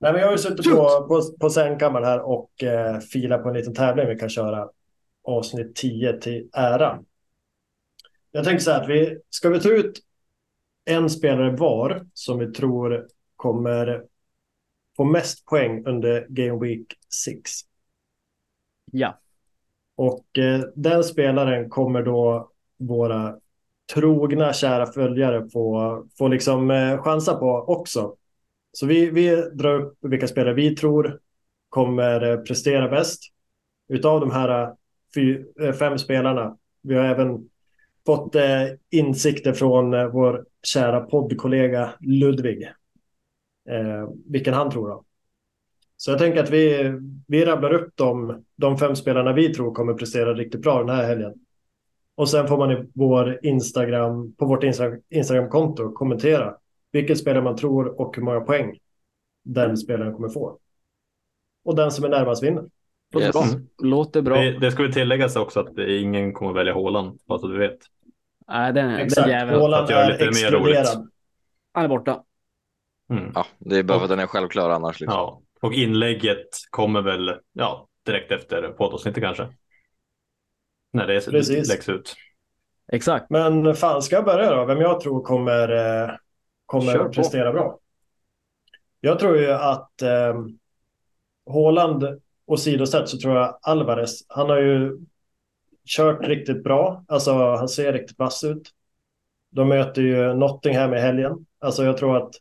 nej, 0.00 0.12
men 0.12 0.14
jag 0.20 0.26
har 0.26 0.32
ju 0.32 0.38
suttit 0.38 0.70
på, 0.70 1.06
på, 1.08 1.20
på 1.40 1.50
sängkammaren 1.50 2.04
här 2.06 2.20
och 2.20 2.62
eh, 2.62 2.98
filat 2.98 3.42
på 3.42 3.48
en 3.48 3.54
liten 3.54 3.74
tävling 3.74 4.08
vi 4.08 4.16
kan 4.18 4.28
köra 4.28 4.68
avsnitt 5.24 5.74
10 5.76 6.12
till 6.20 6.48
ära. 6.52 6.98
Jag 8.32 8.44
tänker 8.44 8.60
så 8.60 8.70
här 8.70 8.82
att 8.82 8.88
vi 8.88 9.18
ska 9.30 9.48
vi 9.48 9.60
ta 9.60 9.68
ut 9.68 10.00
en 10.84 11.10
spelare 11.10 11.56
var 11.56 12.06
som 12.14 12.38
vi 12.38 12.52
tror 12.52 13.06
kommer 13.36 14.04
få 14.96 15.04
mest 15.04 15.46
poäng 15.46 15.86
under 15.86 16.26
Game 16.28 16.60
Week 16.60 16.86
6. 17.24 17.50
Ja. 18.92 19.18
Och 19.96 20.38
eh, 20.38 20.60
den 20.74 21.04
spelaren 21.04 21.70
kommer 21.70 22.02
då 22.02 22.50
våra 22.78 23.36
trogna 23.94 24.52
kära 24.52 24.86
följare 24.86 25.48
få, 25.50 26.04
få 26.18 26.28
liksom 26.28 26.70
eh, 26.70 27.02
chansa 27.02 27.34
på 27.34 27.64
också. 27.66 28.16
Så 28.72 28.86
vi, 28.86 29.10
vi 29.10 29.36
drar 29.36 29.80
upp 29.80 29.98
vilka 30.00 30.28
spelare 30.28 30.54
vi 30.54 30.76
tror 30.76 31.20
kommer 31.68 32.30
eh, 32.30 32.36
prestera 32.36 32.88
bäst. 32.88 33.22
Utav 33.88 34.20
de 34.20 34.30
här 34.30 34.62
eh, 34.62 34.74
fy, 35.14 35.44
eh, 35.60 35.72
fem 35.72 35.98
spelarna. 35.98 36.56
Vi 36.82 36.94
har 36.94 37.04
även 37.04 37.48
fått 38.06 38.34
eh, 38.34 38.66
insikter 38.90 39.52
från 39.52 39.94
eh, 39.94 40.06
vår 40.06 40.46
kära 40.62 41.00
poddkollega 41.00 41.90
Ludvig. 42.00 42.62
Eh, 43.70 44.08
vilken 44.26 44.54
han 44.54 44.70
tror 44.70 44.88
då. 44.88 45.04
Så 45.96 46.10
jag 46.10 46.18
tänker 46.18 46.42
att 46.42 46.50
vi, 46.50 46.92
vi 47.26 47.44
rabblar 47.44 47.72
upp 47.72 47.92
de, 47.94 48.44
de 48.56 48.78
fem 48.78 48.96
spelarna 48.96 49.32
vi 49.32 49.54
tror 49.54 49.74
kommer 49.74 49.94
prestera 49.94 50.34
riktigt 50.34 50.62
bra 50.62 50.78
den 50.78 50.96
här 50.96 51.06
helgen. 51.06 51.34
Och 52.14 52.28
sen 52.28 52.48
får 52.48 52.58
man 52.58 52.70
i 52.70 52.90
vår 52.94 53.38
Instagram, 53.42 54.32
på 54.32 54.46
vårt 54.46 54.62
Insta- 54.62 55.00
Instagramkonto 55.10 55.92
kommentera 55.92 56.56
vilket 56.92 57.18
spelare 57.18 57.44
man 57.44 57.56
tror 57.56 58.00
och 58.00 58.16
hur 58.16 58.22
många 58.22 58.40
poäng 58.40 58.78
den 59.44 59.76
spelaren 59.76 60.14
kommer 60.14 60.28
få. 60.28 60.58
Och 61.64 61.76
den 61.76 61.90
som 61.90 62.04
är 62.04 62.08
närmast 62.08 62.42
vinner. 62.42 62.64
Låter 63.12 63.26
Yes. 63.26 63.32
bra. 63.32 63.60
Låter 63.88 64.22
bra. 64.22 64.36
Det, 64.40 64.58
det 64.58 64.72
ska 64.72 64.82
vi 64.82 64.92
tilläggas 64.92 65.36
också 65.36 65.60
att 65.60 65.78
ingen 65.78 66.32
kommer 66.32 66.52
välja 66.52 66.74
Haaland, 66.74 67.18
bara 67.26 67.38
så 67.38 67.46
du 67.46 67.58
vet. 67.58 67.78
Nej, 68.48 68.72
den, 68.72 68.88
den 68.88 68.96
Exakt. 69.00 69.28
jäveln. 69.28 69.60
Haaland 69.60 69.84
att 69.84 69.90
göra 69.90 70.04
är 70.04 70.12
lite 70.12 70.24
mer 70.24 70.50
roligt. 70.58 70.76
exkluderad. 70.78 71.10
Han 71.72 71.84
är 71.84 71.88
borta. 71.88 72.22
Mm. 73.10 73.32
Ja, 73.34 73.46
det 73.58 73.76
är 73.78 73.82
bara 73.82 73.98
för 73.98 74.04
att 74.04 74.10
den 74.10 74.18
är 74.18 74.26
självklar 74.26 74.70
annars. 74.70 75.00
Liksom. 75.00 75.18
Ja, 75.18 75.42
och 75.60 75.72
inlägget 75.72 76.48
kommer 76.70 77.02
väl 77.02 77.34
ja, 77.52 77.88
direkt 78.06 78.32
efter 78.32 78.68
poddavsnittet 78.68 79.22
kanske. 79.22 79.48
När 80.92 81.06
det 81.06 81.30
Precis. 81.30 81.68
läggs 81.68 81.88
ut. 81.88 82.14
Exakt. 82.92 83.30
Men 83.30 83.74
fan, 83.74 84.02
ska 84.02 84.16
jag 84.16 84.24
börja 84.24 84.54
då? 84.56 84.64
Vem 84.64 84.80
jag 84.80 85.00
tror 85.00 85.22
kommer, 85.22 85.68
eh, 86.04 86.10
kommer 86.66 86.92
Kör 86.92 87.04
på. 87.04 87.12
prestera 87.12 87.52
bra. 87.52 87.78
Jag 89.00 89.18
tror 89.18 89.38
ju 89.38 89.50
att 89.50 90.02
eh, 90.02 90.34
Haaland 91.52 92.20
åsidosatt 92.50 93.08
så 93.08 93.18
tror 93.18 93.36
jag 93.36 93.58
Alvarez, 93.62 94.24
han 94.28 94.50
har 94.50 94.60
ju 94.60 94.98
kört 95.84 96.26
riktigt 96.26 96.64
bra. 96.64 97.04
Alltså 97.08 97.32
han 97.32 97.68
ser 97.68 97.92
riktigt 97.92 98.18
vass 98.18 98.44
ut. 98.44 98.70
De 99.50 99.68
möter 99.68 100.02
ju 100.02 100.34
Nottingham 100.34 100.94
i 100.94 101.00
helgen. 101.00 101.46
Alltså 101.58 101.84
jag 101.84 101.96
tror 101.96 102.16
att 102.16 102.34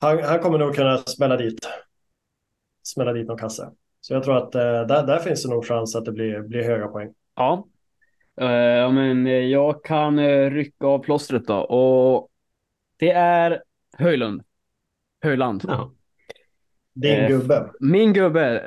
han, 0.00 0.22
han 0.22 0.38
kommer 0.38 0.58
nog 0.58 0.74
kunna 0.74 0.98
smälla 0.98 1.36
dit. 1.36 1.68
Smälla 2.82 3.12
dit 3.12 3.26
någon 3.28 3.38
kasse. 3.38 3.70
Så 4.00 4.14
jag 4.14 4.22
tror 4.22 4.36
att 4.36 4.54
eh, 4.54 4.60
där, 4.62 5.06
där 5.06 5.18
finns 5.18 5.42
det 5.42 5.50
nog 5.50 5.66
chans 5.66 5.96
att 5.96 6.04
det 6.04 6.12
blir, 6.12 6.40
blir 6.40 6.62
höga 6.62 6.88
poäng. 6.88 7.14
Ja. 7.34 7.66
Ja, 8.34 8.90
men 8.90 9.26
eh, 9.26 9.32
jag 9.32 9.84
kan 9.84 10.18
eh, 10.18 10.50
rycka 10.50 10.86
av 10.86 10.98
plåstret 10.98 11.46
då. 11.46 11.58
Och 11.58 12.28
det 12.96 13.10
är 13.10 13.62
Höjlund. 13.98 14.42
Höjland. 15.22 15.64
Ja. 15.66 15.92
Din 16.94 17.18
Eh, 17.18 17.28
gubbe. 17.28 17.70
Min 17.80 18.12
gubbe, 18.12 18.62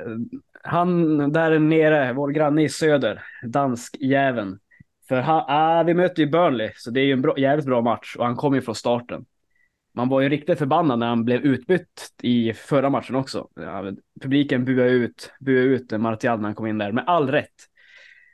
han 0.64 1.18
där 1.32 1.60
nere, 1.60 2.14
vår 2.14 2.30
granne 2.30 2.64
i 2.64 2.70
söder, 2.70 3.24
danskjäveln. 3.44 4.60
För 5.08 5.22
han, 5.22 5.44
ah, 5.48 5.84
vi 5.84 5.94
möter 5.94 6.24
ju 6.24 6.30
Burnley, 6.30 6.72
så 6.76 6.92
det 6.92 7.00
är 7.00 7.06
ju 7.06 7.14
en 7.14 7.22
bra, 7.22 7.40
jävligt 7.40 7.66
bra 7.66 7.82
match 7.82 8.16
och 8.16 8.26
han 8.26 8.36
kom 8.36 8.56
ju 8.56 8.62
från 8.62 8.76
starten. 8.76 9.26
Man 9.94 10.10
var 10.10 10.22
ju 10.22 10.30
riktigt 10.30 10.58
förbannad 10.58 11.00
när 11.00 11.08
han 11.08 11.26
blev 11.26 11.42
utbytt 11.42 12.14
i 12.22 12.54
förra 12.54 12.90
matchen 12.90 13.16
också. 13.16 13.48
Ja, 13.56 13.92
publiken 14.22 14.66
buade 14.66 14.90
ut, 14.90 15.32
buade 15.40 15.62
ut 15.62 15.92
Martial 15.92 16.38
när 16.38 16.46
han 16.46 16.56
kom 16.56 16.68
in 16.68 16.78
där, 16.78 16.92
med 16.92 17.04
all 17.08 17.30
rätt. 17.32 17.54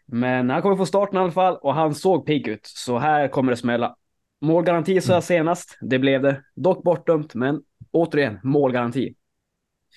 Men 0.05 0.49
han 0.49 0.61
kommer 0.61 0.75
från 0.75 0.87
starten 0.87 1.17
i 1.17 1.19
alla 1.19 1.31
fall 1.31 1.57
och 1.57 1.73
han 1.73 1.95
såg 1.95 2.25
pigg 2.25 2.47
ut, 2.47 2.65
så 2.65 2.97
här 2.97 3.27
kommer 3.27 3.51
det 3.51 3.57
smälla. 3.57 3.95
Målgaranti 4.41 5.01
sa 5.01 5.13
jag 5.13 5.23
senast, 5.23 5.77
det 5.81 5.99
blev 5.99 6.21
det. 6.21 6.41
Dock 6.55 6.83
bortdömt, 6.83 7.35
men 7.35 7.61
återigen, 7.91 8.39
målgaranti. 8.43 9.15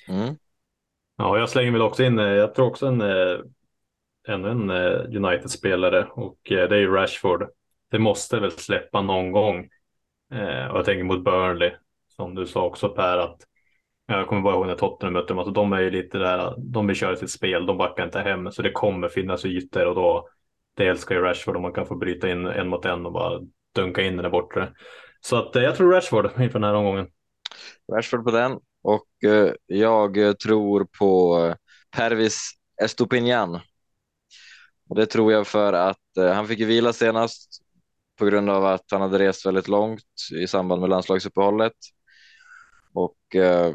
Mm. 0.08 0.34
ja, 1.16 1.38
jag 1.38 1.48
slänger 1.48 1.72
väl 1.72 1.82
också 1.82 2.02
in, 2.02 2.18
eh, 2.18 2.26
jag 2.26 2.54
tror 2.54 2.66
också 2.66 2.86
en, 2.86 3.00
eh, 3.00 3.38
ännu 4.28 4.50
en 4.50 4.70
eh, 4.70 5.00
United-spelare 5.16 6.06
och 6.10 6.38
det 6.44 6.54
är 6.54 6.74
ju 6.74 6.94
Rashford. 6.94 7.48
Det 7.90 7.98
måste 7.98 8.40
väl 8.40 8.50
släppa 8.50 9.02
någon 9.02 9.32
gång. 9.32 9.68
Och 10.70 10.78
jag 10.78 10.84
tänker 10.84 11.04
mot 11.04 11.24
Burnley, 11.24 11.72
som 12.16 12.34
du 12.34 12.46
sa 12.46 12.64
också 12.64 12.88
Per, 12.88 13.18
att 13.18 13.40
jag 14.06 14.26
kommer 14.26 14.42
bara 14.42 14.54
ihåg 14.54 14.66
när 14.66 14.74
Tottenham 14.74 15.12
mötte 15.12 15.28
dem, 15.28 15.38
alltså 15.38 15.52
de 15.52 15.72
är 15.72 15.80
ju 15.80 15.90
lite 15.90 16.18
där, 16.18 16.54
de 16.58 16.86
vill 16.86 16.96
köra 16.96 17.16
sitt 17.16 17.30
spel, 17.30 17.66
de 17.66 17.78
backar 17.78 18.04
inte 18.04 18.20
hem, 18.20 18.52
så 18.52 18.62
det 18.62 18.70
kommer 18.70 19.08
finnas 19.08 19.44
ytor 19.44 19.86
och 19.86 19.94
då, 19.94 20.28
det 20.74 20.86
älskar 20.86 21.14
ju 21.14 21.20
Rashford 21.20 21.56
om 21.56 21.62
man 21.62 21.72
kan 21.72 21.86
få 21.86 21.96
bryta 21.96 22.30
in 22.30 22.46
en 22.46 22.68
mot 22.68 22.84
en 22.84 23.06
och 23.06 23.12
bara 23.12 23.40
dunka 23.74 24.02
in 24.02 24.16
den 24.16 24.22
där 24.22 24.30
borta. 24.30 24.68
Så 25.20 25.36
att 25.36 25.54
jag 25.54 25.76
tror 25.76 25.92
Rashford 25.92 26.30
inför 26.40 26.58
den 26.58 26.64
här 26.64 26.74
omgången. 26.74 27.06
Rashford 27.92 28.24
på 28.24 28.30
den. 28.30 28.58
Och 28.84 29.24
eh, 29.24 29.52
jag 29.66 30.38
tror 30.38 30.86
på 30.98 31.38
eh, 31.38 31.54
Pervis 31.96 32.50
Estopinian. 32.82 33.60
Och 34.88 34.96
det 34.96 35.06
tror 35.06 35.32
jag 35.32 35.46
för 35.46 35.72
att 35.72 36.16
eh, 36.18 36.32
han 36.32 36.48
fick 36.48 36.58
ju 36.58 36.64
vila 36.64 36.92
senast 36.92 37.62
på 38.18 38.24
grund 38.24 38.50
av 38.50 38.64
att 38.64 38.84
han 38.90 39.00
hade 39.00 39.18
rest 39.18 39.46
väldigt 39.46 39.68
långt 39.68 40.04
i 40.42 40.46
samband 40.46 40.80
med 40.80 40.90
landslagsuppehållet. 40.90 41.72
Och 42.92 43.36
eh, 43.36 43.74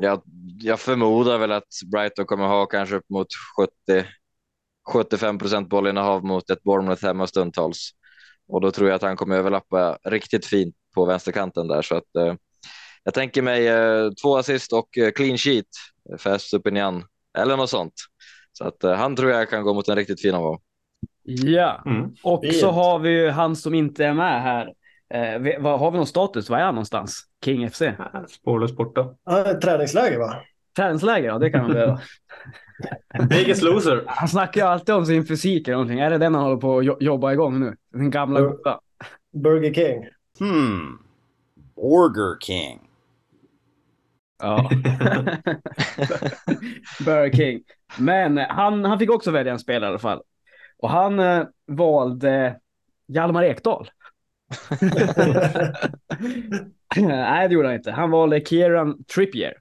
jag, 0.00 0.22
jag 0.60 0.80
förmodar 0.80 1.38
väl 1.38 1.52
att 1.52 1.68
Brighton 1.92 2.26
kommer 2.26 2.46
ha 2.46 2.66
kanske 2.66 2.96
upp 2.96 3.10
mot 3.10 3.28
70 3.58 4.06
75 4.92 5.38
procent 5.38 5.68
bollinnehav 5.68 6.24
mot 6.24 6.50
ett 6.50 6.62
Bournemouth 6.62 7.04
hemma 7.06 7.26
stundtals. 7.26 7.90
Och 8.48 8.60
då 8.60 8.70
tror 8.70 8.88
jag 8.88 8.96
att 8.96 9.02
han 9.02 9.16
kommer 9.16 9.36
överlappa 9.36 9.98
riktigt 10.04 10.46
fint 10.46 10.76
på 10.94 11.04
vänsterkanten 11.04 11.68
där. 11.68 11.82
Så 11.82 11.96
att 11.96 12.16
eh, 12.16 12.34
jag 13.04 13.14
tänker 13.14 13.42
mig 13.42 13.68
eh, 13.68 14.10
två 14.22 14.36
assist 14.36 14.72
och 14.72 14.98
eh, 14.98 15.10
clean 15.10 15.38
sheet 15.38 15.66
för 16.18 16.34
Estopinian 16.34 17.04
eller 17.38 17.56
något 17.56 17.70
sånt. 17.70 17.92
Så 18.52 18.64
att 18.64 18.84
eh, 18.84 18.92
han 18.94 19.16
tror 19.16 19.30
jag 19.30 19.50
kan 19.50 19.62
gå 19.62 19.74
mot 19.74 19.88
en 19.88 19.96
riktigt 19.96 20.20
fin 20.22 20.34
omgång. 20.34 20.58
Ja. 21.22 21.82
Mm. 21.86 22.10
Och 22.22 22.40
Fint. 22.44 22.56
så 22.56 22.70
har 22.70 22.98
vi 22.98 23.10
ju 23.10 23.30
han 23.30 23.56
som 23.56 23.74
inte 23.74 24.04
är 24.04 24.14
med 24.14 24.42
här. 24.42 24.72
Eh, 25.14 25.38
vi- 25.40 25.56
vad, 25.60 25.78
har 25.80 25.90
vi 25.90 25.96
någon 25.96 26.06
status? 26.06 26.50
Var 26.50 26.58
är 26.58 26.64
han 26.64 26.74
någonstans? 26.74 27.22
King 27.44 27.70
FC? 27.70 27.82
Spårlöst 28.28 28.76
borta. 28.76 29.14
Ja, 29.24 29.60
träningsläger 29.60 30.18
va? 30.18 30.34
Träningsläger, 30.76 31.28
ja 31.28 31.38
det 31.38 31.50
kan 31.50 31.60
han 31.60 31.72
behöva. 31.72 32.00
Biggest 33.28 33.62
loser. 33.62 34.04
Han 34.06 34.28
snackar 34.28 34.60
ju 34.60 34.66
alltid 34.66 34.94
om 34.94 35.06
sin 35.06 35.26
fysik 35.26 35.68
eller 35.68 35.76
någonting. 35.76 35.98
Är 36.00 36.10
det 36.10 36.18
den 36.18 36.34
han 36.34 36.44
håller 36.44 36.56
på 36.56 36.78
att 36.78 36.84
jo- 36.84 36.96
jobba 37.00 37.32
igång 37.32 37.60
nu? 37.60 37.76
Den 37.92 38.10
gamla 38.10 38.40
goda. 38.40 38.80
Burger 39.42 39.74
King. 39.74 40.04
Hmm. 40.38 40.98
Burger 41.76 42.38
King. 42.40 42.80
Ja. 44.42 44.70
Burger 47.04 47.30
King. 47.36 47.62
Men 47.98 48.38
han, 48.38 48.84
han 48.84 48.98
fick 48.98 49.10
också 49.10 49.30
välja 49.30 49.52
en 49.52 49.58
spelare 49.58 49.88
i 49.88 49.90
alla 49.90 49.98
fall. 49.98 50.22
Och 50.78 50.90
han 50.90 51.18
eh, 51.20 51.44
valde 51.66 52.56
Hjalmar 53.08 53.42
Ekdal. 53.44 53.88
Nej, 56.96 57.48
det 57.48 57.54
gjorde 57.54 57.68
han 57.68 57.76
inte. 57.76 57.90
Han 57.90 58.10
valde 58.10 58.40
Kieran 58.40 59.04
Trippier. 59.04 59.52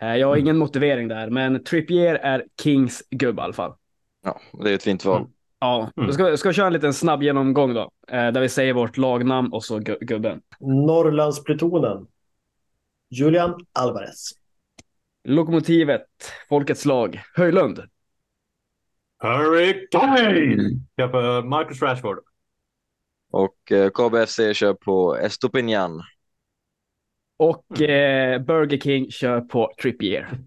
Eh, 0.00 0.16
Jag 0.16 0.26
har 0.28 0.36
ingen 0.36 0.56
motivering 0.56 1.08
där, 1.08 1.30
men 1.30 1.64
Trippier 1.64 2.14
är 2.14 2.44
Kings 2.62 3.02
gubbe 3.10 3.42
i 3.42 3.44
alla 3.44 3.52
fall. 3.52 3.74
Ja, 4.24 4.40
det 4.64 4.70
är 4.70 4.74
ett 4.74 4.82
fint 4.82 5.04
val. 5.04 5.26
Ja, 5.60 5.90
Mm. 5.96 6.06
då 6.06 6.12
ska, 6.12 6.36
ska 6.36 6.48
vi 6.48 6.54
köra 6.54 6.66
en 6.66 6.72
liten 6.72 6.94
snabb 6.94 7.22
genomgång 7.22 7.74
då. 7.74 7.90
eh, 8.08 8.28
Där 8.32 8.40
vi 8.40 8.48
säger 8.48 8.72
vårt 8.74 8.96
lagnamn 8.96 9.52
och 9.52 9.64
så 9.64 9.78
gu- 9.78 9.98
gubben. 10.04 10.40
Norrlandsplutonen. 10.60 12.06
Julian 13.12 13.54
Alvarez. 13.72 14.30
Lokomotivet, 15.24 16.06
Folkets 16.48 16.84
lag, 16.84 17.20
Höjlund. 17.34 17.82
Harry 19.18 19.88
Kane! 19.90 20.80
Jag 20.94 21.10
får 21.10 21.42
Marcus 21.42 21.82
Rashford. 21.82 22.18
Och 23.30 23.72
eh, 23.72 23.90
KBFC 23.90 24.40
kör 24.52 24.74
på 24.74 25.16
Estopinian. 25.16 26.02
Och 27.36 27.80
eh, 27.80 28.42
Burger 28.42 28.78
King 28.78 29.10
kör 29.10 29.40
på 29.40 29.72
Trippier. 29.82 30.38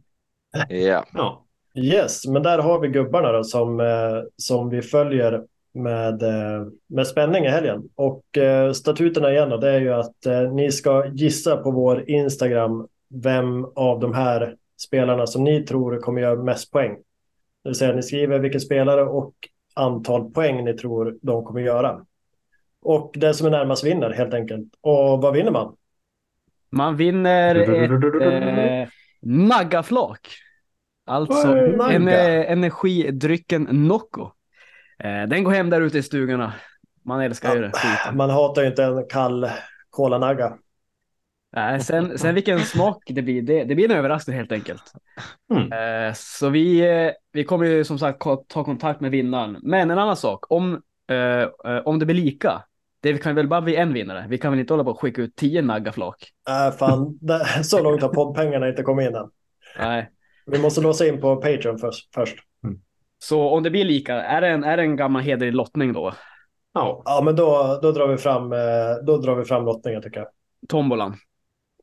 Ja, 0.70 1.06
Ja. 1.14 1.46
Yes, 1.78 2.28
men 2.28 2.44
där 2.44 2.60
har 2.60 2.80
vi 2.80 2.88
gubbarna 2.88 3.32
då 3.32 3.44
som, 3.44 3.80
eh, 3.80 4.22
som 4.38 4.70
vi 4.70 4.82
följer 4.82 5.44
med, 5.76 6.24
eh, 6.24 6.68
med 6.88 7.08
spänning 7.08 7.46
i 7.46 7.50
helgen. 7.50 7.90
Och 7.96 8.38
eh, 8.38 8.72
statuterna 8.72 9.32
igen 9.32 9.50
då, 9.50 9.58
det 9.58 9.70
är 9.70 9.80
ju 9.80 9.94
att 9.94 10.26
eh, 10.26 10.54
ni 10.54 10.72
ska 10.72 11.06
gissa 11.06 11.58
på 11.58 11.72
vår 11.72 12.10
Instagram 12.10 12.88
vem 13.10 13.66
av 13.76 14.00
de 14.00 14.14
här 14.14 14.56
spelarna 14.78 15.28
som 15.28 15.44
ni 15.44 15.64
tror 15.64 16.00
kommer 16.00 16.22
göra 16.22 16.44
mest 16.44 16.72
poäng. 16.72 16.96
Det 17.64 17.70
vill 17.70 17.76
säga 17.76 17.96
ni 17.96 18.04
skriver 18.04 18.40
vilken 18.40 18.62
spelare 18.62 19.04
och 19.04 19.34
antal 19.74 20.32
poäng 20.32 20.66
ni 20.66 20.74
tror 20.74 21.18
de 21.22 21.44
kommer 21.44 21.62
göra. 21.62 22.06
Och 22.82 23.16
den 23.18 23.34
som 23.34 23.48
är 23.48 23.52
närmast 23.52 23.84
vinner 23.84 24.10
helt 24.10 24.34
enkelt. 24.34 24.68
Och 24.82 25.22
vad 25.22 25.34
vinner 25.34 25.52
man? 25.52 25.76
Man 26.70 26.98
vinner 26.98 27.56
ett 27.56 28.82
eh, 28.84 28.90
naggaflak. 29.22 30.28
Alltså 31.06 31.48
en, 31.92 32.08
energidrycken 32.08 33.68
Nocco. 33.72 34.32
Eh, 35.00 35.24
den 35.28 35.44
går 35.44 35.52
hem 35.52 35.70
där 35.70 35.82
ute 35.82 35.98
i 35.98 36.04
stugorna. 36.04 36.54
Man 37.06 37.22
älskar 37.22 37.56
ju 37.56 37.62
det. 37.62 37.72
skiten. 37.74 38.18
Man 38.18 38.30
hatar 38.30 38.62
ju 38.62 38.68
inte 38.68 38.84
en 38.84 39.08
kall 39.10 39.50
kolanagga. 39.90 40.58
Nej, 41.56 41.82
sen, 41.82 42.18
sen 42.18 42.36
vilken 42.36 42.60
smak 42.60 43.04
det 43.08 43.22
blir, 43.22 43.42
det, 43.42 43.64
det 43.64 43.76
blir 43.76 43.92
en 43.92 43.98
överraskning 43.98 44.38
helt 44.38 44.52
enkelt. 44.52 44.84
Mm. 45.54 45.72
Eh, 45.72 46.14
så 46.16 46.50
vi, 46.50 46.84
vi 47.32 47.44
kommer 47.44 47.66
ju 47.66 47.84
som 47.84 48.00
sagt 48.00 48.22
ta 48.48 48.64
kontakt 48.64 49.02
med 49.02 49.12
vinnaren. 49.12 49.58
Men 49.64 49.92
en 49.92 49.98
annan 49.98 50.16
sak, 50.16 50.52
om, 50.52 50.82
eh, 51.10 51.78
om 51.86 52.00
det 52.00 52.06
blir 52.06 52.16
lika, 52.16 52.64
det 53.02 53.18
kan 53.18 53.36
väl 53.36 53.48
bara 53.48 53.62
bli 53.62 53.76
en 53.76 53.94
vinnare. 53.94 54.26
Vi 54.30 54.38
kan 54.38 54.52
väl 54.52 54.60
inte 54.60 54.74
hålla 54.74 54.84
på 54.84 54.92
och 54.92 55.02
skicka 55.02 55.22
ut 55.22 55.36
tio 55.36 55.62
naggaflak? 55.62 56.32
Äh, 56.50 56.78
fan, 56.78 57.20
så 57.64 57.84
långt 57.84 58.02
har 58.02 58.10
poddpengarna 58.10 58.70
inte 58.70 58.84
kommit 58.84 59.10
in 59.10 59.16
än. 59.16 59.30
Nej. 59.80 60.12
Vi 60.46 60.60
måste 60.60 60.82
låsa 60.82 61.08
in 61.08 61.22
på 61.22 61.36
Patreon 61.36 61.78
först. 61.78 62.10
först. 62.16 62.36
Så 63.26 63.50
om 63.50 63.64
det 63.64 63.70
blir 63.70 63.86
lika, 63.86 64.14
är 64.14 64.42
det 64.42 64.48
en, 64.48 64.64
är 64.64 64.78
det 64.78 64.84
en 64.84 64.96
gammal 64.96 65.22
hederlig 65.22 65.54
lottning 65.54 65.94
då? 65.94 66.14
Ja, 66.74 67.02
Ja, 67.06 67.22
men 67.26 67.36
då, 67.36 67.80
då, 67.82 67.92
drar 67.92 68.08
vi 68.08 68.18
fram, 68.18 68.54
eh, 68.54 68.60
då 69.04 69.18
drar 69.18 69.36
vi 69.36 69.46
fram 69.46 69.66
lottningen 69.66 70.02
tycker 70.02 70.20
jag. 70.20 70.28
Tombolan. 70.68 71.16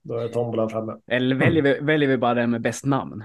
Då 0.02 0.18
är 0.18 0.28
tombolan 0.28 0.70
framme. 0.70 0.92
Eller 1.06 1.36
väljer 1.36 1.62
vi, 1.62 1.78
väljer 1.80 2.08
vi 2.08 2.18
bara 2.18 2.34
den 2.34 2.50
med 2.50 2.60
bäst 2.60 2.84
namn? 2.84 3.24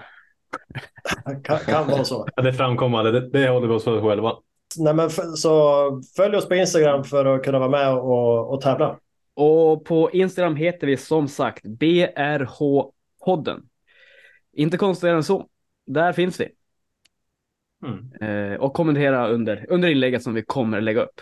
Kan, 1.44 1.60
kan 1.60 1.88
vara 1.88 2.04
så. 2.04 2.28
det 2.44 2.54
framkommer. 2.54 3.04
Det, 3.04 3.30
det 3.30 3.50
håller 3.50 3.68
vi 3.68 3.74
oss 3.74 3.84
för 3.84 4.02
själva. 4.02 4.34
Nej, 4.78 4.94
men 4.94 5.10
så 5.10 6.02
följ 6.16 6.36
oss 6.36 6.48
på 6.48 6.56
Instagram 6.56 7.04
för 7.04 7.26
att 7.26 7.44
kunna 7.44 7.60
vara 7.60 7.70
med 7.70 7.94
och, 7.94 8.54
och 8.54 8.62
tävla. 8.62 9.00
Och 9.34 9.86
på 9.86 10.12
Instagram 10.12 10.56
heter 10.56 10.88
vi 10.88 10.98
som 10.98 11.28
sagt 11.28 11.66
BRH-podden. 11.66 13.62
Inte 14.54 14.78
konstigare 14.78 15.16
än 15.16 15.24
så. 15.24 15.48
Där 15.86 16.14
finns 16.14 16.40
vi. 16.40 16.57
Mm. 17.86 18.12
Eh, 18.22 18.60
och 18.60 18.74
kommentera 18.74 19.28
under, 19.28 19.66
under 19.70 19.88
inlägget 19.88 20.24
som 20.24 20.34
vi 20.34 20.42
kommer 20.42 20.82
lägga 20.82 21.02
upp. 21.02 21.22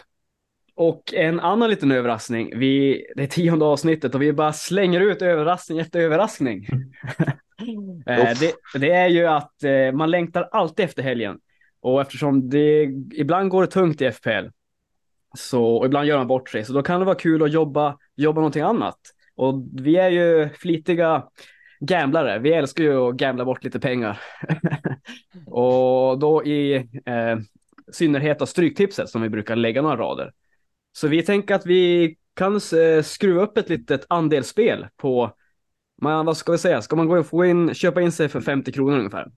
Och 0.75 1.13
en 1.13 1.39
annan 1.39 1.69
liten 1.69 1.91
överraskning. 1.91 2.59
Vi, 2.59 3.05
det 3.15 3.23
är 3.23 3.27
tionde 3.27 3.65
avsnittet 3.65 4.15
och 4.15 4.21
vi 4.21 4.33
bara 4.33 4.53
slänger 4.53 5.01
ut 5.01 5.21
överraskning 5.21 5.79
efter 5.79 5.99
överraskning. 5.99 6.67
eh, 8.07 8.29
det, 8.39 8.53
det 8.79 8.91
är 8.91 9.07
ju 9.07 9.25
att 9.25 9.63
eh, 9.63 9.91
man 9.93 10.11
längtar 10.11 10.49
alltid 10.51 10.85
efter 10.85 11.03
helgen. 11.03 11.39
Och 11.79 12.01
eftersom 12.01 12.49
det 12.49 12.83
ibland 13.13 13.49
går 13.49 13.61
det 13.61 13.67
tungt 13.67 14.01
i 14.01 14.11
FPL 14.11 14.47
så 15.37 15.85
ibland 15.85 16.07
gör 16.07 16.17
man 16.17 16.27
bort 16.27 16.49
sig, 16.49 16.65
så 16.65 16.73
då 16.73 16.83
kan 16.83 16.99
det 16.99 17.05
vara 17.05 17.15
kul 17.15 17.43
att 17.43 17.51
jobba, 17.51 17.97
jobba 18.15 18.41
någonting 18.41 18.61
annat. 18.61 18.99
Och 19.35 19.67
vi 19.73 19.97
är 19.97 20.09
ju 20.09 20.49
flitiga 20.49 21.23
gamblare. 21.79 22.39
Vi 22.39 22.53
älskar 22.53 22.83
ju 22.83 22.97
att 22.97 23.15
gambla 23.15 23.45
bort 23.45 23.63
lite 23.63 23.79
pengar. 23.79 24.19
och 25.47 26.19
då 26.19 26.43
i 26.45 26.75
eh, 27.05 27.37
synnerhet 27.91 28.41
av 28.41 28.45
Stryktipset 28.45 29.09
som 29.09 29.21
vi 29.21 29.29
brukar 29.29 29.55
lägga 29.55 29.81
några 29.81 29.97
rader. 29.97 30.31
Så 30.91 31.07
vi 31.07 31.23
tänker 31.23 31.55
att 31.55 31.65
vi 31.65 32.15
kan 32.33 32.53
eh, 32.55 33.03
skruva 33.03 33.41
upp 33.41 33.57
ett 33.57 33.69
litet 33.69 34.05
andelsspel 34.09 34.87
på, 34.97 35.31
man, 36.01 36.25
vad 36.25 36.37
ska 36.37 36.51
vi 36.51 36.57
säga, 36.57 36.81
ska 36.81 36.95
man 36.95 37.07
gå 37.07 37.19
och 37.19 37.27
få 37.27 37.45
in, 37.45 37.73
köpa 37.73 38.01
in 38.01 38.11
sig 38.11 38.29
för 38.29 38.41
50 38.41 38.71
kronor 38.71 38.97
ungefär? 38.97 39.27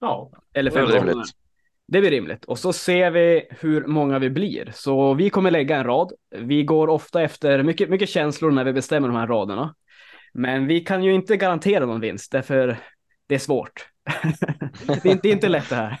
Ja, 0.00 0.30
Eller 0.54 0.70
Det 0.70 0.76
är 0.76 0.80
50 0.80 0.92
rimligt. 0.96 1.12
kronor. 1.12 1.24
Det 1.92 2.00
blir 2.00 2.10
rimligt. 2.10 2.44
Och 2.44 2.58
så 2.58 2.72
ser 2.72 3.10
vi 3.10 3.48
hur 3.50 3.86
många 3.86 4.18
vi 4.18 4.30
blir. 4.30 4.70
Så 4.74 5.14
vi 5.14 5.30
kommer 5.30 5.50
lägga 5.50 5.76
en 5.76 5.84
rad. 5.84 6.12
Vi 6.30 6.62
går 6.62 6.88
ofta 6.88 7.22
efter 7.22 7.62
mycket, 7.62 7.90
mycket 7.90 8.08
känslor 8.08 8.50
när 8.50 8.64
vi 8.64 8.72
bestämmer 8.72 9.08
de 9.08 9.16
här 9.16 9.26
raderna. 9.26 9.74
Men 10.38 10.66
vi 10.66 10.80
kan 10.80 11.04
ju 11.04 11.12
inte 11.12 11.36
garantera 11.36 11.86
någon 11.86 12.00
vinst, 12.00 12.32
därför 12.32 12.78
det 13.26 13.34
är 13.34 13.38
svårt. 13.38 13.88
det, 15.02 15.08
är 15.08 15.26
inte, 15.26 15.48
lätt 15.48 15.68
det 15.70 15.76
här. 15.76 15.98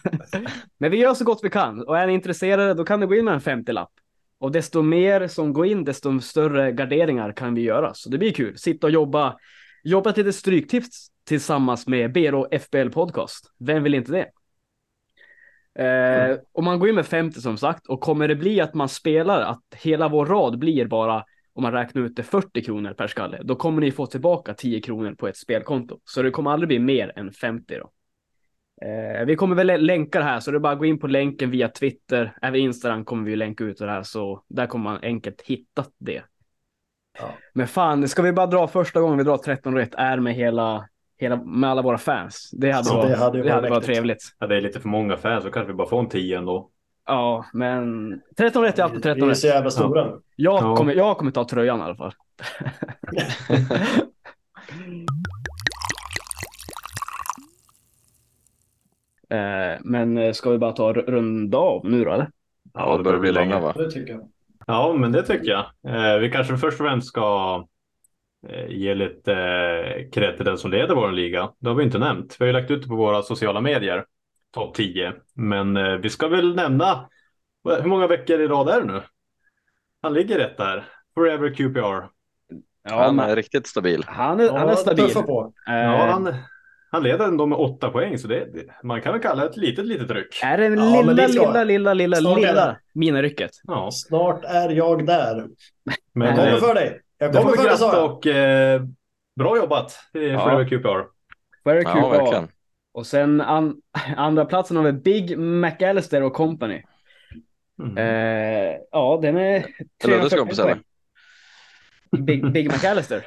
Men 0.78 0.90
vi 0.90 0.96
gör 0.96 1.14
så 1.14 1.24
gott 1.24 1.40
vi 1.42 1.50
kan. 1.50 1.82
Och 1.82 1.98
är 1.98 2.06
ni 2.06 2.12
intresserade, 2.12 2.74
då 2.74 2.84
kan 2.84 3.00
ni 3.00 3.06
gå 3.06 3.14
in 3.14 3.24
med 3.24 3.34
en 3.34 3.40
50-lapp. 3.40 3.90
Och 4.38 4.52
desto 4.52 4.82
mer 4.82 5.28
som 5.28 5.52
går 5.52 5.66
in, 5.66 5.84
desto 5.84 6.20
större 6.20 6.72
garderingar 6.72 7.32
kan 7.32 7.54
vi 7.54 7.62
göra. 7.62 7.94
Så 7.94 8.10
det 8.10 8.18
blir 8.18 8.32
kul. 8.32 8.58
Sitta 8.58 8.86
och 8.86 8.90
jobba, 8.90 9.36
jobba 9.84 10.12
till 10.12 10.28
ett 10.28 10.34
stryktips 10.34 11.08
tillsammans 11.24 11.86
med 11.86 12.12
BRO 12.12 12.46
FBL 12.60 12.88
Podcast. 12.88 13.52
Vem 13.58 13.82
vill 13.82 13.94
inte 13.94 14.12
det? 14.12 14.28
Eh, 15.84 16.38
om 16.52 16.64
man 16.64 16.78
går 16.78 16.88
in 16.88 16.94
med 16.94 17.06
50 17.06 17.40
som 17.40 17.56
sagt 17.56 17.86
och 17.86 18.00
kommer 18.00 18.28
det 18.28 18.36
bli 18.36 18.60
att 18.60 18.74
man 18.74 18.88
spelar 18.88 19.40
att 19.40 19.64
hela 19.76 20.08
vår 20.08 20.26
rad 20.26 20.58
blir 20.58 20.86
bara 20.86 21.24
om 21.58 21.62
man 21.62 21.72
räknar 21.72 22.02
ut 22.02 22.16
det 22.16 22.22
40 22.22 22.62
kronor 22.64 22.92
per 22.92 23.06
skalle, 23.06 23.40
då 23.42 23.56
kommer 23.56 23.80
ni 23.80 23.90
få 23.90 24.06
tillbaka 24.06 24.54
10 24.54 24.80
kronor 24.80 25.14
på 25.14 25.28
ett 25.28 25.36
spelkonto. 25.36 26.00
Så 26.04 26.22
det 26.22 26.30
kommer 26.30 26.50
aldrig 26.50 26.68
bli 26.68 26.78
mer 26.78 27.12
än 27.16 27.32
50 27.32 27.74
då. 27.78 27.90
Eh, 28.86 29.24
vi 29.24 29.36
kommer 29.36 29.56
väl 29.56 29.84
länka 29.84 30.18
det 30.18 30.24
här, 30.24 30.40
så 30.40 30.50
det 30.50 30.56
är 30.56 30.60
bara 30.60 30.72
att 30.72 30.78
gå 30.78 30.84
in 30.84 30.98
på 30.98 31.06
länken 31.06 31.50
via 31.50 31.68
Twitter. 31.68 32.36
Även 32.42 32.60
Instagram 32.60 33.04
kommer 33.04 33.24
vi 33.24 33.36
länka 33.36 33.64
ut 33.64 33.78
det 33.78 33.90
här, 33.90 34.02
så 34.02 34.42
där 34.48 34.66
kommer 34.66 34.84
man 34.84 34.98
enkelt 35.02 35.42
hitta 35.42 35.84
det. 35.98 36.22
Ja. 37.18 37.30
Men 37.54 37.66
fan, 37.66 38.08
ska 38.08 38.22
vi 38.22 38.32
bara 38.32 38.46
dra 38.46 38.68
första 38.68 39.00
gången 39.00 39.18
vi 39.18 39.24
drar 39.24 39.38
13 39.38 39.74
rätt 39.74 39.94
är 39.94 40.18
med 40.18 40.34
hela, 40.34 40.88
hela 41.20 41.36
med 41.44 41.70
alla 41.70 41.82
våra 41.82 41.98
fans. 41.98 42.50
Det 42.52 42.70
hade, 42.70 42.84
Så 42.84 42.94
varit, 42.94 43.08
det 43.08 43.12
det 43.12 43.18
hade 43.18 43.52
hade, 43.52 43.68
ju 43.68 43.74
varit 43.74 43.84
trevligt. 43.84 44.22
ja, 44.38 44.46
det 44.46 44.56
är 44.56 44.60
lite 44.60 44.80
för 44.80 44.88
många 44.88 45.16
fans 45.16 45.44
så 45.44 45.50
kanske 45.50 45.72
vi 45.72 45.76
bara 45.76 45.88
får 45.88 46.00
en 46.00 46.08
10 46.08 46.38
ändå. 46.38 46.70
Ja, 47.08 47.44
men 47.52 48.20
13 48.36 48.62
rätt 48.62 48.78
är 48.78 48.82
alltid 48.82 48.96
Vi 48.98 49.02
13 49.02 49.22
är 49.22 49.26
ju 49.26 49.30
rätt. 49.30 49.38
så 49.38 49.46
jävla 49.46 49.70
stora 49.70 50.04
nu. 50.06 50.20
Jag, 50.36 50.62
Ja. 50.62 50.76
kommer, 50.76 50.94
jag 50.94 51.18
kommer 51.18 51.30
ta 51.32 51.44
tröjan 51.48 51.78
i 51.80 51.82
alla 51.82 51.96
fall. 51.96 52.12
Eh, 59.30 59.78
men 59.84 60.18
eh, 60.18 60.32
ska 60.32 60.50
vi 60.50 60.58
bara 60.58 60.72
ta 60.72 60.92
runda 60.92 61.58
av 61.58 61.84
nu 61.90 62.04
då 62.04 62.12
eller? 62.12 62.30
Ja, 62.74 62.96
det 62.96 63.02
börjar 63.02 63.18
bli 63.20 63.32
länge 63.32 63.60
va? 63.60 63.72
Det 63.76 63.90
tycker 63.90 64.12
jag. 64.12 64.28
Ja, 64.66 64.92
men 64.98 65.12
det 65.12 65.22
tycker 65.22 65.50
jag. 65.50 65.64
Eh, 66.14 66.18
vi 66.18 66.30
kanske 66.30 66.56
först 66.56 66.80
och 66.80 66.86
främst 66.86 67.08
ska 67.08 67.64
ge 68.68 68.94
lite 68.94 69.34
cred 70.12 70.36
till 70.36 70.44
den 70.44 70.58
som 70.58 70.70
leder 70.70 70.94
vår 70.94 71.12
liga. 71.12 71.50
Det 71.58 71.68
har 71.68 71.74
vi 71.76 71.84
inte 71.84 71.98
nämnt. 71.98 72.36
Vi 72.38 72.44
har 72.44 72.46
ju 72.46 72.52
lagt 72.52 72.70
ut 72.70 72.82
det 72.82 72.88
på 72.88 72.96
våra 72.96 73.22
sociala 73.22 73.60
medier, 73.60 74.04
topp 74.58 74.74
10. 74.74 75.12
Men 75.34 75.76
eh, 75.76 75.92
vi 75.96 76.10
ska 76.10 76.28
väl 76.28 76.54
nämna, 76.56 77.08
hur 77.82 77.88
många 77.88 78.06
veckor 78.06 78.40
i 78.40 78.46
rad 78.48 78.68
är 78.68 78.80
det 78.80 78.86
nu? 78.92 79.02
Han 80.02 80.14
ligger 80.14 80.38
rätt 80.38 80.56
där. 80.56 80.84
Forever 81.14 81.54
QPR. 81.54 82.08
Han 82.90 83.16
men 83.16 83.30
är 83.30 83.36
riktigt 83.36 83.66
stabil. 83.66 84.04
han, 84.06 84.40
är, 84.40 84.50
han 84.50 84.62
är 84.62 84.68
Ja, 84.68 84.76
stabil. 84.76 85.14
På. 85.14 85.52
Eh, 85.68 85.74
Ja, 85.74 86.06
han, 86.06 86.34
han 86.90 87.02
leder 87.02 87.24
ändå 87.24 87.46
med 87.46 87.58
åtta 87.58 87.90
poäng, 87.90 88.18
så 88.18 88.28
det, 88.28 88.34
det, 88.54 88.64
man 88.82 89.00
kan 89.02 89.12
väl 89.12 89.22
kalla 89.22 89.42
det 89.42 89.48
ett 89.50 89.56
litet, 89.56 89.86
litet 89.86 90.10
ryck. 90.10 90.40
Är 90.42 90.58
det 90.58 90.64
Ja, 90.64 91.00
lilla, 91.00 91.12
det 91.14 91.28
ska- 91.28 91.42
lilla, 91.46 91.64
lilla, 91.64 91.94
lilla, 91.94 92.16
Snart 92.16 92.32
är 92.38 92.40
lilla 92.40 92.54
det. 92.54 92.60
Ja, 92.60 92.76
minirycket? 92.94 93.50
Snart 93.92 94.44
är 94.44 94.70
jag 94.70 95.06
där. 95.06 95.46
men 96.14 96.28
Jag 96.28 96.36
kommer 96.36 96.52
eh, 96.52 96.58
för 96.58 96.74
dig. 96.74 97.00
Jag 97.18 97.32
kommer 97.32 97.56
för 97.56 97.64
dig 97.68 97.76
sa 97.78 97.84
gratta 97.86 97.96
jag. 98.00 98.10
och 98.12 98.26
eh, 98.26 98.82
bra 99.36 99.56
jobbat 99.56 99.92
i 100.14 100.28
Ja. 100.28 100.40
Forever 100.44 100.64
QPR. 100.68 100.88
Ja, 100.88 101.04
verkligen. 101.64 102.48
Och 102.98 103.06
sen 103.06 103.40
an, 103.40 103.76
andra 104.16 104.44
platsen 104.44 104.76
har 104.76 104.84
vi 104.84 104.92
Big 104.92 105.38
McAllister 105.38 106.22
och 106.22 106.32
Company. 106.32 106.82
Mm. 107.82 107.98
Eh, 107.98 108.76
ja, 108.90 109.18
den 109.22 109.36
är... 109.36 109.58
Luddes 110.04 110.30
340 110.30 110.38
kompis 110.38 110.58
eller? 110.58 110.68
poäng. 110.70 110.82
Big, 112.26 112.52
Big 112.52 112.66
McAllister. 112.66 113.26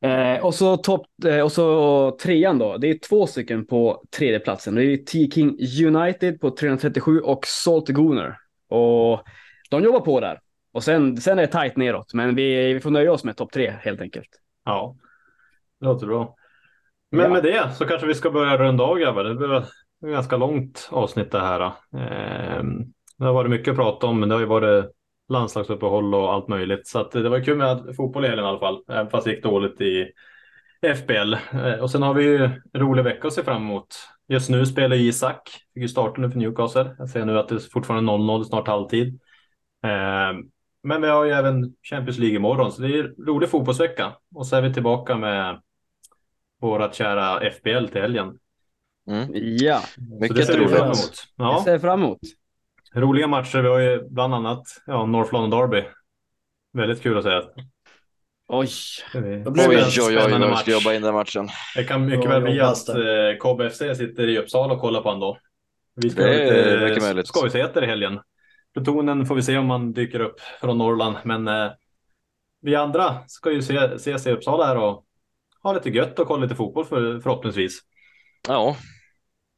eh, 0.04 0.44
och, 0.44 0.54
så 0.54 0.76
topp, 0.76 1.06
eh, 1.24 1.40
och 1.40 1.52
så 1.52 2.10
trean 2.22 2.58
då. 2.58 2.76
Det 2.76 2.90
är 2.90 2.98
två 2.98 3.26
stycken 3.26 3.66
på 3.66 4.04
tredjeplatsen. 4.10 4.74
Det 4.74 4.84
är 4.84 4.96
T-King 4.96 5.56
United 5.86 6.40
på 6.40 6.50
337 6.50 7.20
och 7.20 7.46
Salt 7.46 7.88
Gooner. 7.88 8.38
Och 8.68 9.22
de 9.70 9.82
jobbar 9.82 10.00
på 10.00 10.20
där. 10.20 10.40
Och 10.72 10.84
sen, 10.84 11.16
sen 11.16 11.38
är 11.38 11.42
det 11.42 11.48
tajt 11.48 11.76
neråt. 11.76 12.14
Men 12.14 12.34
vi, 12.34 12.72
vi 12.72 12.80
får 12.80 12.90
nöja 12.90 13.12
oss 13.12 13.24
med 13.24 13.36
topp 13.36 13.52
tre 13.52 13.70
helt 13.80 14.00
enkelt. 14.00 14.30
Ja, 14.64 14.96
det 15.80 15.86
låter 15.86 16.06
bra. 16.06 16.38
Men 17.10 17.20
Ja. 17.20 17.28
med 17.28 17.42
det 17.42 17.70
så 17.74 17.84
kanske 17.86 18.06
vi 18.06 18.14
ska 18.14 18.30
börja 18.30 18.56
runda 18.58 18.84
av 18.84 18.98
grabbar. 18.98 19.24
Det 19.24 19.34
blir 19.34 19.56
ett 19.56 19.68
ganska 20.06 20.36
långt 20.36 20.88
avsnitt 20.92 21.30
det 21.30 21.40
här. 21.40 21.72
Ehm, 21.96 22.84
Det 23.18 23.24
har 23.24 23.32
varit 23.32 23.50
mycket 23.50 23.70
att 23.70 23.76
prata 23.76 24.06
om, 24.06 24.20
men 24.20 24.28
det 24.28 24.34
har 24.34 24.40
ju 24.40 24.46
varit 24.46 24.84
landslagsuppehåll 25.28 26.14
och 26.14 26.32
allt 26.32 26.48
möjligt. 26.48 26.86
Så 26.86 26.98
att 26.98 27.10
det 27.10 27.28
var 27.28 27.44
kul 27.44 27.56
med 27.58 27.96
fotboll 27.96 28.24
i 28.24 28.28
helgen 28.28 28.44
i 28.44 28.48
alla 28.48 28.58
fall, 28.58 28.82
även 28.88 29.10
fast 29.10 29.24
det 29.24 29.30
gick 29.30 29.42
dåligt 29.42 29.80
i, 29.80 30.10
FBL. 30.96 31.34
Eh, 31.34 31.74
Och 31.80 31.90
sen 31.90 32.02
har 32.02 32.14
vi 32.14 32.24
ju 32.24 32.44
en 32.44 32.80
rolig 32.80 33.04
vecka 33.04 33.26
att 33.26 33.32
se 33.32 33.42
fram 33.42 33.62
emot. 33.62 33.86
Just 34.28 34.50
nu 34.50 34.66
spelar 34.66 34.96
Isak, 34.96 35.48
fick 35.74 35.82
ju 35.82 35.88
starta 35.88 36.20
nu 36.20 36.30
för 36.30 36.38
Newcastle. 36.38 36.94
Jag 36.98 37.08
ser 37.08 37.24
nu 37.24 37.38
att 37.38 37.48
det 37.48 37.54
är 37.54 37.70
fortfarande 37.72 38.12
0-0, 38.12 38.44
snart 38.44 38.68
halvtid. 38.68 39.20
Eh, 39.84 40.38
Men 40.82 41.02
vi 41.02 41.08
har 41.08 41.24
ju 41.24 41.30
även 41.30 41.74
Champions 41.90 42.18
League 42.18 42.36
imorgon, 42.36 42.72
så 42.72 42.82
det 42.82 42.98
är 42.98 43.14
rolig 43.26 43.48
fotbollsvecka. 43.50 44.12
Och 44.34 44.46
så 44.46 44.56
är 44.56 44.62
vi 44.62 44.74
tillbaka 44.74 45.16
med 45.16 45.60
vårat 46.60 46.94
kära 46.94 47.50
FBL 47.50 47.86
till 47.88 48.00
helgen. 48.00 48.38
Mm. 49.10 49.28
Ja, 49.32 49.80
Så 49.80 50.00
det 50.00 50.20
Mycket 50.20 50.48
roligt. 50.56 50.70
fram 50.70 50.84
emot. 50.84 51.24
jag 51.36 51.46
Ja, 51.46 51.62
ser 51.64 51.78
fram 51.78 52.02
emot. 52.02 52.18
roliga 52.94 53.26
matcher. 53.26 53.58
Vi 53.62 53.68
har 53.68 53.78
ju 53.78 54.08
bland 54.08 54.34
annat 54.34 54.62
ja, 54.86 55.06
North 55.06 55.32
London 55.32 55.60
Derby. 55.60 55.88
Väldigt 56.72 57.02
kul 57.02 57.18
att 57.18 57.24
säga. 57.24 57.42
Oj, 58.48 58.68
Det 59.12 59.20
blir 59.20 59.40
Oj, 59.40 59.44
det 59.44 59.68
oj, 59.68 59.76
en 59.76 59.84
oj, 59.84 59.90
spännande 59.90 60.46
jag 60.46 60.50
match. 60.50 60.60
ska 60.62 60.70
jobba 60.72 60.94
in 60.94 61.02
den 61.02 61.14
matchen. 61.14 61.48
Det 61.76 61.84
kan 61.84 62.06
mycket 62.06 62.30
väl 62.30 62.42
bli 62.42 62.60
att 62.60 62.86
det. 62.86 63.30
eh, 63.30 63.36
KBFC 63.36 63.78
sitter 63.96 64.28
i 64.28 64.38
Uppsala 64.38 64.74
och 64.74 64.80
kollar 64.80 65.00
på 65.02 65.08
honom 65.08 65.20
då. 65.20 65.38
Vi 65.94 66.10
ska 66.10 66.22
Det 66.22 66.48
är 66.48 66.88
mycket 66.88 67.16
lite 67.16 67.28
skojsigheter 67.28 67.82
i 67.84 67.86
helgen. 67.86 68.20
Plutonen 68.74 69.26
får 69.26 69.34
vi 69.34 69.42
se 69.42 69.58
om 69.58 69.66
man 69.66 69.92
dyker 69.92 70.20
upp 70.20 70.40
från 70.60 70.78
Norrland, 70.78 71.16
men 71.24 71.48
eh, 71.48 71.70
vi 72.60 72.74
andra 72.74 73.14
ska 73.26 73.52
ju 73.52 73.62
se, 73.62 73.76
ses 73.76 74.26
i 74.26 74.30
Uppsala 74.32 74.66
här 74.66 74.76
och 74.76 75.04
ha 75.68 75.74
lite 75.74 75.90
gött 75.90 76.18
och 76.18 76.26
kolla 76.26 76.42
lite 76.42 76.54
fotboll 76.54 76.84
för, 76.84 77.20
förhoppningsvis. 77.20 77.80
Ja, 78.48 78.76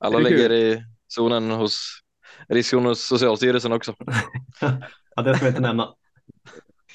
alla 0.00 0.18
kul. 0.18 0.30
ligger 0.30 0.52
i 0.52 0.82
zonen 1.08 1.50
hos 1.50 2.00
riskzonen 2.48 2.86
hos 2.86 3.06
Socialstyrelsen 3.06 3.72
också. 3.72 3.94
Ja, 5.16 5.22
det 5.22 5.34
ska 5.34 5.44
vi 5.44 5.48
inte 5.48 5.60
nämna. 5.60 5.88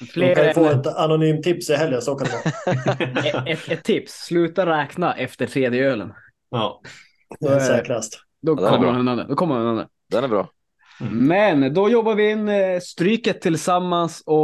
De 0.00 0.06
fler 0.06 0.34
kan 0.34 0.46
ju 0.46 0.52
få 0.54 0.66
ett 0.66 0.86
anonymt 0.86 1.42
tips 1.42 1.70
i 1.70 1.74
helgen, 1.74 2.02
så 2.02 2.14
kan 2.14 2.28
det 2.28 2.32
vara. 2.32 2.94
ett, 3.46 3.46
ett, 3.46 3.68
ett 3.72 3.84
tips. 3.84 4.12
Sluta 4.12 4.66
räkna 4.66 5.14
efter 5.14 5.46
tredje 5.46 5.84
ölen. 5.84 6.12
Ja, 6.50 6.82
Det 7.40 7.48
är 7.48 7.60
säkrast. 7.60 8.20
Då 8.42 8.56
Ja, 8.60 8.68
kommer 8.68 8.92
man 8.92 9.08
undan. 9.08 9.28
Då 9.28 9.34
kommer 9.34 9.54
man 9.54 9.66
undan. 9.66 9.86
Den 10.10 10.24
är 10.24 10.28
bra. 10.28 10.48
Men 11.10 11.74
då 11.74 11.88
jobbar 11.88 12.14
vi 12.14 12.30
in 12.30 12.48
eh, 12.48 12.80
stryket 12.80 13.40
tillsammans 13.40 14.22
och 14.26 14.36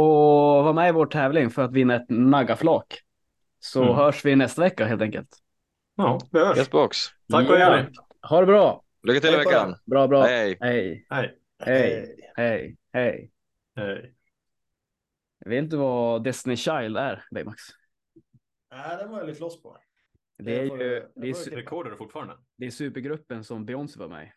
var 0.63 0.73
med 0.73 0.89
i 0.89 0.91
vår 0.91 1.05
tävling 1.05 1.49
för 1.49 1.61
att 1.61 1.71
vinna 1.71 1.95
ett 1.95 2.09
naggaflak. 2.09 2.99
Så 3.65 3.83
Mm. 3.83 3.95
hörs 3.95 4.25
vi 4.25 4.35
nästa 4.35 4.61
vecka 4.61 4.85
helt 4.85 5.01
enkelt. 5.01 5.39
ja 5.95 6.19
vi 6.31 6.39
hörs. 6.39 6.57
Yes 6.57 6.69
box. 6.71 6.97
Tack 7.31 7.49
och 7.49 7.55
Ja. 7.55 7.77
Jenny. 7.77 7.89
Ha 8.21 8.39
det 8.39 8.45
bra. 8.45 8.83
Lycka 9.03 9.19
till 9.19 9.29
i 9.29 9.33
Hej 9.33 9.45
veckan. 9.45 9.75
Bra, 9.85 10.07
bra. 10.07 10.21
Hej. 10.23 10.57
Hej, 10.59 11.05
Hej. 11.09 11.37
hej, 11.59 12.15
hej, 12.35 12.77
hej. 12.93 13.31
Hej. 13.75 14.15
Vet 15.45 15.69
du 15.69 15.77
vad 15.77 16.23
Destiny 16.23 16.55
Child 16.55 16.97
är, 16.97 17.25
Baymax? 17.31 17.61
Nej, 18.71 18.97
den 18.97 19.09
var 19.11 19.17
jag 19.19 19.27
lite 19.27 19.39
loss 19.41 19.61
på. 19.61 19.77
Det 20.37 20.59
är 20.59 20.63
ju 20.63 20.77
det 21.15 21.29
är, 21.29 21.95
fortfarande? 21.95 22.37
det 22.55 22.65
är 22.65 22.71
supergruppen 22.71 23.43
som 23.43 23.65
Beyoncé 23.65 23.99
var 23.99 24.07
med. 24.07 24.31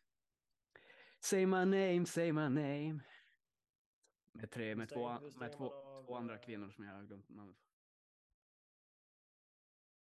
Say 1.20 1.46
my 1.46 1.64
name, 1.64 2.06
say 2.06 2.32
my 2.32 2.40
name. 2.48 3.00
Med, 4.32 4.50
tre, 4.50 4.74
med, 4.74 4.88
två, 4.88 5.08
med 5.36 5.52
två, 5.56 5.72
två 6.06 6.16
andra 6.16 6.38
kvinnor 6.38 6.70
som 6.70 6.84
jag 6.84 6.92
har 6.94 7.02
glömt 7.02 7.28
namnet 7.28 7.56
på. 7.56 7.65